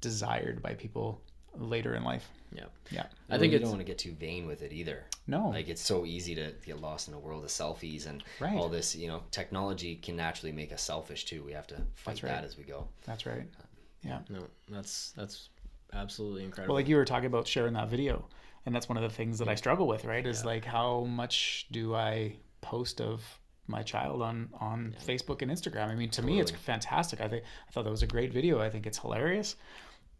desired 0.01 0.63
by 0.63 0.75
people 0.75 1.21
later 1.57 1.95
in 1.95 2.05
life. 2.05 2.29
Yeah, 2.53 2.65
Yeah. 2.91 3.07
I 3.29 3.37
think 3.37 3.53
you 3.53 3.59
don't 3.59 3.69
want 3.69 3.81
to 3.81 3.85
get 3.85 3.99
too 3.99 4.13
vain 4.13 4.47
with 4.47 4.63
it 4.63 4.73
either. 4.73 5.05
No. 5.27 5.49
Like 5.49 5.69
it's 5.69 5.83
so 5.83 6.07
easy 6.07 6.35
to 6.35 6.53
get 6.65 6.81
lost 6.81 7.09
in 7.09 7.15
a 7.15 7.19
world 7.19 7.45
of 7.45 7.51
selfies 7.51 8.07
and 8.07 8.23
Right. 8.41 8.57
all 8.57 8.69
this. 8.69 8.95
You 8.97 9.09
know, 9.09 9.23
technology 9.31 9.97
can 9.97 10.17
naturally 10.17 10.53
make 10.53 10.73
us 10.73 10.83
selfish 10.83 11.25
too. 11.27 11.43
We 11.43 11.53
have 11.53 11.67
to 11.69 11.83
fight 11.95 12.23
right. 12.23 12.31
that 12.31 12.45
as 12.45 12.57
we 12.57 12.65
go. 12.65 12.89
That's 13.05 13.27
right. 13.27 13.47
Uh, 13.59 13.65
yeah. 14.03 14.21
no, 14.31 14.47
that's 14.69 15.11
that's 15.11 15.51
absolutely 15.93 16.45
incredible. 16.45 16.75
Well, 16.75 16.83
like 16.83 16.89
you 16.89 16.97
were 16.97 17.05
talking 17.05 17.27
about 17.27 17.47
sharing 17.47 17.75
that 17.75 17.89
video, 17.89 18.27
and 18.67 18.75
that's 18.75 18.89
one 18.89 18.97
of 18.97 19.03
the 19.03 19.11
things 19.15 19.39
that 19.39 19.49
I 19.49 19.55
struggle 19.55 19.87
with, 19.87 20.05
right? 20.05 20.27
Is 20.27 20.45
like 20.45 20.65
how 20.65 21.05
much 21.05 21.67
do 21.71 21.95
I 21.95 22.37
post 22.61 23.01
of 23.01 23.23
my 23.67 23.83
child 23.83 24.23
on 24.23 24.49
on 24.61 24.97
Facebook 25.07 25.43
and 25.43 25.51
Instagram? 25.51 25.89
I 25.89 25.95
mean, 25.95 26.11
to 26.11 26.23
me, 26.23 26.41
it's 26.41 26.51
fantastic. 26.51 27.21
I 27.21 27.29
think 27.29 27.45
I 27.69 27.71
thought 27.73 27.85
that 27.85 27.91
was 27.91 28.03
a 28.03 28.07
great 28.07 28.33
video. 28.33 28.61
I 28.61 28.71
think 28.71 28.87
it's 28.87 28.99
hilarious, 28.99 29.57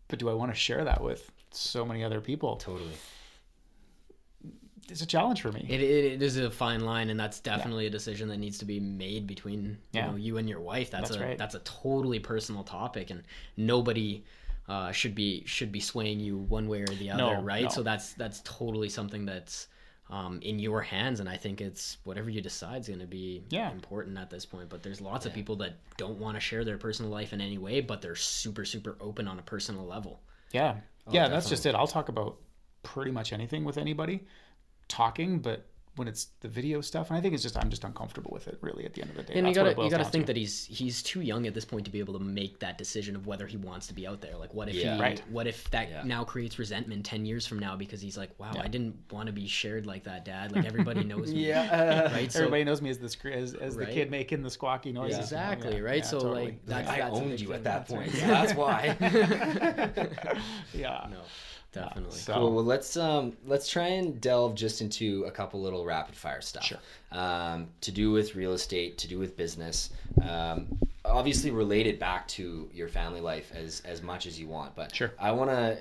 but 0.09 0.19
do 0.19 0.29
I 0.29 0.35
want 0.35 0.53
to 0.53 0.57
share 0.59 0.85
that 0.85 1.03
with 1.03 1.31
so 1.51 1.85
many 1.85 2.05
other 2.05 2.21
people? 2.21 2.57
Totally. 2.57 2.93
It's 4.91 5.03
a 5.03 5.07
challenge 5.07 5.43
for 5.43 5.53
me. 5.53 5.67
It, 5.69 5.83
it, 5.83 6.13
it 6.15 6.23
is 6.23 6.39
a 6.39 6.51
fine 6.51 6.81
line, 6.81 7.11
and 7.11 7.21
that's 7.21 7.41
definitely 7.41 7.85
a 7.87 7.91
decision 7.91 8.27
that 8.29 8.39
needs 8.39 8.57
to 8.59 8.65
be 8.65 8.81
made 8.81 9.27
between 9.27 9.65
you 9.93 10.01
Yeah. 10.01 10.11
know 10.11 10.17
you 10.17 10.39
and 10.39 10.49
your 10.49 10.61
wife. 10.61 10.91
That's, 10.91 11.11
That's 11.11 11.21
a 11.21 11.25
right. 11.27 11.37
that's 11.39 11.55
a 11.55 11.59
totally 11.61 12.19
personal 12.19 12.65
topic, 12.65 13.11
and 13.11 13.23
nobody 13.59 14.25
uh, 14.69 14.93
should 14.93 15.15
be 15.15 15.43
should 15.47 15.73
be 15.73 15.81
swaying 15.81 16.21
you 16.21 16.37
one 16.39 16.69
way 16.69 16.83
or 16.83 16.87
the 16.87 17.11
other, 17.11 17.23
No, 17.37 17.43
right? 17.43 17.65
no. 17.65 17.69
So 17.69 17.83
that's 17.83 18.13
that's 18.15 18.41
totally 18.45 18.89
something 18.89 19.25
that's 19.25 19.69
um, 20.11 20.41
in 20.43 20.59
your 20.59 20.81
hands, 20.81 21.21
and 21.21 21.29
I 21.29 21.37
think 21.37 21.61
it's 21.61 21.99
whatever 22.05 22.31
you 22.31 22.41
decide 22.41 22.81
is 22.81 22.89
going 22.89 23.01
to 23.01 23.07
be 23.07 23.45
Yeah. 23.51 23.71
important 23.73 24.17
at 24.19 24.31
this 24.31 24.47
point. 24.47 24.69
But 24.71 24.83
there's 24.83 25.01
lots 25.03 25.27
of 25.27 25.35
people 25.35 25.57
that 25.57 25.75
don't 25.99 26.19
want 26.19 26.35
to 26.37 26.41
share 26.41 26.65
their 26.65 26.79
personal 26.79 27.11
life 27.11 27.33
in 27.35 27.41
any 27.43 27.59
way, 27.59 27.81
but 27.83 28.01
they're 28.01 28.15
super 28.17 28.65
super 28.65 28.97
open 29.01 29.29
on 29.29 29.39
a 29.39 29.43
personal 29.43 29.85
level. 29.85 30.23
Yeah. 30.53 30.77
yeah, 31.11 31.29
that's 31.29 31.49
just 31.49 31.67
it. 31.67 31.75
I'll 31.75 31.87
talk 31.87 32.09
about 32.09 32.39
pretty 32.83 33.11
much 33.11 33.33
anything 33.35 33.65
with 33.65 33.77
anybody 33.77 34.27
talking, 34.89 35.41
but 35.41 35.67
when 35.99 36.09
it's 36.09 36.29
the 36.41 36.49
video 36.49 36.81
stuff, 36.81 37.11
and 37.11 37.19
I 37.19 37.21
think 37.21 37.35
it's 37.35 37.43
just 37.43 37.59
I'm 37.59 37.69
just 37.69 37.85
uncomfortable 37.85 38.31
with 38.33 38.49
it 38.49 38.57
really 38.63 38.85
at 38.87 38.95
the 38.95 39.03
end 39.03 39.11
of 39.11 39.17
the 39.17 39.23
day. 39.25 39.35
And 39.35 39.47
you 39.47 39.53
That's 39.53 39.65
what 39.67 39.77
gotta 39.77 39.85
you 39.85 39.91
gotta 39.91 40.05
think 40.11 40.25
to. 40.27 40.33
that 40.33 40.37
he's 40.39 40.65
he's 40.65 41.03
too 41.03 41.21
young 41.21 41.47
at 41.47 41.53
this 41.55 41.65
point 41.65 41.85
to 41.85 41.91
be 41.91 41.99
able 41.99 42.15
to 42.19 42.25
make 42.25 42.59
that 42.61 42.79
decision 42.79 43.15
of 43.17 43.27
whether 43.27 43.47
he 43.47 43.57
wants 43.59 43.87
to 43.89 43.95
be 43.95 44.07
out 44.07 44.21
there. 44.21 44.37
Like, 44.37 44.55
what 44.55 44.69
if 44.69 44.75
Yeah. 44.77 44.95
he, 44.95 45.01
Right. 45.01 45.23
what 45.29 45.47
if 45.47 45.71
that 45.73 45.91
Yeah. 45.91 46.03
now 46.05 46.25
creates 46.25 46.59
resentment 46.59 47.05
ten 47.05 47.27
years 47.27 47.47
from 47.47 47.59
now 47.59 47.77
because 47.77 48.01
he's 48.01 48.17
like, 48.17 48.31
wow, 48.39 48.53
Yeah. 48.55 48.63
I 48.63 48.69
didn't 48.69 48.97
want 49.11 49.27
to 49.27 49.33
be 49.33 49.47
shared 49.47 49.87
like 49.87 50.05
that, 50.05 50.25
Dad. 50.25 50.53
Like 50.55 50.65
everybody 50.65 51.05
knows 51.13 51.33
me, 51.35 51.49
Yeah. 51.49 52.13
right? 52.15 52.31
So 52.33 52.39
Everybody 52.41 52.65
knows 52.65 52.81
me 52.81 52.91
as 52.91 52.99
the 52.99 53.09
sc- 53.09 53.27
as, 53.27 53.55
as 53.55 53.77
the 53.77 53.87
kid 53.87 54.11
making 54.11 54.43
the 54.43 54.49
squawky 54.51 54.93
noises. 54.93 55.19
exactly, 55.19 55.75
Yeah, 55.77 55.81
right? 55.83 55.97
yeah, 55.99 56.03
so 56.05 56.19
totally. 56.21 56.45
like 56.45 56.67
that's, 56.67 56.89
I 56.89 56.99
that's 57.01 57.11
a 57.19 57.21
owned 57.21 57.41
you 57.41 57.53
at 57.53 57.65
that 57.65 57.89
point. 57.89 58.13
So 58.13 58.27
that's 58.27 58.55
why. 58.55 58.97
yeah. 60.75 61.07
No, 61.11 61.21
definitely. 61.73 62.19
So 62.19 62.35
Cool. 62.35 62.55
Well, 62.55 62.65
let's 62.65 62.97
um 62.97 63.37
let's 63.47 63.69
try 63.69 63.87
and 63.87 64.21
delve 64.21 64.55
just 64.55 64.81
into 64.81 65.25
a 65.25 65.31
couple 65.31 65.61
little 65.61 65.85
rapid 65.85 66.15
fire 66.15 66.41
stuff. 66.41 66.65
Sure. 66.65 66.79
Um, 67.13 67.69
to 67.81 67.91
do 67.91 68.11
with 68.11 68.35
real 68.35 68.53
estate, 68.53 68.99
to 68.99 69.09
do 69.09 69.19
with 69.19 69.37
business. 69.37 69.91
Um, 70.23 70.79
obviously 71.05 71.51
related 71.51 71.99
back 71.99 72.29
to 72.29 72.69
your 72.73 72.89
family 72.89 73.21
life 73.21 73.51
as 73.55 73.83
as 73.85 74.03
much 74.03 74.27
as 74.27 74.39
you 74.39 74.47
want, 74.47 74.75
but 74.75 74.95
Sure. 74.95 75.13
I 75.19 75.33
want 75.33 75.51
to. 75.51 75.79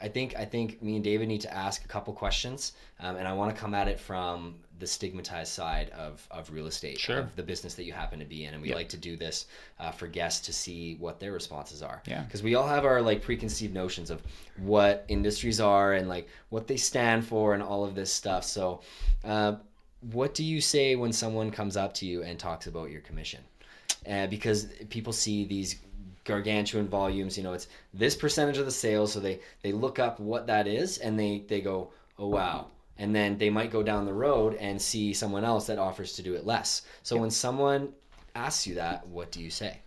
I 0.00 0.08
think 0.08 0.34
I 0.36 0.44
think 0.44 0.82
me 0.82 0.96
and 0.96 1.04
David 1.04 1.28
need 1.28 1.42
to 1.42 1.54
ask 1.54 1.84
a 1.84 1.88
couple 1.88 2.12
questions, 2.12 2.72
um, 2.98 3.14
and 3.16 3.28
I 3.28 3.32
want 3.34 3.54
to 3.54 3.60
come 3.60 3.72
at 3.72 3.86
it 3.86 4.00
from 4.00 4.56
the 4.82 4.86
stigmatized 4.88 5.52
side 5.52 5.90
of, 5.90 6.26
of 6.32 6.50
real 6.50 6.66
estate, 6.66 6.98
Sure. 6.98 7.20
of 7.20 7.36
the 7.36 7.42
business 7.42 7.74
that 7.74 7.84
you 7.84 7.92
happen 7.92 8.18
to 8.18 8.24
be 8.24 8.44
in, 8.46 8.52
and 8.52 8.60
we 8.60 8.68
Yep. 8.70 8.76
like 8.76 8.88
to 8.88 8.96
do 8.96 9.16
this 9.16 9.46
uh, 9.78 9.92
for 9.92 10.08
guests 10.08 10.44
to 10.46 10.52
see 10.52 10.96
what 10.96 11.20
their 11.20 11.30
responses 11.32 11.82
are. 11.82 12.02
Yeah. 12.06 12.22
because 12.22 12.42
we 12.42 12.56
all 12.56 12.66
have 12.66 12.84
our 12.84 13.00
like 13.00 13.22
preconceived 13.22 13.72
notions 13.72 14.10
of 14.10 14.20
what 14.58 15.04
industries 15.08 15.60
are 15.60 15.92
and 15.94 16.08
like 16.08 16.28
what 16.48 16.66
they 16.66 16.76
stand 16.76 17.24
for 17.24 17.54
and 17.54 17.62
all 17.62 17.84
of 17.84 17.94
this 17.94 18.12
stuff. 18.12 18.42
So, 18.44 18.80
uh, 19.24 19.54
what 20.10 20.34
do 20.34 20.42
you 20.42 20.60
say 20.60 20.96
when 20.96 21.12
someone 21.12 21.52
comes 21.52 21.76
up 21.76 21.94
to 21.94 22.06
you 22.06 22.24
and 22.24 22.36
talks 22.38 22.66
about 22.66 22.90
your 22.90 23.02
commission? 23.02 23.40
Uh, 24.04 24.26
because 24.26 24.64
people 24.90 25.12
see 25.12 25.44
these 25.44 25.76
gargantuan 26.24 26.88
volumes, 26.88 27.36
you 27.38 27.44
know, 27.44 27.52
it's 27.52 27.68
this 27.94 28.16
percentage 28.16 28.58
of 28.58 28.64
the 28.64 28.72
sales, 28.72 29.12
so 29.12 29.20
they 29.20 29.38
they 29.62 29.70
look 29.70 30.00
up 30.00 30.18
what 30.18 30.48
that 30.48 30.66
is 30.66 30.98
and 30.98 31.18
they 31.18 31.44
they 31.48 31.60
go, 31.60 31.90
oh 32.18 32.26
wow. 32.28 32.66
And 32.98 33.14
then 33.14 33.38
they 33.38 33.50
might 33.50 33.70
go 33.70 33.82
down 33.82 34.04
the 34.04 34.12
road 34.12 34.54
and 34.54 34.80
see 34.80 35.12
someone 35.12 35.44
else 35.44 35.66
that 35.66 35.78
offers 35.78 36.12
to 36.14 36.22
do 36.22 36.34
it 36.34 36.46
less. 36.46 36.82
So 37.02 37.16
when 37.16 37.30
someone 37.30 37.92
asks 38.34 38.66
you 38.66 38.74
that, 38.76 39.06
what 39.08 39.32
do 39.32 39.40
you 39.40 39.50
say? 39.50 39.78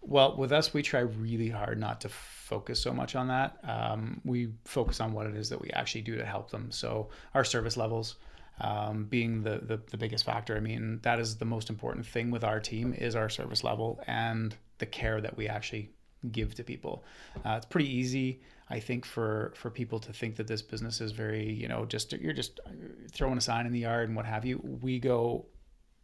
Well, 0.00 0.36
with 0.36 0.50
us, 0.50 0.74
we 0.74 0.82
try 0.82 1.00
really 1.00 1.48
hard 1.48 1.78
not 1.78 2.00
to 2.00 2.08
focus 2.08 2.80
so 2.80 2.92
much 2.92 3.14
on 3.14 3.28
that. 3.28 3.58
Um, 3.62 4.20
we 4.24 4.48
focus 4.64 5.00
on 5.00 5.12
what 5.12 5.26
it 5.26 5.36
is 5.36 5.48
that 5.50 5.60
we 5.60 5.70
actually 5.70 6.02
do 6.02 6.16
to 6.16 6.24
help 6.24 6.50
them. 6.50 6.72
So 6.72 7.10
our 7.34 7.44
service 7.44 7.76
levels 7.76 8.16
um, 8.60 9.04
being 9.04 9.42
the, 9.42 9.60
the 9.62 9.80
the 9.90 9.96
biggest 9.96 10.24
factor. 10.24 10.56
I 10.56 10.60
mean, 10.60 11.00
that 11.02 11.18
is 11.18 11.36
the 11.36 11.44
most 11.44 11.70
important 11.70 12.06
thing 12.06 12.30
with 12.30 12.44
our 12.44 12.60
team 12.60 12.94
is 12.94 13.16
our 13.16 13.28
service 13.28 13.64
level 13.64 14.02
and 14.06 14.54
the 14.78 14.86
care 14.86 15.20
that 15.20 15.36
we 15.36 15.48
actually 15.48 15.90
give 16.30 16.54
to 16.56 16.64
people. 16.64 17.04
Uh, 17.44 17.54
it's 17.56 17.66
pretty 17.66 17.90
easy, 17.90 18.40
I 18.70 18.80
think, 18.80 19.04
for 19.04 19.52
for 19.56 19.70
people 19.70 19.98
to 20.00 20.12
think 20.12 20.36
that 20.36 20.46
this 20.46 20.62
business 20.62 21.00
is 21.00 21.12
very, 21.12 21.52
you 21.52 21.68
know, 21.68 21.84
just 21.84 22.12
you're 22.12 22.32
just 22.32 22.60
throwing 23.12 23.38
a 23.38 23.40
sign 23.40 23.66
in 23.66 23.72
the 23.72 23.80
yard 23.80 24.08
and 24.08 24.16
what 24.16 24.26
have 24.26 24.44
you. 24.44 24.60
We 24.80 24.98
go 24.98 25.46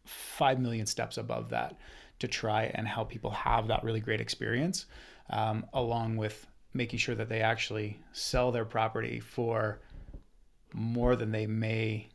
five 0.05 0.59
million 0.61 0.87
steps 0.87 1.17
above 1.19 1.51
that 1.51 1.77
to 2.19 2.29
try 2.29 2.65
and 2.75 2.87
help 2.87 3.09
people 3.09 3.31
have 3.31 3.69
that 3.69 3.85
really 3.85 4.01
great 4.01 4.21
experience, 4.21 4.87
um, 5.31 5.65
along 5.73 6.17
with 6.17 6.47
making 6.75 6.99
sure 6.99 7.15
that 7.15 7.29
they 7.29 7.41
actually 7.41 8.01
sell 8.13 8.53
their 8.53 8.65
property 8.65 9.21
for 9.21 9.81
more 10.73 11.17
than 11.17 11.31
they 11.33 11.47
may 11.47 12.09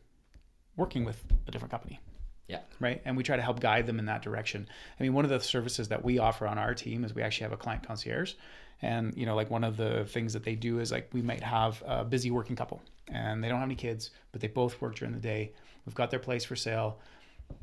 working 0.76 1.04
with 1.04 1.22
a 1.46 1.50
different 1.50 1.70
company 1.70 2.00
Yeah. 2.48 2.60
right 2.80 3.02
and 3.04 3.16
we 3.16 3.22
try 3.24 3.36
to 3.36 3.42
help 3.42 3.58
guide 3.60 3.86
them 3.86 3.98
in 3.98 4.06
that 4.06 4.22
direction 4.22 4.68
i 4.98 5.02
mean 5.02 5.12
one 5.12 5.24
of 5.24 5.30
the 5.30 5.40
services 5.40 5.88
that 5.88 6.04
we 6.04 6.18
offer 6.18 6.46
on 6.46 6.56
our 6.58 6.72
team 6.74 7.04
is 7.04 7.14
we 7.14 7.22
actually 7.22 7.44
have 7.44 7.52
a 7.52 7.56
client 7.56 7.82
concierge 7.86 8.34
and 8.82 9.16
you 9.16 9.26
know 9.26 9.34
like 9.34 9.50
one 9.50 9.64
of 9.64 9.76
the 9.76 10.04
things 10.06 10.32
that 10.32 10.44
they 10.44 10.54
do 10.54 10.78
is 10.78 10.92
like 10.92 11.08
we 11.12 11.22
might 11.22 11.42
have 11.42 11.82
a 11.86 12.04
busy 12.04 12.30
working 12.30 12.56
couple 12.56 12.82
and 13.08 13.42
they 13.42 13.48
don't 13.48 13.58
have 13.58 13.68
any 13.68 13.74
kids 13.74 14.10
but 14.32 14.40
they 14.40 14.48
both 14.48 14.80
work 14.80 14.96
during 14.96 15.14
the 15.14 15.20
day. 15.20 15.52
We've 15.86 15.94
got 15.94 16.10
their 16.10 16.20
place 16.20 16.44
for 16.44 16.56
sale. 16.56 16.98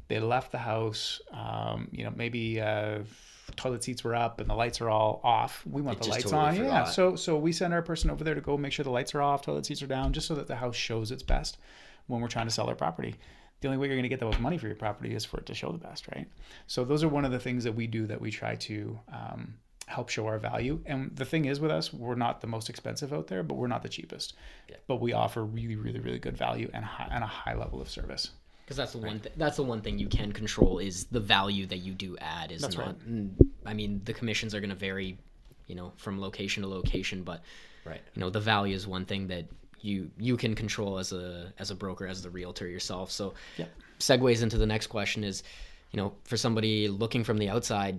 They 0.07 0.19
left 0.19 0.51
the 0.51 0.59
house 0.59 1.21
um, 1.31 1.87
you 1.91 2.03
know 2.03 2.13
maybe 2.15 2.61
uh, 2.61 2.99
toilet 3.55 3.83
seats 3.83 4.03
were 4.03 4.15
up 4.15 4.39
and 4.39 4.49
the 4.49 4.55
lights 4.55 4.81
are 4.81 4.89
all 4.89 5.19
off. 5.23 5.63
We 5.69 5.81
want 5.81 5.99
They 5.99 6.05
the 6.05 6.11
lights 6.11 6.23
totally 6.31 6.59
on 6.59 6.65
yeah. 6.65 6.83
so 6.85 7.15
so 7.15 7.37
we 7.37 7.51
send 7.51 7.73
our 7.73 7.81
person 7.81 8.09
over 8.09 8.23
there 8.23 8.35
to 8.35 8.41
go 8.41 8.57
make 8.57 8.73
sure 8.73 8.83
the 8.83 8.91
lights 8.91 9.13
are 9.15 9.21
off 9.21 9.41
toilet 9.41 9.65
seats 9.65 9.81
are 9.81 9.87
down 9.87 10.13
just 10.13 10.27
so 10.27 10.35
that 10.35 10.47
the 10.47 10.55
house 10.55 10.75
shows 10.75 11.11
its 11.11 11.23
best 11.23 11.57
when 12.07 12.21
we're 12.21 12.27
trying 12.27 12.47
to 12.47 12.51
sell 12.51 12.67
our 12.67 12.75
property. 12.75 13.15
The 13.61 13.67
only 13.67 13.77
way 13.77 13.87
you're 13.87 13.95
going 13.95 14.03
to 14.03 14.09
get 14.09 14.19
the 14.19 14.25
most 14.25 14.39
money 14.39 14.57
for 14.57 14.65
your 14.67 14.75
property 14.75 15.13
is 15.13 15.23
for 15.23 15.37
it 15.37 15.45
to 15.45 15.53
show 15.53 15.71
the 15.71 15.77
best, 15.77 16.07
right? 16.07 16.27
So 16.65 16.83
those 16.83 17.03
are 17.03 17.07
one 17.07 17.25
of 17.25 17.31
the 17.31 17.39
things 17.39 17.63
that 17.63 17.73
we 17.73 17.85
do 17.85 18.07
that 18.07 18.19
we 18.19 18.31
try 18.31 18.55
to 18.55 18.99
um, 19.13 19.53
help 19.91 20.09
show 20.09 20.25
our 20.27 20.39
value. 20.39 20.79
And 20.85 21.15
the 21.15 21.25
thing 21.25 21.45
is 21.45 21.59
with 21.59 21.71
us, 21.71 21.93
we're 21.93 22.15
not 22.15 22.41
the 22.41 22.47
most 22.47 22.69
expensive 22.69 23.11
out 23.13 23.27
there, 23.27 23.43
but 23.43 23.55
we're 23.55 23.67
not 23.75 23.83
the 23.83 23.89
cheapest. 23.89 24.33
Yeah. 24.69 24.77
But 24.87 25.01
we 25.01 25.13
offer 25.13 25.43
really, 25.43 25.75
really, 25.75 25.99
really 25.99 26.19
good 26.19 26.37
value 26.37 26.69
and, 26.73 26.83
high, 26.83 27.09
and 27.11 27.23
a 27.23 27.27
high 27.27 27.55
level 27.55 27.79
of 27.81 27.89
service. 27.89 28.31
because 28.63 28.77
that's 28.77 28.93
the 28.93 28.99
one 28.99 29.19
th- 29.19 29.35
that's 29.37 29.57
the 29.57 29.63
one 29.73 29.81
thing 29.81 29.99
you 29.99 30.07
can 30.07 30.31
control 30.31 30.79
is 30.79 31.05
the 31.17 31.19
value 31.19 31.65
that 31.67 31.79
you 31.79 31.93
do 31.93 32.17
add 32.19 32.51
is 32.51 32.61
That's 32.61 32.77
not 32.77 32.87
right. 32.87 33.29
i 33.65 33.73
mean 33.79 33.91
the 34.05 34.13
commissions 34.19 34.55
are 34.55 34.61
going 34.61 34.69
to 34.77 34.81
vary 34.89 35.17
you 35.67 35.75
know 35.75 35.91
from 36.03 36.13
location 36.27 36.63
to 36.63 36.69
location 36.69 37.23
but 37.23 37.39
Right. 37.91 38.01
you 38.13 38.19
know 38.21 38.29
the 38.29 38.39
value 38.53 38.75
is 38.79 38.83
one 38.87 39.05
thing 39.11 39.27
that 39.33 39.45
you 39.81 39.97
you 40.27 40.37
can 40.37 40.53
control 40.63 40.93
as 41.03 41.11
a 41.11 41.51
as 41.63 41.69
a 41.71 41.75
broker 41.83 42.05
as 42.13 42.21
the 42.21 42.29
realtor 42.29 42.67
yourself 42.75 43.07
so 43.19 43.33
Yeah. 43.57 43.65
segues 43.99 44.41
into 44.45 44.57
the 44.63 44.69
next 44.75 44.87
question 44.87 45.23
is 45.31 45.43
you 45.91 45.97
know 45.99 46.13
for 46.29 46.37
somebody 46.37 46.87
looking 46.87 47.23
from 47.25 47.37
the 47.43 47.49
outside 47.49 47.95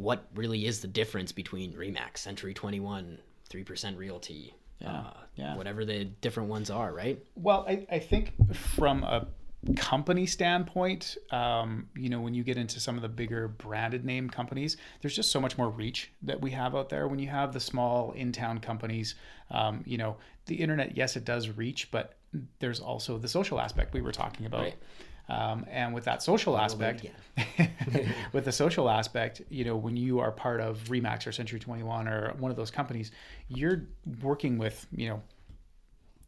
what 0.00 0.26
really 0.34 0.66
is 0.66 0.80
the 0.80 0.88
difference 0.88 1.32
between 1.32 1.72
remax 1.74 2.18
century 2.18 2.54
21 2.54 3.18
3% 3.50 3.96
realty 3.96 4.54
Yeah, 4.78 4.92
uh, 4.92 5.12
yeah. 5.36 5.56
whatever 5.56 5.84
the 5.84 6.04
different 6.04 6.48
ones 6.48 6.70
are 6.70 6.92
right 6.92 7.22
Well, 7.36 7.64
I, 7.68 7.86
I 7.90 7.98
think 7.98 8.34
from 8.54 9.02
a 9.04 9.26
company 9.76 10.24
standpoint, 10.24 11.18
um, 11.30 11.88
you 11.94 12.08
know, 12.08 12.20
when 12.20 12.32
you 12.32 12.42
get 12.42 12.56
into 12.56 12.80
some 12.80 12.96
of 12.96 13.02
the 13.02 13.08
bigger 13.08 13.48
branded 13.48 14.04
name 14.04 14.30
companies, 14.30 14.78
there's 15.00 15.14
just 15.14 15.30
so 15.30 15.38
much 15.40 15.58
more 15.58 15.68
reach 15.68 16.10
that 16.22 16.40
we 16.40 16.50
have 16.52 16.74
out 16.74 16.88
there. 16.88 17.08
When 17.08 17.18
you 17.18 17.28
have 17.28 17.52
the 17.52 17.60
small 17.60 18.12
in 18.12 18.32
town 18.32 18.60
companies, 18.60 19.16
um, 19.50 19.82
you 19.84 19.98
know, 19.98 20.16
the 20.46 20.54
internet, 20.54 20.96
yes, 20.96 21.16
it 21.16 21.26
does 21.26 21.50
reach, 21.50 21.90
but 21.90 22.16
there's 22.58 22.80
also 22.80 23.18
the 23.18 23.28
social 23.28 23.60
aspect 23.60 23.92
we 23.92 24.00
were 24.00 24.12
talking 24.12 24.46
about. 24.46 24.62
Right. 24.62 24.76
Um, 25.30 25.64
and 25.70 25.94
with 25.94 26.04
that 26.04 26.22
social 26.22 26.58
aspect, 26.58 27.06
with 28.32 28.44
the 28.44 28.52
social 28.52 28.90
aspect, 28.90 29.42
you 29.48 29.64
know, 29.64 29.76
when 29.76 29.96
you 29.96 30.18
are 30.18 30.32
part 30.32 30.60
of 30.60 30.78
Remax 30.84 31.26
or 31.26 31.32
Century 31.32 31.60
21 31.60 32.08
or 32.08 32.34
one 32.38 32.50
of 32.50 32.56
those 32.56 32.70
companies, 32.70 33.12
you're 33.48 33.82
working 34.22 34.58
with, 34.58 34.86
you 34.94 35.08
know, 35.08 35.22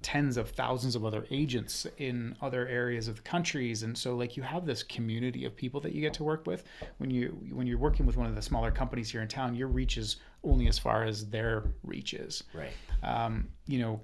tens 0.03 0.37
of 0.37 0.51
thousands 0.51 0.95
of 0.95 1.05
other 1.05 1.27
agents 1.31 1.87
in 1.99 2.37
other 2.41 2.67
areas 2.69 3.09
of 3.09 3.17
the 3.17 3.23
countries. 3.23 3.83
And 3.83 3.97
so 3.97 4.15
like 4.15 4.37
you 4.37 4.43
have 4.43 4.67
this 4.67 4.83
community 4.83 5.45
of 5.45 5.57
people 5.57 5.81
that 5.81 5.93
you 5.93 6.01
get 6.01 6.15
to 6.15 6.25
work 6.25 6.47
with. 6.47 6.65
When 6.99 7.11
you 7.11 7.39
when 7.51 7.67
you're 7.67 7.79
working 7.79 8.07
with 8.07 8.17
one 8.17 8.27
of 8.27 8.35
the 8.35 8.43
smaller 8.43 8.71
companies 8.71 9.11
here 9.11 9.23
in 9.23 9.29
town 9.29 9.55
your 9.55 9.69
reach 9.69 9.97
is 9.97 10.17
only 10.45 10.67
as 10.67 10.79
far 10.79 11.05
as 11.05 11.29
their 11.29 11.65
reach 11.85 12.15
is. 12.15 12.43
Right. 12.53 12.73
um, 13.03 13.49
you 13.67 13.79
know 13.79 14.01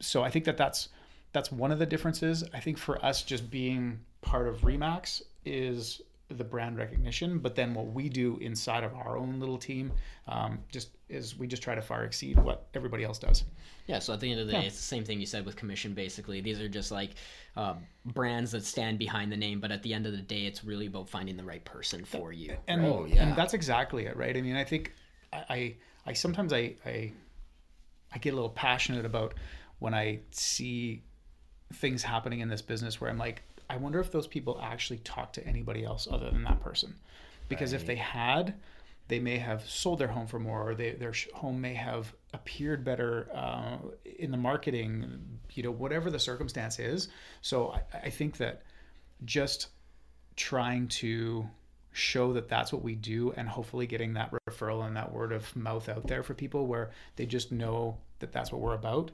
so 0.00 0.22
i 0.24 0.30
think 0.30 0.46
that 0.46 0.56
that's 0.56 0.88
that's 1.32 1.50
one 1.50 1.72
of 1.72 1.78
the 1.78 1.86
differences. 1.86 2.44
I 2.54 2.60
think 2.60 2.78
for 2.78 3.02
us 3.04 3.22
just 3.22 3.50
being 3.50 4.00
part 4.22 4.48
of 4.48 4.62
remax 4.62 5.20
is 5.44 6.00
the 6.28 6.44
brand 6.44 6.78
recognition 6.78 7.38
but 7.38 7.54
then 7.54 7.74
what 7.74 7.86
we 7.92 8.08
do 8.08 8.38
inside 8.40 8.82
of 8.84 8.94
our 8.94 9.18
own 9.18 9.38
little 9.38 9.58
team 9.58 9.92
um, 10.28 10.58
just 10.70 10.88
is 11.10 11.36
we 11.36 11.46
just 11.46 11.62
try 11.62 11.74
to 11.74 11.82
far 11.82 12.04
exceed 12.04 12.38
what 12.38 12.68
everybody 12.72 13.04
else 13.04 13.18
does 13.18 13.44
Yeah, 13.86 13.98
so 13.98 14.14
at 14.14 14.20
the 14.20 14.30
end 14.30 14.40
of 14.40 14.46
the 14.46 14.52
day, 14.52 14.60
Yeah. 14.60 14.66
it's 14.68 14.76
the 14.76 14.82
same 14.82 15.04
thing 15.04 15.20
you 15.20 15.26
said 15.26 15.44
with 15.44 15.56
commission. 15.56 15.92
Basically, 15.92 16.40
these 16.40 16.58
are 16.60 16.68
just 16.68 16.90
like 16.92 17.10
uh, 17.56 17.74
brands 18.06 18.52
that 18.52 18.64
stand 18.64 18.98
behind 18.98 19.30
the 19.32 19.36
name, 19.36 19.60
but 19.60 19.70
at 19.72 19.82
the 19.82 19.92
end 19.92 20.06
of 20.06 20.12
the 20.12 20.22
day, 20.22 20.46
it's 20.46 20.64
really 20.64 20.86
about 20.86 21.08
finding 21.10 21.36
the 21.36 21.42
right 21.44 21.62
person 21.64 22.02
for 22.04 22.32
you. 22.32 22.56
and, 22.68 22.82
Oh, 22.86 23.04
yeah. 23.06 23.24
and 23.24 23.36
that's 23.36 23.52
exactly 23.52 24.06
it 24.06 24.16
right 24.16 24.34
i 24.36 24.40
mean 24.40 24.56
i 24.56 24.64
think 24.64 24.92
i 25.32 25.44
i, 25.50 25.74
I 26.06 26.12
sometimes 26.14 26.52
I, 26.52 26.76
I 26.86 27.12
i 28.14 28.18
get 28.18 28.32
a 28.32 28.36
little 28.36 28.50
passionate 28.68 29.04
about 29.04 29.34
when 29.80 29.92
i 29.94 30.20
see 30.30 31.02
things 31.74 32.02
happening 32.02 32.40
in 32.40 32.48
this 32.48 32.62
business 32.62 33.00
where 33.00 33.10
i'm 33.10 33.18
like 33.18 33.42
i 33.72 33.76
wonder 33.76 33.98
if 34.00 34.12
those 34.12 34.26
people 34.26 34.60
actually 34.62 34.98
talk 34.98 35.32
to 35.32 35.46
anybody 35.46 35.84
else 35.84 36.06
other 36.10 36.30
than 36.30 36.44
that 36.44 36.60
person. 36.60 36.94
Because 37.48 37.72
if 37.72 37.86
they 37.86 37.96
had 37.96 38.54
they 39.08 39.18
may 39.18 39.36
have 39.36 39.68
sold 39.68 39.98
their 39.98 40.08
home 40.08 40.26
for 40.26 40.38
more 40.38 40.70
or 40.70 40.74
they, 40.74 40.92
their 40.92 41.12
home 41.34 41.60
may 41.60 41.74
have 41.74 42.14
appeared 42.32 42.84
better 42.84 43.28
uh, 43.34 43.76
in 44.18 44.30
the 44.30 44.36
marketing 44.36 45.20
you 45.52 45.62
know 45.62 45.70
whatever 45.70 46.10
the 46.10 46.18
circumstance 46.18 46.78
is. 46.78 47.08
So 47.40 47.72
I, 47.72 48.06
I 48.06 48.10
think 48.10 48.36
that 48.38 48.62
just 49.24 49.68
trying 50.36 50.88
to 50.88 51.46
show 51.92 52.32
that 52.32 52.48
that's 52.48 52.72
what 52.72 52.82
we 52.82 52.94
do 52.94 53.32
and 53.36 53.48
hopefully 53.48 53.86
getting 53.86 54.14
that 54.14 54.32
referral 54.48 54.86
and 54.86 54.96
that 54.96 55.12
word 55.12 55.32
of 55.32 55.54
mouth 55.54 55.88
out 55.88 56.06
there 56.06 56.22
for 56.22 56.32
people 56.32 56.66
where 56.66 56.90
they 57.16 57.26
just 57.26 57.52
know 57.52 57.98
that 58.20 58.32
that's 58.32 58.50
what 58.50 58.62
we're 58.62 58.74
about 58.74 59.10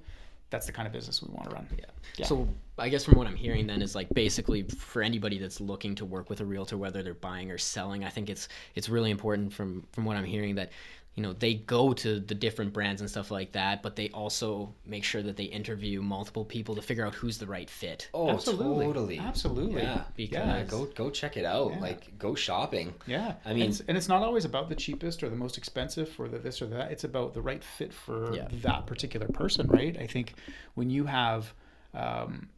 that's 0.50 0.66
the 0.66 0.72
kind 0.72 0.86
of 0.86 0.92
business 0.92 1.22
we 1.22 1.28
want 1.32 1.50
to 1.50 1.54
run 1.54 1.66
Yeah. 1.76 1.84
Yeah. 2.16 2.26
So 2.26 2.48
I 2.78 2.88
guess 2.88 3.04
from 3.04 3.18
what 3.18 3.26
I'm 3.26 3.36
hearing 3.36 3.66
then 3.66 3.82
is 3.82 3.94
like 3.94 4.08
basically 4.10 4.62
for 4.62 5.02
anybody 5.02 5.38
that's 5.38 5.60
looking 5.60 5.94
to 5.96 6.04
work 6.04 6.30
with 6.30 6.40
a 6.40 6.44
realtor, 6.44 6.76
whether 6.76 7.02
they're 7.02 7.14
buying 7.14 7.50
or 7.50 7.58
selling, 7.58 8.04
I 8.04 8.08
think 8.08 8.30
it's 8.30 8.48
it's 8.74 8.88
really 8.88 9.10
important 9.10 9.52
from 9.52 9.86
from 9.92 10.04
what 10.04 10.16
I'm 10.16 10.24
hearing 10.24 10.54
that 10.56 10.72
you 11.18 11.22
know 11.24 11.32
they 11.32 11.54
go 11.54 11.92
to 11.92 12.20
the 12.20 12.34
different 12.34 12.72
brands 12.72 13.00
and 13.00 13.10
stuff 13.10 13.32
like 13.32 13.50
that, 13.52 13.82
but 13.82 13.96
they 13.96 14.08
also 14.10 14.72
make 14.86 15.02
sure 15.02 15.20
that 15.20 15.36
they 15.36 15.44
interview 15.60 16.00
multiple 16.00 16.44
people 16.44 16.76
to 16.76 16.80
figure 16.82 17.04
out 17.04 17.12
who's 17.12 17.38
the 17.38 17.46
right 17.46 17.68
fit. 17.68 18.08
Oh, 18.14 18.30
Absolutely. 18.30 18.86
totally. 18.86 19.18
Absolutely. 19.18 19.82
Yeah. 19.82 20.04
Because- 20.14 20.46
yeah. 20.46 20.62
Go 20.62 20.84
go 20.94 21.10
check 21.10 21.36
it 21.36 21.44
out. 21.44 21.72
Yeah. 21.72 21.80
Like 21.80 22.16
go 22.20 22.36
shopping. 22.36 22.94
Yeah, 23.08 23.34
I 23.44 23.52
mean- 23.52 23.62
and 23.64 23.70
it's, 23.72 23.80
and 23.88 23.96
it's 23.98 24.08
not 24.08 24.22
always 24.22 24.44
about 24.44 24.68
the 24.68 24.76
cheapest 24.76 25.24
or 25.24 25.28
the 25.28 25.34
most 25.44 25.58
expensive 25.58 26.14
or 26.20 26.28
the 26.28 26.38
this 26.38 26.62
or 26.62 26.66
that. 26.66 26.92
It's 26.92 27.02
about 27.02 27.34
the 27.34 27.42
right 27.42 27.64
fit 27.64 27.92
for 27.92 28.32
Yeah. 28.36 28.46
that 28.62 28.86
particular 28.86 29.26
person, 29.26 29.66
right? 29.66 29.96
I 29.98 30.06
think 30.06 30.34
when 30.74 30.88
you 30.88 31.06
have, 31.06 31.52
um, 31.94 32.32
this- 32.32 32.57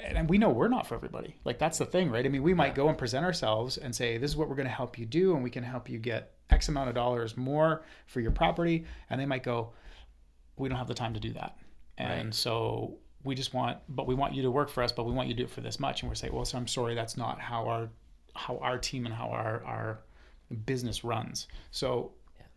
and 0.00 0.28
we 0.30 0.38
know 0.38 0.50
we're 0.50 0.68
not 0.68 0.86
for 0.86 0.94
everybody. 0.94 1.36
Like 1.44 1.58
that's 1.58 1.78
the 1.78 1.86
thing, 1.86 2.10
right? 2.10 2.24
I 2.24 2.28
mean, 2.28 2.42
we 2.42 2.54
might 2.54 2.74
go 2.74 2.88
and 2.88 2.96
present 2.96 3.24
ourselves 3.24 3.76
and 3.76 3.94
say, 3.94 4.18
"This 4.18 4.30
is 4.30 4.36
what 4.36 4.48
we're 4.48 4.54
going 4.56 4.68
to 4.68 4.72
help 4.74 4.98
you 4.98 5.06
do, 5.06 5.34
and 5.34 5.42
we 5.42 5.50
can 5.50 5.64
help 5.64 5.88
you 5.88 5.98
get 5.98 6.32
X 6.50 6.68
amount 6.68 6.88
of 6.88 6.94
dollars 6.94 7.36
more 7.36 7.82
for 8.06 8.20
your 8.20 8.30
property," 8.30 8.84
and 9.10 9.20
they 9.20 9.26
might 9.26 9.42
go, 9.42 9.72
"We 10.56 10.68
don't 10.68 10.78
have 10.78 10.86
the 10.88 10.94
time 10.94 11.14
to 11.14 11.20
do 11.20 11.32
that," 11.34 11.58
and 11.96 12.26
Right. 12.26 12.34
so 12.34 12.98
we 13.24 13.34
just 13.34 13.52
want, 13.52 13.78
but 13.88 14.06
we 14.06 14.14
want 14.14 14.32
you 14.34 14.42
to 14.42 14.50
work 14.50 14.70
for 14.70 14.82
us, 14.82 14.92
but 14.92 15.04
we 15.04 15.12
want 15.12 15.28
you 15.28 15.34
to 15.34 15.38
do 15.38 15.44
it 15.44 15.50
for 15.50 15.60
this 15.60 15.80
much, 15.80 16.02
and 16.02 16.08
we're 16.10 16.14
saying, 16.14 16.32
"Well, 16.32 16.44
so 16.44 16.56
I'm 16.56 16.68
sorry, 16.68 16.94
that's 16.94 17.16
not 17.16 17.40
how 17.40 17.66
our 17.68 17.88
how 18.34 18.58
our 18.58 18.78
team 18.78 19.04
and 19.06 19.14
how 19.14 19.28
our 19.28 19.64
our 19.64 19.98
business 20.64 21.02
runs. 21.04 21.48
So 21.72 22.12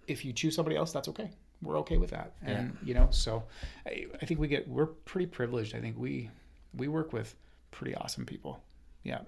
if 0.07 0.23
you 0.23 0.31
choose 0.33 0.55
somebody 0.55 0.75
else, 0.77 0.91
that's 0.91 1.07
okay. 1.09 1.31
We're 1.63 1.77
okay 1.79 1.97
with 1.97 2.11
that. 2.11 2.33
And 2.43 2.77
you 2.83 2.93
know, 2.93 3.07
so 3.11 3.43
I, 3.85 4.05
I 4.21 4.25
think 4.25 4.39
we 4.39 4.47
get 4.47 4.67
we're 4.67 4.85
pretty 4.85 5.25
privileged. 5.25 5.75
I 5.75 5.79
think 5.81 5.97
we 5.97 6.29
we 6.73 6.87
work 6.87 7.13
with 7.13 7.35
pretty 7.71 7.95
awesome 7.95 8.25
people. 8.25 8.61
Yeah. 9.03 9.21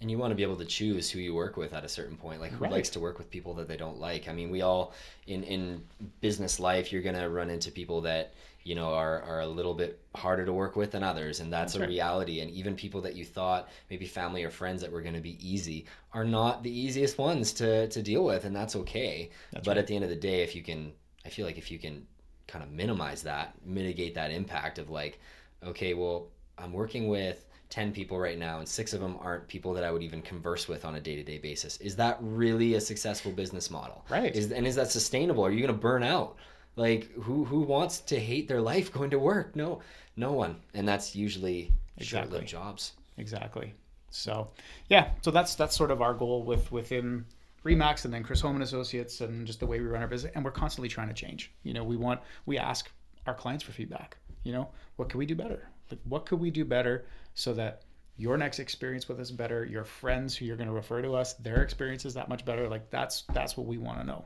And 0.00 0.10
you 0.10 0.18
want 0.18 0.32
to 0.32 0.34
be 0.34 0.42
able 0.42 0.56
to 0.56 0.64
choose 0.64 1.10
who 1.10 1.20
you 1.20 1.32
work 1.32 1.56
with 1.56 1.72
at 1.72 1.84
a 1.84 1.88
certain 1.88 2.16
point. 2.16 2.40
Like 2.40 2.52
who 2.52 2.64
Right. 2.64 2.72
likes 2.72 2.90
to 2.90 3.00
work 3.00 3.18
with 3.18 3.30
people 3.30 3.54
that 3.54 3.68
they 3.68 3.76
don't 3.76 3.98
like? 4.00 4.28
I 4.28 4.32
mean, 4.32 4.50
we 4.50 4.60
all 4.62 4.94
in 5.26 5.44
in 5.44 5.84
business 6.20 6.58
life, 6.58 6.92
you're 6.92 7.02
gonna 7.02 7.28
run 7.30 7.50
into 7.50 7.70
people 7.70 8.00
that 8.02 8.34
you 8.64 8.74
know 8.74 8.92
are 8.94 9.22
are 9.22 9.40
a 9.40 9.46
little 9.46 9.74
bit 9.74 10.00
harder 10.16 10.44
to 10.44 10.52
work 10.52 10.74
with 10.76 10.90
than 10.92 11.04
others, 11.04 11.38
and 11.40 11.52
that's, 11.52 11.74
That's 11.74 11.76
a 11.76 11.80
right. 11.80 11.88
reality. 11.88 12.40
And 12.40 12.50
even 12.50 12.74
people 12.74 13.00
that 13.02 13.14
you 13.14 13.24
thought 13.24 13.68
maybe 13.90 14.06
family 14.06 14.42
or 14.42 14.50
friends 14.50 14.80
that 14.82 14.90
were 14.90 15.02
gonna 15.02 15.20
be 15.20 15.38
easy 15.46 15.86
are 16.12 16.24
not 16.24 16.62
the 16.64 16.70
easiest 16.76 17.16
ones 17.18 17.52
to 17.54 17.86
to 17.88 18.02
deal 18.02 18.24
with, 18.24 18.44
and 18.44 18.54
that's 18.56 18.74
okay. 18.76 19.30
That's 19.52 19.64
but 19.64 19.76
right. 19.76 19.78
at 19.78 19.86
the 19.86 19.94
end 19.94 20.02
of 20.04 20.10
the 20.10 20.16
day, 20.16 20.42
if 20.42 20.56
you 20.56 20.62
can, 20.62 20.92
I 21.24 21.28
feel 21.28 21.46
like 21.46 21.58
if 21.58 21.70
you 21.70 21.78
can 21.78 22.06
kind 22.48 22.64
of 22.64 22.70
minimize 22.72 23.22
that, 23.22 23.54
mitigate 23.64 24.14
that 24.14 24.30
impact 24.32 24.78
of 24.78 24.90
like, 24.90 25.20
okay, 25.62 25.94
well, 25.94 26.28
I'm 26.62 26.72
working 26.72 27.08
with 27.08 27.44
10 27.70 27.92
people 27.92 28.18
right 28.18 28.38
now 28.38 28.58
and 28.58 28.68
six 28.68 28.92
of 28.92 29.00
them 29.00 29.16
aren't 29.20 29.48
people 29.48 29.72
that 29.74 29.82
I 29.84 29.90
would 29.90 30.02
even 30.02 30.20
converse 30.22 30.68
with 30.68 30.84
on 30.84 30.94
a 30.96 31.00
day-to-day 31.00 31.38
basis. 31.38 31.78
Is 31.78 31.96
that 31.96 32.18
really 32.20 32.74
a 32.74 32.80
successful 32.80 33.32
business 33.32 33.70
model? 33.70 34.04
Right. 34.10 34.34
Is 34.36 34.52
and 34.52 34.66
is 34.66 34.74
that 34.76 34.90
sustainable? 34.90 35.44
Are 35.44 35.50
you 35.50 35.60
going 35.60 35.74
to 35.74 35.80
burn 35.80 36.02
out? 36.02 36.36
Like 36.76 37.10
who 37.12 37.44
who 37.44 37.60
wants 37.62 38.00
to 38.00 38.20
hate 38.20 38.46
their 38.48 38.60
life 38.60 38.92
going 38.92 39.10
to 39.10 39.18
work? 39.18 39.56
No. 39.56 39.80
No 40.16 40.32
one. 40.32 40.56
And 40.74 40.86
that's 40.86 41.16
usually 41.16 41.72
Exactly. 41.96 42.30
short-lived 42.30 42.48
jobs. 42.48 42.92
Exactly. 43.18 43.74
So 44.10 44.48
yeah, 44.88 45.10
so 45.22 45.30
that's 45.30 45.54
that's 45.54 45.74
sort 45.76 45.90
of 45.90 46.02
our 46.02 46.14
goal 46.14 46.42
with 46.44 46.70
within 46.70 47.24
Remax 47.64 48.04
and 48.04 48.12
then 48.12 48.22
Chris 48.22 48.40
Holm 48.40 48.56
and 48.56 48.62
Associates 48.64 49.20
and 49.22 49.46
just 49.46 49.60
the 49.60 49.66
way 49.66 49.80
we 49.80 49.86
run 49.86 50.02
our 50.02 50.08
business. 50.08 50.32
And 50.34 50.44
we're 50.44 50.50
constantly 50.50 50.88
trying 50.88 51.08
to 51.08 51.14
change. 51.14 51.52
You 51.62 51.72
know, 51.72 51.84
we 51.84 51.96
want 51.96 52.20
we 52.44 52.58
ask 52.58 52.90
our 53.26 53.34
clients 53.34 53.64
for 53.64 53.72
feedback. 53.72 54.16
You 54.44 54.52
know, 54.52 54.68
what 54.96 55.08
can 55.08 55.18
we 55.18 55.26
do 55.26 55.34
better? 55.36 55.68
Like, 55.92 56.00
what 56.04 56.24
could 56.24 56.40
we 56.40 56.50
do 56.50 56.64
better 56.64 57.04
so 57.34 57.52
that 57.52 57.82
your 58.16 58.38
next 58.38 58.60
experience 58.60 59.08
with 59.08 59.20
us 59.20 59.30
better, 59.30 59.66
your 59.66 59.84
friends 59.84 60.34
who 60.34 60.46
you're 60.46 60.56
going 60.56 60.68
to 60.68 60.74
refer 60.74 61.02
to 61.02 61.14
us, 61.14 61.34
their 61.34 61.62
experience 61.62 62.06
is 62.06 62.14
that 62.14 62.30
much 62.30 62.46
better. 62.46 62.66
Like 62.66 62.88
that's 62.90 63.24
that's 63.34 63.58
what 63.58 63.66
we 63.66 63.76
want 63.76 63.98
to 63.98 64.06
know. 64.06 64.24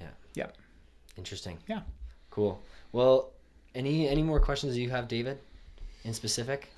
Yeah. 0.00 0.08
Yeah. 0.34 0.46
Interesting. 1.16 1.58
Yeah. 1.68 1.82
Cool. 2.30 2.60
Well, 2.90 3.30
any 3.76 4.08
any 4.08 4.24
more 4.24 4.40
questions 4.40 4.76
you 4.76 4.90
have, 4.90 5.06
David, 5.06 5.38
in 6.02 6.14
specific? 6.14 6.68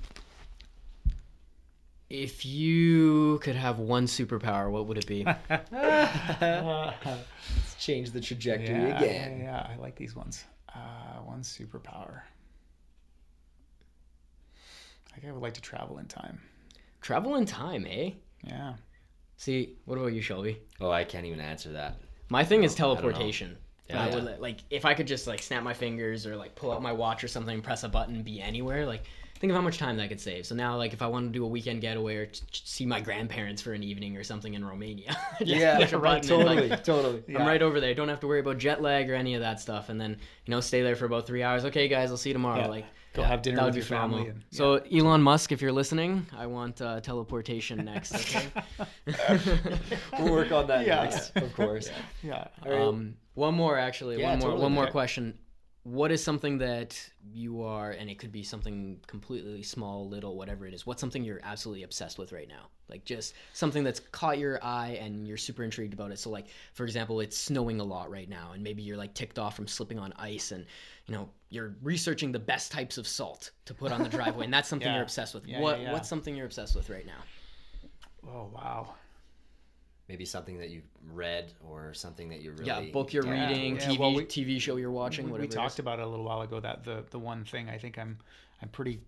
If 2.11 2.45
you 2.45 3.39
could 3.39 3.57
have 3.57 3.79
one 3.79 4.05
superpower, 4.07 4.71
what 4.71 4.87
would 4.87 4.99
it 4.99 5.07
be? 5.07 5.25
Let's 5.51 5.81
change 7.81 8.11
the 8.11 8.21
trajectory 8.21 8.77
yeah, 8.77 8.99
again. 8.99 9.39
Yeah, 9.39 9.45
yeah, 9.45 9.67
I 9.73 9.77
like 9.81 9.97
these 9.97 10.15
ones. 10.15 10.45
Uh, 10.75 11.21
one 11.25 11.41
superpower. 11.41 12.21
I 15.15 15.21
think 15.21 15.31
I 15.31 15.33
would 15.33 15.43
like 15.43 15.55
to 15.55 15.61
travel 15.61 15.99
in 15.99 16.07
time. 16.07 16.41
Travel 17.01 17.37
in 17.37 17.47
time, 17.47 17.87
eh? 17.89 18.11
Yeah. 18.43 18.75
See, 19.37 19.77
what 19.85 19.99
about 19.99 20.13
you, 20.13 20.21
Shelby? 20.21 20.59
Oh, 20.81 20.91
I 20.91 21.05
can't 21.05 21.27
even 21.27 21.41
answer 21.41 21.73
that. 21.73 21.97
My 22.29 22.45
thing 22.45 22.65
is 22.65 22.75
I 22.75 22.79
don't 22.79 22.97
teleportation. 22.97 23.57
Yeah. 23.89 24.03
I 24.03 24.15
would, 24.15 24.41
like 24.41 24.61
if 24.71 24.85
I 24.85 24.95
could 24.95 25.07
just 25.07 25.27
like 25.27 25.43
snap 25.43 25.63
my 25.63 25.75
fingers 25.75 26.27
or 26.27 26.37
like 26.37 26.55
pull 26.55 26.73
out 26.73 26.83
my 26.83 26.93
watch 26.93 27.23
or 27.23 27.29
something, 27.29 27.61
press 27.61 27.85
a 27.85 27.89
button, 27.89 28.23
be 28.23 28.41
anywhere. 28.41 28.87
Like 28.87 29.05
think 29.39 29.51
of 29.51 29.57
how 29.57 29.63
much 29.63 29.79
time 29.79 29.97
that 29.99 30.09
could 30.09 30.21
save. 30.21 30.47
So 30.47 30.55
now, 30.55 30.77
like 30.77 30.93
if 30.93 31.03
I 31.03 31.07
want 31.07 31.27
to 31.27 31.33
do 31.33 31.45
a 31.45 31.49
weekend 31.49 31.81
getaway 31.81 32.17
or 32.17 32.27
t- 32.27 32.41
t- 32.51 32.63
see 32.65 32.87
my 32.87 33.01
grandparents 33.01 33.61
for 33.61 33.73
an 33.73 33.83
evening 33.83 34.17
or 34.17 34.25
something 34.25 34.55
in 34.55 34.65
Romania, 34.65 35.17
just 35.39 35.51
yeah, 35.51 35.79
right, 35.79 36.23
button 36.23 36.33
and, 36.33 36.45
like, 36.45 36.57
totally, 36.59 36.77
totally. 36.83 37.23
Yeah. 37.29 37.41
I'm 37.41 37.47
right 37.47 37.61
over 37.63 37.81
there. 37.81 37.95
Don't 37.95 38.09
have 38.09 38.21
to 38.21 38.27
worry 38.27 38.41
about 38.41 38.59
jet 38.59 38.81
lag 38.81 39.11
or 39.11 39.15
any 39.15 39.35
of 39.35 39.41
that 39.43 39.61
stuff. 39.61 39.89
And 39.89 40.01
then 40.01 40.19
you 40.47 40.51
know 40.51 40.61
stay 40.61 40.83
there 40.83 40.97
for 40.97 41.05
about 41.07 41.27
three 41.27 41.43
hours. 41.43 41.65
Okay, 41.67 41.89
guys, 41.89 42.11
I'll 42.11 42.17
see 42.17 42.31
you 42.31 42.35
tomorrow. 42.35 42.61
Yeah. 42.61 42.69
Like 42.69 42.85
Go 43.13 43.23
Yeah, 43.23 43.29
have 43.29 43.43
dinner 43.43 43.59
that 43.59 43.67
with 43.67 43.77
your 43.77 43.85
family. 43.85 44.23
phenomenal. 44.25 44.35
And, 44.35 44.57
So 44.57 44.75
Elon 44.93 45.23
Musk, 45.23 45.53
if 45.53 45.63
you're 45.63 45.71
listening, 45.73 46.27
I 46.37 46.47
want 46.47 46.81
uh, 46.83 47.01
teleportation 47.01 47.85
next. 47.85 48.15
Okay. 48.15 48.47
We'll 50.19 50.33
work 50.33 50.51
on 50.53 50.67
that 50.69 50.87
Yeah. 50.87 51.05
next, 51.05 51.37
of 51.37 51.53
course. 51.55 51.91
yeah. 52.23 52.49
All 52.65 52.73
right. 52.73 52.81
Um, 52.81 53.15
one 53.35 53.55
more 53.55 53.79
actually. 53.79 54.21
Yeah, 54.21 54.31
one 54.31 54.39
more. 54.39 54.49
totally. 54.49 54.63
One 54.63 54.73
more 54.73 54.85
Okay. 54.85 54.93
question. 54.93 55.39
What 55.85 56.11
is 56.11 56.25
something 56.25 56.59
that 56.59 56.99
you 57.33 57.63
are, 57.63 57.91
and 57.91 58.09
it 58.09 58.19
could 58.19 58.33
be 58.33 58.43
something 58.43 58.99
completely 59.07 59.63
small, 59.63 60.09
little, 60.09 60.37
whatever 60.37 60.67
it 60.67 60.73
is. 60.73 60.87
What's 60.87 61.01
something 61.01 61.23
you're 61.23 61.41
absolutely 61.43 61.83
obsessed 61.83 62.19
with 62.19 62.33
right 62.33 62.49
now? 62.49 62.69
Like 62.89 63.05
just 63.05 63.35
something 63.53 63.85
that's 63.85 64.01
caught 64.01 64.39
your 64.39 64.59
eye 64.65 64.99
and 65.01 65.29
you're 65.29 65.37
super 65.37 65.63
intrigued 65.63 65.93
about 65.93 66.11
it. 66.11 66.19
So 66.19 66.31
like, 66.31 66.47
for 66.73 66.85
example, 66.85 67.21
it's 67.21 67.37
snowing 67.37 67.81
a 67.81 67.85
lot 67.85 68.11
right 68.11 68.29
now, 68.29 68.53
and 68.55 68.63
maybe 68.63 68.83
you're 68.83 68.97
like 68.97 69.13
ticked 69.13 69.39
off 69.39 69.57
from 69.57 69.67
slipping 69.67 69.99
on 69.99 70.15
ice, 70.19 70.53
and 70.53 70.65
you 71.07 71.15
know 71.15 71.29
you're 71.51 71.75
researching 71.83 72.33
the 72.33 72.39
best 72.39 72.73
types 72.73 72.97
of 72.97 73.07
salt 73.07 73.51
to 73.67 73.75
put 73.75 73.93
on 73.93 74.03
the 74.03 74.09
driveway, 74.09 74.47
and 74.47 74.55
that's 74.55 74.69
something 74.69 74.89
Yeah. 74.89 74.95
you're 74.95 75.03
obsessed 75.03 75.35
with. 75.35 75.47
Yeah, 75.47 75.61
what 75.61 75.79
yeah, 75.79 75.85
yeah. 75.87 75.93
What's 75.93 76.09
something 76.09 76.35
you're 76.35 76.47
obsessed 76.47 76.75
with 76.75 76.89
right 76.89 77.07
now? 77.07 77.23
Oh 78.27 78.51
wow. 78.55 78.95
Maybe 80.09 80.25
something 80.27 80.59
that 80.59 80.69
you've 80.71 80.85
read 81.13 81.53
or 81.67 81.95
something 81.95 82.29
that 82.29 82.43
you're 82.43 82.53
really 82.53 82.67
yeah, 82.67 82.93
book 82.93 83.13
you're 83.15 83.25
Yeah, 83.27 83.49
reading, 83.49 83.77
yeah, 83.77 83.89
TV 83.89 83.99
well, 83.99 84.15
we- 84.15 84.25
TV 84.27 84.61
show 84.61 84.77
you're 84.77 84.91
watching, 84.91 85.27
we, 85.27 85.33
whatever. 85.33 85.43
we 85.45 85.47
it 85.49 85.51
is. 85.51 85.55
talked 85.55 85.79
about 85.79 85.99
it 85.99 86.05
a 86.05 86.09
little 86.09 86.27
while 86.27 86.43
ago 86.43 86.61
that 86.61 86.85
the 86.85 87.05
the 87.11 87.19
one 87.19 87.45
thing 87.45 87.69
I 87.71 87.79
think 87.79 87.99
I'm 87.99 88.19
I'm 88.61 88.69
pretty 88.69 89.01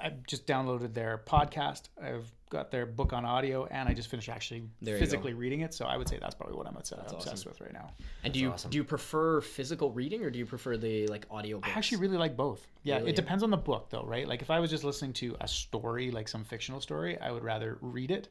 I 0.00 0.10
just 0.26 0.46
downloaded 0.46 0.92
their 0.92 1.18
podcast. 1.26 1.84
I've 2.02 2.30
got 2.50 2.70
their 2.70 2.84
book 2.84 3.12
on 3.12 3.24
audio, 3.24 3.66
and 3.70 3.88
I 3.88 3.94
just 3.94 4.10
finished 4.10 4.28
actually 4.28 4.64
There 4.82 4.98
physically 4.98 5.32
reading 5.34 5.60
it. 5.60 5.72
So 5.72 5.86
I 5.86 5.96
would 5.96 6.08
say 6.08 6.18
that's 6.20 6.34
probably 6.34 6.56
what 6.56 6.66
I'm 6.66 6.76
obsessed, 6.76 7.12
obsessed 7.12 7.28
awesome. 7.46 7.50
with 7.52 7.60
right 7.60 7.72
now. 7.72 7.92
And 8.24 8.32
do 8.34 8.40
you 8.40 8.50
awesome. 8.50 8.70
do 8.70 8.76
you 8.76 8.84
prefer 8.84 9.40
physical 9.40 9.90
reading 9.92 10.24
or 10.24 10.30
do 10.30 10.38
you 10.38 10.46
prefer 10.46 10.76
the 10.76 11.06
like 11.06 11.26
audio? 11.30 11.60
I 11.62 11.70
actually 11.70 11.98
really 11.98 12.18
like 12.18 12.36
both. 12.36 12.66
Yeah, 12.82 12.96
Really? 12.98 13.10
it 13.10 13.16
depends 13.16 13.42
on 13.42 13.50
the 13.50 13.56
book 13.56 13.88
though, 13.90 14.04
right? 14.04 14.26
Like 14.28 14.42
if 14.42 14.50
I 14.50 14.60
was 14.60 14.70
just 14.70 14.84
listening 14.84 15.12
to 15.14 15.36
a 15.40 15.48
story, 15.48 16.10
like 16.10 16.28
some 16.28 16.44
fictional 16.44 16.80
story, 16.80 17.18
I 17.18 17.30
would 17.30 17.44
rather 17.44 17.78
read 17.80 18.10
it 18.10 18.28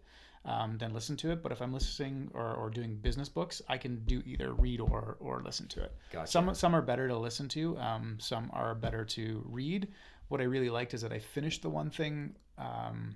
um, 0.48 0.78
than 0.80 0.94
listen 0.94 1.16
to 1.18 1.32
it. 1.32 1.44
But 1.44 1.52
if 1.52 1.62
I'm 1.62 1.72
listening 1.72 2.32
or, 2.34 2.54
or 2.56 2.70
doing 2.72 2.96
business 2.96 3.30
books, 3.30 3.62
I 3.70 3.78
can 3.78 4.04
do 4.06 4.24
either 4.26 4.54
read 4.54 4.80
or 4.80 5.18
or 5.20 5.42
listen 5.44 5.68
to 5.68 5.84
it. 5.84 5.92
Gotcha. 6.12 6.32
Some 6.32 6.56
some 6.56 6.76
are 6.76 6.82
better 6.82 7.08
to 7.08 7.18
listen 7.18 7.48
to. 7.50 7.78
Um, 7.78 8.18
some 8.20 8.50
are 8.54 8.74
better 8.74 9.06
to 9.06 9.44
read. 9.48 9.88
What 10.30 10.42
I 10.42 10.46
really 10.46 10.70
liked 10.72 10.94
is 10.96 11.02
that 11.02 11.12
I 11.14 11.20
finished 11.20 11.62
the 11.62 11.70
one 11.70 11.90
thing. 11.92 12.36
Um, 12.58 13.16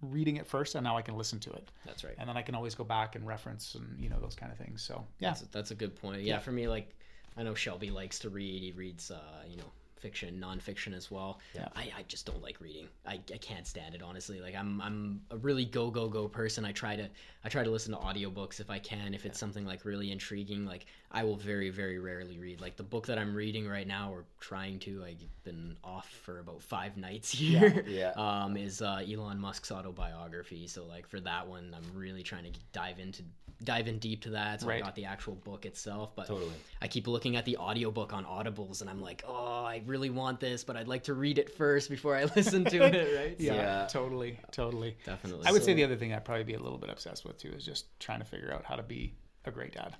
reading 0.00 0.36
it 0.36 0.46
first 0.46 0.76
and 0.76 0.84
now 0.84 0.96
I 0.96 1.02
can 1.02 1.16
listen 1.18 1.40
to 1.40 1.50
it 1.50 1.68
That's 1.84 2.04
right. 2.04 2.14
and 2.18 2.28
then 2.28 2.36
I 2.36 2.42
can 2.42 2.54
always 2.54 2.76
go 2.76 2.84
back 2.84 3.16
and 3.16 3.26
reference 3.26 3.74
and 3.74 3.98
you 4.00 4.08
know 4.08 4.20
those 4.20 4.36
kind 4.36 4.52
of 4.52 4.56
things 4.58 4.80
so 4.80 5.04
yeah 5.18 5.30
That's, 5.30 5.40
that's 5.50 5.70
a 5.72 5.74
good 5.74 5.96
point. 5.96 6.22
Yeah, 6.22 6.34
Yeah. 6.34 6.38
for 6.38 6.52
me, 6.52 6.68
like 6.68 6.94
I 7.36 7.42
know 7.42 7.52
Shelby 7.54 7.90
likes 7.90 8.20
to 8.20 8.30
read. 8.30 8.62
He 8.62 8.70
reads, 8.70 9.10
uh, 9.10 9.18
you 9.48 9.56
know, 9.56 9.70
fiction, 9.98 10.42
nonfiction 10.42 10.94
as 10.96 11.10
well. 11.10 11.40
Yeah. 11.54 11.68
I, 11.76 11.90
I 11.98 12.02
just 12.08 12.26
don't 12.26 12.42
like 12.42 12.60
reading. 12.60 12.88
I, 13.06 13.20
I 13.32 13.38
can't 13.38 13.66
stand 13.66 13.94
it 13.94 14.02
honestly. 14.02 14.40
Like 14.40 14.54
I'm 14.54 14.80
I'm 14.80 15.20
a 15.30 15.36
really 15.36 15.64
go 15.64 15.90
go 15.90 16.08
go 16.08 16.28
person. 16.28 16.64
I 16.64 16.72
try 16.72 16.96
to 16.96 17.08
I 17.44 17.48
try 17.48 17.64
to 17.64 17.70
listen 17.70 17.92
to 17.92 17.98
audiobooks 17.98 18.60
if 18.60 18.70
I 18.70 18.78
can. 18.78 19.14
If 19.14 19.26
it's 19.26 19.38
something 19.38 19.64
like 19.66 19.84
really 19.84 20.10
intriguing, 20.12 20.64
like 20.64 20.86
I 21.10 21.24
will 21.24 21.36
very 21.36 21.70
very 21.70 21.98
rarely 21.98 22.38
read. 22.38 22.60
Like 22.60 22.76
the 22.76 22.82
book 22.82 23.06
that 23.06 23.18
I'm 23.18 23.34
reading 23.34 23.68
right 23.68 23.86
now 23.86 24.12
or 24.12 24.24
trying 24.40 24.78
to, 24.80 25.04
I've 25.04 25.22
been 25.44 25.76
off 25.84 26.08
for 26.08 26.40
about 26.40 26.62
five 26.62 26.96
nights 26.96 27.30
here. 27.38 27.84
Yeah. 27.86 28.12
um, 28.16 28.56
is 28.56 28.82
uh, 28.82 29.02
Elon 29.10 29.38
Musk's 29.38 29.70
autobiography. 29.72 30.66
So 30.66 30.84
like 30.84 31.06
for 31.06 31.20
that 31.20 31.46
one, 31.46 31.74
I'm 31.76 31.98
really 31.98 32.22
trying 32.22 32.44
to 32.44 32.58
dive 32.72 32.98
into 32.98 33.22
dive 33.64 33.88
in 33.88 33.98
deep 33.98 34.22
to 34.22 34.30
that. 34.30 34.60
So 34.60 34.70
I 34.70 34.80
got 34.80 34.94
the 34.94 35.04
actual 35.04 35.34
book 35.34 35.66
itself, 35.66 36.14
but 36.14 36.26
Totally. 36.26 36.52
I 36.80 36.88
keep 36.88 37.06
looking 37.06 37.36
at 37.36 37.44
the 37.44 37.56
audiobook 37.56 38.12
on 38.12 38.24
Audibles, 38.24 38.80
and 38.80 38.90
I'm 38.90 39.00
like, 39.00 39.24
oh, 39.26 39.64
I 39.64 39.82
really 39.88 40.10
want 40.10 40.38
this, 40.40 40.62
but 40.64 40.76
I'd 40.76 40.86
like 40.88 41.04
to 41.04 41.14
read 41.14 41.38
it 41.38 41.50
first 41.50 41.90
before 41.90 42.14
I 42.16 42.24
listen 42.36 42.64
to 42.66 42.76
it. 42.84 43.18
Right? 43.18 43.36
yeah, 43.40 43.54
Yeah. 43.54 43.86
totally 43.90 44.38
totally 44.52 44.96
definitely. 45.04 45.46
I 45.46 45.52
would 45.52 45.64
say 45.64 45.74
the 45.74 45.84
other 45.84 45.96
thing 45.96 46.12
I'd 46.12 46.24
probably 46.24 46.44
be 46.44 46.54
a 46.54 46.60
little 46.60 46.78
bit 46.78 46.90
obsessed 46.90 47.24
with 47.24 47.38
too 47.38 47.50
is 47.56 47.64
just 47.64 47.86
trying 47.98 48.18
to 48.20 48.24
figure 48.24 48.52
out 48.52 48.64
how 48.64 48.76
to 48.76 48.82
be 48.82 49.14
a 49.44 49.50
great 49.50 49.72
dad. 49.74 49.96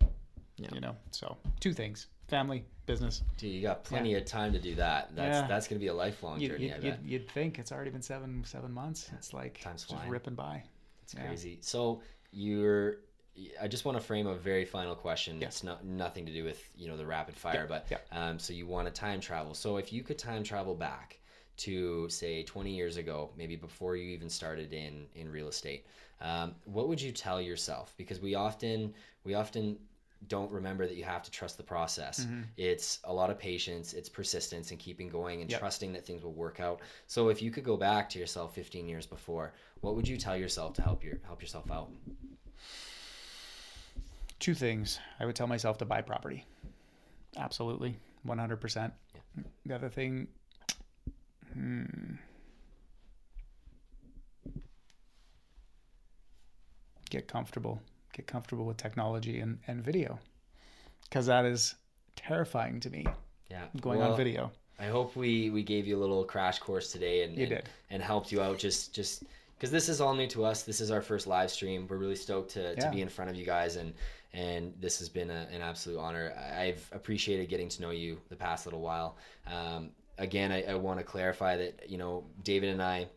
Yeah. 0.56 0.68
You 0.72 0.80
know, 0.80 0.96
so 1.12 1.36
two 1.60 1.72
things: 1.72 2.08
family, 2.26 2.64
business. 2.86 3.22
Dude, 3.36 3.52
you 3.52 3.62
got 3.62 3.84
plenty 3.84 4.14
of 4.14 4.24
time 4.24 4.52
to 4.52 4.58
do 4.58 4.74
that. 4.74 5.14
That's 5.14 5.38
Yeah. 5.38 5.46
that's 5.46 5.68
gonna 5.68 5.78
be 5.78 5.86
a 5.86 5.94
lifelong 5.94 6.40
You, 6.40 6.48
journey. 6.48 6.66
you, 6.66 6.72
I 6.72 6.74
you'd, 6.76 6.82
bet. 6.82 7.00
you'd 7.04 7.30
think 7.30 7.58
it's 7.60 7.70
already 7.72 7.90
been 7.90 8.02
seven 8.02 8.42
seven 8.44 8.72
months. 8.72 9.08
It's 9.14 9.32
like 9.32 9.60
Time's 9.60 9.82
just 9.82 9.94
flying. 9.94 10.10
ripping 10.10 10.34
by. 10.34 10.62
It's 11.02 11.14
Yeah. 11.14 11.26
crazy. 11.26 11.58
So 11.60 12.02
you're. 12.32 12.98
I 13.60 13.68
just 13.68 13.84
want 13.84 13.98
to 13.98 14.04
frame 14.04 14.26
a 14.26 14.34
very 14.34 14.64
final 14.64 14.94
question. 14.94 15.40
Yeah. 15.40 15.48
It's 15.48 15.62
not 15.62 15.84
nothing 15.84 16.26
to 16.26 16.32
do 16.32 16.44
with 16.44 16.70
you 16.76 16.88
know 16.88 16.96
the 16.96 17.06
rapid 17.06 17.36
fire, 17.36 17.66
but 17.68 17.86
yeah. 17.90 17.98
um, 18.12 18.38
so 18.38 18.52
you 18.52 18.66
want 18.66 18.86
to 18.86 18.92
time 18.92 19.20
travel. 19.20 19.54
So 19.54 19.76
if 19.76 19.92
you 19.92 20.02
could 20.02 20.18
time 20.18 20.42
travel 20.42 20.74
back 20.74 21.18
to 21.58 22.08
say 22.08 22.44
20 22.44 22.70
years 22.70 22.96
ago, 22.96 23.30
maybe 23.36 23.56
before 23.56 23.96
you 23.96 24.08
even 24.10 24.28
started 24.28 24.72
in 24.72 25.06
in 25.14 25.30
real 25.30 25.48
estate, 25.48 25.86
um, 26.20 26.54
what 26.64 26.88
would 26.88 27.00
you 27.00 27.12
tell 27.12 27.40
yourself? 27.40 27.94
Because 27.96 28.20
we 28.20 28.34
often 28.34 28.94
we 29.24 29.34
often 29.34 29.78
don't 30.26 30.50
remember 30.50 30.84
that 30.86 30.96
you 30.96 31.04
have 31.04 31.22
to 31.22 31.30
trust 31.30 31.56
the 31.56 31.62
process. 31.62 32.24
Mm-hmm. 32.24 32.42
It's 32.56 32.98
a 33.04 33.12
lot 33.12 33.30
of 33.30 33.38
patience, 33.38 33.92
it's 33.92 34.08
persistence 34.08 34.72
and 34.72 34.80
keeping 34.80 35.08
going 35.08 35.42
and 35.42 35.50
Yep. 35.50 35.60
trusting 35.60 35.92
that 35.92 36.04
things 36.04 36.24
will 36.24 36.32
work 36.32 36.58
out. 36.58 36.80
So 37.06 37.28
if 37.28 37.40
you 37.40 37.52
could 37.52 37.62
go 37.62 37.76
back 37.76 38.08
to 38.10 38.18
yourself 38.18 38.52
15 38.52 38.88
years 38.88 39.06
before, 39.06 39.54
what 39.80 39.94
would 39.94 40.08
you 40.08 40.16
tell 40.16 40.36
yourself 40.36 40.74
to 40.74 40.82
help 40.82 41.04
your 41.04 41.20
help 41.24 41.40
yourself 41.40 41.70
out? 41.70 41.90
Two 44.38 44.54
things. 44.54 45.00
I 45.18 45.26
would 45.26 45.34
tell 45.36 45.46
myself 45.46 45.78
to 45.78 45.84
buy 45.84 46.00
property. 46.00 46.44
Absolutely, 47.36 47.96
one 48.22 48.38
hundred 48.38 48.60
percent. 48.60 48.92
The 49.66 49.74
other 49.74 49.88
thing. 49.88 50.28
Hmm, 51.52 52.14
get 57.10 57.26
comfortable. 57.26 57.80
Get 58.12 58.26
comfortable 58.26 58.64
with 58.64 58.76
technology 58.76 59.40
and, 59.40 59.58
and 59.66 59.82
video, 59.84 60.18
because 61.04 61.26
that 61.26 61.44
is 61.44 61.74
terrifying 62.16 62.80
to 62.80 62.90
me. 62.90 63.06
Yeah. 63.50 63.64
Going 63.80 63.98
Well, 64.00 64.12
on 64.12 64.16
video. 64.16 64.50
I 64.78 64.86
hope 64.86 65.16
we 65.16 65.50
we 65.50 65.62
gave 65.62 65.86
you 65.86 65.96
a 65.96 66.00
little 66.00 66.24
crash 66.24 66.58
course 66.58 66.92
today 66.92 67.24
and 67.24 67.36
You 67.36 67.44
and, 67.44 67.50
did. 67.50 67.68
and 67.90 68.02
helped 68.02 68.30
you 68.30 68.40
out 68.40 68.58
just 68.58 68.94
just 68.94 69.24
because 69.56 69.70
this 69.72 69.88
is 69.88 70.00
all 70.00 70.14
new 70.14 70.28
to 70.28 70.44
us. 70.44 70.62
This 70.62 70.80
is 70.80 70.90
our 70.90 71.00
first 71.02 71.26
live 71.26 71.50
stream. 71.50 71.86
We're 71.88 71.96
really 71.96 72.14
stoked 72.16 72.52
to, 72.52 72.76
to 72.76 72.90
be 72.90 73.02
in 73.02 73.08
front 73.08 73.30
of 73.30 73.36
you 73.36 73.44
guys 73.44 73.74
and 73.76 73.92
and 74.32 74.74
this 74.80 74.98
has 74.98 75.08
been 75.08 75.30
a, 75.30 75.46
an 75.52 75.62
absolute 75.62 75.98
honor. 75.98 76.32
I've 76.56 76.88
appreciated 76.92 77.48
getting 77.48 77.68
to 77.70 77.82
know 77.82 77.90
you 77.90 78.20
the 78.28 78.36
past 78.36 78.66
little 78.66 78.80
while. 78.80 79.16
Um, 79.46 79.90
again, 80.18 80.52
I, 80.52 80.62
I 80.64 80.74
want 80.74 80.98
to 80.98 81.04
clarify 81.04 81.56
that 81.56 81.88
you 81.88 81.98
know 81.98 82.24
David 82.44 82.70
and 82.70 82.82
I 82.82 83.08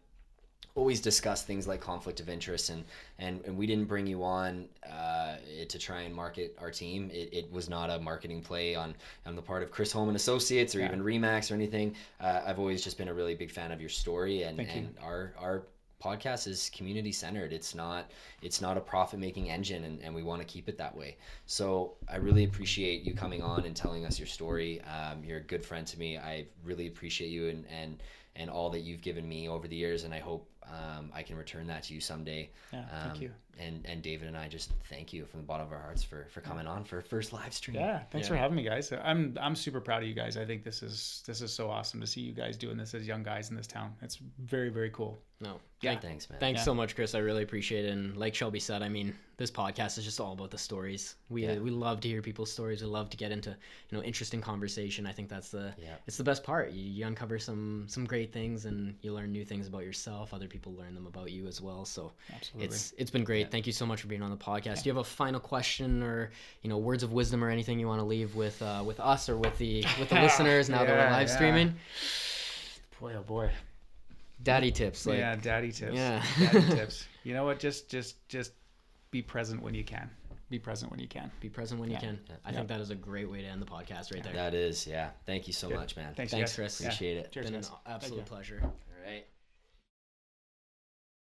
always 0.73 1.01
discuss 1.01 1.43
things 1.43 1.67
like 1.67 1.81
conflict 1.81 2.21
of 2.21 2.29
interest 2.29 2.69
and 2.69 2.85
and, 3.19 3.41
and 3.45 3.57
we 3.57 3.67
didn't 3.67 3.89
bring 3.89 4.07
you 4.07 4.23
on 4.23 4.69
uh, 4.89 5.35
to 5.67 5.77
try 5.77 6.01
and 6.01 6.15
market 6.15 6.55
our 6.61 6.71
team 6.71 7.09
it, 7.11 7.29
it 7.33 7.51
was 7.51 7.67
not 7.69 7.89
a 7.89 7.99
marketing 7.99 8.41
play 8.41 8.73
on 8.73 8.95
on 9.25 9.35
the 9.35 9.41
part 9.41 9.63
of 9.63 9.69
chris 9.69 9.91
holm 9.91 10.07
and 10.07 10.15
associates 10.15 10.73
or 10.73 10.79
Yeah. 10.79 10.85
even 10.85 11.03
remax 11.03 11.51
or 11.51 11.55
anything 11.55 11.93
uh, 12.21 12.43
i've 12.45 12.57
always 12.57 12.81
just 12.81 12.97
been 12.97 13.09
a 13.09 13.13
really 13.13 13.35
big 13.35 13.51
fan 13.51 13.73
of 13.73 13.81
your 13.81 13.89
story 13.89 14.43
and 14.43 14.55
Thank 14.55 14.73
you. 14.73 14.81
and 14.83 14.95
our 15.03 15.33
our 15.37 15.63
podcast 16.01 16.47
is 16.47 16.69
community 16.73 17.11
centered 17.11 17.53
it's 17.53 17.73
not 17.75 18.11
it's 18.41 18.59
not 18.61 18.75
a 18.77 18.81
profit 18.81 19.19
making 19.19 19.49
engine 19.49 19.83
and, 19.83 20.01
and 20.01 20.13
we 20.13 20.23
want 20.23 20.41
to 20.41 20.45
keep 20.47 20.67
it 20.67 20.77
that 20.77 20.95
way 20.95 21.15
so 21.45 21.93
i 22.09 22.15
really 22.15 22.43
appreciate 22.43 23.03
you 23.03 23.13
coming 23.13 23.41
on 23.41 23.65
and 23.65 23.75
telling 23.75 24.05
us 24.05 24.17
your 24.19 24.27
story 24.27 24.81
um, 24.81 25.23
you're 25.23 25.37
a 25.37 25.43
good 25.53 25.63
friend 25.63 25.85
to 25.87 25.97
me 25.99 26.17
i 26.17 26.45
really 26.63 26.87
appreciate 26.87 27.29
you 27.29 27.49
and 27.49 27.65
and 27.81 28.01
and 28.35 28.49
all 28.49 28.69
that 28.69 28.79
you've 28.81 29.01
given 29.01 29.27
me 29.27 29.47
over 29.49 29.67
the 29.67 29.75
years 29.75 30.03
and 30.05 30.13
i 30.13 30.19
hope 30.19 30.47
um, 30.71 31.11
i 31.13 31.21
can 31.21 31.35
return 31.35 31.67
that 31.67 31.83
to 31.83 31.93
you 31.93 31.99
someday 32.01 32.49
Yeah, 32.71 32.85
thank 33.03 33.15
Um, 33.17 33.21
you. 33.23 33.31
and 33.59 33.85
and 33.85 34.01
david 34.01 34.27
and 34.29 34.37
i 34.37 34.47
just 34.47 34.71
thank 34.89 35.11
you 35.11 35.25
from 35.25 35.41
the 35.41 35.45
bottom 35.45 35.67
of 35.67 35.73
our 35.73 35.81
hearts 35.81 36.03
for 36.03 36.27
for 36.31 36.39
coming 36.41 36.65
on 36.65 36.83
for 36.85 37.01
first 37.01 37.33
live 37.33 37.53
stream 37.53 37.75
Yeah, 37.75 37.99
thanks 38.11 38.27
Yeah. 38.27 38.33
for 38.35 38.37
having 38.37 38.55
me, 38.55 38.63
guys. 38.63 38.91
I'm 39.03 39.37
I'm 39.41 39.55
super 39.55 39.81
proud 39.81 40.01
of 40.03 40.07
you 40.07 40.13
guys. 40.15 40.37
I 40.37 40.45
think 40.45 40.63
this 40.63 40.81
is 40.81 41.23
this 41.27 41.41
is 41.41 41.51
so 41.51 41.69
awesome 41.69 41.99
to 42.01 42.07
see 42.07 42.21
you 42.21 42.31
guys 42.33 42.55
doing 42.57 42.77
this 42.77 42.93
as 42.93 43.05
young 43.05 43.23
guys 43.23 43.49
in 43.51 43.55
this 43.57 43.67
town. 43.67 43.93
It's 44.01 44.17
very 44.39 44.69
very 44.69 44.89
cool. 44.91 45.19
No. 45.41 45.59
Yeah. 45.81 45.91
Thank- 45.93 46.01
thanks 46.03 46.29
man 46.29 46.39
Thanks 46.39 46.59
Yeah. 46.59 46.65
so 46.65 46.75
much, 46.75 46.93
Chris. 46.95 47.15
I 47.15 47.19
really 47.19 47.41
appreciate 47.41 47.85
it. 47.85 47.89
And 47.89 48.15
like 48.15 48.35
Shelby 48.35 48.59
said, 48.59 48.83
I 48.83 48.89
mean, 48.89 49.15
this 49.37 49.49
podcast 49.49 49.97
is 49.97 50.05
just 50.05 50.19
all 50.19 50.33
about 50.33 50.51
the 50.51 50.57
stories. 50.59 51.15
We 51.29 51.47
Yeah. 51.47 51.57
we 51.57 51.71
love 51.71 51.99
to 52.01 52.07
hear 52.07 52.21
people's 52.21 52.51
stories. 52.51 52.81
We 52.83 52.87
love 52.87 53.09
to 53.09 53.17
get 53.17 53.31
into 53.31 53.49
you 53.49 53.97
know 53.97 54.03
interesting 54.03 54.39
conversation. 54.41 55.07
I 55.07 55.11
think 55.13 55.29
that's 55.29 55.49
the 55.49 55.73
Yeah. 55.81 55.95
it's 56.05 56.17
the 56.17 56.23
best 56.23 56.43
part. 56.43 56.71
You, 56.73 56.83
you 56.83 57.07
uncover 57.07 57.39
some 57.39 57.87
some 57.89 58.05
great 58.05 58.31
things, 58.31 58.65
and 58.65 58.95
you 59.01 59.11
learn 59.13 59.31
new 59.31 59.43
things 59.43 59.65
about 59.67 59.83
yourself. 59.83 60.31
Other 60.31 60.47
people 60.47 60.73
learn 60.73 60.93
them 60.93 61.07
about 61.07 61.31
you 61.31 61.47
as 61.47 61.59
well. 61.59 61.85
So 61.85 62.13
Absolutely. 62.31 62.67
it's 62.67 62.93
it's 62.99 63.09
been 63.09 63.23
great. 63.23 63.49
Thank 63.49 63.65
you 63.65 63.73
so 63.73 63.87
much 63.87 64.01
for 64.01 64.07
being 64.07 64.21
on 64.21 64.29
the 64.29 64.37
podcast. 64.37 64.83
Do 64.83 64.89
you 64.89 64.95
have 64.95 65.01
a 65.01 65.03
final 65.03 65.39
question 65.39 66.03
or 66.03 66.29
you 66.61 66.69
know 66.69 66.77
words 66.77 67.01
of 67.01 67.11
wisdom 67.11 67.43
or 67.43 67.49
anything 67.49 67.79
you 67.79 67.87
want 67.87 67.99
to 68.01 68.05
leave 68.05 68.35
with 68.35 68.61
uh, 68.61 68.83
with 68.85 68.99
us 68.99 69.27
or 69.27 69.37
with 69.37 69.57
the 69.57 69.83
with 69.99 70.09
the 70.09 70.21
listeners 70.21 70.69
now 70.69 70.85
that 70.85 70.95
we're 70.95 71.11
live 71.17 71.29
streaming? 71.31 71.73
boy 72.99 73.15
oh 73.15 73.23
boy. 73.23 73.49
Daddy 74.43 74.71
tips. 74.71 75.05
Like, 75.05 75.19
yeah, 75.19 75.35
daddy 75.35 75.71
tips. 75.71 75.95
Yeah. 75.95 76.23
daddy 76.39 76.61
tips. 76.75 77.07
You 77.23 77.33
know 77.33 77.45
what? 77.45 77.59
Just 77.59 77.89
just 77.89 78.27
just 78.27 78.53
be 79.11 79.21
present 79.21 79.61
when 79.61 79.73
you 79.73 79.83
can. 79.83 80.09
Be 80.49 80.59
present 80.59 80.91
when 80.91 80.99
you 80.99 81.07
can. 81.07 81.31
Be 81.39 81.47
present 81.49 81.79
when 81.79 81.89
you 81.89 81.97
can. 81.97 82.19
I 82.43 82.49
Yeah. 82.49 82.57
think 82.57 82.67
that 82.69 82.81
is 82.81 82.89
a 82.89 82.95
great 82.95 83.29
way 83.29 83.41
to 83.41 83.47
end 83.47 83.61
the 83.61 83.65
podcast 83.65 84.13
right 84.13 84.21
there. 84.23 84.33
that 84.33 84.53
is 84.53 84.85
yeah 84.85 85.11
thank 85.25 85.47
you 85.47 85.53
so 85.53 85.69
Good. 85.69 85.77
much 85.77 85.95
man 85.95 86.13
Thanks, 86.13 86.31
Thanks, 86.33 86.51
guys. 86.51 86.55
Chris. 86.55 86.81
Yeah. 86.81 86.87
appreciate 86.87 87.17
it 87.17 87.31
Cheers, 87.31 87.45
been 87.45 87.55
an 87.55 87.65
absolute 87.85 88.17
you. 88.17 88.23
pleasure. 88.23 88.61